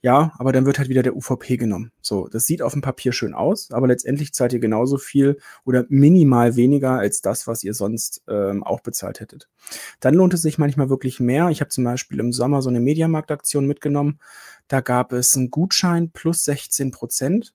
Ja, 0.03 0.33
aber 0.39 0.53
dann 0.53 0.65
wird 0.65 0.79
halt 0.79 0.89
wieder 0.89 1.03
der 1.03 1.15
UVP 1.15 1.59
genommen. 1.59 1.93
So, 2.01 2.27
das 2.29 2.47
sieht 2.47 2.63
auf 2.63 2.73
dem 2.73 2.81
Papier 2.81 3.13
schön 3.13 3.35
aus, 3.35 3.71
aber 3.71 3.87
letztendlich 3.87 4.33
zahlt 4.33 4.55
ihr 4.55 4.59
genauso 4.59 4.97
viel 4.97 5.39
oder 5.67 5.85
minimal 5.91 6.57
weniger 6.57 6.93
als 6.93 7.21
das, 7.21 7.47
was 7.47 7.63
ihr 7.65 7.75
sonst 7.75 8.23
ähm, 8.27 8.65
auch 8.65 8.81
bezahlt 8.81 9.21
hättet. 9.21 9.49
Dann 10.01 10.15
lohnt 10.15 10.33
es 10.33 10.41
sich 10.41 10.57
manchmal 10.57 10.89
wirklich 10.89 11.21
mehr. 11.21 11.51
Ich 11.51 11.61
habe 11.61 11.69
zum 11.69 11.85
Beispiel 11.85 12.19
im 12.19 12.33
Sommer 12.33 12.63
so 12.63 12.71
eine 12.71 12.81
Mediamarktaktion 12.81 13.67
mitgenommen. 13.67 14.21
Da 14.69 14.81
gab 14.81 15.13
es 15.13 15.37
einen 15.37 15.51
Gutschein 15.51 16.11
plus 16.11 16.45
16 16.45 16.93
Prozent 16.93 17.53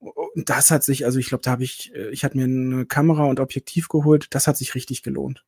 und 0.00 0.48
das 0.48 0.70
hat 0.70 0.82
sich, 0.84 1.04
also 1.04 1.18
ich 1.18 1.28
glaube, 1.28 1.42
da 1.42 1.52
habe 1.52 1.62
ich, 1.62 1.94
äh, 1.94 2.08
ich 2.10 2.24
hatte 2.24 2.36
mir 2.36 2.44
eine 2.44 2.86
Kamera 2.86 3.24
und 3.26 3.38
Objektiv 3.38 3.88
geholt, 3.88 4.28
das 4.30 4.46
hat 4.46 4.56
sich 4.56 4.74
richtig 4.74 5.02
gelohnt. 5.02 5.44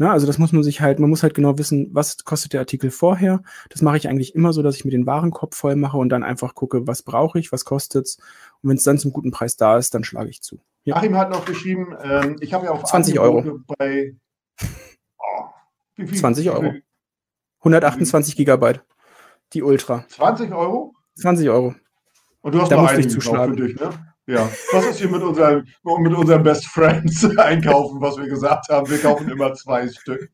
Na, 0.00 0.12
also 0.12 0.28
das 0.28 0.38
muss 0.38 0.52
man 0.52 0.62
sich 0.62 0.80
halt, 0.80 1.00
man 1.00 1.10
muss 1.10 1.24
halt 1.24 1.34
genau 1.34 1.58
wissen, 1.58 1.88
was 1.92 2.24
kostet 2.24 2.52
der 2.52 2.60
Artikel 2.60 2.92
vorher. 2.92 3.42
Das 3.68 3.82
mache 3.82 3.96
ich 3.96 4.08
eigentlich 4.08 4.32
immer 4.36 4.52
so, 4.52 4.62
dass 4.62 4.76
ich 4.76 4.84
mir 4.84 4.92
den 4.92 5.06
Warenkorb 5.06 5.54
voll 5.54 5.74
mache 5.74 5.96
und 5.96 6.08
dann 6.08 6.22
einfach 6.22 6.54
gucke, 6.54 6.86
was 6.86 7.02
brauche 7.02 7.40
ich, 7.40 7.50
was 7.50 7.64
kostet's. 7.64 8.18
Und 8.62 8.70
wenn 8.70 8.76
es 8.76 8.84
dann 8.84 8.98
zum 8.98 9.12
guten 9.12 9.32
Preis 9.32 9.56
da 9.56 9.76
ist, 9.76 9.94
dann 9.94 10.04
schlage 10.04 10.30
ich 10.30 10.40
zu. 10.40 10.60
Ja. 10.84 10.96
Achim 10.96 11.16
hat 11.16 11.30
noch 11.30 11.44
geschrieben, 11.44 11.96
ähm, 12.00 12.36
ich 12.40 12.54
habe 12.54 12.66
ja 12.66 12.70
auf 12.70 12.84
20 12.84 13.18
Euro. 13.18 13.60
bei 13.78 14.14
oh, 15.18 16.04
20 16.14 16.48
Euro. 16.50 16.74
128 17.58 18.36
Gigabyte. 18.36 18.84
Die 19.52 19.64
Ultra. 19.64 20.04
20 20.08 20.52
Euro? 20.52 20.94
20 21.16 21.50
Euro. 21.50 21.74
Und 22.40 22.54
du 22.54 22.62
hast 22.62 22.70
da 22.70 22.76
noch 22.76 22.88
einen 22.88 23.10
zuschlagen. 23.10 23.56
für 23.56 23.66
dich, 23.66 23.80
ne? 23.80 24.07
Ja, 24.28 24.46
was 24.72 24.84
ist 24.84 24.98
hier 24.98 25.08
mit 25.08 25.22
unserem, 25.22 25.64
mit 26.00 26.12
unseren 26.14 26.42
Best 26.42 26.66
Friends 26.66 27.24
einkaufen, 27.38 27.98
was 27.98 28.18
wir 28.18 28.28
gesagt 28.28 28.68
haben? 28.68 28.86
Wir 28.90 28.98
kaufen 28.98 29.30
immer 29.30 29.54
zwei 29.54 29.88
Stück. 29.88 30.30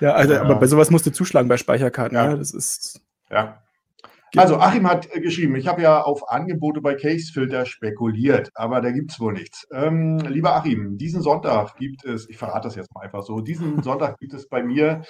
Ja, 0.00 0.12
also, 0.12 0.34
ja. 0.34 0.42
aber 0.42 0.56
bei 0.56 0.66
sowas 0.66 0.90
musst 0.90 1.06
du 1.06 1.10
zuschlagen 1.10 1.48
bei 1.48 1.56
Speicherkarten. 1.56 2.14
Ja, 2.14 2.30
ja 2.32 2.36
das 2.36 2.52
ist. 2.52 3.00
Ja. 3.30 3.62
Also, 4.36 4.58
Achim 4.58 4.86
hat 4.86 5.08
äh, 5.10 5.20
geschrieben, 5.22 5.56
ich 5.56 5.68
habe 5.68 5.80
ja 5.80 6.02
auf 6.02 6.30
Angebote 6.30 6.82
bei 6.82 6.94
Casefilter 6.94 7.64
spekuliert, 7.64 8.50
aber 8.54 8.82
da 8.82 8.90
gibt 8.90 9.12
es 9.12 9.20
wohl 9.20 9.32
nichts. 9.32 9.66
Ähm, 9.72 10.18
lieber 10.18 10.54
Achim, 10.54 10.98
diesen 10.98 11.22
Sonntag 11.22 11.76
gibt 11.78 12.04
es, 12.04 12.28
ich 12.28 12.36
verrate 12.36 12.68
das 12.68 12.76
jetzt 12.76 12.94
mal 12.94 13.00
einfach 13.00 13.22
so, 13.22 13.40
diesen 13.40 13.82
Sonntag 13.82 14.18
gibt 14.18 14.34
es 14.34 14.50
bei 14.50 14.62
mir 14.62 15.02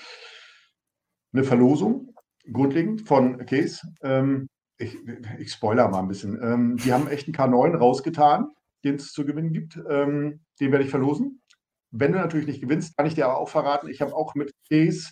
eine 1.32 1.42
Verlosung, 1.42 2.14
grundlegend 2.52 3.08
von 3.08 3.44
Case. 3.44 3.80
Ähm, 4.02 4.48
ich, 4.80 4.96
ich 5.38 5.52
spoiler 5.52 5.88
mal 5.88 6.00
ein 6.00 6.08
bisschen. 6.08 6.40
Ähm, 6.42 6.76
die 6.78 6.92
haben 6.92 7.08
echt 7.08 7.26
einen 7.26 7.36
K9 7.36 7.76
rausgetan, 7.76 8.50
den 8.84 8.96
es 8.96 9.12
zu 9.12 9.24
gewinnen 9.24 9.52
gibt. 9.52 9.78
Ähm, 9.88 10.40
den 10.58 10.72
werde 10.72 10.84
ich 10.84 10.90
verlosen. 10.90 11.42
Wenn 11.90 12.12
du 12.12 12.18
natürlich 12.18 12.46
nicht 12.46 12.60
gewinnst, 12.60 12.96
kann 12.96 13.06
ich 13.06 13.14
dir 13.14 13.26
aber 13.26 13.38
auch 13.38 13.48
verraten. 13.48 13.88
Ich 13.88 14.00
habe 14.00 14.14
auch 14.14 14.34
mit 14.34 14.52
Case 14.68 15.10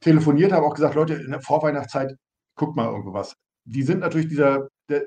telefoniert, 0.00 0.52
habe 0.52 0.66
auch 0.66 0.74
gesagt, 0.74 0.94
Leute, 0.94 1.14
in 1.14 1.30
der 1.30 1.40
Vorweihnachtszeit, 1.40 2.16
guckt 2.54 2.76
mal 2.76 2.86
irgendwo 2.86 3.12
was. 3.12 3.34
Die 3.64 3.82
sind 3.82 4.00
natürlich 4.00 4.28
dieser, 4.28 4.68
der 4.88 5.04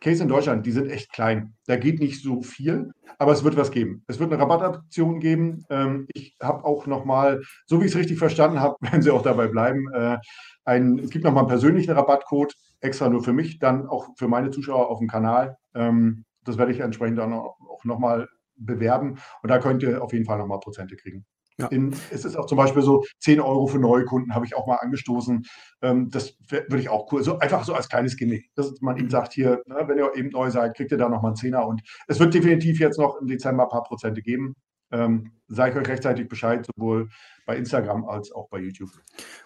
Case 0.00 0.22
in 0.22 0.28
Deutschland, 0.28 0.64
die 0.64 0.72
sind 0.72 0.90
echt 0.90 1.12
klein. 1.12 1.54
Da 1.66 1.76
geht 1.76 2.00
nicht 2.00 2.22
so 2.22 2.42
viel, 2.42 2.92
aber 3.18 3.32
es 3.32 3.42
wird 3.42 3.56
was 3.56 3.70
geben. 3.70 4.04
Es 4.06 4.18
wird 4.18 4.32
eine 4.32 4.40
Rabattaktion 4.40 5.20
geben. 5.20 5.64
Ähm, 5.70 6.06
ich 6.12 6.36
habe 6.40 6.64
auch 6.64 6.86
nochmal, 6.86 7.42
so 7.66 7.80
wie 7.80 7.86
ich 7.86 7.92
es 7.92 7.98
richtig 7.98 8.18
verstanden 8.18 8.60
habe, 8.60 8.76
wenn 8.92 9.02
Sie 9.02 9.10
auch 9.10 9.22
dabei 9.22 9.48
bleiben, 9.48 9.92
äh, 9.92 10.18
ein, 10.64 10.98
es 10.98 11.10
gibt 11.10 11.24
nochmal 11.24 11.42
einen 11.42 11.48
persönlichen 11.48 11.92
Rabattcode 11.92 12.54
extra 12.80 13.08
nur 13.08 13.22
für 13.22 13.32
mich, 13.32 13.58
dann 13.58 13.86
auch 13.86 14.08
für 14.16 14.28
meine 14.28 14.50
Zuschauer 14.50 14.88
auf 14.88 14.98
dem 14.98 15.08
Kanal. 15.08 15.56
Ähm, 15.74 16.24
das 16.44 16.58
werde 16.58 16.72
ich 16.72 16.80
entsprechend 16.80 17.18
dann 17.18 17.32
auch, 17.32 17.58
auch 17.60 17.84
nochmal 17.84 18.28
bewerben 18.56 19.18
und 19.42 19.50
da 19.50 19.58
könnt 19.58 19.82
ihr 19.82 20.02
auf 20.02 20.12
jeden 20.12 20.24
Fall 20.24 20.38
nochmal 20.38 20.60
Prozente 20.60 20.96
kriegen. 20.96 21.24
Ja. 21.60 21.66
In, 21.68 21.92
es 22.12 22.24
ist 22.24 22.36
auch 22.36 22.46
zum 22.46 22.56
Beispiel 22.56 22.82
so 22.82 23.04
10 23.18 23.40
Euro 23.40 23.66
für 23.66 23.80
neue 23.80 24.04
Kunden, 24.04 24.32
habe 24.32 24.46
ich 24.46 24.54
auch 24.54 24.68
mal 24.68 24.76
angestoßen. 24.76 25.44
Ähm, 25.82 26.08
das 26.08 26.36
würde 26.48 26.78
ich 26.78 26.88
auch 26.88 27.10
cool, 27.12 27.24
so 27.24 27.38
einfach 27.40 27.64
so 27.64 27.74
als 27.74 27.88
kleines 27.88 28.16
Gimmick, 28.16 28.48
dass 28.54 28.80
man 28.80 28.96
eben 28.96 29.10
sagt, 29.10 29.32
hier, 29.32 29.62
ne, 29.66 29.82
wenn 29.86 29.98
ihr 29.98 30.12
eben 30.14 30.28
neu 30.28 30.50
seid, 30.50 30.76
kriegt 30.76 30.92
ihr 30.92 30.98
da 30.98 31.08
nochmal 31.08 31.30
einen 31.30 31.36
Zehner 31.36 31.66
und 31.66 31.82
es 32.06 32.20
wird 32.20 32.32
definitiv 32.32 32.78
jetzt 32.78 32.98
noch 32.98 33.20
im 33.20 33.26
Dezember 33.26 33.64
ein 33.64 33.70
paar 33.70 33.82
Prozente 33.82 34.22
geben. 34.22 34.54
Ähm, 34.92 35.32
sage 35.48 35.72
ich 35.72 35.76
euch 35.78 35.88
rechtzeitig 35.88 36.28
Bescheid, 36.28 36.64
sowohl 36.64 37.08
bei 37.48 37.56
Instagram 37.56 38.04
als 38.04 38.30
auch 38.30 38.50
bei 38.50 38.58
YouTube. 38.58 38.90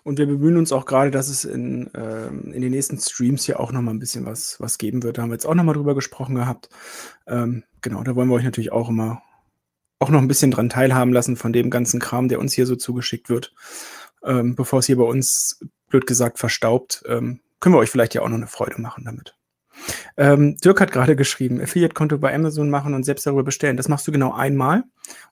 Und 0.02 0.18
wir 0.18 0.26
bemühen 0.26 0.56
uns 0.56 0.72
auch 0.72 0.86
gerade, 0.86 1.12
dass 1.12 1.28
es 1.28 1.44
in, 1.44 1.88
ähm, 1.94 2.52
in 2.52 2.60
den 2.60 2.72
nächsten 2.72 2.98
Streams 2.98 3.44
hier 3.44 3.60
auch 3.60 3.70
nochmal 3.70 3.94
ein 3.94 4.00
bisschen 4.00 4.26
was, 4.26 4.58
was 4.58 4.76
geben 4.76 5.04
wird. 5.04 5.16
Da 5.16 5.22
haben 5.22 5.30
wir 5.30 5.36
jetzt 5.36 5.46
auch 5.46 5.54
nochmal 5.54 5.76
drüber 5.76 5.94
gesprochen 5.94 6.34
gehabt. 6.34 6.68
Ähm, 7.28 7.62
genau, 7.80 8.02
da 8.02 8.16
wollen 8.16 8.28
wir 8.28 8.34
euch 8.34 8.44
natürlich 8.44 8.72
auch 8.72 8.88
immer 8.88 9.22
auch 10.00 10.10
noch 10.10 10.18
ein 10.18 10.26
bisschen 10.26 10.50
dran 10.50 10.68
teilhaben 10.68 11.12
lassen 11.12 11.36
von 11.36 11.52
dem 11.52 11.70
ganzen 11.70 12.00
Kram, 12.00 12.26
der 12.26 12.40
uns 12.40 12.52
hier 12.52 12.66
so 12.66 12.74
zugeschickt 12.74 13.28
wird. 13.28 13.54
Ähm, 14.24 14.56
bevor 14.56 14.80
es 14.80 14.86
hier 14.86 14.96
bei 14.96 15.04
uns, 15.04 15.60
blöd 15.88 16.08
gesagt, 16.08 16.40
verstaubt, 16.40 17.04
ähm, 17.06 17.40
können 17.60 17.76
wir 17.76 17.78
euch 17.78 17.90
vielleicht 17.90 18.14
ja 18.14 18.22
auch 18.22 18.28
noch 18.28 18.36
eine 18.36 18.48
Freude 18.48 18.80
machen 18.80 19.04
damit. 19.04 19.36
Ähm, 20.16 20.56
Dirk 20.58 20.80
hat 20.80 20.92
gerade 20.92 21.16
geschrieben, 21.16 21.60
Affiliate-Konto 21.60 22.18
bei 22.18 22.34
Amazon 22.34 22.70
machen 22.70 22.94
und 22.94 23.04
selbst 23.04 23.26
darüber 23.26 23.44
bestellen. 23.44 23.76
Das 23.76 23.88
machst 23.88 24.06
du 24.06 24.12
genau 24.12 24.32
einmal 24.32 24.84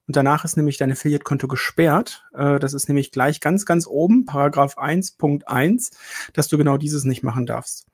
und 0.06 0.16
danach 0.16 0.44
ist 0.44 0.56
nämlich 0.56 0.76
dein 0.78 0.92
Affiliate-Konto 0.92 1.48
gesperrt. 1.48 2.24
Äh, 2.34 2.58
das 2.58 2.74
ist 2.74 2.88
nämlich 2.88 3.12
gleich 3.12 3.40
ganz, 3.40 3.66
ganz 3.66 3.86
oben, 3.86 4.24
Paragraph 4.26 4.78
1.1, 4.78 5.92
dass 6.32 6.48
du 6.48 6.58
genau 6.58 6.76
dieses 6.76 7.04
nicht 7.04 7.22
machen 7.22 7.46
darfst. 7.46 7.86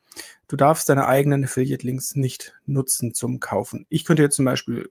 Du 0.49 0.57
darfst 0.57 0.89
deine 0.89 1.07
eigenen 1.07 1.45
Affiliate-Links 1.45 2.15
nicht 2.17 2.55
nutzen 2.65 3.15
zum 3.15 3.41
Kaufen. 3.41 3.87
Ich 3.89 4.05
könnte 4.05 4.23
jetzt 4.23 4.37
zum 4.37 4.45
Beispiel 4.45 4.89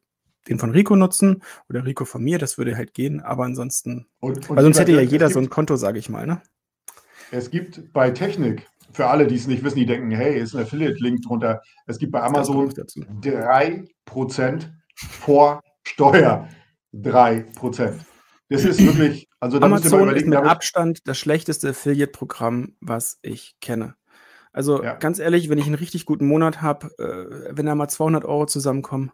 den 0.48 0.60
von 0.60 0.72
Rico 0.72 0.96
nutzen 0.96 1.42
oder 1.70 1.86
Rico 1.86 2.06
von 2.06 2.24
mir, 2.24 2.38
das 2.38 2.58
würde 2.58 2.78
halt 2.78 2.94
gehen, 2.94 3.22
aber 3.22 3.46
ansonsten, 3.46 4.06
und, 4.20 4.50
und 4.50 4.56
weil 4.56 4.64
sonst 4.64 4.80
hätte 4.80 4.92
ja 4.92 5.02
jeder 5.02 5.30
so 5.30 5.40
ein 5.40 5.50
Konto, 5.50 5.76
sage 5.76 5.98
ich 5.98 6.10
mal, 6.10 6.28
ne? 6.28 6.42
Es 7.32 7.50
gibt 7.50 7.92
bei 7.92 8.12
Technik 8.12 8.68
für 8.96 9.08
alle, 9.08 9.28
die 9.28 9.36
es 9.36 9.48
nicht 9.48 9.64
wissen, 9.64 9.78
die 9.78 9.86
denken, 9.86 10.12
hey, 10.12 10.40
ist 10.40 10.56
ein 10.56 10.64
Affiliate-Link 10.64 11.22
drunter. 11.22 11.62
Es 11.86 12.00
gibt 12.00 12.14
bei 12.14 12.24
Amazon 12.24 12.70
3% 12.70 14.70
vor 14.96 15.62
Steuer. 15.84 16.48
3%. 16.94 18.00
Das 18.50 18.64
ist 18.64 18.86
wirklich, 18.86 19.28
also 19.40 19.60
da 19.60 19.66
Amazon 19.66 20.16
ist 20.16 20.28
mit 20.28 20.38
Abstand 20.38 21.08
das 21.08 21.18
schlechteste 21.18 21.70
Affiliate-Programm, 21.70 22.76
was 22.80 23.18
ich 23.22 23.56
kenne. 23.60 23.96
Also 24.54 24.82
ja. 24.82 24.94
ganz 24.94 25.20
ehrlich, 25.20 25.50
wenn 25.50 25.58
ich 25.58 25.66
einen 25.66 25.76
richtig 25.76 26.06
guten 26.06 26.28
Monat 26.28 26.62
habe, 26.62 26.88
äh, 26.98 27.50
wenn 27.52 27.66
da 27.66 27.76
mal 27.76 27.90
200 27.90 28.24
Euro 28.24 28.46
zusammenkommen, 28.46 29.12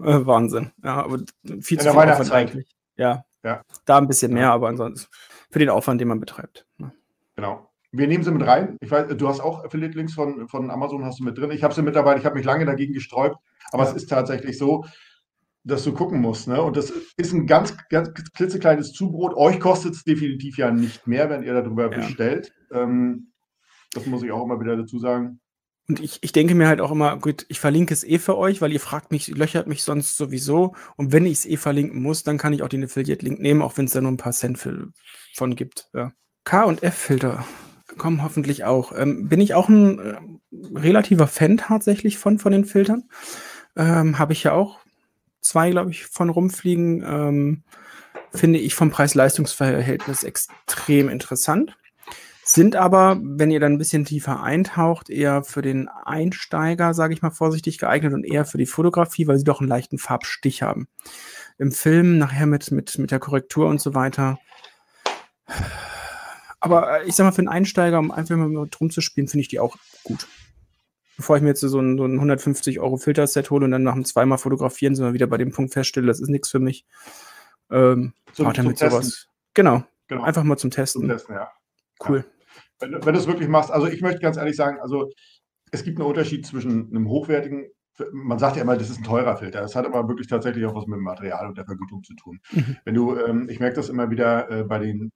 äh, 0.00 0.24
Wahnsinn. 0.24 0.72
Ja, 0.82 1.04
aber 1.04 1.18
viel 1.60 1.78
zu 1.78 1.90
viel 1.90 1.98
Aufwand 1.98 2.32
eigentlich. 2.32 2.74
Ja. 2.96 3.26
ja. 3.44 3.60
Da 3.84 3.98
ein 3.98 4.08
bisschen 4.08 4.32
mehr, 4.32 4.52
aber 4.52 4.68
ansonsten 4.68 5.10
für 5.50 5.58
den 5.58 5.68
Aufwand, 5.68 6.00
den 6.00 6.08
man 6.08 6.20
betreibt. 6.20 6.66
Ne? 6.78 6.92
Genau. 7.36 7.71
Wir 7.92 8.06
nehmen 8.06 8.24
sie 8.24 8.32
mit 8.32 8.46
rein. 8.46 8.78
Ich 8.80 8.90
weiß, 8.90 9.14
du 9.16 9.28
hast 9.28 9.40
auch 9.40 9.64
Affiliate-Links 9.64 10.14
von, 10.14 10.48
von 10.48 10.70
Amazon 10.70 11.04
hast 11.04 11.20
du 11.20 11.24
mit 11.24 11.36
drin. 11.36 11.50
Ich 11.50 11.62
habe 11.62 11.74
sie 11.74 11.82
mittlerweile, 11.82 12.18
ich 12.18 12.24
habe 12.24 12.36
mich 12.36 12.44
lange 12.44 12.64
dagegen 12.64 12.94
gesträubt, 12.94 13.36
aber 13.70 13.84
ja. 13.84 13.90
es 13.90 13.96
ist 13.96 14.06
tatsächlich 14.06 14.56
so, 14.56 14.84
dass 15.64 15.84
du 15.84 15.92
gucken 15.92 16.20
musst. 16.20 16.48
Ne? 16.48 16.60
Und 16.60 16.76
das 16.76 16.90
ist 17.16 17.32
ein 17.34 17.46
ganz, 17.46 17.76
ganz 17.90 18.10
klitzekleines 18.34 18.92
Zubrot. 18.92 19.34
Euch 19.36 19.60
kostet 19.60 19.94
es 19.94 20.04
definitiv 20.04 20.56
ja 20.56 20.70
nicht 20.70 21.06
mehr, 21.06 21.28
wenn 21.28 21.42
ihr 21.42 21.52
darüber 21.52 21.90
ja. 21.90 21.98
bestellt. 21.98 22.52
Ähm, 22.72 23.32
das 23.92 24.06
muss 24.06 24.22
ich 24.22 24.32
auch 24.32 24.44
immer 24.44 24.58
wieder 24.58 24.76
dazu 24.76 24.98
sagen. 24.98 25.40
Und 25.88 26.00
ich, 26.00 26.20
ich 26.22 26.32
denke 26.32 26.54
mir 26.54 26.68
halt 26.68 26.80
auch 26.80 26.92
immer, 26.92 27.18
gut, 27.18 27.44
ich 27.48 27.60
verlinke 27.60 27.92
es 27.92 28.04
eh 28.04 28.18
für 28.18 28.38
euch, 28.38 28.62
weil 28.62 28.72
ihr 28.72 28.80
fragt 28.80 29.10
mich, 29.10 29.28
löchert 29.28 29.66
mich 29.66 29.82
sonst 29.82 30.16
sowieso. 30.16 30.74
Und 30.96 31.12
wenn 31.12 31.26
ich 31.26 31.32
es 31.34 31.46
eh 31.46 31.56
verlinken 31.56 32.00
muss, 32.00 32.22
dann 32.22 32.38
kann 32.38 32.54
ich 32.54 32.62
auch 32.62 32.68
den 32.68 32.84
Affiliate-Link 32.84 33.40
nehmen, 33.40 33.60
auch 33.60 33.76
wenn 33.76 33.84
es 33.84 33.92
da 33.92 34.00
nur 34.00 34.12
ein 34.12 34.16
paar 34.16 34.32
Cent 34.32 34.58
von 35.34 35.56
gibt. 35.56 35.90
Ja. 35.92 36.12
K 36.44 36.64
und 36.64 36.82
F-Filter 36.82 37.44
kommen 37.98 38.22
hoffentlich 38.22 38.64
auch. 38.64 38.92
Ähm, 38.96 39.28
bin 39.28 39.40
ich 39.40 39.54
auch 39.54 39.68
ein 39.68 39.98
äh, 39.98 40.16
relativer 40.74 41.26
Fan 41.26 41.56
tatsächlich 41.56 42.18
von, 42.18 42.38
von 42.38 42.52
den 42.52 42.64
Filtern. 42.64 43.04
Ähm, 43.76 44.18
Habe 44.18 44.32
ich 44.32 44.42
ja 44.44 44.52
auch 44.52 44.80
zwei, 45.40 45.70
glaube 45.70 45.90
ich, 45.90 46.06
von 46.06 46.30
rumfliegen. 46.30 47.04
Ähm, 47.06 47.62
finde 48.34 48.58
ich 48.58 48.74
vom 48.74 48.90
Preis-Leistungs-Verhältnis 48.90 50.22
extrem 50.24 51.08
interessant. 51.08 51.76
Sind 52.44 52.74
aber, 52.74 53.20
wenn 53.22 53.50
ihr 53.50 53.60
dann 53.60 53.74
ein 53.74 53.78
bisschen 53.78 54.04
tiefer 54.04 54.42
eintaucht, 54.42 55.10
eher 55.10 55.44
für 55.44 55.62
den 55.62 55.88
Einsteiger, 55.88 56.92
sage 56.92 57.14
ich 57.14 57.22
mal 57.22 57.30
vorsichtig 57.30 57.78
geeignet 57.78 58.14
und 58.14 58.24
eher 58.24 58.44
für 58.44 58.58
die 58.58 58.66
Fotografie, 58.66 59.28
weil 59.28 59.38
sie 59.38 59.44
doch 59.44 59.60
einen 59.60 59.68
leichten 59.68 59.98
Farbstich 59.98 60.62
haben. 60.62 60.88
Im 61.58 61.70
Film 61.70 62.18
nachher 62.18 62.46
mit, 62.46 62.72
mit, 62.72 62.98
mit 62.98 63.10
der 63.12 63.20
Korrektur 63.20 63.68
und 63.68 63.80
so 63.80 63.94
weiter. 63.94 64.38
Aber 66.62 67.00
äh, 67.02 67.08
ich 67.08 67.16
sag 67.16 67.24
mal, 67.24 67.32
für 67.32 67.40
einen 67.40 67.48
Einsteiger, 67.48 67.98
um 67.98 68.12
einfach 68.12 68.36
mal 68.36 68.68
drum 68.70 68.88
zu 68.88 69.00
spielen, 69.00 69.26
finde 69.26 69.42
ich 69.42 69.48
die 69.48 69.58
auch 69.58 69.76
gut. 70.04 70.28
Bevor 71.16 71.36
ich 71.36 71.42
mir 71.42 71.48
jetzt 71.48 71.60
so 71.60 71.80
ein, 71.80 71.98
so 71.98 72.04
ein 72.04 72.14
150 72.14 72.78
Euro 72.78 72.96
Filterset 72.96 73.50
hole 73.50 73.64
und 73.64 73.72
dann 73.72 73.82
nach 73.82 73.94
dem 73.94 74.04
zweimal 74.04 74.38
fotografieren, 74.38 74.94
sind 74.94 75.04
wir 75.04 75.12
wieder 75.12 75.26
bei 75.26 75.38
dem 75.38 75.50
Punkt 75.50 75.72
feststelle, 75.72 76.06
das 76.06 76.20
ist 76.20 76.28
nichts 76.28 76.48
für 76.48 76.60
mich. 76.60 76.86
Ähm, 77.70 78.12
zum, 78.32 78.54
zum 78.54 78.66
mit 78.68 78.78
sowas. 78.78 79.26
Genau. 79.54 79.82
genau. 80.06 80.22
Einfach 80.22 80.44
mal 80.44 80.56
zum 80.56 80.70
Testen. 80.70 81.02
Zum 81.02 81.10
Testen, 81.10 81.34
ja. 81.34 81.50
Cool. 82.06 82.18
Ja. 82.18 82.62
Wenn, 82.78 83.04
wenn 83.04 83.14
du 83.14 83.20
es 83.20 83.26
wirklich 83.26 83.48
machst, 83.48 83.72
also 83.72 83.88
ich 83.88 84.00
möchte 84.00 84.20
ganz 84.20 84.36
ehrlich 84.36 84.56
sagen, 84.56 84.78
also 84.80 85.10
es 85.72 85.82
gibt 85.82 85.98
einen 85.98 86.08
Unterschied 86.08 86.46
zwischen 86.46 86.90
einem 86.90 87.08
hochwertigen, 87.08 87.66
man 88.12 88.38
sagt 88.38 88.56
ja 88.56 88.62
immer, 88.62 88.76
das 88.76 88.88
ist 88.88 88.98
ein 88.98 89.04
teurer 89.04 89.36
Filter. 89.36 89.60
Das 89.60 89.74
hat 89.74 89.84
aber 89.84 90.08
wirklich 90.08 90.28
tatsächlich 90.28 90.64
auch 90.64 90.74
was 90.76 90.86
mit 90.86 90.96
dem 90.96 91.04
Material 91.04 91.48
und 91.48 91.58
der 91.58 91.64
Vergütung 91.64 92.04
zu 92.04 92.14
tun. 92.14 92.40
Mhm. 92.52 92.76
Wenn 92.84 92.94
du, 92.94 93.16
ähm, 93.16 93.48
ich 93.48 93.58
merke 93.58 93.76
das 93.76 93.88
immer 93.88 94.10
wieder 94.10 94.48
äh, 94.50 94.64
bei 94.64 94.78
den 94.78 95.12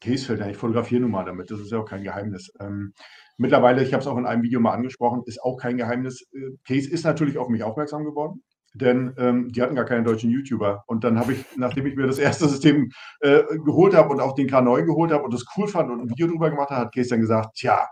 Case-Filtern, 0.00 0.50
ich 0.50 0.56
fotografiere 0.56 1.02
nun 1.02 1.10
mal 1.10 1.24
damit, 1.24 1.50
das 1.50 1.60
ist 1.60 1.72
ja 1.72 1.78
auch 1.78 1.88
kein 1.88 2.02
Geheimnis. 2.04 2.52
Ähm, 2.60 2.92
mittlerweile, 3.38 3.82
ich 3.82 3.92
habe 3.92 4.02
es 4.02 4.06
auch 4.06 4.18
in 4.18 4.26
einem 4.26 4.42
Video 4.42 4.60
mal 4.60 4.72
angesprochen, 4.72 5.22
ist 5.26 5.42
auch 5.42 5.56
kein 5.56 5.76
Geheimnis. 5.76 6.22
Äh, 6.32 6.56
Case 6.66 6.90
ist 6.90 7.04
natürlich 7.04 7.38
auf 7.38 7.48
mich 7.48 7.62
aufmerksam 7.62 8.04
geworden 8.04 8.42
denn 8.76 9.14
ähm, 9.16 9.50
die 9.52 9.62
hatten 9.62 9.74
gar 9.74 9.84
keinen 9.84 10.04
deutschen 10.04 10.30
YouTuber. 10.30 10.84
Und 10.86 11.04
dann 11.04 11.18
habe 11.18 11.32
ich, 11.32 11.44
nachdem 11.56 11.86
ich 11.86 11.96
mir 11.96 12.06
das 12.06 12.18
erste 12.18 12.48
System 12.48 12.90
äh, 13.20 13.42
geholt 13.64 13.94
habe 13.94 14.10
und 14.10 14.20
auch 14.20 14.34
den 14.34 14.48
K9 14.48 14.84
geholt 14.84 15.12
habe 15.12 15.24
und 15.24 15.34
das 15.34 15.44
cool 15.56 15.68
fand 15.68 15.90
und 15.90 16.00
ein 16.00 16.10
Video 16.10 16.26
drüber 16.26 16.50
gemacht 16.50 16.70
habe, 16.70 16.82
hat 16.82 16.94
Case 16.94 17.10
dann 17.10 17.20
gesagt, 17.20 17.56
tja, 17.56 17.88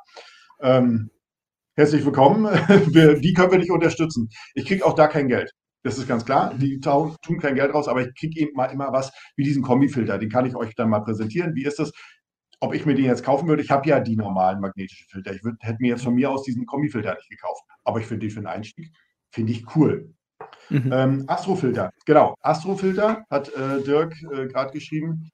ähm, 0.61 1.11
herzlich 1.76 2.05
willkommen, 2.05 2.44
wie 2.68 3.32
können 3.32 3.52
wir 3.52 3.59
dich 3.59 3.70
unterstützen? 3.70 4.28
Ich 4.55 4.66
kriege 4.66 4.84
auch 4.84 4.94
da 4.94 5.09
kein 5.09 5.28
Geld. 5.28 5.52
Das 5.85 5.99
ist 5.99 6.09
ganz 6.09 6.24
klar. 6.24 6.55
Die 6.55 6.80
tun 6.80 7.39
kein 7.41 7.55
Geld 7.55 7.74
raus, 7.74 7.89
aber 7.89 8.01
ich 8.01 8.14
kriege 8.14 8.41
eben 8.41 8.57
mal 8.57 8.66
immer 8.66 8.91
was 8.93 9.12
wie 9.37 9.45
diesen 9.45 9.62
Kombifilter. 9.62 10.18
Den 10.18 10.30
kann 10.30 10.47
ich 10.47 10.57
euch 10.57 10.74
dann 10.74 10.89
mal 10.89 11.01
präsentieren. 11.01 11.55
Wie 11.55 11.64
ist 11.64 11.78
das? 11.78 11.93
Ob 12.61 12.74
ich 12.74 12.87
mir 12.87 12.95
den 12.95 13.05
jetzt 13.05 13.22
kaufen 13.22 13.47
würde, 13.47 13.62
ich 13.62 13.70
habe 13.70 13.87
ja 13.87 14.01
die 14.01 14.16
normalen 14.16 14.61
magnetischen 14.61 15.07
Filter. 15.09 15.35
Ich 15.35 15.45
würd, 15.45 15.57
hätte 15.61 15.76
mir 15.80 15.89
jetzt 15.89 16.05
von 16.05 16.14
mir 16.14 16.30
aus 16.30 16.43
diesen 16.43 16.64
Kombifilter 16.64 17.14
nicht 17.14 17.28
gekauft. 17.28 17.62
Aber 17.85 18.01
ich 18.01 18.07
finde 18.07 18.26
den 18.26 18.30
für 18.30 18.41
den 18.41 18.47
Einstieg, 18.47 18.91
finde 19.30 19.53
ich 19.53 19.76
cool. 19.76 20.14
Mhm. 20.70 20.91
Ähm, 20.91 21.24
Astrofilter, 21.26 21.91
genau. 22.07 22.35
Astrofilter 22.41 23.26
hat 23.28 23.51
äh, 23.51 23.82
Dirk 23.82 24.14
äh, 24.32 24.47
gerade 24.47 24.72
geschrieben. 24.72 25.30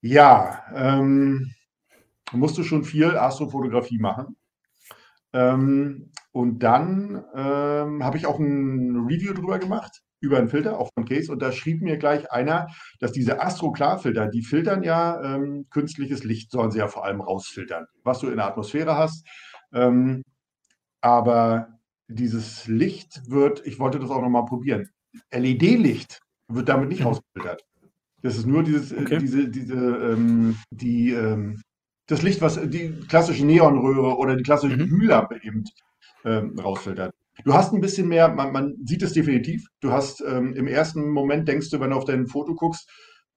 Ja, 0.00 0.64
ähm, 0.74 1.52
musst 2.32 2.58
du 2.58 2.64
schon 2.64 2.82
viel 2.82 3.16
Astrofotografie 3.16 3.98
machen. 3.98 4.36
Ähm, 5.32 6.10
und 6.32 6.62
dann 6.62 7.24
ähm, 7.34 8.04
habe 8.04 8.16
ich 8.16 8.26
auch 8.26 8.38
ein 8.38 9.06
Review 9.08 9.32
drüber 9.32 9.58
gemacht, 9.58 10.02
über 10.20 10.38
einen 10.38 10.48
Filter, 10.48 10.78
auch 10.78 10.90
von 10.94 11.04
Case. 11.04 11.30
Und 11.32 11.40
da 11.40 11.52
schrieb 11.52 11.82
mir 11.82 11.96
gleich 11.96 12.30
einer, 12.30 12.68
dass 13.00 13.12
diese 13.12 13.40
Astro-Klarfilter, 13.40 14.28
die 14.28 14.42
filtern 14.42 14.82
ja 14.82 15.22
ähm, 15.22 15.66
künstliches 15.70 16.24
Licht, 16.24 16.50
sollen 16.50 16.70
sie 16.70 16.78
ja 16.78 16.88
vor 16.88 17.04
allem 17.04 17.20
rausfiltern, 17.20 17.86
was 18.04 18.20
du 18.20 18.28
in 18.28 18.36
der 18.36 18.46
Atmosphäre 18.46 18.96
hast. 18.96 19.26
Ähm, 19.72 20.22
aber 21.00 21.78
dieses 22.08 22.66
Licht 22.66 23.30
wird, 23.30 23.64
ich 23.66 23.78
wollte 23.78 23.98
das 23.98 24.10
auch 24.10 24.22
nochmal 24.22 24.44
probieren, 24.44 24.88
LED-Licht 25.32 26.20
wird 26.48 26.68
damit 26.68 26.88
nicht 26.88 27.00
mhm. 27.00 27.08
rausgefiltert. 27.08 27.64
Das 28.22 28.36
ist 28.36 28.46
nur 28.46 28.64
dieses, 28.64 28.92
äh, 28.92 29.00
okay. 29.00 29.18
diese, 29.18 29.48
diese, 29.48 29.74
ähm, 29.74 30.56
die, 30.70 31.12
ähm, 31.12 31.62
das 32.06 32.22
Licht, 32.22 32.40
was 32.40 32.58
die 32.68 32.90
klassische 33.08 33.44
Neonröhre 33.44 34.16
oder 34.16 34.34
die 34.34 34.42
klassische 34.42 34.76
mhm. 34.76 34.88
Glühlampe 34.88 35.40
eben 35.42 35.64
ähm, 36.28 36.58
rausfiltert. 36.58 37.14
Du 37.44 37.54
hast 37.54 37.72
ein 37.72 37.80
bisschen 37.80 38.08
mehr, 38.08 38.28
man, 38.28 38.52
man 38.52 38.74
sieht 38.84 39.02
es 39.02 39.12
definitiv. 39.12 39.66
Du 39.80 39.92
hast 39.92 40.20
ähm, 40.20 40.54
im 40.54 40.66
ersten 40.66 41.08
Moment 41.10 41.46
denkst 41.46 41.70
du, 41.70 41.80
wenn 41.80 41.90
du 41.90 41.96
auf 41.96 42.04
dein 42.04 42.26
Foto 42.26 42.54
guckst, 42.54 42.88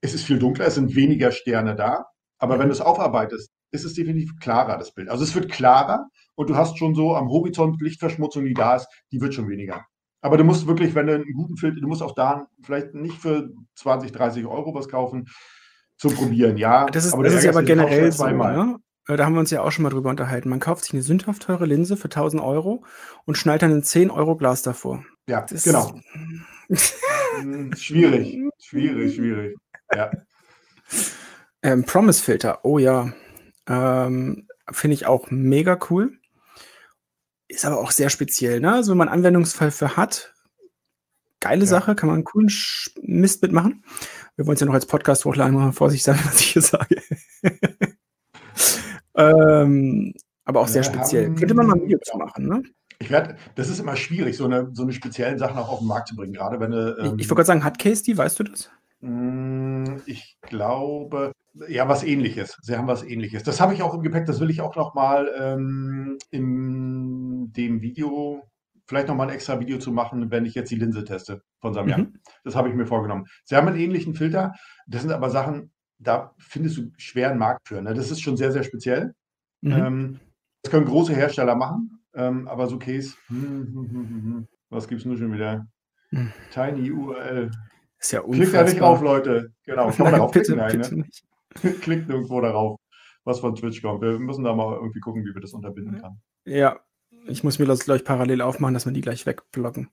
es 0.01 0.13
ist 0.13 0.25
viel 0.25 0.39
dunkler, 0.39 0.65
es 0.65 0.75
sind 0.75 0.95
weniger 0.95 1.31
Sterne 1.31 1.75
da. 1.75 2.05
Aber 2.39 2.57
wenn 2.57 2.67
du 2.67 2.73
es 2.73 2.81
aufarbeitest, 2.81 3.51
ist 3.71 3.85
es 3.85 3.93
definitiv 3.93 4.31
klarer, 4.39 4.77
das 4.77 4.93
Bild. 4.93 5.09
Also 5.09 5.23
es 5.23 5.35
wird 5.35 5.51
klarer 5.51 6.07
und 6.35 6.49
du 6.49 6.55
hast 6.55 6.77
schon 6.77 6.95
so 6.95 7.15
am 7.15 7.29
Horizont 7.29 7.79
Lichtverschmutzung, 7.81 8.45
die 8.45 8.55
da 8.55 8.75
ist, 8.75 8.87
die 9.11 9.21
wird 9.21 9.33
schon 9.33 9.47
weniger. 9.47 9.85
Aber 10.21 10.37
du 10.37 10.43
musst 10.43 10.67
wirklich, 10.67 10.93
wenn 10.95 11.07
du 11.07 11.15
einen 11.15 11.33
guten 11.33 11.57
Filter, 11.57 11.79
du 11.79 11.87
musst 11.87 12.03
auch 12.03 12.15
da 12.15 12.47
vielleicht 12.63 12.93
nicht 12.93 13.15
für 13.15 13.49
20, 13.75 14.11
30 14.11 14.45
Euro 14.45 14.73
was 14.73 14.87
kaufen 14.87 15.27
zum 15.97 16.13
Probieren, 16.15 16.57
ja. 16.57 16.87
Das 16.87 17.05
ist, 17.05 17.13
aber 17.13 17.23
das 17.23 17.35
ist 17.35 17.43
ja 17.43 17.51
aber 17.51 17.63
generell 17.63 18.11
so, 18.11 18.25
ne? 18.27 18.77
Äh, 19.07 19.17
da 19.17 19.25
haben 19.25 19.33
wir 19.33 19.39
uns 19.39 19.51
ja 19.51 19.61
auch 19.61 19.71
schon 19.71 19.83
mal 19.83 19.89
drüber 19.89 20.09
unterhalten. 20.09 20.49
Man 20.49 20.59
kauft 20.59 20.85
sich 20.85 20.93
eine 20.93 21.01
sündhaft 21.01 21.43
teure 21.43 21.65
Linse 21.65 21.97
für 21.97 22.05
1000 22.05 22.41
Euro 22.41 22.83
und 23.25 23.37
schnallt 23.37 23.61
dann 23.61 23.71
ein 23.71 23.83
10 23.83 24.11
Euro 24.11 24.35
Glas 24.35 24.61
davor. 24.61 25.03
Ja, 25.27 25.41
das 25.41 25.63
genau. 25.63 25.99
Schwierig, 27.75 28.39
schwierig, 28.59 29.15
schwierig. 29.15 29.57
Ja. 29.93 30.11
Ähm, 31.63 31.83
Promise-Filter, 31.85 32.63
oh 32.63 32.77
ja. 32.77 33.13
Ähm, 33.67 34.47
Finde 34.71 34.93
ich 34.93 35.05
auch 35.05 35.31
mega 35.31 35.77
cool. 35.89 36.17
Ist 37.47 37.65
aber 37.65 37.79
auch 37.79 37.91
sehr 37.91 38.09
speziell, 38.09 38.59
ne? 38.61 38.73
Also 38.73 38.91
wenn 38.91 38.97
man 38.97 39.09
einen 39.09 39.19
Anwendungsfall 39.19 39.71
für 39.71 39.97
hat, 39.97 40.33
geile 41.39 41.65
ja. 41.65 41.67
Sache, 41.67 41.95
kann 41.95 42.07
man 42.07 42.15
einen 42.15 42.23
coolen 42.23 42.51
Mist 43.01 43.41
mitmachen. 43.41 43.83
Wir 44.35 44.47
wollen 44.47 44.55
es 44.55 44.61
ja 44.61 44.67
noch 44.67 44.73
als 44.73 44.85
Podcast 44.85 45.25
hochladen, 45.25 45.55
mal 45.55 45.73
vorsichtig 45.73 46.03
sein, 46.03 46.19
was 46.25 46.39
ich 46.39 46.51
hier 46.51 46.61
sage. 46.61 47.01
Ähm, 49.15 50.13
aber 50.45 50.61
auch 50.61 50.67
sehr 50.67 50.83
speziell. 50.83 51.25
Haben, 51.25 51.35
Könnte 51.35 51.53
man 51.53 51.67
mal 51.67 51.75
ein 51.75 51.83
Video 51.83 51.99
zu 51.99 52.17
machen, 52.17 52.47
ne? 52.47 52.63
Ich 52.99 53.09
werde, 53.09 53.35
das 53.55 53.69
ist 53.69 53.79
immer 53.79 53.95
schwierig, 53.95 54.37
so 54.37 54.45
eine, 54.45 54.69
so 54.73 54.83
eine 54.83 54.93
speziellen 54.93 55.39
Sachen 55.39 55.57
auch 55.57 55.69
auf 55.69 55.79
den 55.79 55.87
Markt 55.87 56.07
zu 56.07 56.15
bringen, 56.15 56.33
gerade 56.33 56.59
wenn 56.59 56.71
du. 56.71 56.97
Ähm, 56.99 57.15
ich, 57.15 57.25
ich 57.25 57.29
wollte 57.29 57.35
gerade 57.35 57.47
sagen, 57.47 57.63
hat 57.63 57.79
Case 57.79 58.03
die, 58.03 58.17
weißt 58.17 58.39
du 58.39 58.43
das? 58.43 58.69
Hm, 59.01 60.01
ich 60.05 60.37
glaube, 60.41 61.31
ja, 61.67 61.89
was 61.89 62.03
ähnliches. 62.03 62.57
Sie 62.61 62.77
haben 62.77 62.87
was 62.87 63.03
ähnliches. 63.03 63.43
Das 63.43 63.59
habe 63.59 63.73
ich 63.73 63.81
auch 63.81 63.93
im 63.93 64.03
Gepäck, 64.03 64.25
das 64.25 64.39
will 64.39 64.49
ich 64.49 64.61
auch 64.61 64.75
nochmal 64.75 65.29
ähm, 65.37 66.17
in 66.29 67.51
dem 67.53 67.81
Video, 67.81 68.43
vielleicht 68.87 69.07
nochmal 69.07 69.27
ein 69.27 69.33
extra 69.33 69.59
Video 69.59 69.79
zu 69.79 69.91
machen, 69.91 70.29
wenn 70.29 70.45
ich 70.45 70.53
jetzt 70.53 70.69
die 70.69 70.75
Linse 70.75 71.03
teste 71.03 71.41
von 71.59 71.73
Samyang. 71.73 72.01
Mhm. 72.01 72.19
Das 72.43 72.55
habe 72.55 72.69
ich 72.69 72.75
mir 72.75 72.85
vorgenommen. 72.85 73.25
Sie 73.43 73.55
haben 73.55 73.67
einen 73.67 73.79
ähnlichen 73.79 74.13
Filter. 74.13 74.53
Das 74.87 75.01
sind 75.01 75.11
aber 75.11 75.29
Sachen, 75.29 75.71
da 76.01 76.33
findest 76.37 76.77
du 76.77 76.91
schweren 76.97 77.37
Markt 77.37 77.67
für. 77.67 77.81
Ne? 77.81 77.93
Das 77.93 78.11
ist 78.11 78.21
schon 78.21 78.37
sehr, 78.37 78.51
sehr 78.51 78.63
speziell. 78.63 79.13
Mhm. 79.61 79.71
Ähm, 79.71 80.19
das 80.63 80.71
können 80.71 80.85
große 80.85 81.15
Hersteller 81.15 81.55
machen, 81.55 81.99
ähm, 82.13 82.47
aber 82.47 82.67
so 82.67 82.77
Case, 82.77 83.15
hm, 83.27 83.39
hm, 83.39 83.89
hm, 83.91 84.47
was 84.69 84.87
gibt 84.87 85.01
es 85.01 85.05
nur 85.05 85.17
schon 85.17 85.33
wieder? 85.33 85.65
Tiny 86.53 86.91
URL. 86.91 87.51
Ist 87.99 88.11
ja 88.11 88.21
unfassbar. 88.21 88.33
Klickt 88.33 88.53
da 88.53 88.63
nicht 88.63 88.79
drauf, 88.79 89.01
Leute. 89.01 89.53
Genau, 89.63 89.89
kann 89.91 90.03
man 90.03 90.13
darauf 90.13 90.31
bitte, 90.31 90.55
klicken? 90.55 90.81
Bitte 90.81 91.67
ne? 91.67 91.73
Klickt 91.81 92.09
irgendwo 92.09 92.41
darauf, 92.41 92.79
was 93.23 93.39
von 93.39 93.55
Twitch 93.55 93.81
kommt. 93.81 94.01
Wir 94.01 94.19
müssen 94.19 94.43
da 94.43 94.53
mal 94.53 94.75
irgendwie 94.75 94.99
gucken, 94.99 95.23
wie 95.23 95.33
wir 95.33 95.41
das 95.41 95.53
unterbinden 95.53 96.01
können. 96.01 96.21
Ja, 96.45 96.79
ich 97.27 97.43
muss 97.43 97.59
mir 97.59 97.65
das 97.65 97.85
gleich 97.85 98.03
parallel 98.03 98.41
aufmachen, 98.41 98.73
dass 98.73 98.85
wir 98.85 98.93
die 98.93 99.01
gleich 99.01 99.25
wegblocken. 99.25 99.89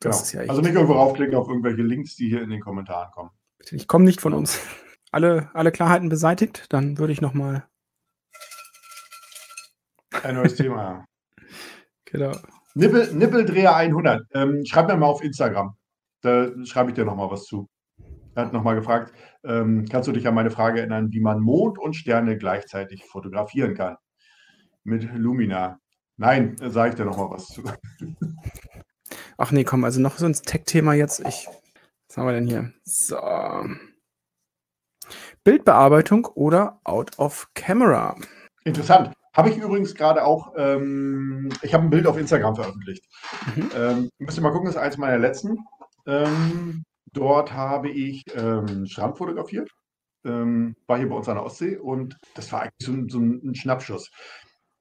Genau. 0.00 0.16
ja 0.32 0.40
also 0.40 0.60
nicht 0.60 0.74
irgendwo 0.74 0.94
raufklicken 0.94 1.36
auf 1.36 1.48
irgendwelche 1.48 1.82
Links, 1.82 2.16
die 2.16 2.28
hier 2.28 2.42
in 2.42 2.50
den 2.50 2.60
Kommentaren 2.60 3.10
kommen. 3.12 3.30
Ich 3.70 3.86
komme 3.86 4.04
nicht 4.04 4.20
von 4.20 4.32
uns. 4.32 4.60
Alle, 5.12 5.50
alle 5.52 5.72
Klarheiten 5.72 6.08
beseitigt, 6.08 6.66
dann 6.70 6.96
würde 6.96 7.12
ich 7.12 7.20
nochmal. 7.20 7.66
Ein 10.22 10.36
neues 10.36 10.54
Thema. 10.54 11.04
genau. 12.06 12.32
Nippel, 12.74 13.12
Nippeldreher 13.12 13.76
100. 13.76 14.26
Ähm, 14.32 14.64
schreib 14.64 14.88
mir 14.88 14.96
mal 14.96 15.06
auf 15.06 15.22
Instagram. 15.22 15.76
Da 16.22 16.50
schreibe 16.64 16.90
ich 16.90 16.94
dir 16.94 17.04
nochmal 17.04 17.30
was 17.30 17.44
zu. 17.44 17.68
Er 18.34 18.46
hat 18.46 18.54
nochmal 18.54 18.74
gefragt, 18.74 19.12
ähm, 19.44 19.86
kannst 19.90 20.08
du 20.08 20.12
dich 20.12 20.26
an 20.26 20.34
meine 20.34 20.50
Frage 20.50 20.80
erinnern, 20.80 21.12
wie 21.12 21.20
man 21.20 21.40
Mond 21.40 21.78
und 21.78 21.94
Sterne 21.94 22.38
gleichzeitig 22.38 23.04
fotografieren 23.04 23.74
kann? 23.74 23.96
Mit 24.82 25.06
Lumina. 25.14 25.78
Nein, 26.16 26.56
sage 26.58 26.90
ich 26.90 26.94
dir 26.94 27.04
nochmal 27.04 27.30
was 27.30 27.48
zu. 27.48 27.62
Ach 29.36 29.50
nee, 29.50 29.64
komm, 29.64 29.84
also 29.84 30.00
noch 30.00 30.16
so 30.16 30.24
ein 30.24 30.32
Tech-Thema 30.32 30.94
jetzt. 30.94 31.20
Ich, 31.20 31.48
was 32.08 32.16
haben 32.16 32.26
wir 32.26 32.32
denn 32.32 32.46
hier? 32.46 32.72
So. 32.84 33.18
Bildbearbeitung 35.44 36.26
oder 36.26 36.80
Out 36.84 37.18
of 37.18 37.48
Camera? 37.54 38.16
Interessant. 38.64 39.12
Habe 39.34 39.50
ich 39.50 39.56
übrigens 39.56 39.94
gerade 39.94 40.24
auch, 40.24 40.52
ähm, 40.56 41.48
ich 41.62 41.74
habe 41.74 41.84
ein 41.84 41.90
Bild 41.90 42.06
auf 42.06 42.18
Instagram 42.18 42.54
veröffentlicht. 42.54 43.04
Mhm. 43.56 43.70
Ähm, 43.74 44.10
müsst 44.18 44.38
ihr 44.38 44.42
mal 44.42 44.50
gucken, 44.52 44.66
das 44.66 44.76
ist 44.76 44.80
eins 44.80 44.98
meiner 44.98 45.18
letzten. 45.18 45.58
Ähm, 46.06 46.84
dort 47.12 47.52
habe 47.52 47.90
ich 47.90 48.24
ähm, 48.34 48.86
Strand 48.86 49.16
fotografiert, 49.16 49.70
ähm, 50.24 50.76
war 50.86 50.98
hier 50.98 51.08
bei 51.08 51.16
uns 51.16 51.28
an 51.28 51.36
der 51.36 51.44
Ostsee 51.44 51.76
und 51.76 52.16
das 52.34 52.52
war 52.52 52.62
eigentlich 52.62 52.86
so, 52.86 52.92
so 53.08 53.18
ein 53.18 53.54
Schnappschuss. 53.54 54.10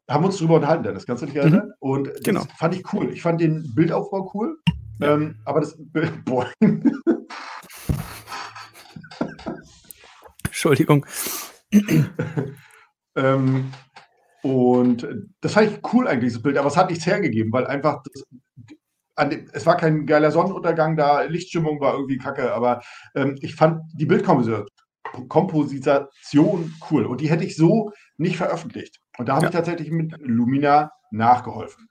Haben 0.10 0.24
wir 0.24 0.28
uns 0.28 0.38
drüber 0.38 0.56
unterhalten, 0.56 0.84
Dennis, 0.84 1.06
kannst 1.06 1.24
du 1.24 1.28
dich 1.28 1.38
erinnern? 1.38 1.68
Mhm. 1.68 1.74
Und 1.80 2.08
das 2.08 2.22
genau. 2.22 2.44
fand 2.58 2.76
ich 2.76 2.94
cool. 2.94 3.12
Ich 3.14 3.22
fand 3.22 3.40
den 3.40 3.74
Bildaufbau 3.74 4.30
cool, 4.34 4.58
ja. 5.00 5.14
ähm, 5.14 5.40
aber 5.46 5.62
das 5.62 5.76
Bild, 5.80 6.12
boah. 6.26 6.52
Entschuldigung. 10.52 11.06
Ähm, 13.16 13.72
und 14.42 15.08
das 15.42 15.54
fand 15.54 15.72
ich 15.72 15.80
cool 15.94 16.08
eigentlich, 16.08 16.34
das 16.34 16.42
Bild, 16.42 16.58
aber 16.58 16.68
es 16.68 16.78
hat 16.78 16.90
nichts 16.90 17.06
hergegeben, 17.06 17.52
weil 17.52 17.68
einfach 17.68 18.02
das, 18.04 18.24
dem, 19.30 19.50
es 19.54 19.66
war 19.66 19.78
kein 19.78 20.06
geiler 20.06 20.32
Sonnenuntergang 20.32 20.98
da, 20.98 21.22
Lichtstimmung 21.22 21.80
war 21.80 21.94
irgendwie 21.94 22.18
kacke, 22.18 22.54
aber 22.54 22.82
ähm, 23.14 23.38
ich 23.42 23.56
fand 23.56 23.82
die 23.94 24.06
Bildkomposition 24.06 24.66
cool 26.90 27.06
und 27.06 27.22
die 27.22 27.30
hätte 27.30 27.44
ich 27.44 27.56
so 27.56 27.92
nicht 28.18 28.38
veröffentlicht. 28.38 29.00
Und 29.18 29.30
da 29.30 29.36
habe 29.36 29.46
ja. 29.46 29.50
ich 29.50 29.56
tatsächlich 29.56 29.92
mit 29.92 30.16
Lumina 30.20 30.92
nachgeholfen. 31.12 31.88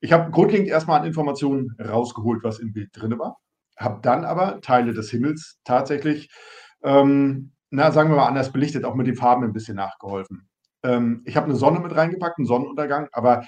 Ich 0.00 0.12
habe 0.12 0.30
grundlegend 0.30 0.68
erstmal 0.68 1.00
an 1.00 1.06
Informationen 1.06 1.74
rausgeholt, 1.80 2.44
was 2.44 2.58
im 2.60 2.72
Bild 2.72 2.90
drin 2.92 3.18
war, 3.18 3.38
habe 3.76 4.00
dann 4.02 4.24
aber 4.24 4.60
Teile 4.60 4.92
des 4.92 5.10
Himmels 5.10 5.58
tatsächlich, 5.64 6.30
ähm, 6.84 7.52
na, 7.70 7.92
sagen 7.92 8.10
wir 8.10 8.16
mal 8.16 8.26
anders 8.26 8.52
belichtet, 8.52 8.84
auch 8.84 8.94
mit 8.94 9.06
den 9.06 9.16
Farben 9.16 9.44
ein 9.44 9.52
bisschen 9.52 9.76
nachgeholfen. 9.76 10.48
Ähm, 10.82 11.22
ich 11.24 11.36
habe 11.36 11.46
eine 11.46 11.56
Sonne 11.56 11.80
mit 11.80 11.94
reingepackt, 11.94 12.38
einen 12.38 12.46
Sonnenuntergang, 12.46 13.08
aber 13.12 13.44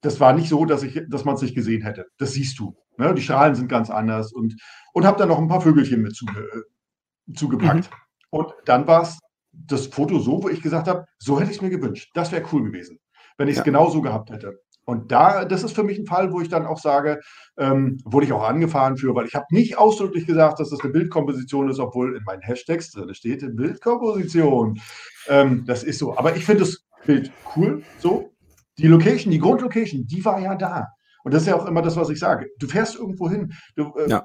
das 0.00 0.20
war 0.20 0.32
nicht 0.32 0.48
so, 0.48 0.64
dass, 0.64 0.82
ich, 0.82 1.00
dass 1.08 1.24
man 1.24 1.34
es 1.34 1.42
nicht 1.42 1.54
gesehen 1.54 1.82
hätte. 1.82 2.06
Das 2.18 2.32
siehst 2.32 2.58
du. 2.58 2.76
Ne? 2.98 3.14
Die 3.14 3.22
Strahlen 3.22 3.54
sind 3.54 3.68
ganz 3.68 3.90
anders 3.90 4.32
und, 4.32 4.56
und 4.92 5.04
habe 5.04 5.18
dann 5.18 5.28
noch 5.28 5.38
ein 5.38 5.48
paar 5.48 5.60
Vögelchen 5.60 6.02
mit 6.02 6.14
zuge, 6.14 6.40
äh, 6.40 7.32
zugepackt. 7.34 7.90
Mhm. 7.90 7.96
Und 8.30 8.54
dann 8.64 8.86
war 8.86 9.02
es 9.02 9.18
das 9.52 9.86
Foto 9.86 10.18
so, 10.18 10.42
wo 10.42 10.48
ich 10.48 10.62
gesagt 10.62 10.86
habe, 10.88 11.06
so 11.18 11.40
hätte 11.40 11.50
ich 11.50 11.56
es 11.56 11.62
mir 11.62 11.70
gewünscht. 11.70 12.10
Das 12.14 12.32
wäre 12.32 12.44
cool 12.52 12.64
gewesen, 12.64 12.98
wenn 13.38 13.48
ich 13.48 13.54
es 13.54 13.58
ja. 13.58 13.64
genau 13.64 13.90
so 13.90 14.00
gehabt 14.00 14.30
hätte. 14.30 14.60
Und 14.86 15.10
da, 15.10 15.44
das 15.44 15.64
ist 15.64 15.74
für 15.74 15.82
mich 15.82 15.98
ein 15.98 16.06
Fall, 16.06 16.32
wo 16.32 16.40
ich 16.40 16.48
dann 16.48 16.64
auch 16.64 16.78
sage, 16.78 17.20
ähm, 17.58 17.98
wurde 18.04 18.26
ich 18.26 18.32
auch 18.32 18.44
angefahren 18.44 18.96
für, 18.96 19.14
weil 19.16 19.26
ich 19.26 19.34
habe 19.34 19.46
nicht 19.50 19.76
ausdrücklich 19.76 20.26
gesagt, 20.26 20.60
dass 20.60 20.70
das 20.70 20.80
eine 20.80 20.92
Bildkomposition 20.92 21.68
ist, 21.68 21.80
obwohl 21.80 22.16
in 22.16 22.22
meinen 22.22 22.42
Hashtags 22.42 22.92
drin 22.92 23.12
steht 23.12 23.44
Bildkomposition. 23.56 24.80
Ähm, 25.26 25.64
das 25.66 25.82
ist 25.82 25.98
so. 25.98 26.16
Aber 26.16 26.36
ich 26.36 26.44
finde 26.44 26.60
das 26.60 26.84
Bild 27.04 27.32
cool, 27.56 27.82
so. 27.98 28.30
Die 28.78 28.86
Location, 28.86 29.32
die 29.32 29.40
Grundlocation, 29.40 30.06
die 30.06 30.24
war 30.24 30.38
ja 30.38 30.54
da. 30.54 30.86
Und 31.24 31.34
das 31.34 31.42
ist 31.42 31.48
ja 31.48 31.56
auch 31.56 31.66
immer 31.66 31.82
das, 31.82 31.96
was 31.96 32.08
ich 32.08 32.20
sage. 32.20 32.46
Du 32.60 32.68
fährst 32.68 32.94
irgendwo 32.94 33.28
hin, 33.28 33.52
äh, 33.76 33.82
ja. 34.08 34.24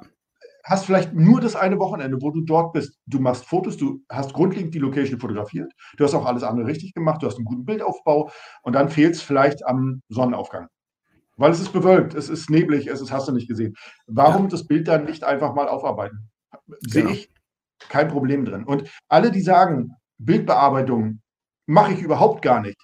Hast 0.64 0.86
vielleicht 0.86 1.14
nur 1.14 1.41
das 1.41 1.55
eine 1.55 1.80
Wochenende, 1.80 2.18
wo 2.22 2.32
du 2.32 2.41
dort 2.41 2.74
bist. 2.74 2.99
Du 3.05 3.20
machst 3.20 3.45
Fotos, 3.45 3.78
du 3.78 4.03
hast 4.09 4.34
grundlegend 4.34 4.74
die 4.74 4.80
Location 4.80 5.20
fotografiert, 5.20 5.72
du 5.97 6.03
hast 6.03 6.14
auch 6.14 6.26
alles 6.26 6.43
andere 6.43 6.68
richtig 6.68 6.93
gemacht, 6.93 7.22
du 7.22 7.28
hast 7.28 7.38
einen 7.38 7.45
guten 7.45 7.66
Bildaufbau 7.66 8.32
und 8.64 8.74
dann 8.74 8.89
fehlt 8.89 9.16
es 9.16 9.22
vielleicht 9.22 9.66
am 9.66 10.01
Sonnenaufgang. 10.09 10.68
Weil 11.38 11.51
es 11.51 11.59
ist 11.59 11.74
bewölkt, 11.74 12.14
es 12.14 12.30
ist 12.30 12.49
neblig, 12.49 12.88
es 12.88 13.01
ist, 13.01 13.12
hast 13.12 13.28
du 13.28 13.32
nicht 13.32 13.47
gesehen. 13.47 13.74
Warum 14.05 14.43
ja. 14.43 14.49
das 14.49 14.68
Bild 14.68 14.88
dann 14.88 15.05
nicht 15.05 15.24
einfach 15.24 15.55
mal 15.55 15.68
aufarbeiten? 15.68 16.30
Sehe 16.82 17.03
genau. 17.03 17.16
ich 17.16 17.32
kein 17.89 18.07
Problem 18.07 18.45
drin. 18.45 18.64
Und 18.64 18.89
alle, 19.07 19.32
die 19.32 19.41
sagen, 19.41 19.91
Bildbearbeitung 20.20 21.22
mache 21.66 21.93
ich 21.93 22.01
überhaupt 22.01 22.41
gar 22.41 22.62
nicht. 22.62 22.78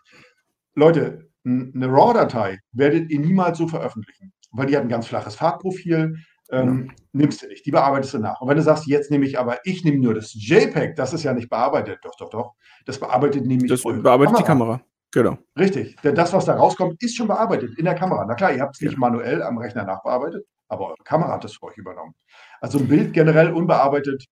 Leute, 0.73 1.29
eine 1.45 1.87
RAW-Datei 1.87 2.59
werdet 2.71 3.09
ihr 3.09 3.19
niemals 3.19 3.57
so 3.57 3.67
veröffentlichen, 3.67 4.33
weil 4.51 4.67
die 4.67 4.75
hat 4.75 4.83
ein 4.83 4.89
ganz 4.89 5.07
flaches 5.07 5.35
Farbprofil. 5.35 6.15
Ähm, 6.51 6.91
nimmst 7.11 7.41
du 7.41 7.47
nicht, 7.47 7.65
die 7.65 7.71
bearbeitest 7.71 8.13
du 8.13 8.19
nach. 8.19 8.39
Und 8.41 8.47
wenn 8.47 8.57
du 8.57 8.63
sagst, 8.63 8.87
jetzt 8.87 9.11
nehme 9.11 9.25
ich 9.25 9.37
aber, 9.37 9.59
ich 9.65 9.83
nehme 9.83 9.97
nur 9.97 10.13
das 10.13 10.33
JPEG, 10.33 10.95
das 10.95 11.13
ist 11.13 11.23
ja 11.23 11.33
nicht 11.33 11.49
bearbeitet. 11.49 11.99
Doch, 12.03 12.15
doch, 12.17 12.29
doch. 12.29 12.53
Das 12.85 12.99
bearbeitet 12.99 13.45
nämlich 13.45 13.69
Das 13.69 13.83
bearbeitet 13.83 14.35
Kamera. 14.35 14.37
die 14.37 14.43
Kamera. 14.43 14.81
Genau. 15.11 15.37
Richtig. 15.57 15.95
Denn 16.03 16.15
das, 16.15 16.33
was 16.33 16.45
da 16.45 16.55
rauskommt, 16.55 17.01
ist 17.01 17.15
schon 17.15 17.27
bearbeitet 17.27 17.77
in 17.77 17.85
der 17.85 17.95
Kamera. 17.95 18.25
Na 18.25 18.35
klar, 18.35 18.53
ihr 18.53 18.61
habt 18.61 18.75
es 18.75 18.81
nicht 18.81 18.93
ja. 18.93 18.99
manuell 18.99 19.41
am 19.41 19.57
Rechner 19.57 19.83
nachbearbeitet, 19.83 20.45
aber 20.67 20.87
eure 20.87 21.03
Kamera 21.03 21.33
hat 21.33 21.45
es 21.45 21.55
für 21.57 21.63
euch 21.63 21.77
übernommen. 21.77 22.13
Also 22.61 22.79
ein 22.79 22.87
Bild 22.87 23.13
generell 23.13 23.51
unbearbeitet 23.51 24.25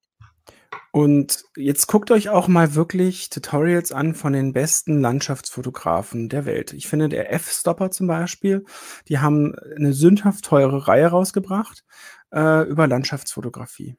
und 0.91 1.43
jetzt 1.55 1.87
guckt 1.87 2.11
euch 2.11 2.29
auch 2.29 2.47
mal 2.47 2.75
wirklich 2.75 3.29
Tutorials 3.29 3.91
an 3.91 4.15
von 4.15 4.33
den 4.33 4.53
besten 4.53 5.01
Landschaftsfotografen 5.01 6.29
der 6.29 6.45
Welt. 6.45 6.73
Ich 6.73 6.87
finde, 6.87 7.09
der 7.09 7.33
F-Stopper 7.33 7.91
zum 7.91 8.07
Beispiel, 8.07 8.65
die 9.07 9.19
haben 9.19 9.53
eine 9.75 9.93
sündhaft 9.93 10.45
teure 10.45 10.87
Reihe 10.87 11.07
rausgebracht 11.07 11.83
äh, 12.31 12.67
über 12.67 12.87
Landschaftsfotografie. 12.87 13.97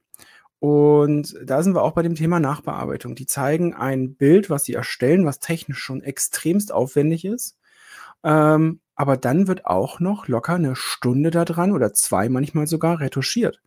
Und 0.58 1.36
da 1.44 1.62
sind 1.62 1.74
wir 1.74 1.82
auch 1.82 1.92
bei 1.92 2.02
dem 2.02 2.14
Thema 2.14 2.40
Nachbearbeitung. 2.40 3.14
Die 3.14 3.26
zeigen 3.26 3.74
ein 3.74 4.14
Bild, 4.14 4.48
was 4.48 4.64
sie 4.64 4.74
erstellen, 4.74 5.26
was 5.26 5.38
technisch 5.38 5.78
schon 5.78 6.02
extremst 6.02 6.72
aufwendig 6.72 7.24
ist. 7.24 7.58
Ähm, 8.24 8.80
aber 8.94 9.18
dann 9.18 9.46
wird 9.46 9.66
auch 9.66 10.00
noch 10.00 10.28
locker 10.28 10.54
eine 10.54 10.74
Stunde 10.74 11.30
da 11.30 11.44
dran 11.44 11.72
oder 11.72 11.92
zwei 11.92 12.30
manchmal 12.30 12.66
sogar 12.66 13.00
retuschiert. 13.00 13.60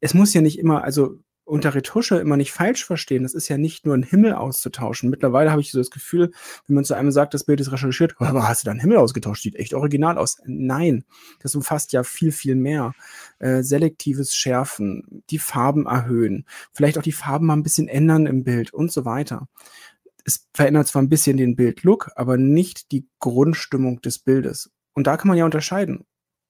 Es 0.00 0.12
muss 0.12 0.34
ja 0.34 0.42
nicht 0.42 0.58
immer, 0.58 0.84
also 0.84 1.18
unter 1.44 1.74
Retusche 1.74 2.16
immer 2.16 2.36
nicht 2.36 2.52
falsch 2.52 2.84
verstehen. 2.84 3.22
Das 3.22 3.34
ist 3.34 3.48
ja 3.48 3.58
nicht 3.58 3.84
nur 3.84 3.94
ein 3.94 4.02
Himmel 4.02 4.32
auszutauschen. 4.32 5.10
Mittlerweile 5.10 5.50
habe 5.50 5.60
ich 5.60 5.70
so 5.70 5.78
das 5.78 5.90
Gefühl, 5.90 6.32
wenn 6.66 6.74
man 6.74 6.84
zu 6.84 6.94
einem 6.94 7.10
sagt, 7.10 7.34
das 7.34 7.44
Bild 7.44 7.60
ist 7.60 7.70
recherchiert, 7.70 8.14
aber 8.18 8.48
hast 8.48 8.62
du 8.62 8.66
deinen 8.66 8.80
Himmel 8.80 8.96
ausgetauscht? 8.96 9.42
Sieht 9.42 9.56
echt 9.56 9.74
original 9.74 10.18
aus. 10.18 10.38
Nein, 10.46 11.04
das 11.40 11.54
umfasst 11.54 11.92
ja 11.92 12.02
viel, 12.02 12.32
viel 12.32 12.54
mehr. 12.54 12.94
Äh, 13.38 13.62
selektives 13.62 14.34
Schärfen, 14.34 15.22
die 15.30 15.38
Farben 15.38 15.86
erhöhen, 15.86 16.46
vielleicht 16.72 16.98
auch 16.98 17.02
die 17.02 17.12
Farben 17.12 17.46
mal 17.46 17.54
ein 17.54 17.62
bisschen 17.62 17.88
ändern 17.88 18.26
im 18.26 18.44
Bild 18.44 18.72
und 18.72 18.90
so 18.90 19.04
weiter. 19.04 19.48
Es 20.24 20.48
verändert 20.54 20.88
zwar 20.88 21.02
ein 21.02 21.10
bisschen 21.10 21.36
den 21.36 21.54
Bildlook, 21.54 22.10
aber 22.16 22.38
nicht 22.38 22.92
die 22.92 23.06
Grundstimmung 23.18 24.00
des 24.00 24.18
Bildes. 24.18 24.70
Und 24.94 25.06
da 25.06 25.18
kann 25.18 25.28
man 25.28 25.36
ja 25.36 25.44
unterscheiden. 25.44 26.06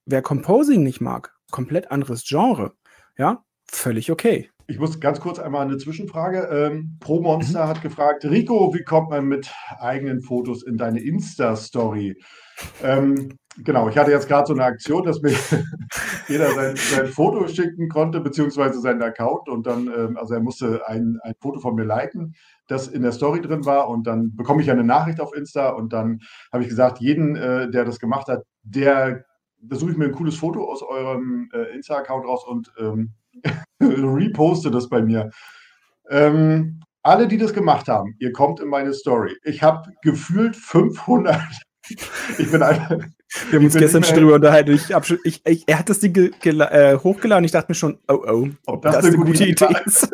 Wer 0.07 0.23
Composing 0.23 0.83
nicht 0.83 1.01
mag, 1.01 1.35
komplett 1.51 1.91
anderes 1.91 2.25
Genre, 2.25 2.75
ja, 3.17 3.45
völlig 3.67 4.11
okay. 4.13 4.51
Ich 4.67 4.79
muss 4.79 4.99
ganz 4.99 5.21
kurz 5.21 5.39
einmal 5.39 5.67
eine 5.67 5.77
Zwischenfrage. 5.77 6.49
Ähm, 6.51 6.97
Pro 6.99 7.21
Monster 7.21 7.65
mhm. 7.65 7.69
hat 7.69 7.83
gefragt, 7.83 8.25
Rico, 8.25 8.73
wie 8.75 8.83
kommt 8.83 9.11
man 9.11 9.27
mit 9.27 9.53
eigenen 9.79 10.23
Fotos 10.23 10.63
in 10.63 10.79
deine 10.79 11.01
Insta-Story? 11.01 12.17
Ähm, 12.83 13.37
genau, 13.59 13.91
ich 13.91 13.99
hatte 13.99 14.11
jetzt 14.11 14.27
gerade 14.27 14.47
so 14.47 14.55
eine 14.55 14.65
Aktion, 14.65 15.05
dass 15.05 15.21
mir 15.21 15.35
jeder 16.29 16.51
sein, 16.53 16.77
sein, 16.77 17.07
Foto 17.09 17.47
schicken 17.47 17.91
konnte, 17.91 18.21
beziehungsweise 18.21 18.81
seinen 18.81 19.03
Account. 19.03 19.51
Und 19.51 19.67
dann, 19.67 19.89
ähm, 19.89 20.17
also 20.17 20.33
er 20.33 20.41
musste 20.41 20.89
ein, 20.89 21.19
ein 21.23 21.35
Foto 21.43 21.61
von 21.61 21.75
mir 21.75 21.85
liken, 21.85 22.35
das 22.67 22.89
in 22.89 23.03
der 23.03 23.13
Story 23.13 23.43
drin 23.43 23.67
war. 23.67 23.91
Und 23.91 24.07
dann 24.07 24.35
bekomme 24.35 24.63
ich 24.63 24.71
eine 24.71 24.85
Nachricht 24.85 25.21
auf 25.21 25.35
Insta. 25.35 25.71
Und 25.71 25.93
dann 25.93 26.21
habe 26.51 26.63
ich 26.63 26.71
gesagt, 26.71 27.01
jeden, 27.01 27.37
äh, 27.37 27.71
der 27.71 27.85
das 27.85 27.99
gemacht 27.99 28.29
hat, 28.29 28.45
der, 28.63 29.27
da 29.61 29.77
suche 29.77 29.91
ich 29.91 29.99
mir 29.99 30.07
ein 30.07 30.13
cooles 30.13 30.37
Foto 30.37 30.65
aus 30.71 30.83
eurem 30.83 31.51
äh, 31.53 31.75
Insta-Account 31.75 32.25
raus 32.25 32.47
und 32.47 32.73
ähm, 32.79 33.13
reposte 33.81 34.71
das 34.71 34.89
bei 34.89 35.03
mir. 35.03 35.31
Ähm, 36.11 36.81
alle, 37.03 37.29
die 37.29 37.39
das 37.39 37.53
gemacht 37.53 37.89
haben, 37.89 38.15
ihr 38.19 38.33
kommt 38.33 38.61
in 38.61 38.69
meine 38.69 38.93
Story. 38.95 39.37
Ich 39.43 39.63
habe 39.63 39.93
gefühlt 40.03 40.57
500. 40.57 41.41
ich 42.39 42.51
bin 42.51 42.63
einfach. 42.63 42.99
Wir 43.51 43.59
haben 43.59 43.65
uns 43.65 43.75
gestern 43.75 44.05
schon 44.05 44.17
drüber 44.17 44.35
unterhalten. 44.35 44.73
Ich 44.73 44.91
ich, 45.25 45.43
ich, 45.45 45.65
er 45.67 45.79
hat 45.79 45.91
das 45.91 46.01
Ding 46.01 46.17
äh, 46.17 46.97
hochgeladen. 46.97 47.45
Ich 47.45 47.51
dachte 47.51 47.71
mir 47.71 47.75
schon, 47.75 47.99
oh 48.09 48.21
oh, 48.27 48.49
ob 48.67 48.83
das, 48.83 48.97
das 48.97 49.07
eine 49.07 49.17
gute 49.17 49.45
Idee 49.45 49.69
ist. 49.85 50.09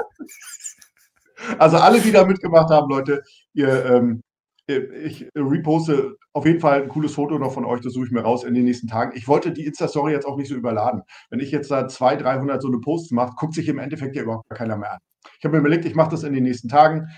Also 1.58 1.76
alle, 1.76 2.00
die 2.00 2.12
da 2.12 2.24
mitgemacht 2.24 2.70
haben, 2.70 2.90
Leute, 2.90 3.22
ihr, 3.52 3.84
ähm, 3.86 4.22
ich 4.78 5.28
reposte 5.36 6.16
auf 6.32 6.46
jeden 6.46 6.60
Fall 6.60 6.82
ein 6.82 6.88
cooles 6.88 7.14
Foto 7.14 7.38
noch 7.38 7.52
von 7.52 7.64
euch, 7.64 7.80
das 7.80 7.92
suche 7.92 8.06
ich 8.06 8.12
mir 8.12 8.22
raus 8.22 8.44
in 8.44 8.54
den 8.54 8.64
nächsten 8.64 8.86
Tagen. 8.86 9.16
Ich 9.16 9.26
wollte 9.28 9.52
die 9.52 9.66
Insta-Story 9.66 10.12
jetzt 10.12 10.26
auch 10.26 10.36
nicht 10.36 10.48
so 10.48 10.54
überladen. 10.54 11.02
Wenn 11.28 11.40
ich 11.40 11.50
jetzt 11.50 11.70
da 11.70 11.88
200, 11.88 12.24
300 12.24 12.62
so 12.62 12.68
eine 12.68 12.78
Posts 12.78 13.10
mache, 13.12 13.34
guckt 13.36 13.54
sich 13.54 13.68
im 13.68 13.78
Endeffekt 13.78 14.16
ja 14.16 14.22
überhaupt 14.22 14.48
keiner 14.50 14.76
mehr 14.76 14.94
an. 14.94 14.98
Ich 15.38 15.44
habe 15.44 15.56
mir 15.56 15.60
überlegt, 15.60 15.84
ich 15.84 15.94
mache 15.94 16.10
das 16.10 16.22
in 16.22 16.32
den 16.32 16.44
nächsten 16.44 16.68
Tagen 16.68 17.08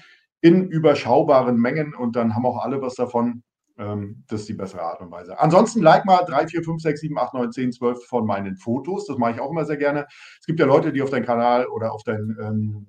in 0.40 0.68
überschaubaren 0.68 1.56
Mengen 1.56 1.94
und 1.94 2.16
dann 2.16 2.34
haben 2.34 2.46
auch 2.46 2.62
alle 2.62 2.82
was 2.82 2.94
davon. 2.94 3.42
Ähm, 3.78 4.24
das 4.28 4.40
ist 4.40 4.48
die 4.48 4.54
bessere 4.54 4.82
Art 4.82 5.00
und 5.00 5.10
Weise. 5.10 5.38
Ansonsten 5.38 5.82
like 5.82 6.04
mal 6.04 6.24
3, 6.24 6.48
4, 6.48 6.62
5, 6.62 6.82
6, 6.82 7.00
7, 7.00 7.18
8, 7.18 7.34
9, 7.34 7.52
10, 7.52 7.72
12 7.72 8.06
von 8.06 8.26
meinen 8.26 8.56
Fotos. 8.56 9.06
Das 9.06 9.18
mache 9.18 9.32
ich 9.32 9.40
auch 9.40 9.50
immer 9.50 9.64
sehr 9.64 9.76
gerne. 9.76 10.06
Es 10.40 10.46
gibt 10.46 10.60
ja 10.60 10.66
Leute, 10.66 10.92
die 10.92 11.00
auf 11.00 11.10
deinen 11.10 11.24
Kanal 11.24 11.66
oder 11.66 11.92
auf 11.92 12.02
deinen 12.02 12.36
ähm, 12.40 12.86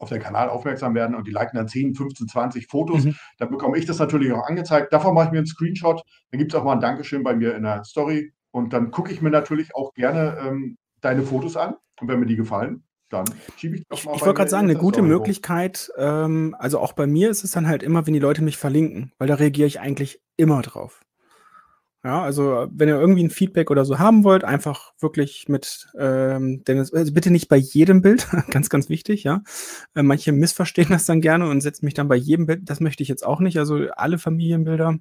auf 0.00 0.08
den 0.08 0.20
Kanal 0.20 0.48
aufmerksam 0.48 0.94
werden 0.94 1.14
und 1.14 1.26
die 1.26 1.30
liken 1.30 1.56
dann 1.56 1.68
10, 1.68 1.94
15, 1.94 2.26
20 2.26 2.66
Fotos, 2.66 3.04
mhm. 3.04 3.14
dann 3.38 3.50
bekomme 3.50 3.78
ich 3.78 3.84
das 3.84 3.98
natürlich 3.98 4.32
auch 4.32 4.46
angezeigt. 4.46 4.92
Davon 4.92 5.14
mache 5.14 5.26
ich 5.26 5.32
mir 5.32 5.38
einen 5.38 5.46
Screenshot. 5.46 6.02
Dann 6.30 6.38
gibt 6.38 6.52
es 6.52 6.58
auch 6.58 6.64
mal 6.64 6.72
ein 6.72 6.80
Dankeschön 6.80 7.22
bei 7.22 7.36
mir 7.36 7.54
in 7.54 7.62
der 7.62 7.84
Story. 7.84 8.32
Und 8.50 8.72
dann 8.72 8.90
gucke 8.90 9.12
ich 9.12 9.20
mir 9.20 9.30
natürlich 9.30 9.74
auch 9.76 9.92
gerne 9.94 10.38
ähm, 10.44 10.76
deine 11.00 11.22
Fotos 11.22 11.56
an. 11.56 11.74
Und 12.00 12.08
wenn 12.08 12.18
mir 12.18 12.26
die 12.26 12.36
gefallen, 12.36 12.82
dann 13.10 13.26
schiebe 13.56 13.76
ich 13.76 13.82
das 13.88 14.04
mal. 14.04 14.12
Ich, 14.12 14.16
ich 14.16 14.22
wollte 14.22 14.38
gerade 14.38 14.50
sagen, 14.50 14.70
eine 14.70 14.78
gute 14.78 15.02
Möglichkeit, 15.02 15.92
ähm, 15.96 16.56
also 16.58 16.78
auch 16.78 16.94
bei 16.94 17.06
mir 17.06 17.28
ist 17.28 17.44
es 17.44 17.50
dann 17.50 17.68
halt 17.68 17.82
immer, 17.82 18.06
wenn 18.06 18.14
die 18.14 18.20
Leute 18.20 18.42
mich 18.42 18.56
verlinken, 18.56 19.12
weil 19.18 19.28
da 19.28 19.34
reagiere 19.34 19.66
ich 19.66 19.80
eigentlich 19.80 20.20
immer 20.36 20.62
drauf. 20.62 21.02
Ja, 22.02 22.22
also 22.22 22.66
wenn 22.72 22.88
ihr 22.88 22.98
irgendwie 22.98 23.22
ein 23.22 23.30
Feedback 23.30 23.70
oder 23.70 23.84
so 23.84 23.98
haben 23.98 24.24
wollt, 24.24 24.42
einfach 24.42 24.92
wirklich 25.00 25.48
mit, 25.48 25.88
ähm, 25.98 26.64
denn 26.64 26.78
es, 26.78 26.94
also 26.94 27.12
bitte 27.12 27.30
nicht 27.30 27.48
bei 27.48 27.56
jedem 27.58 28.00
Bild, 28.00 28.26
ganz, 28.50 28.70
ganz 28.70 28.88
wichtig, 28.88 29.24
ja. 29.24 29.42
Äh, 29.94 30.02
manche 30.02 30.32
missverstehen 30.32 30.88
das 30.88 31.04
dann 31.04 31.20
gerne 31.20 31.48
und 31.48 31.60
setzen 31.60 31.84
mich 31.84 31.92
dann 31.94 32.08
bei 32.08 32.16
jedem 32.16 32.46
Bild, 32.46 32.70
das 32.70 32.80
möchte 32.80 33.02
ich 33.02 33.10
jetzt 33.10 33.24
auch 33.26 33.40
nicht. 33.40 33.58
Also 33.58 33.88
alle 33.96 34.18
Familienbilder 34.18 34.98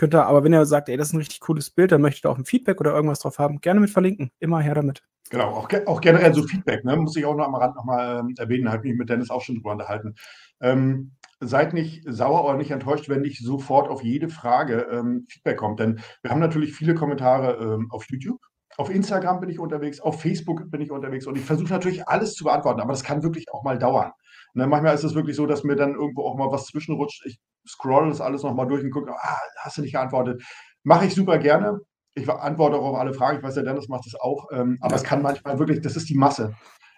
Könnt 0.00 0.14
ihr, 0.14 0.24
aber 0.26 0.44
wenn 0.44 0.54
ihr 0.54 0.64
sagt, 0.64 0.88
ey, 0.88 0.96
das 0.96 1.08
ist 1.08 1.12
ein 1.14 1.18
richtig 1.18 1.40
cooles 1.40 1.68
Bild, 1.70 1.92
dann 1.92 2.00
möchtet 2.00 2.24
ihr 2.24 2.30
auch 2.30 2.38
ein 2.38 2.46
Feedback 2.46 2.80
oder 2.80 2.94
irgendwas 2.94 3.18
drauf 3.20 3.38
haben, 3.38 3.60
gerne 3.60 3.80
mit 3.80 3.90
verlinken. 3.90 4.30
Immer 4.40 4.60
her 4.60 4.74
damit. 4.74 5.02
Genau, 5.28 5.50
auch, 5.50 5.68
auch 5.86 6.00
generell 6.00 6.34
so 6.34 6.42
Feedback, 6.42 6.84
ne? 6.84 6.96
muss 6.96 7.14
ich 7.16 7.24
auch 7.24 7.36
noch 7.36 7.46
am 7.46 7.54
Rand 7.54 7.76
nochmal 7.76 8.20
ähm, 8.20 8.34
erwähnen, 8.36 8.70
habe 8.70 8.88
mich 8.88 8.96
mit 8.96 9.08
Dennis 9.08 9.30
auch 9.30 9.42
schon 9.42 9.56
drüber 9.56 9.72
unterhalten. 9.72 10.14
Ähm, 10.60 11.12
seid 11.40 11.72
nicht 11.72 12.02
sauer 12.06 12.44
oder 12.44 12.56
nicht 12.56 12.70
enttäuscht, 12.70 13.08
wenn 13.08 13.20
nicht 13.22 13.42
sofort 13.42 13.88
auf 13.88 14.02
jede 14.02 14.28
Frage 14.28 14.88
ähm, 14.90 15.26
Feedback 15.28 15.56
kommt. 15.56 15.80
Denn 15.80 16.00
wir 16.22 16.30
haben 16.30 16.40
natürlich 16.40 16.74
viele 16.74 16.94
Kommentare 16.94 17.56
ähm, 17.62 17.88
auf 17.90 18.06
YouTube. 18.08 18.40
Auf 18.76 18.90
Instagram 18.90 19.40
bin 19.40 19.50
ich 19.50 19.58
unterwegs, 19.58 20.00
auf 20.00 20.20
Facebook 20.20 20.70
bin 20.70 20.80
ich 20.80 20.90
unterwegs 20.90 21.26
und 21.26 21.36
ich 21.36 21.44
versuche 21.44 21.70
natürlich 21.70 22.08
alles 22.08 22.34
zu 22.34 22.44
beantworten, 22.44 22.80
aber 22.80 22.92
das 22.92 23.02
kann 23.02 23.22
wirklich 23.22 23.46
auch 23.52 23.62
mal 23.62 23.78
dauern. 23.78 24.12
Ne, 24.54 24.66
manchmal 24.66 24.94
ist 24.94 25.04
es 25.04 25.14
wirklich 25.14 25.36
so, 25.36 25.46
dass 25.46 25.64
mir 25.64 25.76
dann 25.76 25.94
irgendwo 25.94 26.24
auch 26.24 26.36
mal 26.36 26.50
was 26.50 26.66
zwischenrutscht. 26.66 27.24
Ich 27.26 27.40
scroll 27.68 28.08
das 28.08 28.20
alles 28.20 28.42
nochmal 28.42 28.66
durch 28.66 28.82
und 28.82 28.90
gucke, 28.90 29.12
ah, 29.12 29.38
hast 29.58 29.78
du 29.78 29.82
nicht 29.82 29.92
geantwortet. 29.92 30.42
Mache 30.82 31.06
ich 31.06 31.14
super 31.14 31.38
gerne. 31.38 31.80
Ich 32.14 32.28
antworte 32.28 32.76
auch 32.76 32.92
auf 32.92 32.98
alle 32.98 33.14
Fragen. 33.14 33.38
Ich 33.38 33.42
weiß, 33.44 33.54
der 33.54 33.64
Dennis 33.64 33.88
macht 33.88 34.06
das 34.06 34.18
auch. 34.20 34.48
Ähm, 34.52 34.78
aber 34.80 34.96
es 34.96 35.04
kann 35.04 35.22
manchmal 35.22 35.58
wirklich, 35.58 35.80
das 35.80 35.96
ist 35.96 36.08
die 36.08 36.16
Masse. 36.16 36.54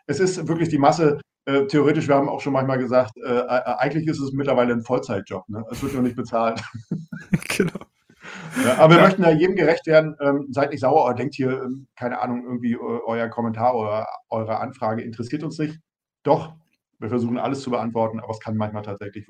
Es 0.06 0.20
ist 0.20 0.48
wirklich 0.48 0.68
die 0.68 0.78
Masse. 0.78 1.20
Äh, 1.44 1.66
theoretisch, 1.66 2.08
wir 2.08 2.14
haben 2.14 2.28
auch 2.28 2.40
schon 2.40 2.52
manchmal 2.52 2.78
gesagt, 2.78 3.16
äh, 3.16 3.40
äh, 3.40 3.62
eigentlich 3.78 4.06
ist 4.06 4.20
es 4.20 4.32
mittlerweile 4.32 4.72
ein 4.72 4.82
Vollzeitjob. 4.82 5.48
Ne? 5.48 5.64
Es 5.70 5.82
wird 5.82 5.92
nur 5.92 6.02
nicht 6.02 6.16
bezahlt. 6.16 6.62
genau. 7.56 7.80
Ja, 8.64 8.78
aber 8.78 8.94
wir 8.94 9.00
ja. 9.00 9.06
möchten 9.06 9.22
ja 9.22 9.30
jedem 9.30 9.56
gerecht 9.56 9.86
werden. 9.86 10.16
Ähm, 10.20 10.46
seid 10.50 10.70
nicht 10.70 10.80
sauer 10.80 11.04
oder 11.04 11.14
denkt 11.14 11.34
hier, 11.34 11.62
ähm, 11.62 11.88
keine 11.96 12.20
Ahnung, 12.20 12.44
irgendwie 12.44 12.74
äh, 12.74 13.00
euer 13.06 13.28
Kommentar 13.28 13.74
oder 13.74 14.06
eure 14.30 14.60
Anfrage 14.60 15.02
interessiert 15.02 15.42
uns 15.42 15.58
nicht. 15.58 15.80
Doch, 16.22 16.54
wir 17.00 17.08
versuchen 17.08 17.38
alles 17.38 17.62
zu 17.62 17.70
beantworten, 17.70 18.20
aber 18.20 18.30
es 18.30 18.40
kann 18.40 18.56
manchmal 18.56 18.82
tatsächlich 18.82 19.26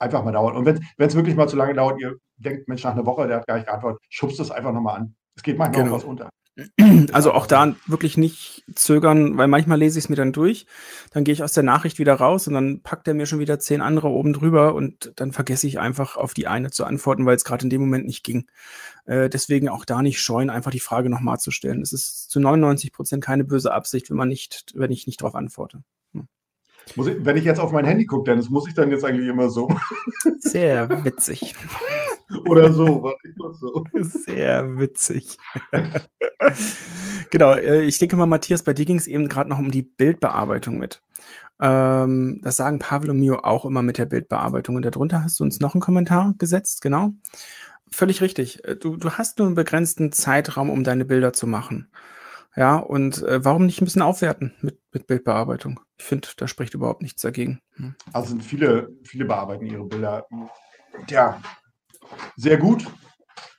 einfach 0.00 0.24
mal 0.24 0.32
dauern. 0.32 0.56
Und 0.56 0.66
wenn 0.66 0.80
es 0.98 1.14
wirklich 1.14 1.36
mal 1.36 1.48
zu 1.48 1.56
lange 1.56 1.74
dauert, 1.74 2.00
ihr 2.00 2.16
denkt, 2.36 2.68
Mensch, 2.68 2.82
nach 2.84 2.92
einer 2.92 3.06
Woche, 3.06 3.28
der 3.28 3.38
hat 3.38 3.46
gar 3.46 3.56
nicht 3.56 3.66
geantwortet, 3.66 4.00
schubst 4.08 4.40
es 4.40 4.50
einfach 4.50 4.72
nochmal 4.72 5.00
an. 5.00 5.14
Es 5.36 5.42
geht 5.42 5.58
manchmal 5.58 5.84
genau. 5.84 5.94
auch 5.94 5.98
was 6.00 6.04
unter. 6.04 6.30
Also 7.12 7.32
auch 7.32 7.46
da 7.46 7.74
wirklich 7.86 8.16
nicht 8.16 8.64
zögern, 8.74 9.36
weil 9.38 9.48
manchmal 9.48 9.78
lese 9.78 9.98
ich 9.98 10.06
es 10.06 10.08
mir 10.08 10.16
dann 10.16 10.32
durch, 10.32 10.66
dann 11.12 11.24
gehe 11.24 11.32
ich 11.32 11.42
aus 11.42 11.52
der 11.52 11.62
Nachricht 11.62 11.98
wieder 11.98 12.14
raus 12.14 12.46
und 12.48 12.54
dann 12.54 12.82
packt 12.82 13.08
er 13.08 13.14
mir 13.14 13.26
schon 13.26 13.38
wieder 13.38 13.58
zehn 13.58 13.80
andere 13.80 14.08
oben 14.08 14.32
drüber 14.32 14.74
und 14.74 15.12
dann 15.16 15.32
vergesse 15.32 15.66
ich 15.66 15.78
einfach 15.78 16.16
auf 16.16 16.34
die 16.34 16.46
eine 16.46 16.70
zu 16.70 16.84
antworten, 16.84 17.26
weil 17.26 17.36
es 17.36 17.44
gerade 17.44 17.64
in 17.64 17.70
dem 17.70 17.80
Moment 17.80 18.06
nicht 18.06 18.24
ging. 18.24 18.46
Äh, 19.06 19.28
deswegen 19.28 19.68
auch 19.68 19.84
da 19.84 20.02
nicht 20.02 20.20
scheuen, 20.20 20.50
einfach 20.50 20.70
die 20.70 20.80
Frage 20.80 21.08
nochmal 21.08 21.38
zu 21.38 21.50
stellen. 21.50 21.82
Es 21.82 21.92
ist 21.92 22.30
zu 22.30 22.40
99 22.40 22.92
Prozent 22.92 23.24
keine 23.24 23.44
böse 23.44 23.72
Absicht, 23.72 24.10
wenn 24.10 24.16
man 24.16 24.28
nicht, 24.28 24.72
wenn 24.74 24.90
ich 24.90 25.06
nicht 25.06 25.20
darauf 25.22 25.34
antworte. 25.34 25.82
Ich, 26.96 27.24
wenn 27.24 27.36
ich 27.36 27.44
jetzt 27.44 27.60
auf 27.60 27.72
mein 27.72 27.84
Handy 27.84 28.06
gucke, 28.06 28.30
Dennis, 28.30 28.50
muss 28.50 28.68
ich 28.68 28.74
dann 28.74 28.90
jetzt 28.90 29.04
eigentlich 29.04 29.28
immer 29.28 29.48
so. 29.48 29.68
Sehr 30.38 31.04
witzig. 31.04 31.54
Oder 32.46 32.72
so, 32.72 33.12
so. 33.52 33.84
Sehr 33.94 34.78
witzig. 34.78 35.38
genau, 37.30 37.54
äh, 37.54 37.82
ich 37.82 37.98
denke 37.98 38.16
mal, 38.16 38.26
Matthias, 38.26 38.62
bei 38.62 38.72
dir 38.72 38.84
ging 38.84 38.98
es 38.98 39.06
eben 39.06 39.28
gerade 39.28 39.50
noch 39.50 39.58
um 39.58 39.70
die 39.70 39.82
Bildbearbeitung 39.82 40.78
mit. 40.78 41.02
Ähm, 41.60 42.40
das 42.42 42.56
sagen 42.56 42.78
Pavel 42.78 43.10
und 43.10 43.20
Mio 43.20 43.40
auch 43.42 43.64
immer 43.64 43.82
mit 43.82 43.98
der 43.98 44.06
Bildbearbeitung. 44.06 44.76
Und 44.76 44.84
darunter 44.84 45.22
hast 45.22 45.38
du 45.40 45.44
uns 45.44 45.60
noch 45.60 45.74
einen 45.74 45.82
Kommentar 45.82 46.34
gesetzt, 46.38 46.80
genau. 46.80 47.12
Völlig 47.90 48.20
richtig. 48.20 48.64
Äh, 48.64 48.76
du, 48.76 48.96
du 48.96 49.10
hast 49.12 49.38
nur 49.38 49.46
einen 49.46 49.56
begrenzten 49.56 50.12
Zeitraum, 50.12 50.70
um 50.70 50.84
deine 50.84 51.04
Bilder 51.04 51.32
zu 51.32 51.46
machen. 51.46 51.88
Ja, 52.56 52.76
und 52.78 53.22
äh, 53.22 53.44
warum 53.44 53.66
nicht 53.66 53.80
ein 53.80 53.84
bisschen 53.84 54.02
aufwerten 54.02 54.54
mit, 54.60 54.80
mit 54.92 55.06
Bildbearbeitung? 55.06 55.80
Ich 55.98 56.04
finde, 56.04 56.28
da 56.36 56.48
spricht 56.48 56.74
überhaupt 56.74 57.02
nichts 57.02 57.22
dagegen. 57.22 57.60
Hm. 57.74 57.94
Also 58.12 58.30
sind 58.30 58.42
viele, 58.42 58.88
viele 59.04 59.24
bearbeiten 59.24 59.66
ihre 59.66 59.84
Bilder. 59.84 60.26
Ja, 61.08 61.40
sehr 62.36 62.56
gut. 62.56 62.86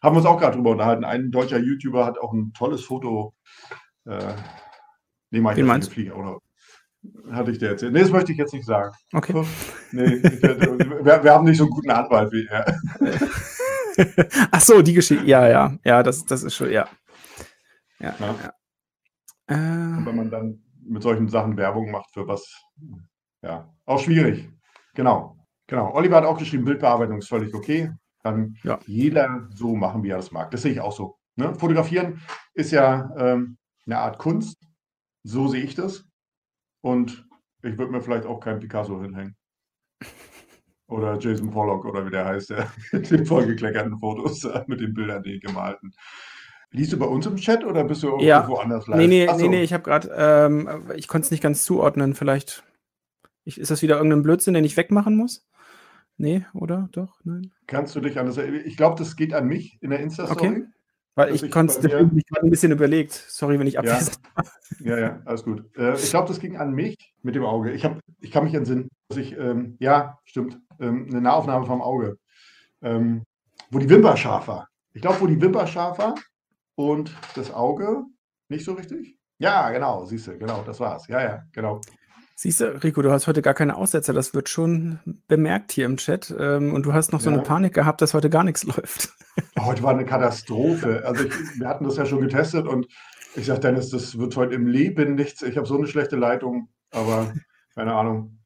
Haben 0.01 0.15
wir 0.15 0.19
uns 0.19 0.27
auch 0.27 0.39
gerade 0.39 0.55
drüber 0.55 0.71
unterhalten. 0.71 1.05
Ein 1.05 1.31
deutscher 1.31 1.59
YouTuber 1.59 2.05
hat 2.05 2.19
auch 2.19 2.33
ein 2.33 2.51
tolles 2.53 2.83
Foto. 2.83 3.33
Äh, 4.05 4.33
nee, 5.29 5.39
mach 5.39 5.51
ich 5.51 5.57
Wen 5.57 5.67
meinst 5.67 5.95
du? 5.95 6.13
Oder 6.13 6.39
hatte 7.31 7.51
ich 7.51 7.59
dir 7.59 7.69
erzählt? 7.69 7.93
Nee, 7.93 8.01
das 8.01 8.11
möchte 8.11 8.31
ich 8.31 8.37
jetzt 8.37 8.53
nicht 8.53 8.65
sagen. 8.65 8.93
Okay. 9.13 9.45
Nee, 9.91 10.21
wir, 10.23 11.23
wir, 11.23 11.33
haben 11.33 11.45
nicht 11.45 11.57
so 11.57 11.63
einen 11.63 11.71
guten 11.71 11.91
Anwalt 11.91 12.31
wie 12.31 12.45
er. 12.47 12.77
Ach 14.51 14.61
so, 14.61 14.81
die 14.81 14.93
Geschichte. 14.93 15.25
Ja, 15.25 15.47
ja, 15.47 15.77
ja, 15.85 16.03
das, 16.03 16.25
das 16.25 16.43
ist 16.43 16.55
schon, 16.55 16.71
ja. 16.71 16.87
Ja, 17.99 18.15
ja. 18.19 18.35
ja. 18.43 18.53
Äh, 19.51 20.05
wenn 20.05 20.15
man 20.15 20.31
dann 20.31 20.63
mit 20.83 21.03
solchen 21.03 21.27
Sachen 21.27 21.57
Werbung 21.57 21.91
macht 21.91 22.11
für 22.13 22.27
was, 22.27 22.63
ja, 23.41 23.73
auch 23.85 23.99
schwierig. 23.99 24.49
Genau, 24.93 25.37
genau. 25.67 25.93
Oliver 25.93 26.17
hat 26.17 26.25
auch 26.25 26.37
geschrieben, 26.37 26.65
Bildbearbeitung 26.65 27.17
ist 27.17 27.29
völlig 27.29 27.53
okay. 27.53 27.91
Kann 28.23 28.55
ja. 28.63 28.79
jeder 28.85 29.49
so 29.53 29.75
machen, 29.75 30.03
wie 30.03 30.09
er 30.09 30.17
das 30.17 30.31
mag. 30.31 30.51
Das 30.51 30.61
sehe 30.61 30.71
ich 30.71 30.79
auch 30.79 30.91
so. 30.91 31.17
Ne? 31.35 31.55
Fotografieren 31.55 32.21
ist 32.53 32.71
ja 32.71 33.09
ähm, 33.17 33.57
eine 33.85 33.97
Art 33.97 34.19
Kunst. 34.19 34.57
So 35.23 35.47
sehe 35.47 35.63
ich 35.63 35.75
das. 35.75 36.05
Und 36.81 37.27
ich 37.63 37.77
würde 37.77 37.91
mir 37.91 38.01
vielleicht 38.01 38.25
auch 38.25 38.39
keinen 38.39 38.59
Picasso 38.59 39.01
hinhängen. 39.01 39.35
Oder 40.87 41.17
Jason 41.17 41.49
Pollock 41.49 41.85
oder 41.85 42.05
wie 42.05 42.11
der 42.11 42.25
heißt, 42.25 42.49
der 42.49 42.71
mit 42.91 43.09
den 43.09 43.25
vollgekleckerten 43.25 43.97
Fotos 43.97 44.47
mit 44.67 44.81
den 44.81 44.93
Bildern, 44.93 45.23
die 45.23 45.39
gemalten. 45.39 45.93
Liest 46.73 46.93
du 46.93 46.97
bei 46.97 47.05
uns 47.05 47.25
im 47.25 47.35
Chat 47.35 47.65
oder 47.65 47.83
bist 47.83 48.01
du 48.03 48.17
ja. 48.19 48.47
woanders 48.47 48.87
live? 48.87 48.97
Nee, 48.97 49.07
nee, 49.07 49.27
so. 49.27 49.35
nee, 49.35 49.49
nee, 49.49 49.63
ich 49.63 49.73
habe 49.73 49.83
gerade, 49.83 50.09
ähm, 50.15 50.83
ich 50.95 51.09
konnte 51.09 51.25
es 51.25 51.31
nicht 51.31 51.43
ganz 51.43 51.65
zuordnen. 51.65 52.15
Vielleicht 52.15 52.63
ich, 53.43 53.59
ist 53.59 53.71
das 53.71 53.81
wieder 53.81 53.97
irgendein 53.97 54.23
Blödsinn, 54.23 54.53
den 54.53 54.63
ich 54.63 54.77
wegmachen 54.77 55.17
muss? 55.17 55.45
Nee, 56.17 56.45
oder? 56.53 56.87
Doch? 56.93 57.19
Nein. 57.23 57.51
Kannst 57.67 57.95
du 57.95 57.99
dich 57.99 58.17
an 58.19 58.27
das 58.27 58.37
Ich 58.37 58.77
glaube, 58.77 58.97
das 58.97 59.15
geht 59.15 59.33
an 59.33 59.47
mich 59.47 59.79
in 59.81 59.89
der 59.89 59.99
Insta-Story. 59.99 60.47
Okay. 60.47 60.63
Weil 61.15 61.35
ich, 61.35 61.43
ich 61.43 61.51
konnte 61.51 61.73
es 61.73 61.81
mich 61.83 62.25
gerade 62.25 62.45
ein 62.45 62.49
bisschen 62.49 62.71
überlegt. 62.71 63.11
Sorry, 63.11 63.59
wenn 63.59 63.67
ich 63.67 63.77
abwesend 63.77 64.17
ja. 64.79 64.95
ja, 64.95 64.99
ja, 64.99 65.21
alles 65.25 65.43
gut. 65.43 65.65
Äh, 65.75 65.95
ich 65.95 66.09
glaube, 66.09 66.29
das 66.29 66.39
ging 66.39 66.55
an 66.55 66.71
mich 66.71 66.95
mit 67.21 67.35
dem 67.35 67.43
Auge. 67.43 67.71
Ich, 67.71 67.83
hab, 67.83 67.99
ich 68.21 68.31
kann 68.31 68.45
mich 68.45 68.53
entsinnen, 68.53 68.87
dass 69.09 69.17
ich, 69.17 69.37
ähm, 69.37 69.75
ja, 69.79 70.19
stimmt, 70.23 70.57
ähm, 70.79 71.07
eine 71.09 71.19
Nahaufnahme 71.19 71.65
vom 71.65 71.81
Auge, 71.81 72.17
ähm, 72.81 73.23
wo 73.71 73.79
die 73.79 73.89
Wimper 73.89 74.15
scharf 74.15 74.47
war. 74.47 74.69
Ich 74.93 75.01
glaube, 75.01 75.19
wo 75.19 75.27
die 75.27 75.41
Wimper 75.41 75.67
scharf 75.67 75.97
war 75.97 76.15
und 76.89 77.15
das 77.35 77.53
Auge 77.53 78.03
nicht 78.49 78.65
so 78.65 78.73
richtig. 78.73 79.17
Ja, 79.37 79.69
genau, 79.71 80.05
siehst 80.05 80.27
du, 80.27 80.37
genau, 80.37 80.63
das 80.65 80.79
war's. 80.79 81.07
Ja, 81.07 81.21
ja, 81.21 81.43
genau. 81.51 81.81
Siehst 82.35 82.61
du, 82.61 82.83
Rico, 82.83 83.01
du 83.01 83.11
hast 83.11 83.27
heute 83.27 83.41
gar 83.41 83.53
keine 83.53 83.75
Aussetzer, 83.75 84.13
das 84.13 84.33
wird 84.33 84.49
schon 84.49 84.99
bemerkt 85.27 85.71
hier 85.71 85.85
im 85.85 85.97
Chat. 85.97 86.33
Ähm, 86.39 86.73
und 86.73 86.85
du 86.85 86.93
hast 86.93 87.11
noch 87.11 87.21
so 87.21 87.29
eine 87.29 87.43
Panik 87.43 87.73
gehabt, 87.73 88.01
dass 88.01 88.13
heute 88.13 88.29
gar 88.29 88.43
nichts 88.43 88.63
läuft. 88.65 89.09
Heute 89.59 89.83
war 89.83 89.91
eine 89.91 90.05
Katastrophe. 90.05 91.03
Also 91.05 91.25
ich, 91.25 91.59
wir 91.59 91.67
hatten 91.67 91.85
das 91.85 91.97
ja 91.97 92.05
schon 92.05 92.21
getestet 92.21 92.67
und 92.67 92.87
ich 93.35 93.45
sage, 93.45 93.59
Dennis, 93.59 93.89
das 93.89 94.17
wird 94.17 94.35
heute 94.35 94.55
im 94.55 94.67
Leben 94.67 95.15
nichts. 95.15 95.41
Ich 95.43 95.55
habe 95.55 95.67
so 95.67 95.77
eine 95.77 95.87
schlechte 95.87 96.15
Leitung, 96.15 96.69
aber 96.91 97.31
keine 97.75 97.93
Ahnung. 97.93 98.39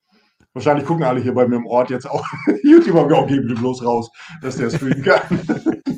Wahrscheinlich 0.54 0.86
gucken 0.86 1.04
alle 1.04 1.22
hier 1.22 1.34
bei 1.34 1.48
mir 1.48 1.58
im 1.58 1.66
Ort 1.66 1.90
jetzt 1.90 2.10
auch. 2.10 2.26
YouTuber 2.64 3.02
haben 3.02 3.14
auch 3.14 3.28
geben 3.28 3.56
bloß 3.56 3.84
raus, 3.84 4.10
dass 4.42 4.58
der 4.58 4.70
streamen 4.70 5.04
kann. 5.04 5.22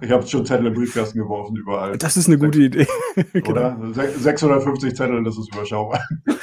Ich 0.00 0.10
habe 0.10 0.26
schon 0.26 0.44
Zettel 0.44 0.66
im 0.66 0.74
Briefkasten 0.74 1.18
geworfen, 1.18 1.56
überall. 1.56 1.96
Das 1.98 2.16
ist 2.16 2.26
eine 2.26 2.38
gute 2.38 2.60
Idee. 2.60 2.86
Oder? 3.48 3.78
650 3.92 4.94
Zettel, 4.94 5.22
das 5.24 5.38
ist 5.38 5.54
überschaubar. 5.54 6.00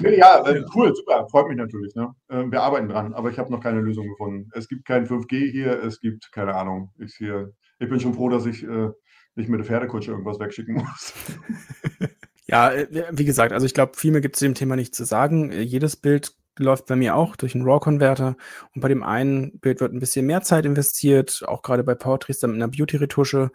nee, 0.00 0.18
ja, 0.18 0.46
äh, 0.46 0.64
cool, 0.74 0.94
super, 0.94 1.26
freut 1.30 1.48
mich 1.48 1.56
natürlich. 1.56 1.94
Ne? 1.94 2.14
Äh, 2.28 2.44
wir 2.50 2.62
arbeiten 2.62 2.88
dran, 2.88 3.14
aber 3.14 3.30
ich 3.30 3.38
habe 3.38 3.50
noch 3.50 3.60
keine 3.60 3.80
Lösung 3.80 4.08
gefunden. 4.08 4.50
Es 4.54 4.68
gibt 4.68 4.84
kein 4.84 5.06
5G 5.06 5.50
hier, 5.50 5.82
es 5.82 6.00
gibt 6.00 6.30
keine 6.32 6.54
Ahnung. 6.54 6.92
Ich, 6.98 7.14
hier, 7.16 7.52
ich 7.78 7.88
bin 7.88 8.00
schon 8.00 8.14
froh, 8.14 8.28
dass 8.28 8.46
ich 8.46 8.62
äh, 8.64 8.88
nicht 9.34 9.48
mit 9.48 9.60
der 9.60 9.66
Pferdekutsche 9.66 10.10
irgendwas 10.10 10.40
wegschicken 10.40 10.74
muss. 10.76 11.14
Ja, 12.50 12.72
äh, 12.72 12.86
wie 13.12 13.26
gesagt, 13.26 13.52
also 13.52 13.66
ich 13.66 13.74
glaube, 13.74 13.92
viel 13.96 14.10
mehr 14.10 14.22
gibt 14.22 14.36
es 14.36 14.38
zu 14.38 14.46
dem 14.46 14.54
Thema 14.54 14.74
nicht 14.74 14.94
zu 14.94 15.04
sagen. 15.04 15.52
Jedes 15.52 15.96
Bild 15.96 16.34
läuft 16.58 16.86
bei 16.86 16.96
mir 16.96 17.14
auch 17.14 17.36
durch 17.36 17.54
einen 17.54 17.64
RAW-Converter. 17.64 18.36
Und 18.74 18.80
bei 18.80 18.88
dem 18.88 19.02
einen 19.02 19.58
Bild 19.58 19.80
wird 19.80 19.92
ein 19.92 20.00
bisschen 20.00 20.26
mehr 20.26 20.42
Zeit 20.42 20.66
investiert, 20.66 21.42
auch 21.46 21.62
gerade 21.62 21.84
bei 21.84 21.94
Portraits 21.94 22.40
dann 22.40 22.52
mit 22.52 22.62
einer 22.62 22.68
Beauty-Retusche. 22.68 23.50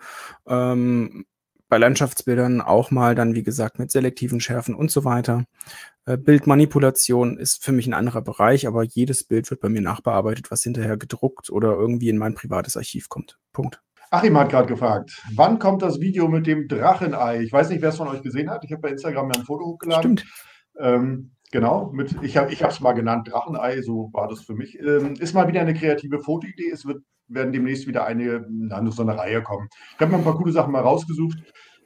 Ähm, 0.48 1.26
bei 1.70 1.80
Landschaftsbildern 1.80 2.62
auch 2.62 2.92
mal 2.92 3.16
dann, 3.16 3.34
wie 3.34 3.42
gesagt, 3.42 3.80
mit 3.80 3.90
selektiven 3.90 4.40
Schärfen 4.40 4.76
und 4.76 4.92
so 4.92 5.06
weiter. 5.06 5.46
Äh, 6.06 6.18
Bildmanipulation 6.18 7.38
ist 7.38 7.64
für 7.64 7.72
mich 7.72 7.88
ein 7.88 7.96
anderer 7.96 8.22
Bereich, 8.22 8.68
aber 8.68 8.84
jedes 8.84 9.24
Bild 9.24 9.50
wird 9.50 9.62
bei 9.62 9.70
mir 9.70 9.82
nachbearbeitet, 9.82 10.52
was 10.52 10.62
hinterher 10.62 10.98
gedruckt 10.98 11.50
oder 11.50 11.74
irgendwie 11.74 12.10
in 12.10 12.20
mein 12.20 12.36
privates 12.36 12.78
Archiv 12.78 13.10
kommt. 13.10 13.40
Punkt. 13.54 13.82
Achim 14.12 14.38
hat 14.38 14.50
gerade 14.50 14.68
gefragt, 14.68 15.24
wann 15.34 15.58
kommt 15.58 15.82
das 15.82 16.00
Video 16.00 16.28
mit 16.28 16.46
dem 16.46 16.68
Drachenei? 16.68 17.42
Ich 17.42 17.52
weiß 17.52 17.70
nicht, 17.70 17.82
wer 17.82 17.90
es 17.90 17.98
von 17.98 18.08
euch 18.08 18.22
gesehen 18.22 18.52
hat. 18.52 18.64
Ich 18.64 18.72
habe 18.72 18.84
bei 18.84 18.90
Instagram 18.90 19.32
ja 19.32 19.40
ein 19.40 19.46
Foto 19.46 19.66
hochgeladen. 19.66 20.20
Stimmt. 20.20 20.26
Ähm, 20.78 21.32
Genau, 21.54 21.92
mit, 21.94 22.16
ich 22.24 22.36
habe 22.36 22.52
es 22.52 22.80
mal 22.80 22.94
genannt, 22.94 23.30
Drachenei, 23.32 23.80
so 23.84 24.10
war 24.12 24.28
das 24.28 24.42
für 24.42 24.56
mich. 24.56 24.80
Ähm, 24.80 25.14
ist 25.20 25.36
mal 25.36 25.48
wieder 25.48 25.62
eine 25.62 25.76
kreative 25.76 26.20
Fotoidee. 26.20 26.72
Es 26.72 26.84
wird, 26.84 27.04
werden 27.28 27.54
demnächst 27.54 27.86
wieder 27.86 28.06
eine, 28.06 28.44
na, 28.50 28.84
so 28.90 29.04
eine 29.04 29.16
Reihe 29.16 29.44
kommen. 29.44 29.70
Ich 29.94 30.02
habe 30.02 30.10
mir 30.10 30.18
ein 30.18 30.24
paar 30.24 30.36
coole 30.36 30.52
Sachen 30.52 30.72
mal 30.72 30.82
rausgesucht, 30.82 31.38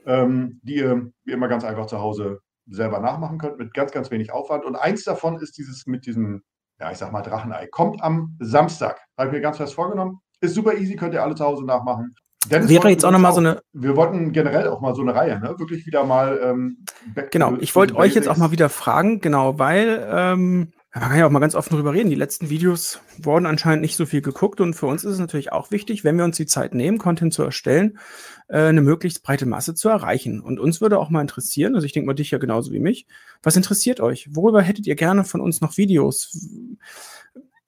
ähm, 0.05 0.61
die 0.63 0.75
ihr 0.77 1.11
wie 1.25 1.33
immer 1.33 1.49
ganz 1.49 1.65
einfach 1.65 1.87
zu 1.87 1.99
Hause 1.99 2.39
selber 2.65 3.01
nachmachen 3.01 3.39
könnt, 3.39 3.57
mit 3.57 3.73
ganz, 3.73 3.91
ganz 3.91 4.09
wenig 4.09 4.31
Aufwand. 4.31 4.63
Und 4.63 4.77
eins 4.77 5.03
davon 5.03 5.37
ist 5.41 5.57
dieses 5.57 5.85
mit 5.85 6.05
diesem 6.05 6.43
ja, 6.79 6.89
ich 6.89 6.97
sag 6.97 7.11
mal 7.11 7.21
Drachenei. 7.21 7.67
Kommt 7.67 8.01
am 8.01 8.37
Samstag. 8.39 9.01
Habe 9.17 9.27
ich 9.27 9.33
mir 9.33 9.41
ganz 9.41 9.57
fest 9.57 9.73
vorgenommen. 9.73 10.21
Ist 10.39 10.55
super 10.55 10.75
easy, 10.75 10.95
könnt 10.95 11.13
ihr 11.13 11.23
alle 11.23 11.35
zu 11.35 11.43
Hause 11.43 11.65
nachmachen. 11.65 12.15
Dennis 12.49 12.69
wäre 12.69 12.89
jetzt 12.89 13.05
auch 13.05 13.11
nochmal 13.11 13.33
so 13.33 13.39
eine. 13.39 13.61
Wir 13.73 13.95
wollten 13.95 14.31
generell 14.31 14.67
auch 14.67 14.81
mal 14.81 14.95
so 14.95 15.01
eine 15.01 15.15
Reihe, 15.15 15.39
ne? 15.39 15.55
Wirklich 15.57 15.85
wieder 15.85 16.03
mal. 16.03 16.39
Ähm, 16.43 16.85
genau, 17.31 17.55
ich 17.59 17.75
wollte 17.75 17.95
euch 17.95 18.15
jetzt 18.15 18.27
auch 18.27 18.37
mal 18.37 18.51
wieder 18.51 18.69
fragen, 18.69 19.19
genau, 19.21 19.59
weil 19.59 20.07
ähm, 20.09 20.71
man 20.99 21.09
kann 21.09 21.19
ja 21.19 21.27
auch 21.27 21.31
mal 21.31 21.39
ganz 21.39 21.53
offen 21.53 21.75
drüber 21.75 21.93
reden. 21.93 22.09
Die 22.09 22.15
letzten 22.15 22.49
Videos 22.49 23.01
wurden 23.21 23.45
anscheinend 23.45 23.81
nicht 23.81 23.95
so 23.95 24.05
viel 24.05 24.21
geguckt 24.21 24.61
und 24.61 24.73
für 24.73 24.87
uns 24.87 25.03
ist 25.03 25.13
es 25.13 25.19
natürlich 25.19 25.51
auch 25.51 25.69
wichtig, 25.69 26.03
wenn 26.03 26.17
wir 26.17 26.25
uns 26.25 26.37
die 26.37 26.45
Zeit 26.45 26.73
nehmen, 26.73 26.97
Content 26.97 27.33
zu 27.33 27.43
erstellen, 27.43 27.99
äh, 28.47 28.61
eine 28.61 28.81
möglichst 28.81 29.21
breite 29.23 29.45
Masse 29.45 29.75
zu 29.75 29.89
erreichen. 29.89 30.41
Und 30.41 30.59
uns 30.59 30.81
würde 30.81 30.97
auch 30.97 31.09
mal 31.09 31.21
interessieren, 31.21 31.75
also 31.75 31.85
ich 31.85 31.91
denke 31.91 32.07
mal 32.07 32.13
dich 32.13 32.31
ja 32.31 32.37
genauso 32.37 32.71
wie 32.71 32.79
mich, 32.79 33.05
was 33.43 33.55
interessiert 33.55 33.99
euch? 33.99 34.29
Worüber 34.31 34.61
hättet 34.61 34.87
ihr 34.87 34.95
gerne 34.95 35.23
von 35.23 35.41
uns 35.41 35.61
noch 35.61 35.77
Videos? 35.77 36.47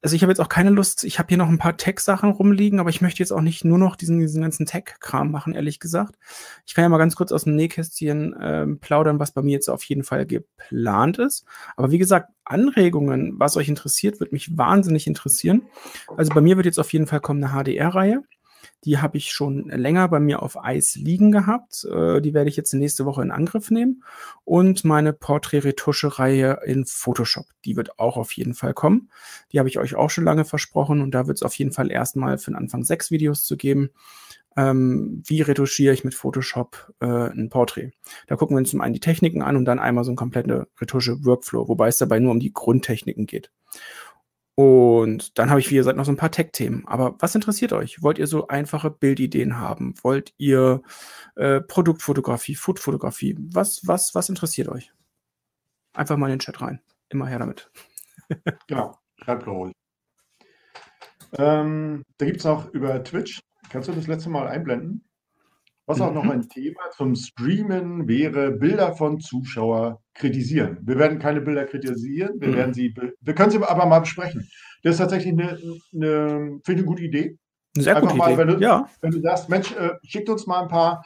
Also 0.02 0.16
ich 0.16 0.22
habe 0.22 0.32
jetzt 0.32 0.40
auch 0.40 0.50
keine 0.50 0.70
Lust, 0.70 1.04
ich 1.04 1.20
habe 1.20 1.28
hier 1.28 1.38
noch 1.38 1.50
ein 1.50 1.58
paar 1.58 1.76
Tech-Sachen 1.76 2.32
rumliegen, 2.32 2.80
aber 2.80 2.90
ich 2.90 3.02
möchte 3.02 3.20
jetzt 3.20 3.32
auch 3.32 3.42
nicht 3.42 3.66
nur 3.66 3.78
noch 3.78 3.96
diesen, 3.96 4.20
diesen 4.20 4.42
ganzen 4.42 4.66
Tech-Kram 4.66 5.30
machen, 5.30 5.54
ehrlich 5.54 5.80
gesagt. 5.80 6.16
Ich 6.66 6.74
kann 6.74 6.84
ja 6.84 6.90
mal 6.90 6.98
ganz 6.98 7.16
kurz 7.16 7.32
aus 7.32 7.44
dem 7.44 7.56
Nähkästchen 7.56 8.34
äh, 8.34 8.66
plaudern, 8.80 9.20
was 9.20 9.32
bei 9.32 9.42
mir 9.42 9.52
jetzt 9.52 9.70
auf 9.70 9.84
jeden 9.84 10.04
Fall 10.04 10.26
geplant 10.26 11.18
ist. 11.18 11.46
Aber 11.76 11.92
wie 11.92 11.98
gesagt, 11.98 12.32
Anregungen, 12.46 13.34
was 13.38 13.58
euch 13.58 13.68
interessiert, 13.68 14.20
wird 14.20 14.32
mich 14.32 14.58
wahnsinnig 14.58 15.06
interessieren. 15.06 15.64
Also 16.16 16.34
bei 16.34 16.42
mir 16.42 16.56
wird 16.56 16.66
jetzt 16.66 16.80
auf 16.80 16.94
jeden 16.94 17.06
Fall 17.06 17.20
kommen 17.20 17.44
eine 17.44 17.54
HDR-Reihe. 17.54 18.24
Die 18.86 19.00
habe 19.00 19.18
ich 19.18 19.32
schon 19.32 19.70
länger 19.70 20.08
bei 20.08 20.20
mir 20.20 20.42
auf 20.42 20.62
Eis 20.64 20.96
liegen 20.96 21.32
gehabt. 21.32 21.86
Äh, 21.86 22.22
die 22.22 22.34
werde 22.34 22.50
ich 22.50 22.56
jetzt 22.56 22.74
nächste 22.74 23.06
Woche 23.06 23.22
in 23.22 23.32
Angriff 23.32 23.72
nehmen. 23.72 24.04
Und 24.46 24.86
meine 24.86 25.14
Porträt-Retusche-Reihe 25.14 26.62
in 26.66 26.86
Photoshop. 26.86 27.46
Die 27.66 27.76
wird 27.76 28.00
auch 28.00 28.18
auf 28.18 28.32
jeden 28.34 28.54
Fall 28.54 28.74
kommen. 28.74 29.10
Die 29.52 29.60
habe 29.60 29.70
ich 29.70 29.80
euch 29.80 29.96
auch 29.96 30.10
schon 30.10 30.24
lange 30.24 30.46
versprochen. 30.46 31.02
Und 31.02 31.12
da 31.12 31.28
wird 31.28 31.38
es 31.38 31.44
auf 31.44 31.56
jeden 31.56 31.72
Fall 31.72 31.92
erstmal 31.92 32.38
für 32.38 32.52
den 32.52 32.58
Anfang 32.58 32.84
sechs 32.84 33.12
Videos 33.12 33.44
zu 33.44 33.58
geben. 33.58 33.90
Ähm, 34.58 35.22
wie 35.26 35.42
retuschiere 35.42 35.94
ich 35.94 36.04
mit 36.04 36.16
Photoshop 36.16 36.94
äh, 37.00 37.06
ein 37.06 37.50
Porträt. 37.50 37.92
Da 38.28 38.36
gucken 38.36 38.56
wir 38.56 38.60
uns 38.60 38.72
zum 38.72 38.82
einen 38.82 38.94
die 38.94 39.00
Techniken 39.00 39.42
an 39.42 39.56
und 39.56 39.66
dann 39.66 39.80
einmal 39.80 40.04
so 40.04 40.12
ein 40.12 40.16
kompletter 40.16 40.68
Retusche-Workflow, 40.82 41.68
wobei 41.68 41.88
es 41.88 41.98
dabei 41.98 42.20
nur 42.20 42.32
um 42.32 42.40
die 42.40 42.52
Grundtechniken 42.52 43.26
geht. 43.26 43.52
Und 44.60 45.40
dann 45.40 45.50
habe 45.50 45.62
ich, 45.62 45.72
wie 45.72 45.76
gesagt, 45.76 45.96
noch 45.96 46.04
so 46.04 46.12
ein 46.12 46.18
paar 46.18 46.32
Tech-Themen. 46.32 46.86
Aber 46.86 47.16
was 47.20 47.34
interessiert 47.34 47.72
euch? 47.72 48.04
Wollt 48.04 48.18
ihr 48.18 48.28
so 48.28 48.50
einfache 48.50 48.92
Bildideen 48.92 49.58
haben? 49.58 49.94
Wollt 50.02 50.34
ihr 50.38 50.82
äh, 51.38 51.62
Produktfotografie, 51.62 52.56
Foodfotografie? 52.56 53.38
Was, 53.40 53.88
was, 53.88 54.16
was 54.16 54.28
interessiert 54.28 54.68
euch? 54.68 54.92
Einfach 55.94 56.18
mal 56.18 56.26
in 56.26 56.34
den 56.34 56.40
Chat 56.40 56.60
rein. 56.60 56.82
Immer 57.08 57.28
her 57.28 57.40
damit. 57.40 57.72
genau, 58.68 58.98
schreibt 59.24 59.48
ruhig. 59.48 59.72
Ähm, 61.38 62.04
da 62.18 62.26
gibt 62.26 62.40
es 62.40 62.44
noch 62.44 62.70
über 62.74 63.02
Twitch. 63.02 63.40
Kannst 63.70 63.88
du 63.88 63.94
das 63.94 64.08
letzte 64.08 64.30
Mal 64.30 64.50
einblenden? 64.50 65.06
Was 65.90 66.02
auch 66.02 66.14
noch 66.14 66.24
mhm. 66.24 66.32
ein 66.32 66.48
Thema 66.48 66.82
zum 66.96 67.16
Streamen 67.16 68.08
wäre, 68.08 68.52
Bilder 68.52 68.94
von 68.94 69.20
Zuschauern 69.20 69.98
kritisieren. 70.14 70.78
Wir 70.84 71.00
werden 71.00 71.18
keine 71.18 71.42
Bilder 71.42 71.66
kritisieren, 71.66 72.40
wir 72.40 72.50
mhm. 72.50 72.56
werden 72.56 72.74
sie, 72.76 72.94
wir 73.20 73.34
können 73.34 73.50
sie 73.50 73.58
aber 73.58 73.88
mal 73.88 74.02
besprechen. 74.02 74.48
Das 74.84 74.94
ist 74.94 74.98
tatsächlich 75.00 75.34
eine, 75.34 75.58
eine 75.92 76.60
finde 76.64 76.64
ich 76.64 76.78
eine 76.78 76.86
gute 76.86 77.02
Idee. 77.02 77.40
Sehr 77.76 77.96
Einfach 77.96 78.10
gute 78.10 78.20
mal, 78.20 78.28
Idee. 78.30 78.38
Wenn 78.38 78.48
du, 78.50 78.58
ja. 78.60 78.88
wenn 79.02 79.10
du 79.10 79.20
sagst, 79.20 79.50
Mensch, 79.50 79.76
äh, 79.76 79.94
schickt 80.04 80.30
uns 80.30 80.46
mal 80.46 80.62
ein 80.62 80.68
paar, 80.68 81.04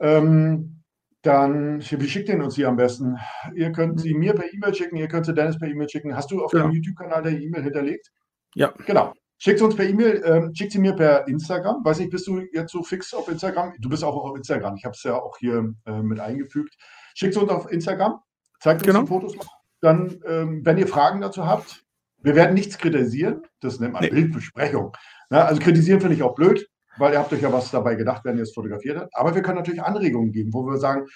ähm, 0.00 0.80
dann, 1.20 1.82
wie 1.82 2.08
schickt 2.08 2.30
ihr 2.30 2.42
uns 2.42 2.54
sie 2.54 2.64
am 2.64 2.76
besten? 2.76 3.18
Ihr 3.54 3.70
könnt 3.70 4.00
sie 4.00 4.14
mir 4.14 4.32
per 4.32 4.50
E-Mail 4.50 4.74
schicken, 4.74 4.96
ihr 4.96 5.08
könnt 5.08 5.26
sie 5.26 5.34
Dennis 5.34 5.58
per 5.58 5.68
E-Mail 5.68 5.90
schicken. 5.90 6.16
Hast 6.16 6.30
du 6.30 6.42
auf 6.42 6.54
ja. 6.54 6.60
deinem 6.60 6.72
YouTube-Kanal 6.72 7.22
der 7.22 7.38
E-Mail 7.38 7.64
hinterlegt? 7.64 8.10
Ja. 8.54 8.72
Genau. 8.86 9.12
Schickt 9.42 9.58
sie 9.58 9.64
uns 9.64 9.74
per 9.74 9.84
E-Mail, 9.84 10.22
ähm, 10.24 10.54
schickt 10.54 10.70
sie 10.70 10.78
mir 10.78 10.92
per 10.92 11.26
Instagram. 11.26 11.84
Weiß 11.84 11.98
nicht, 11.98 12.12
bist 12.12 12.28
du 12.28 12.42
jetzt 12.52 12.70
so 12.70 12.84
fix 12.84 13.12
auf 13.12 13.26
Instagram? 13.26 13.74
Du 13.80 13.88
bist 13.88 14.04
auch 14.04 14.14
auf 14.14 14.36
Instagram. 14.36 14.76
Ich 14.76 14.84
habe 14.84 14.94
es 14.94 15.02
ja 15.02 15.16
auch 15.16 15.36
hier 15.36 15.74
äh, 15.84 16.00
mit 16.00 16.20
eingefügt. 16.20 16.76
Schickt 17.16 17.34
sie 17.34 17.40
uns 17.40 17.50
auf 17.50 17.68
Instagram, 17.72 18.20
zeigt 18.60 18.82
uns 18.82 18.86
genau. 18.86 19.00
die 19.00 19.08
Fotos 19.08 19.34
mal. 19.34 19.44
Dann, 19.80 20.20
ähm, 20.28 20.64
wenn 20.64 20.78
ihr 20.78 20.86
Fragen 20.86 21.20
dazu 21.20 21.44
habt, 21.44 21.82
wir 22.18 22.36
werden 22.36 22.54
nichts 22.54 22.78
kritisieren. 22.78 23.42
Das 23.58 23.80
nennt 23.80 23.94
man 23.94 24.04
nee. 24.04 24.10
Bildbesprechung. 24.10 24.96
Na, 25.28 25.44
also 25.46 25.60
kritisieren 25.60 26.00
finde 26.00 26.14
ich 26.14 26.22
auch 26.22 26.36
blöd, 26.36 26.64
weil 26.98 27.12
ihr 27.12 27.18
habt 27.18 27.32
euch 27.32 27.42
ja 27.42 27.52
was 27.52 27.68
dabei 27.72 27.96
gedacht, 27.96 28.24
wenn 28.24 28.36
ihr 28.36 28.44
es 28.44 28.54
fotografiert 28.54 28.96
habt. 28.96 29.16
Aber 29.16 29.34
wir 29.34 29.42
können 29.42 29.58
natürlich 29.58 29.82
Anregungen 29.82 30.30
geben, 30.30 30.52
wo 30.54 30.64
wir 30.64 30.76
sagen, 30.76 31.08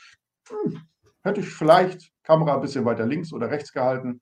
hm, 0.48 0.80
hätte 1.22 1.42
ich 1.42 1.48
vielleicht 1.48 2.10
Kamera 2.24 2.56
ein 2.56 2.60
bisschen 2.60 2.84
weiter 2.84 3.06
links 3.06 3.32
oder 3.32 3.52
rechts 3.52 3.72
gehalten. 3.72 4.20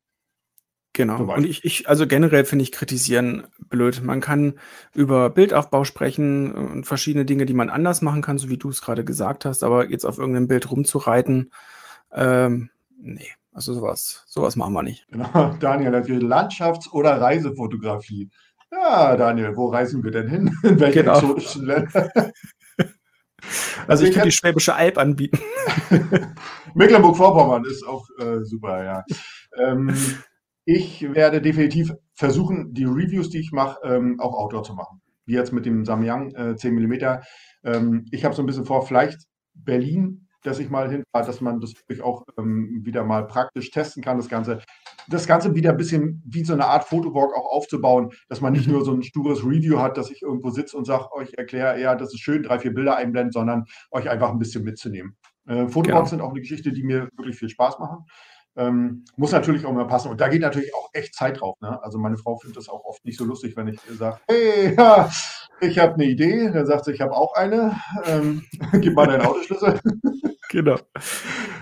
Genau. 0.94 1.34
Und 1.34 1.44
ich, 1.44 1.64
ich, 1.64 1.88
also 1.88 2.06
generell 2.06 2.44
finde 2.44 2.62
ich 2.62 2.70
kritisieren 2.70 3.48
blöd. 3.68 4.02
Man 4.04 4.20
kann 4.20 4.54
über 4.94 5.28
Bildaufbau 5.28 5.82
sprechen 5.82 6.52
und 6.52 6.86
verschiedene 6.86 7.24
Dinge, 7.24 7.46
die 7.46 7.52
man 7.52 7.68
anders 7.68 8.00
machen 8.00 8.22
kann, 8.22 8.38
so 8.38 8.48
wie 8.48 8.58
du 8.58 8.68
es 8.68 8.80
gerade 8.80 9.04
gesagt 9.04 9.44
hast, 9.44 9.64
aber 9.64 9.90
jetzt 9.90 10.04
auf 10.04 10.18
irgendeinem 10.18 10.46
Bild 10.46 10.70
rumzureiten, 10.70 11.50
ähm, 12.12 12.70
nee, 12.96 13.28
also 13.52 13.74
sowas, 13.74 14.22
sowas 14.26 14.54
machen 14.54 14.72
wir 14.72 14.84
nicht. 14.84 15.06
Genau, 15.10 15.54
Daniel, 15.58 15.90
natürlich 15.90 16.22
Landschafts- 16.22 16.90
oder 16.92 17.20
Reisefotografie. 17.20 18.30
Ja, 18.70 19.16
Daniel, 19.16 19.56
wo 19.56 19.66
reisen 19.66 20.02
wir 20.04 20.12
denn 20.12 20.28
hin? 20.28 20.56
In 20.62 20.78
welche 20.78 21.00
genau. 21.00 21.18
exotischen 21.18 21.66
Länder? 21.66 22.10
Also, 23.86 24.06
ich 24.06 24.14
kann 24.14 24.24
die 24.24 24.32
Schwäbische 24.32 24.74
Alb 24.74 24.96
anbieten. 24.96 25.38
Mecklenburg-Vorpommern 26.74 27.66
ist 27.66 27.86
auch 27.86 28.08
äh, 28.18 28.42
super, 28.42 28.82
ja. 28.82 29.04
Ähm, 29.58 29.94
ich 30.64 31.14
werde 31.14 31.42
definitiv 31.42 31.92
versuchen, 32.14 32.72
die 32.72 32.84
Reviews, 32.84 33.30
die 33.30 33.38
ich 33.38 33.52
mache, 33.52 33.78
ähm, 33.84 34.18
auch 34.20 34.34
Outdoor 34.34 34.62
zu 34.62 34.74
machen. 34.74 35.00
Wie 35.26 35.34
jetzt 35.34 35.52
mit 35.52 35.66
dem 35.66 35.84
Samyang 35.84 36.34
äh, 36.34 36.56
10 36.56 36.74
mm. 36.74 36.94
Ähm, 37.64 38.06
ich 38.10 38.24
habe 38.24 38.34
so 38.34 38.42
ein 38.42 38.46
bisschen 38.46 38.64
vor, 38.64 38.86
vielleicht 38.86 39.18
Berlin, 39.54 40.28
dass 40.42 40.58
ich 40.58 40.68
mal 40.68 40.90
hinfahre, 40.90 41.26
dass 41.26 41.40
man 41.40 41.60
das 41.60 41.74
wirklich 41.74 42.02
auch 42.02 42.24
ähm, 42.38 42.82
wieder 42.84 43.02
mal 43.04 43.26
praktisch 43.26 43.70
testen 43.70 44.02
kann, 44.02 44.18
das 44.18 44.28
Ganze. 44.28 44.60
Das 45.08 45.26
Ganze 45.26 45.54
wieder 45.54 45.70
ein 45.70 45.76
bisschen 45.76 46.22
wie 46.26 46.44
so 46.44 46.54
eine 46.54 46.66
Art 46.66 46.84
Fotowalk 46.84 47.34
auch 47.34 47.52
aufzubauen, 47.52 48.10
dass 48.28 48.40
man 48.40 48.52
nicht 48.52 48.66
mhm. 48.66 48.74
nur 48.74 48.84
so 48.84 48.92
ein 48.92 49.02
stures 49.02 49.44
Review 49.44 49.78
hat, 49.78 49.98
dass 49.98 50.10
ich 50.10 50.22
irgendwo 50.22 50.50
sitze 50.50 50.76
und 50.76 50.86
sage, 50.86 51.12
euch 51.12 51.34
erkläre, 51.34 51.80
ja, 51.80 51.94
das 51.94 52.14
ist 52.14 52.20
schön, 52.20 52.42
drei, 52.42 52.58
vier 52.58 52.72
Bilder 52.72 52.96
einblenden, 52.96 53.32
sondern 53.32 53.64
euch 53.90 54.08
einfach 54.08 54.30
ein 54.30 54.38
bisschen 54.38 54.64
mitzunehmen. 54.64 55.16
Äh, 55.46 55.68
Fotowalks 55.68 55.88
genau. 55.88 56.04
sind 56.06 56.20
auch 56.22 56.30
eine 56.30 56.40
Geschichte, 56.40 56.72
die 56.72 56.82
mir 56.82 57.08
wirklich 57.16 57.36
viel 57.36 57.50
Spaß 57.50 57.78
machen. 57.78 58.06
Ähm, 58.56 59.04
muss 59.16 59.32
natürlich 59.32 59.66
auch 59.66 59.72
mal 59.72 59.86
passen. 59.86 60.10
Und 60.10 60.20
da 60.20 60.28
geht 60.28 60.40
natürlich 60.40 60.72
auch 60.74 60.88
echt 60.92 61.14
Zeit 61.14 61.40
drauf. 61.40 61.60
Ne? 61.60 61.82
Also 61.82 61.98
meine 61.98 62.16
Frau 62.16 62.36
findet 62.36 62.56
das 62.56 62.68
auch 62.68 62.84
oft 62.84 63.04
nicht 63.04 63.18
so 63.18 63.24
lustig, 63.24 63.56
wenn 63.56 63.68
ich 63.68 63.80
sage, 63.98 64.20
hey, 64.28 64.74
ja, 64.76 65.10
ich 65.60 65.78
habe 65.78 65.94
eine 65.94 66.04
Idee. 66.04 66.50
Dann 66.52 66.66
sagt 66.66 66.84
sie, 66.84 66.92
ich 66.92 67.00
habe 67.00 67.12
auch 67.12 67.34
eine. 67.34 67.76
Ähm, 68.04 68.44
gib 68.80 68.94
mal 68.94 69.06
deinen 69.06 69.22
Autoschlüssel. 69.22 69.80
genau. 70.50 70.78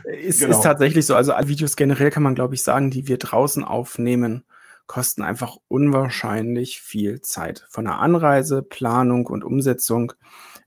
Es 0.05 0.39
genau. 0.41 0.51
ist 0.51 0.63
tatsächlich 0.63 1.07
so. 1.07 1.15
Also 1.15 1.33
Videos 1.45 1.77
generell 1.77 2.11
kann 2.11 2.23
man, 2.23 2.35
glaube 2.35 2.55
ich, 2.55 2.63
sagen, 2.63 2.91
die 2.91 3.09
wir 3.09 3.17
draußen 3.17 3.65
aufnehmen, 3.65 4.45
kosten 4.87 5.23
einfach 5.23 5.57
unwahrscheinlich 5.69 6.83
viel 6.83 7.23
Zeit. 7.23 7.67
Von 7.71 7.87
der 7.87 8.01
Anreise, 8.01 8.63
Planung 8.63 9.27
und 9.27 9.45
Umsetzung. 9.45 10.13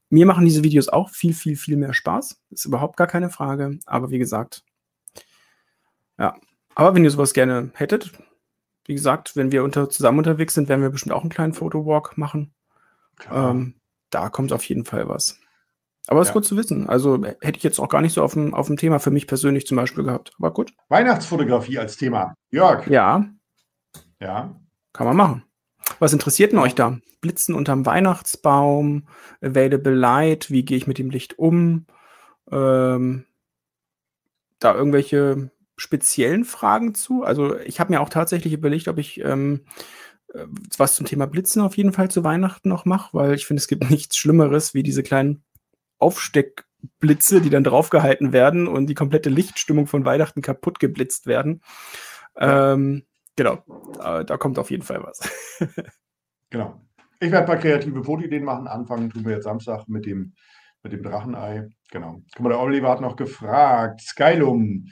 Mir 0.09 0.25
machen 0.25 0.45
diese 0.45 0.63
Videos 0.63 0.87
auch 0.87 1.09
viel, 1.09 1.33
viel, 1.33 1.55
viel 1.55 1.77
mehr 1.77 1.93
Spaß. 1.93 2.39
Ist 2.49 2.65
überhaupt 2.65 2.97
gar 2.97 3.07
keine 3.07 3.29
Frage. 3.29 3.79
Aber 3.85 4.09
wie 4.09 4.19
gesagt, 4.19 4.63
ja. 6.17 6.35
Aber 6.75 6.93
wenn 6.93 7.03
ihr 7.03 7.11
sowas 7.11 7.33
gerne 7.33 7.71
hättet, 7.73 8.11
wie 8.85 8.93
gesagt, 8.93 9.35
wenn 9.35 9.51
wir 9.51 9.63
unter, 9.63 9.89
zusammen 9.89 10.19
unterwegs 10.19 10.53
sind, 10.53 10.69
werden 10.69 10.81
wir 10.81 10.89
bestimmt 10.89 11.13
auch 11.13 11.21
einen 11.21 11.29
kleinen 11.29 11.53
Fotowalk 11.53 12.17
machen. 12.17 12.53
Ähm, 13.31 13.75
da 14.09 14.29
kommt 14.29 14.53
auf 14.53 14.63
jeden 14.65 14.85
Fall 14.85 15.07
was. 15.07 15.39
Aber 16.07 16.21
es 16.21 16.27
ja. 16.27 16.31
ist 16.31 16.33
gut 16.33 16.45
zu 16.45 16.57
wissen. 16.57 16.87
Also 16.87 17.23
hätte 17.23 17.57
ich 17.57 17.63
jetzt 17.63 17.79
auch 17.79 17.89
gar 17.89 18.01
nicht 18.01 18.13
so 18.13 18.21
auf 18.23 18.33
dem, 18.33 18.53
auf 18.53 18.67
dem 18.67 18.77
Thema 18.77 18.99
für 18.99 19.09
mich 19.11 19.25
persönlich 19.25 19.65
zum 19.65 19.77
Beispiel 19.77 20.03
gehabt. 20.03 20.33
Aber 20.37 20.53
gut. 20.53 20.73
Weihnachtsfotografie 20.89 21.79
als 21.79 21.97
Thema. 21.97 22.35
Jörg. 22.51 22.85
Ja. 22.87 23.25
Ja. 24.19 24.55
Kann 24.93 25.07
man 25.07 25.17
machen. 25.17 25.43
Was 25.99 26.13
interessiert 26.13 26.51
denn 26.51 26.59
euch 26.59 26.75
da? 26.75 26.99
Blitzen 27.21 27.55
unterm 27.55 27.85
Weihnachtsbaum, 27.85 29.07
Available 29.41 29.95
Light, 29.95 30.51
wie 30.51 30.63
gehe 30.63 30.77
ich 30.77 30.87
mit 30.87 30.99
dem 30.99 31.09
Licht 31.09 31.39
um? 31.39 31.87
Ähm, 32.51 33.25
da 34.59 34.75
irgendwelche 34.75 35.49
speziellen 35.77 36.45
Fragen 36.45 36.95
zu. 36.95 37.23
Also 37.23 37.57
ich 37.59 37.79
habe 37.79 37.93
mir 37.93 38.01
auch 38.01 38.09
tatsächlich 38.09 38.53
überlegt, 38.53 38.87
ob 38.87 38.97
ich 38.97 39.19
ähm, 39.19 39.65
äh, 40.33 40.45
was 40.77 40.95
zum 40.95 41.05
Thema 41.05 41.27
Blitzen 41.27 41.61
auf 41.61 41.77
jeden 41.77 41.93
Fall 41.93 42.09
zu 42.09 42.23
Weihnachten 42.23 42.69
noch 42.69 42.85
mache, 42.85 43.13
weil 43.13 43.33
ich 43.33 43.45
finde, 43.45 43.61
es 43.61 43.67
gibt 43.67 43.89
nichts 43.89 44.17
Schlimmeres 44.17 44.73
wie 44.73 44.83
diese 44.83 45.03
kleinen 45.03 45.43
Aufsteckblitze, 45.99 47.41
die 47.41 47.49
dann 47.49 47.63
draufgehalten 47.63 48.33
werden 48.33 48.67
und 48.67 48.87
die 48.87 48.95
komplette 48.95 49.29
Lichtstimmung 49.29 49.87
von 49.87 50.05
Weihnachten 50.05 50.41
kaputt 50.41 50.79
geblitzt 50.79 51.27
werden. 51.27 51.61
Ähm, 52.37 53.05
genau, 53.35 53.63
da, 53.93 54.23
da 54.23 54.37
kommt 54.37 54.59
auf 54.59 54.71
jeden 54.71 54.83
Fall 54.83 55.03
was. 55.03 55.19
genau. 56.49 56.81
Ich 57.19 57.31
werde 57.31 57.45
ein 57.45 57.45
paar 57.45 57.57
kreative 57.57 58.03
Fotoideen 58.03 58.43
machen. 58.43 58.67
Anfangen 58.67 59.09
tun 59.09 59.23
wir 59.23 59.33
jetzt 59.33 59.45
Samstag 59.45 59.87
mit 59.87 60.05
dem, 60.05 60.33
mit 60.83 60.91
dem 60.91 61.01
Drachenei. 61.01 61.69
Genau. 61.91 62.21
Guck 62.35 62.43
mal, 62.43 62.49
der 62.49 62.59
Oliver 62.59 62.89
hat 62.89 62.99
noch 62.99 63.15
gefragt. 63.15 64.01
Skylum, 64.01 64.89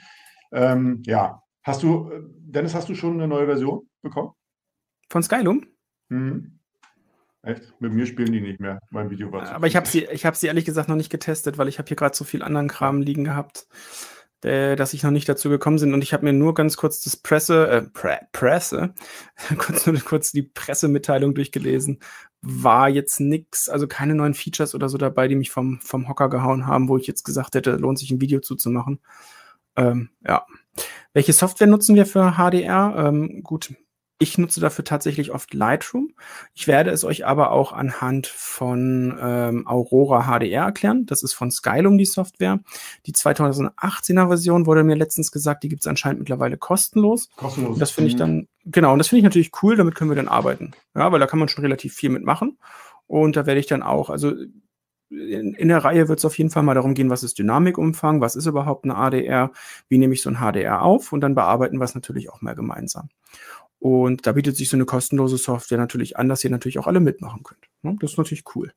ähm, 0.54 1.02
ja, 1.04 1.42
hast 1.62 1.82
du, 1.82 2.10
Dennis, 2.38 2.74
hast 2.74 2.88
du 2.88 2.94
schon 2.94 3.14
eine 3.14 3.28
neue 3.28 3.46
Version 3.46 3.88
bekommen? 4.02 4.32
Von 5.10 5.22
Skylum? 5.22 5.66
Mhm. 6.08 6.58
Echt? 7.42 7.74
Mit 7.78 7.92
mir 7.92 8.06
spielen 8.06 8.32
die 8.32 8.40
nicht 8.40 8.60
mehr. 8.60 8.78
Mein 8.90 9.10
Video 9.10 9.30
war 9.30 9.44
zu 9.44 9.52
Aber 9.52 9.66
ich 9.66 9.76
habe 9.76 9.86
sie, 9.86 10.02
hab 10.02 10.36
sie 10.36 10.46
ehrlich 10.46 10.64
gesagt 10.64 10.88
noch 10.88 10.96
nicht 10.96 11.10
getestet, 11.10 11.58
weil 11.58 11.68
ich 11.68 11.78
habe 11.78 11.88
hier 11.88 11.96
gerade 11.96 12.16
so 12.16 12.24
viel 12.24 12.42
anderen 12.42 12.68
Kram 12.68 13.02
liegen 13.02 13.24
gehabt, 13.24 13.66
äh, 14.42 14.76
dass 14.76 14.94
ich 14.94 15.02
noch 15.02 15.10
nicht 15.10 15.28
dazu 15.28 15.50
gekommen 15.50 15.78
bin. 15.78 15.92
Und 15.92 16.02
ich 16.02 16.14
habe 16.14 16.24
mir 16.24 16.32
nur 16.32 16.54
ganz 16.54 16.76
kurz 16.78 17.02
das 17.02 17.16
Presse, 17.16 17.68
äh, 17.68 17.82
Pre 17.82 18.20
Presse, 18.32 18.94
kurz, 19.58 19.86
nur 19.86 19.98
kurz 20.00 20.32
die 20.32 20.42
Pressemitteilung 20.42 21.34
durchgelesen. 21.34 21.98
War 22.40 22.88
jetzt 22.88 23.20
nix, 23.20 23.68
also 23.68 23.86
keine 23.88 24.14
neuen 24.14 24.34
Features 24.34 24.74
oder 24.74 24.88
so 24.88 24.96
dabei, 24.96 25.28
die 25.28 25.36
mich 25.36 25.50
vom, 25.50 25.80
vom 25.82 26.08
Hocker 26.08 26.30
gehauen 26.30 26.66
haben, 26.66 26.88
wo 26.88 26.96
ich 26.96 27.06
jetzt 27.06 27.24
gesagt 27.24 27.56
hätte, 27.56 27.72
lohnt 27.72 27.98
sich 27.98 28.10
ein 28.10 28.20
Video 28.20 28.40
zuzumachen. 28.40 29.00
Ähm, 29.76 30.10
ja. 30.26 30.46
Welche 31.12 31.32
Software 31.32 31.66
nutzen 31.66 31.94
wir 31.94 32.06
für 32.06 32.32
HDR? 32.32 32.94
Ähm, 32.96 33.42
gut, 33.42 33.74
ich 34.18 34.38
nutze 34.38 34.60
dafür 34.60 34.84
tatsächlich 34.84 35.32
oft 35.32 35.52
Lightroom. 35.54 36.14
Ich 36.54 36.66
werde 36.66 36.90
es 36.90 37.04
euch 37.04 37.26
aber 37.26 37.50
auch 37.50 37.72
anhand 37.72 38.28
von 38.28 39.18
ähm, 39.20 39.66
Aurora 39.66 40.22
HDR 40.22 40.64
erklären. 40.64 41.04
Das 41.04 41.22
ist 41.22 41.34
von 41.34 41.50
Skylum 41.50 41.98
die 41.98 42.04
Software. 42.04 42.60
Die 43.06 43.12
2018er 43.12 44.28
Version 44.28 44.66
wurde 44.66 44.84
mir 44.84 44.94
letztens 44.94 45.32
gesagt, 45.32 45.64
die 45.64 45.68
gibt 45.68 45.82
es 45.82 45.88
anscheinend 45.88 46.20
mittlerweile 46.20 46.56
kostenlos. 46.56 47.28
Kostenlos. 47.36 47.74
Und 47.74 47.80
das 47.80 47.90
finde 47.90 48.08
ich 48.08 48.16
dann, 48.16 48.46
genau, 48.64 48.92
und 48.92 48.98
das 48.98 49.08
finde 49.08 49.18
ich 49.18 49.24
natürlich 49.24 49.50
cool, 49.62 49.76
damit 49.76 49.96
können 49.96 50.10
wir 50.10 50.16
dann 50.16 50.28
arbeiten. 50.28 50.72
Ja, 50.94 51.10
weil 51.10 51.20
da 51.20 51.26
kann 51.26 51.40
man 51.40 51.48
schon 51.48 51.64
relativ 51.64 51.94
viel 51.94 52.10
mitmachen. 52.10 52.58
Und 53.06 53.36
da 53.36 53.46
werde 53.46 53.60
ich 53.60 53.66
dann 53.66 53.82
auch, 53.82 54.10
also 54.10 54.32
in, 55.18 55.54
in, 55.54 55.68
der 55.68 55.84
Reihe 55.84 56.08
wird 56.08 56.18
es 56.18 56.24
auf 56.24 56.36
jeden 56.38 56.50
Fall 56.50 56.62
mal 56.62 56.74
darum 56.74 56.94
gehen, 56.94 57.10
was 57.10 57.22
ist 57.22 57.38
Dynamikumfang, 57.38 58.20
was 58.20 58.36
ist 58.36 58.46
überhaupt 58.46 58.84
eine 58.84 58.96
ADR, 58.96 59.50
wie 59.88 59.98
nehme 59.98 60.14
ich 60.14 60.22
so 60.22 60.30
ein 60.30 60.36
HDR 60.36 60.82
auf 60.82 61.12
und 61.12 61.20
dann 61.20 61.34
bearbeiten 61.34 61.78
wir 61.78 61.84
es 61.84 61.94
natürlich 61.94 62.30
auch 62.30 62.40
mal 62.40 62.54
gemeinsam. 62.54 63.08
Und 63.78 64.26
da 64.26 64.32
bietet 64.32 64.56
sich 64.56 64.70
so 64.70 64.76
eine 64.76 64.86
kostenlose 64.86 65.36
Software 65.36 65.78
natürlich 65.78 66.16
an, 66.16 66.28
dass 66.28 66.42
ihr 66.44 66.50
natürlich 66.50 66.78
auch 66.78 66.86
alle 66.86 67.00
mitmachen 67.00 67.42
könnt. 67.42 67.68
Ne? 67.82 67.96
Das 68.00 68.12
ist 68.12 68.18
natürlich 68.18 68.44
cool. 68.54 68.72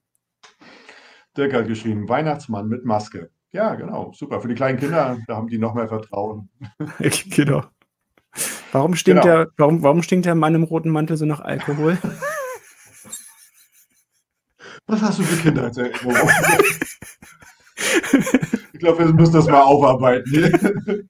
Dirk 1.37 1.53
hat 1.53 1.67
geschrieben, 1.67 2.09
Weihnachtsmann 2.09 2.67
mit 2.67 2.83
Maske. 2.83 3.29
Ja, 3.51 3.75
genau, 3.75 4.11
super. 4.13 4.41
Für 4.41 4.47
die 4.47 4.55
kleinen 4.55 4.79
Kinder, 4.79 5.17
da 5.27 5.35
haben 5.37 5.47
die 5.47 5.57
noch 5.57 5.75
mehr 5.75 5.87
Vertrauen. 5.87 6.49
genau. 7.29 7.63
Warum 8.71 8.95
stinkt, 8.95 9.23
genau. 9.23 9.35
Der, 9.35 9.47
warum, 9.57 9.81
warum 9.83 10.03
stinkt 10.03 10.25
der 10.25 10.35
Mann 10.35 10.55
im 10.55 10.63
roten 10.63 10.89
Mantel 10.89 11.15
so 11.15 11.25
nach 11.25 11.39
Alkohol? 11.39 11.97
Was 14.87 15.01
hast 15.01 15.19
du 15.19 15.23
für 15.23 15.41
Kindheitserinnerungen? 15.41 16.33
ich 18.73 18.79
glaube, 18.79 18.99
wir 18.99 19.13
müssen 19.13 19.33
das 19.33 19.47
mal 19.47 19.61
aufarbeiten. 19.61 21.09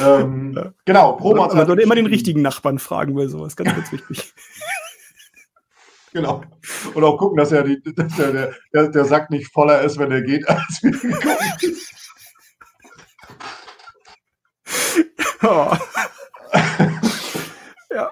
ähm, 0.00 0.52
ja. 0.54 0.72
Genau, 0.84 1.12
Promonster. 1.14 1.56
Man 1.56 1.66
sollte 1.66 1.82
immer 1.82 1.94
den 1.94 2.06
richtigen 2.06 2.42
Nachbarn 2.42 2.78
fragen 2.78 3.14
bei 3.14 3.26
sowas, 3.26 3.56
ganz, 3.56 3.74
ganz 3.74 3.90
wichtig. 3.92 4.34
Genau. 6.12 6.42
Und 6.92 7.04
auch 7.04 7.16
gucken, 7.16 7.38
dass, 7.38 7.52
er 7.52 7.62
die, 7.62 7.82
dass 7.82 8.16
der, 8.16 8.52
der, 8.72 8.88
der 8.88 9.04
Sack 9.06 9.30
nicht 9.30 9.50
voller 9.50 9.80
ist, 9.80 9.98
wenn 9.98 10.12
er 10.12 10.20
geht, 10.20 10.46
als 10.46 10.82
wir 10.82 10.90
gekommen 10.90 11.38
sind. 11.58 11.78
Oh. 15.42 15.72
ja. 17.90 18.10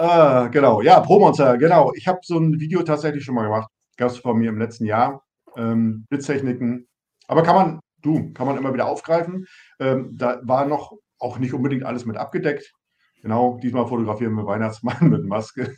Ah, 0.00 0.48
genau, 0.48 0.80
ja, 0.80 0.98
Pro-Monster, 1.00 1.58
genau. 1.58 1.92
Ich 1.94 2.08
habe 2.08 2.20
so 2.22 2.38
ein 2.38 2.58
Video 2.58 2.82
tatsächlich 2.82 3.22
schon 3.22 3.34
mal 3.34 3.44
gemacht. 3.44 3.68
Gab 3.98 4.08
es 4.08 4.16
von 4.16 4.38
mir 4.38 4.48
im 4.48 4.58
letzten 4.58 4.86
Jahr. 4.86 5.22
Ähm, 5.58 6.06
Blitztechniken. 6.08 6.88
Aber 7.28 7.42
kann 7.42 7.54
man, 7.54 7.80
du, 8.00 8.32
kann 8.32 8.46
man 8.46 8.56
immer 8.56 8.72
wieder 8.72 8.86
aufgreifen. 8.86 9.44
Ähm, 9.78 10.16
da 10.16 10.40
war 10.42 10.64
noch 10.64 10.94
auch 11.18 11.38
nicht 11.38 11.52
unbedingt 11.52 11.84
alles 11.84 12.06
mit 12.06 12.16
abgedeckt. 12.16 12.72
Genau, 13.20 13.58
diesmal 13.62 13.86
fotografieren 13.86 14.32
wir 14.36 14.46
Weihnachtsmann 14.46 14.96
mit 15.10 15.26
Maske. 15.26 15.76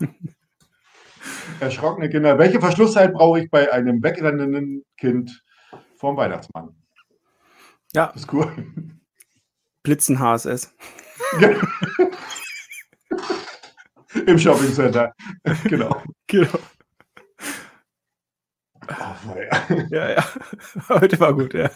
Erschrockene 1.60 2.08
Kinder. 2.08 2.38
Welche 2.38 2.58
Verschlusszeit 2.58 3.12
brauche 3.12 3.38
ich 3.38 3.50
bei 3.50 3.72
einem 3.72 4.02
wegrennenden 4.02 4.82
Kind 4.96 5.44
vom 5.96 6.16
Weihnachtsmann? 6.16 6.74
Ja. 7.94 8.06
ist 8.16 8.32
cool. 8.32 8.50
Blitzen 9.84 10.18
HSS. 10.18 10.74
Im 14.26 14.38
Shopping 14.38 14.72
Center. 14.72 15.12
Genau. 15.64 16.02
Genau. 16.26 16.58
Oh, 18.88 19.36
ja, 19.90 20.10
ja. 20.10 20.24
Heute 20.88 21.20
war 21.20 21.34
gut, 21.34 21.52
ja. 21.54 21.70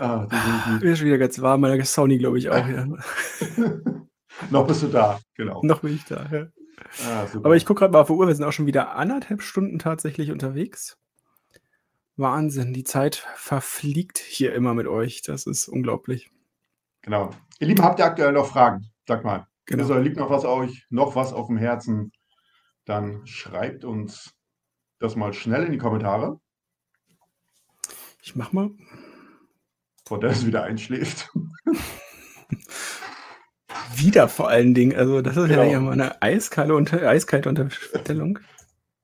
Ah, 0.00 0.26
Mir 0.80 0.92
ist 0.92 1.02
wieder 1.02 1.18
ganz 1.18 1.40
warm, 1.40 1.60
meiner 1.60 1.84
Sony, 1.84 2.18
glaube 2.18 2.38
ich, 2.38 2.48
auch. 2.48 2.66
Ja. 2.66 2.86
Noch 4.50 4.66
bist 4.66 4.82
du 4.82 4.88
da, 4.88 5.20
genau. 5.34 5.60
Noch 5.62 5.80
bin 5.80 5.94
ich 5.94 6.04
da, 6.04 6.26
ja. 6.32 6.46
Ah, 7.06 7.26
Aber 7.34 7.56
ich 7.56 7.66
gucke 7.66 7.80
gerade 7.80 7.92
mal 7.92 8.00
auf 8.00 8.08
die 8.08 8.12
Uhr, 8.14 8.26
wir 8.26 8.34
sind 8.34 8.44
auch 8.44 8.52
schon 8.52 8.66
wieder 8.66 8.94
anderthalb 8.96 9.42
Stunden 9.42 9.78
tatsächlich 9.78 10.30
unterwegs. 10.30 10.96
Wahnsinn, 12.16 12.72
die 12.72 12.84
Zeit 12.84 13.26
verfliegt 13.36 14.18
hier 14.18 14.54
immer 14.54 14.74
mit 14.74 14.86
euch. 14.86 15.22
Das 15.22 15.46
ist 15.46 15.68
unglaublich. 15.68 16.30
Genau. 17.02 17.30
Ihr 17.58 17.68
Lieben, 17.68 17.82
habt 17.82 17.98
ihr 17.98 18.06
aktuell 18.06 18.32
noch 18.32 18.48
Fragen? 18.48 18.86
Sag 19.06 19.24
mal. 19.24 19.46
Genau. 19.66 19.82
Also 19.82 19.94
liegt 19.98 20.16
noch 20.16 20.30
was 20.30 20.44
euch, 20.44 20.86
noch 20.90 21.16
was 21.16 21.32
auf 21.32 21.46
dem 21.46 21.56
Herzen, 21.56 22.12
dann 22.84 23.26
schreibt 23.26 23.84
uns 23.84 24.34
das 24.98 25.16
mal 25.16 25.32
schnell 25.32 25.64
in 25.64 25.72
die 25.72 25.78
Kommentare. 25.78 26.38
Ich 28.22 28.36
mach 28.36 28.52
mal. 28.52 28.70
Vor 30.06 30.20
der 30.20 30.30
es 30.30 30.46
wieder 30.46 30.64
einschläft. 30.64 31.30
wieder 33.96 34.28
vor 34.28 34.48
allen 34.48 34.74
Dingen. 34.74 34.96
Also, 34.96 35.22
das 35.22 35.36
ist 35.36 35.48
genau. 35.48 35.62
ja 35.62 35.80
mal 35.80 35.92
eine 35.92 36.20
eiskalte, 36.22 36.74
unter, 36.74 37.02
eiskalte 37.08 37.48
Unterstellung. 37.48 38.38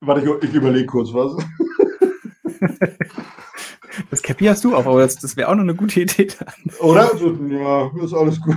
Warte, 0.01 0.23
ich, 0.23 0.49
ich 0.49 0.55
überlege 0.55 0.87
kurz 0.87 1.13
was. 1.13 1.37
Das 4.11 4.23
Cappy 4.23 4.47
hast 4.47 4.65
du 4.65 4.75
auch, 4.75 4.87
aber 4.87 5.01
das, 5.01 5.17
das 5.17 5.37
wäre 5.37 5.49
auch 5.49 5.55
noch 5.55 5.63
eine 5.63 5.75
gute 5.75 6.01
Idee. 6.01 6.27
Dann. 6.27 6.75
Oder? 6.81 7.11
Ja, 7.49 7.91
ist 8.03 8.15
alles 8.15 8.41
gut. 8.41 8.57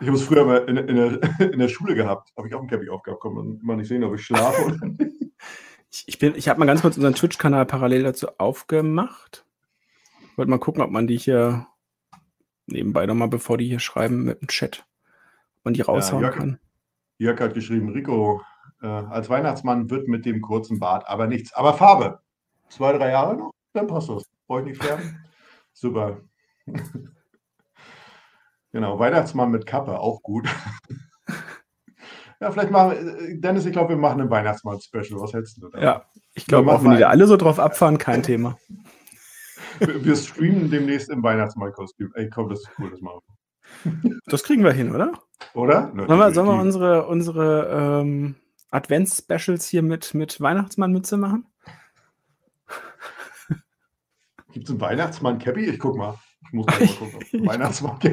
Ich 0.00 0.06
habe 0.06 0.16
es 0.16 0.22
früher 0.22 0.44
mal 0.44 0.58
in, 0.68 0.76
in, 0.76 0.96
der, 0.96 1.20
in 1.52 1.58
der 1.58 1.68
Schule 1.68 1.94
gehabt. 1.94 2.32
Habe 2.36 2.48
ich 2.48 2.54
auch 2.54 2.62
ein 2.62 2.68
Cappy 2.68 2.88
aufgehabt. 2.88 3.22
Kann 3.22 3.34
man 3.34 3.58
mal 3.62 3.76
nicht 3.76 3.88
sehen, 3.88 4.04
ob 4.04 4.14
ich 4.14 4.24
schlafe 4.24 4.64
oder 4.64 4.86
nicht. 4.86 5.16
Ich, 5.90 6.08
ich, 6.08 6.22
ich 6.22 6.48
habe 6.48 6.60
mal 6.60 6.66
ganz 6.66 6.82
kurz 6.82 6.96
unseren 6.96 7.14
Twitch-Kanal 7.14 7.66
parallel 7.66 8.02
dazu 8.02 8.28
aufgemacht. 8.38 9.46
Wollte 10.36 10.50
mal 10.50 10.58
gucken, 10.58 10.82
ob 10.82 10.90
man 10.90 11.06
die 11.06 11.18
hier 11.18 11.66
nebenbei 12.66 13.06
nochmal, 13.06 13.28
bevor 13.28 13.58
die 13.58 13.66
hier 13.66 13.80
schreiben, 13.80 14.24
mit 14.24 14.40
dem 14.40 14.48
Chat, 14.48 14.86
ob 15.58 15.64
man 15.64 15.74
die 15.74 15.80
raushauen 15.80 16.22
ja, 16.22 16.28
Jörg, 16.28 16.38
kann. 16.38 16.60
Jörg 17.16 17.40
hat 17.40 17.54
geschrieben, 17.54 17.88
Rico, 17.88 18.42
äh, 18.82 18.86
als 18.86 19.28
Weihnachtsmann 19.30 19.90
wird 19.90 20.06
mit 20.06 20.26
dem 20.26 20.40
kurzen 20.40 20.78
Bart 20.78 21.08
aber 21.08 21.26
nichts. 21.26 21.52
Aber 21.54 21.74
Farbe. 21.74 22.20
Zwei, 22.68 22.92
drei 22.92 23.10
Jahre 23.10 23.36
noch, 23.36 23.52
dann 23.72 23.86
passt 23.86 24.10
das. 24.10 24.24
Brauche 24.46 24.60
ich 24.60 24.66
nicht 24.66 24.82
färben. 24.82 25.24
Super. 25.72 26.20
Genau, 28.72 28.98
Weihnachtsmann 28.98 29.50
mit 29.50 29.66
Kappe, 29.66 29.98
auch 29.98 30.22
gut. 30.22 30.46
ja, 32.40 32.50
vielleicht 32.50 32.70
machen, 32.70 33.18
äh, 33.18 33.38
Dennis, 33.38 33.64
ich 33.64 33.72
glaube, 33.72 33.90
wir 33.90 33.96
machen 33.96 34.20
ein 34.20 34.30
Weihnachtsmann-Special. 34.30 35.20
Was 35.20 35.32
hältst 35.32 35.62
du 35.62 35.68
da? 35.68 35.80
Ja, 35.80 36.04
ich 36.34 36.46
glaube 36.46 36.72
auch, 36.72 36.84
wenn 36.84 36.92
die 36.92 36.98
da 36.98 37.08
alle 37.08 37.26
so 37.26 37.36
drauf 37.36 37.58
abfahren, 37.58 37.98
kein 37.98 38.22
Thema. 38.22 38.58
wir, 39.78 40.04
wir, 40.04 40.16
streamen 40.16 40.70
demnächst 40.70 41.08
im 41.08 41.22
Weihnachtsmann-Kostüm. 41.22 42.12
Ey, 42.14 42.28
komm, 42.28 42.50
das 42.50 42.60
ist 42.60 42.70
cool, 42.78 42.90
das 42.90 43.00
machen 43.00 43.20
wir. 43.26 43.34
Das 44.26 44.44
kriegen 44.44 44.64
wir 44.64 44.72
hin, 44.72 44.94
oder? 44.94 45.12
Oder? 45.54 45.92
Sollen 45.94 46.18
wir, 46.18 46.32
sollen 46.32 46.48
wir 46.48 46.60
unsere, 46.60 47.06
unsere 47.06 48.00
ähm, 48.00 48.34
Advents-Specials 48.70 49.66
hier 49.66 49.82
mit, 49.82 50.14
mit 50.14 50.40
Weihnachtsmann-Mütze 50.40 51.16
machen? 51.16 51.46
Gibt 54.52 54.64
es 54.64 54.70
einen 54.70 54.80
Weihnachtsmann-Cappy? 54.80 55.66
Ich 55.66 55.78
guck 55.78 55.96
mal. 55.96 56.18
Ich 56.48 56.52
muss 56.54 56.66
mal 56.66 56.86
gucken. 56.86 57.46
Weihnachtsmarkt. 57.46 58.04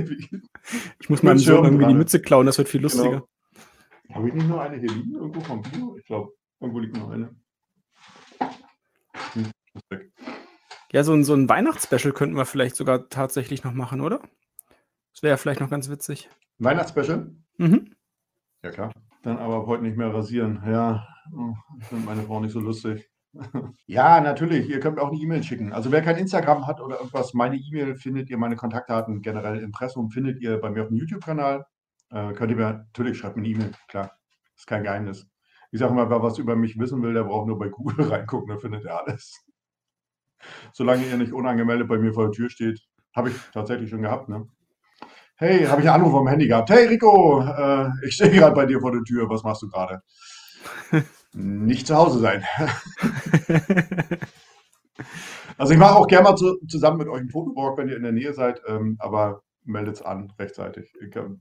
Ich 1.00 1.10
muss 1.10 1.24
meinem 1.24 1.38
Sohn 1.38 1.64
irgendwie 1.64 1.86
die 1.88 1.94
Mütze 1.94 2.22
klauen, 2.22 2.46
das 2.46 2.58
wird 2.58 2.70
viel 2.70 2.82
genau. 2.82 2.94
lustiger. 2.94 3.24
Genau. 4.08 4.16
Habe 4.16 4.28
ich 4.28 4.34
nicht 4.36 4.48
nur 4.48 4.62
eine 4.62 4.78
hier 4.78 4.90
liegen? 4.90 5.16
Irgendwo 5.16 5.42
vom 5.42 5.62
Bio? 5.62 5.98
Ich 5.98 6.06
glaube, 6.06 6.34
irgendwo 6.60 6.80
liegt 6.80 6.98
noch 6.98 7.10
eine. 7.10 7.36
Hm, 9.34 9.52
ja, 10.92 11.04
so 11.04 11.14
ein, 11.14 11.24
so 11.24 11.34
ein 11.34 11.50
Weihnachtsspecial 11.50 12.14
könnten 12.14 12.36
wir 12.36 12.46
vielleicht 12.46 12.76
sogar 12.76 13.10
tatsächlich 13.10 13.64
noch 13.64 13.74
machen, 13.74 14.02
oder? 14.02 14.22
Das 15.14 15.24
wäre 15.24 15.32
ja 15.32 15.38
vielleicht 15.38 15.60
noch 15.60 15.70
ganz 15.70 15.90
witzig. 15.90 16.30
Weihnachtsspecial? 16.60 17.36
Mhm. 17.58 17.96
Ja, 18.64 18.72
klar. 18.72 18.94
Dann 19.24 19.38
aber 19.38 19.66
heute 19.66 19.84
nicht 19.84 19.98
mehr 19.98 20.14
rasieren. 20.14 20.62
Ja, 20.66 21.08
oh, 21.36 21.54
ich 21.80 21.86
finde 21.88 22.06
meine 22.06 22.22
Frau 22.24 22.40
nicht 22.40 22.52
so 22.52 22.60
lustig. 22.60 23.10
Ja, 23.86 24.22
natürlich. 24.22 24.70
Ihr 24.70 24.80
könnt 24.80 24.96
mir 24.96 25.02
auch 25.02 25.12
eine 25.12 25.20
E-Mail 25.20 25.44
schicken. 25.44 25.74
Also 25.74 25.92
wer 25.92 26.02
kein 26.02 26.18
Instagram 26.18 26.68
hat 26.68 26.82
oder 26.82 26.98
irgendwas, 26.98 27.34
meine 27.34 27.58
E-Mail 27.58 27.96
findet 27.96 28.30
ihr, 28.30 28.38
meine 28.38 28.56
Kontaktdaten 28.56 29.22
generell 29.22 29.60
Impressum 29.60 30.10
findet 30.10 30.42
ihr 30.42 30.60
bei 30.60 30.70
mir 30.70 30.84
auf 30.84 30.88
dem 30.90 30.98
YouTube-Kanal. 30.98 31.66
Äh, 32.12 32.34
könnt 32.34 32.52
ihr 32.52 32.58
mir 32.58 32.74
natürlich 32.74 33.18
schreibt 33.18 33.36
mir 33.36 33.44
eine 33.44 33.50
E-Mail, 33.50 33.72
klar. 33.88 34.12
Ist 34.56 34.68
kein 34.68 34.84
Geheimnis. 34.84 35.28
Ich 35.72 35.80
sage 35.80 35.94
mal, 35.94 36.10
wer 36.10 36.24
was 36.24 36.38
über 36.38 36.56
mich 36.56 36.80
wissen 36.80 37.02
will, 37.04 37.14
der 37.14 37.24
braucht 37.24 37.48
nur 37.48 37.60
bei 37.60 37.70
Google 37.70 38.08
reingucken, 38.10 38.48
dann 38.50 38.60
findet 38.60 38.86
er 38.86 39.06
alles. 39.06 39.46
Solange 40.74 41.06
ihr 41.06 41.18
nicht 41.18 41.34
unangemeldet 41.34 41.88
bei 41.88 41.98
mir 41.98 42.14
vor 42.14 42.26
der 42.26 42.32
Tür 42.32 42.50
steht, 42.50 42.80
habe 43.16 43.30
ich 43.30 43.36
tatsächlich 43.54 43.90
schon 43.90 44.02
gehabt, 44.02 44.30
ne? 44.30 44.48
hey, 45.38 45.66
habe 45.66 45.82
ich 45.82 45.90
einen 45.90 46.02
Anruf 46.02 46.16
am 46.16 46.28
Handy 46.28 46.48
gehabt. 46.48 46.70
Hey 46.70 46.88
Rico, 46.88 47.42
äh, 47.42 47.90
ich 48.06 48.16
stehe 48.16 48.32
gerade 48.32 48.56
bei 48.56 48.66
dir 48.66 48.80
vor 48.80 48.92
der 48.92 49.04
Tür, 49.04 49.30
was 49.30 49.44
machst 49.44 49.62
du 49.62 49.70
gerade? 49.70 50.02
Nicht 51.36 51.88
zu 51.88 51.96
Hause 51.96 52.20
sein. 52.20 52.44
also 55.58 55.74
ich 55.74 55.80
mache 55.80 55.96
auch 55.96 56.08
gerne 56.08 56.30
mal 56.30 56.36
zu, 56.38 56.58
zusammen 56.66 56.98
mit 57.00 57.10
euch 57.10 57.20
einen 57.20 57.30
Fotowalk, 57.30 57.78
wenn 57.78 57.90
ihr 57.90 57.98
in 57.98 58.04
der 58.04 58.14
Nähe 58.14 58.34
seid, 58.34 58.62
ähm, 58.68 58.96
aber 59.00 59.42
meldet 59.66 59.96
es 59.96 60.02
an 60.02 60.32
rechtzeitig. 60.40 60.94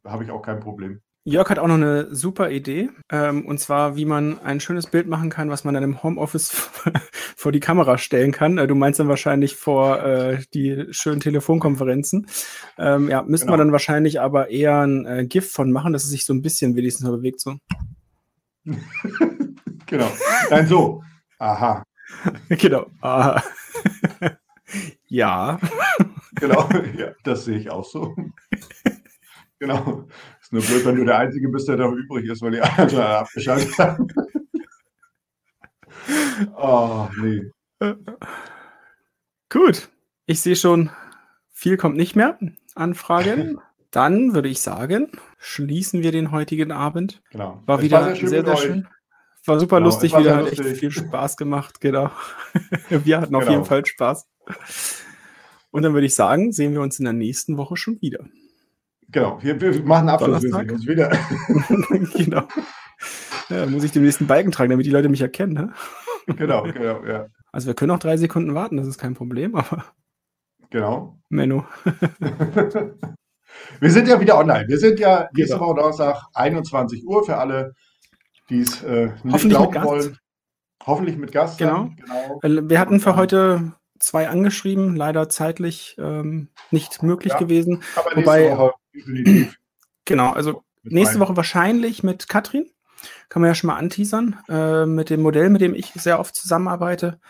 Habe 0.05 0.25
ich 0.25 0.31
auch 0.33 0.43
kein 0.43 0.59
Problem. 0.59 1.01
Jörg 1.27 1.49
hat 1.49 1.59
auch 1.59 1.69
noch 1.69 1.77
eine 1.77 2.15
super 2.15 2.51
Idee, 2.51 2.91
ähm, 3.11 3.47
und 3.47 3.59
zwar, 3.59 3.97
wie 3.97 4.05
man 4.05 4.41
ein 4.41 4.61
schönes 4.61 4.89
Bild 4.89 5.07
machen 5.07 5.31
kann, 5.31 5.49
was 5.49 5.65
man 5.65 5.73
dann 5.73 5.83
im 5.83 6.03
Homeoffice 6.03 6.51
vor 7.37 7.51
die 7.51 7.61
Kamera 7.61 7.97
stellen 7.97 8.31
kann. 8.31 8.59
Äh, 8.59 8.67
du 8.67 8.75
meinst 8.75 9.01
dann 9.01 9.09
wahrscheinlich 9.09 9.57
vor 9.57 10.03
äh, 10.03 10.43
die 10.53 10.87
schönen 10.91 11.21
Telefonkonferenzen. 11.21 12.27
Ähm, 12.77 13.09
ja, 13.09 13.23
müssten 13.23 13.47
genau. 13.47 13.55
wir 13.55 13.65
dann 13.65 13.73
wahrscheinlich 13.73 14.21
aber 14.21 14.51
eher 14.51 14.81
ein 14.81 15.07
äh, 15.07 15.25
GIF 15.25 15.51
von 15.51 15.73
machen, 15.73 15.95
dass 15.95 16.05
es 16.05 16.11
sich 16.11 16.27
so 16.27 16.35
ein 16.35 16.43
bisschen 16.43 16.77
wenigstens 16.77 17.09
bewegt. 17.09 17.41
So. 17.41 17.55
genau. 19.87 20.11
Nein, 20.51 20.67
so. 20.67 21.03
Aha. 21.39 21.83
genau. 22.49 22.87
Aha. 23.01 23.43
ja. 25.07 25.59
genau, 26.35 26.69
ja, 26.97 27.13
das 27.23 27.45
sehe 27.45 27.59
ich 27.59 27.71
auch 27.71 27.85
so. 27.85 28.15
genau. 29.59 30.07
Ist 30.41 30.53
nur 30.53 30.63
blöd, 30.63 30.85
wenn 30.85 30.97
du 30.97 31.05
der 31.05 31.19
Einzige 31.19 31.49
bist, 31.49 31.69
der 31.69 31.77
da 31.77 31.89
übrig 31.89 32.29
ist, 32.29 32.43
weil 32.43 32.53
die 32.53 32.61
anderen 32.61 32.91
schon 32.91 33.01
abgeschaltet 33.01 33.79
haben. 33.79 34.09
oh, 36.57 37.09
nee. 37.21 37.51
Gut. 39.49 39.89
Ich 40.27 40.41
sehe 40.41 40.57
schon, 40.57 40.91
viel 41.51 41.77
kommt 41.77 41.97
nicht 41.97 42.17
mehr 42.17 42.39
an 42.75 42.95
Fragen. 42.95 43.59
Dann 43.91 44.35
würde 44.35 44.49
ich 44.49 44.61
sagen, 44.61 45.13
schließen 45.39 46.03
wir 46.03 46.11
den 46.11 46.33
heutigen 46.33 46.73
Abend. 46.73 47.23
Genau. 47.31 47.63
War 47.65 47.81
wieder 47.81 48.01
war 48.01 48.17
sehr, 48.17 48.29
sehr, 48.29 48.45
sehr 48.45 48.57
schön. 48.57 48.89
War 49.47 49.61
super 49.61 49.77
genau, 49.77 49.89
lustig, 49.89 50.17
wieder 50.17 50.37
hat 50.37 50.51
echt 50.51 50.65
viel 50.79 50.91
Spaß 50.91 51.37
gemacht, 51.37 51.81
genau. 51.81 52.11
wir 52.89 53.21
hatten 53.21 53.35
auf 53.35 53.43
genau. 53.43 53.53
jeden 53.53 53.65
Fall 53.67 53.85
Spaß. 53.85 54.27
Und 55.71 55.83
dann 55.83 55.93
würde 55.93 56.07
ich 56.07 56.15
sagen, 56.15 56.53
sehen 56.53 56.73
wir 56.73 56.81
uns 56.81 56.99
in 56.99 57.05
der 57.05 57.13
nächsten 57.13 57.57
Woche 57.57 57.77
schon 57.77 58.01
wieder. 58.01 58.25
Genau, 59.09 59.39
wir, 59.43 59.61
wir 59.61 59.83
machen 59.83 60.09
Abschluss, 60.09 60.43
wieder. 60.43 61.09
genau. 62.17 62.49
Ja, 63.49 63.67
muss 63.67 63.85
ich 63.85 63.93
den 63.93 64.03
nächsten 64.03 64.27
Balken 64.27 64.51
tragen, 64.51 64.71
damit 64.71 64.87
die 64.87 64.91
Leute 64.91 65.09
mich 65.09 65.21
erkennen. 65.21 65.53
Ne? 65.53 65.73
Genau, 66.27 66.63
genau, 66.63 67.05
ja. 67.05 67.27
Also 67.53 67.67
wir 67.67 67.75
können 67.75 67.91
auch 67.91 67.99
drei 67.99 68.17
Sekunden 68.17 68.55
warten, 68.55 68.77
das 68.77 68.87
ist 68.87 68.99
kein 68.99 69.15
Problem, 69.15 69.55
aber. 69.55 69.85
Genau. 70.71 71.21
Menno. 71.29 71.67
wir 73.81 73.91
sind 73.91 74.09
ja 74.09 74.21
wieder 74.21 74.39
online. 74.39 74.67
Wir 74.69 74.79
sind 74.79 74.99
ja 74.99 75.29
nächste 75.35 75.55
genau. 75.57 75.69
Woche 75.69 75.81
Donnerstag 75.81 76.25
21 76.33 77.07
Uhr 77.07 77.25
für 77.25 77.37
alle, 77.37 77.75
die 78.51 78.61
es 78.61 78.83
äh, 78.83 79.13
nicht 79.23 79.49
glauben 79.49 79.83
wollen. 79.83 80.19
Hoffentlich 80.87 81.17
mit 81.17 81.33
Gast. 81.33 81.59
Genau. 81.59 81.91
genau. 82.43 82.69
Wir 82.69 82.79
hatten 82.79 83.01
für 83.01 83.17
heute 83.17 83.73
zwei 83.99 84.29
angeschrieben, 84.29 84.97
leider 84.97 85.29
zeitlich 85.29 85.97
ähm, 85.99 86.49
nicht 86.71 87.03
möglich 87.03 87.33
ja, 87.33 87.39
gewesen. 87.39 87.83
Aber 87.97 88.17
Wobei, 88.17 88.51
Woche 88.51 88.75
definitiv. 88.95 89.57
Genau, 90.05 90.31
also 90.33 90.63
nächste 90.83 91.21
Woche 91.21 91.37
wahrscheinlich 91.37 92.03
mit 92.03 92.29
Katrin. 92.29 92.71
Kann 93.29 93.43
man 93.43 93.51
ja 93.51 93.55
schon 93.55 93.69
mal 93.69 93.77
anteasern. 93.77 94.39
Äh, 94.49 94.87
mit 94.87 95.11
dem 95.11 95.23
Modell, 95.23 95.51
mit 95.51 95.61
dem 95.61 95.75
ich 95.75 95.93
sehr 95.95 96.21
oft 96.21 96.35
zusammenarbeite. 96.35 97.21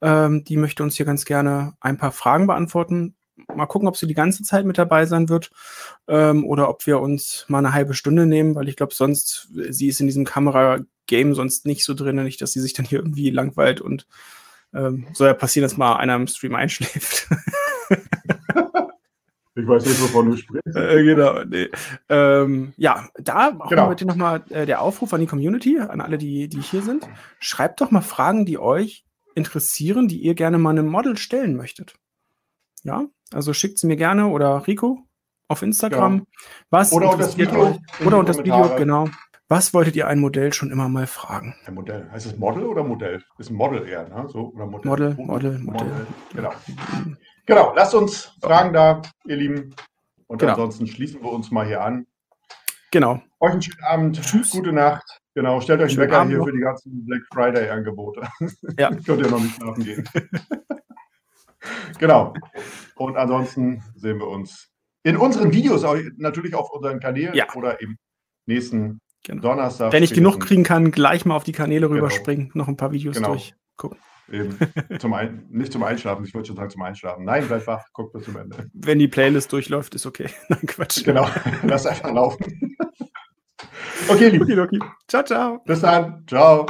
Ähm, 0.00 0.44
die 0.44 0.56
möchte 0.56 0.82
uns 0.82 0.96
hier 0.96 1.06
ganz 1.06 1.24
gerne 1.24 1.74
ein 1.80 1.98
paar 1.98 2.12
Fragen 2.12 2.46
beantworten. 2.46 3.14
Mal 3.54 3.66
gucken, 3.66 3.88
ob 3.88 3.96
sie 3.96 4.06
die 4.06 4.14
ganze 4.14 4.42
Zeit 4.42 4.64
mit 4.64 4.78
dabei 4.78 5.06
sein 5.06 5.28
wird 5.28 5.50
ähm, 6.08 6.44
oder 6.44 6.68
ob 6.68 6.86
wir 6.86 7.00
uns 7.00 7.44
mal 7.48 7.58
eine 7.58 7.72
halbe 7.72 7.94
Stunde 7.94 8.26
nehmen, 8.26 8.54
weil 8.54 8.68
ich 8.68 8.76
glaube, 8.76 8.94
sonst, 8.94 9.48
sie 9.70 9.88
ist 9.88 10.00
in 10.00 10.06
diesem 10.06 10.24
Kamera-Game 10.24 11.34
sonst 11.34 11.66
nicht 11.66 11.84
so 11.84 11.94
drin, 11.94 12.22
nicht, 12.22 12.40
dass 12.42 12.52
sie 12.52 12.60
sich 12.60 12.72
dann 12.72 12.86
hier 12.86 12.98
irgendwie 12.98 13.30
langweilt 13.30 13.80
und 13.80 14.06
ähm, 14.74 15.06
soll 15.12 15.28
ja 15.28 15.34
passieren, 15.34 15.64
dass 15.64 15.76
mal 15.76 15.96
einer 15.96 16.16
im 16.16 16.26
Stream 16.26 16.54
einschläft. 16.54 17.28
Ich 19.54 19.66
weiß 19.66 19.84
nicht, 19.84 20.00
wovon 20.00 20.30
du 20.30 20.36
sprichst. 20.36 20.74
Äh, 20.74 21.04
genau, 21.04 21.44
nee. 21.44 21.68
Ähm, 22.08 22.72
ja, 22.78 23.08
da 23.16 23.54
auch 23.58 23.68
genau. 23.68 23.88
heute 23.88 24.06
nochmal 24.06 24.42
äh, 24.48 24.64
der 24.64 24.80
Aufruf 24.80 25.12
an 25.12 25.20
die 25.20 25.26
Community, 25.26 25.78
an 25.78 26.00
alle, 26.00 26.16
die, 26.16 26.48
die 26.48 26.62
hier 26.62 26.80
sind. 26.80 27.06
Schreibt 27.38 27.82
doch 27.82 27.90
mal 27.90 28.00
Fragen, 28.00 28.46
die 28.46 28.58
euch 28.58 29.04
interessieren, 29.34 30.08
die 30.08 30.22
ihr 30.22 30.34
gerne 30.34 30.56
mal 30.56 30.70
einem 30.70 30.86
Model 30.86 31.18
stellen 31.18 31.54
möchtet. 31.54 31.96
Ja, 32.82 33.06
also 33.32 33.52
schickt 33.52 33.78
sie 33.78 33.86
mir 33.86 33.96
gerne 33.96 34.28
oder 34.28 34.66
Rico 34.66 35.06
auf 35.48 35.62
Instagram. 35.62 36.18
Ja. 36.18 36.24
Was 36.70 36.92
oder 36.92 37.16
das 37.16 37.36
Video. 37.36 37.78
Oder 38.04 38.18
unter 38.18 38.32
das 38.32 38.38
Video, 38.38 38.74
genau. 38.76 39.08
Was 39.48 39.74
wolltet 39.74 39.96
ihr 39.96 40.06
ein 40.06 40.18
Modell 40.18 40.52
schon 40.54 40.70
immer 40.70 40.88
mal 40.88 41.06
fragen? 41.06 41.54
Ein 41.66 41.74
Modell. 41.74 42.08
Heißt 42.10 42.24
es 42.24 42.38
Model 42.38 42.64
oder 42.64 42.82
Modell? 42.82 43.22
Ist 43.38 43.50
ein 43.50 43.56
Model 43.56 43.86
eher, 43.86 44.08
ne? 44.08 44.26
So, 44.28 44.50
oder 44.54 44.64
Modell. 44.64 44.88
Model, 44.88 45.14
Model, 45.18 45.58
Model. 45.58 45.86
Model. 45.88 46.06
Genau. 46.34 46.52
Genau, 47.44 47.72
lasst 47.76 47.94
uns 47.94 48.32
Fragen 48.40 48.72
da, 48.72 49.02
ihr 49.26 49.36
Lieben. 49.36 49.74
Und 50.26 50.38
genau. 50.38 50.52
ansonsten 50.52 50.86
schließen 50.86 51.22
wir 51.22 51.30
uns 51.30 51.50
mal 51.50 51.66
hier 51.66 51.82
an. 51.82 52.06
Genau. 52.92 53.20
Euch 53.40 53.52
einen 53.52 53.62
schönen 53.62 53.84
Abend, 53.84 54.22
Tschüss. 54.22 54.52
gute 54.52 54.72
Nacht. 54.72 55.20
Genau, 55.34 55.60
stellt 55.60 55.82
euch 55.82 55.92
einen 55.92 56.00
Wecker 56.00 56.26
hier 56.26 56.38
noch. 56.38 56.46
für 56.46 56.52
die 56.52 56.60
ganzen 56.60 57.04
Black 57.04 57.22
Friday-Angebote. 57.32 58.22
Ja. 58.78 58.88
Könnt 59.06 59.20
ihr 59.20 59.30
noch 59.30 59.40
nicht 59.40 59.56
schlafen 59.56 59.84
gehen. 59.84 60.08
genau. 61.98 62.34
Und 62.96 63.16
ansonsten 63.16 63.82
sehen 63.94 64.18
wir 64.18 64.28
uns 64.28 64.68
in 65.02 65.16
unseren 65.16 65.52
Videos, 65.52 65.84
natürlich 66.16 66.54
auf 66.54 66.70
unseren 66.70 67.00
Kanälen 67.00 67.34
ja. 67.34 67.46
oder 67.54 67.80
im 67.80 67.96
nächsten 68.46 69.00
Genau. 69.24 69.42
Donnerstag. 69.42 69.92
Wenn 69.92 70.02
ich 70.02 70.12
genug 70.12 70.40
kriegen 70.40 70.64
kann, 70.64 70.90
gleich 70.90 71.24
mal 71.24 71.36
auf 71.36 71.44
die 71.44 71.52
Kanäle 71.52 71.86
genau. 71.86 71.94
rüberspringen, 71.94 72.50
noch 72.54 72.68
ein 72.68 72.76
paar 72.76 72.92
Videos 72.92 73.16
genau. 73.16 73.28
durchgucken. 73.34 73.98
Eben. 74.30 74.56
Zum 74.98 75.12
Ein 75.14 75.46
nicht 75.50 75.72
zum 75.72 75.82
Einschlafen, 75.82 76.24
ich 76.24 76.34
wollte 76.34 76.48
schon 76.48 76.56
sagen 76.56 76.70
zum 76.70 76.82
Einschlafen. 76.82 77.24
Nein, 77.24 77.44
bleib 77.46 77.66
wach, 77.66 77.84
guck 77.92 78.12
bis 78.12 78.24
zum 78.24 78.36
Ende. 78.36 78.68
Wenn 78.72 78.98
die 78.98 79.08
Playlist 79.08 79.52
durchläuft, 79.52 79.94
ist 79.94 80.06
okay. 80.06 80.28
Nein, 80.48 80.66
Quatsch. 80.66 81.04
Genau, 81.04 81.28
lass 81.64 81.86
einfach 81.86 82.12
laufen. 82.12 82.76
okay, 84.08 84.28
lieb. 84.28 84.42
Okay, 84.42 84.58
okay. 84.58 84.78
Ciao, 85.06 85.22
ciao. 85.22 85.58
Bis 85.64 85.80
dann. 85.80 86.24
Ciao. 86.26 86.66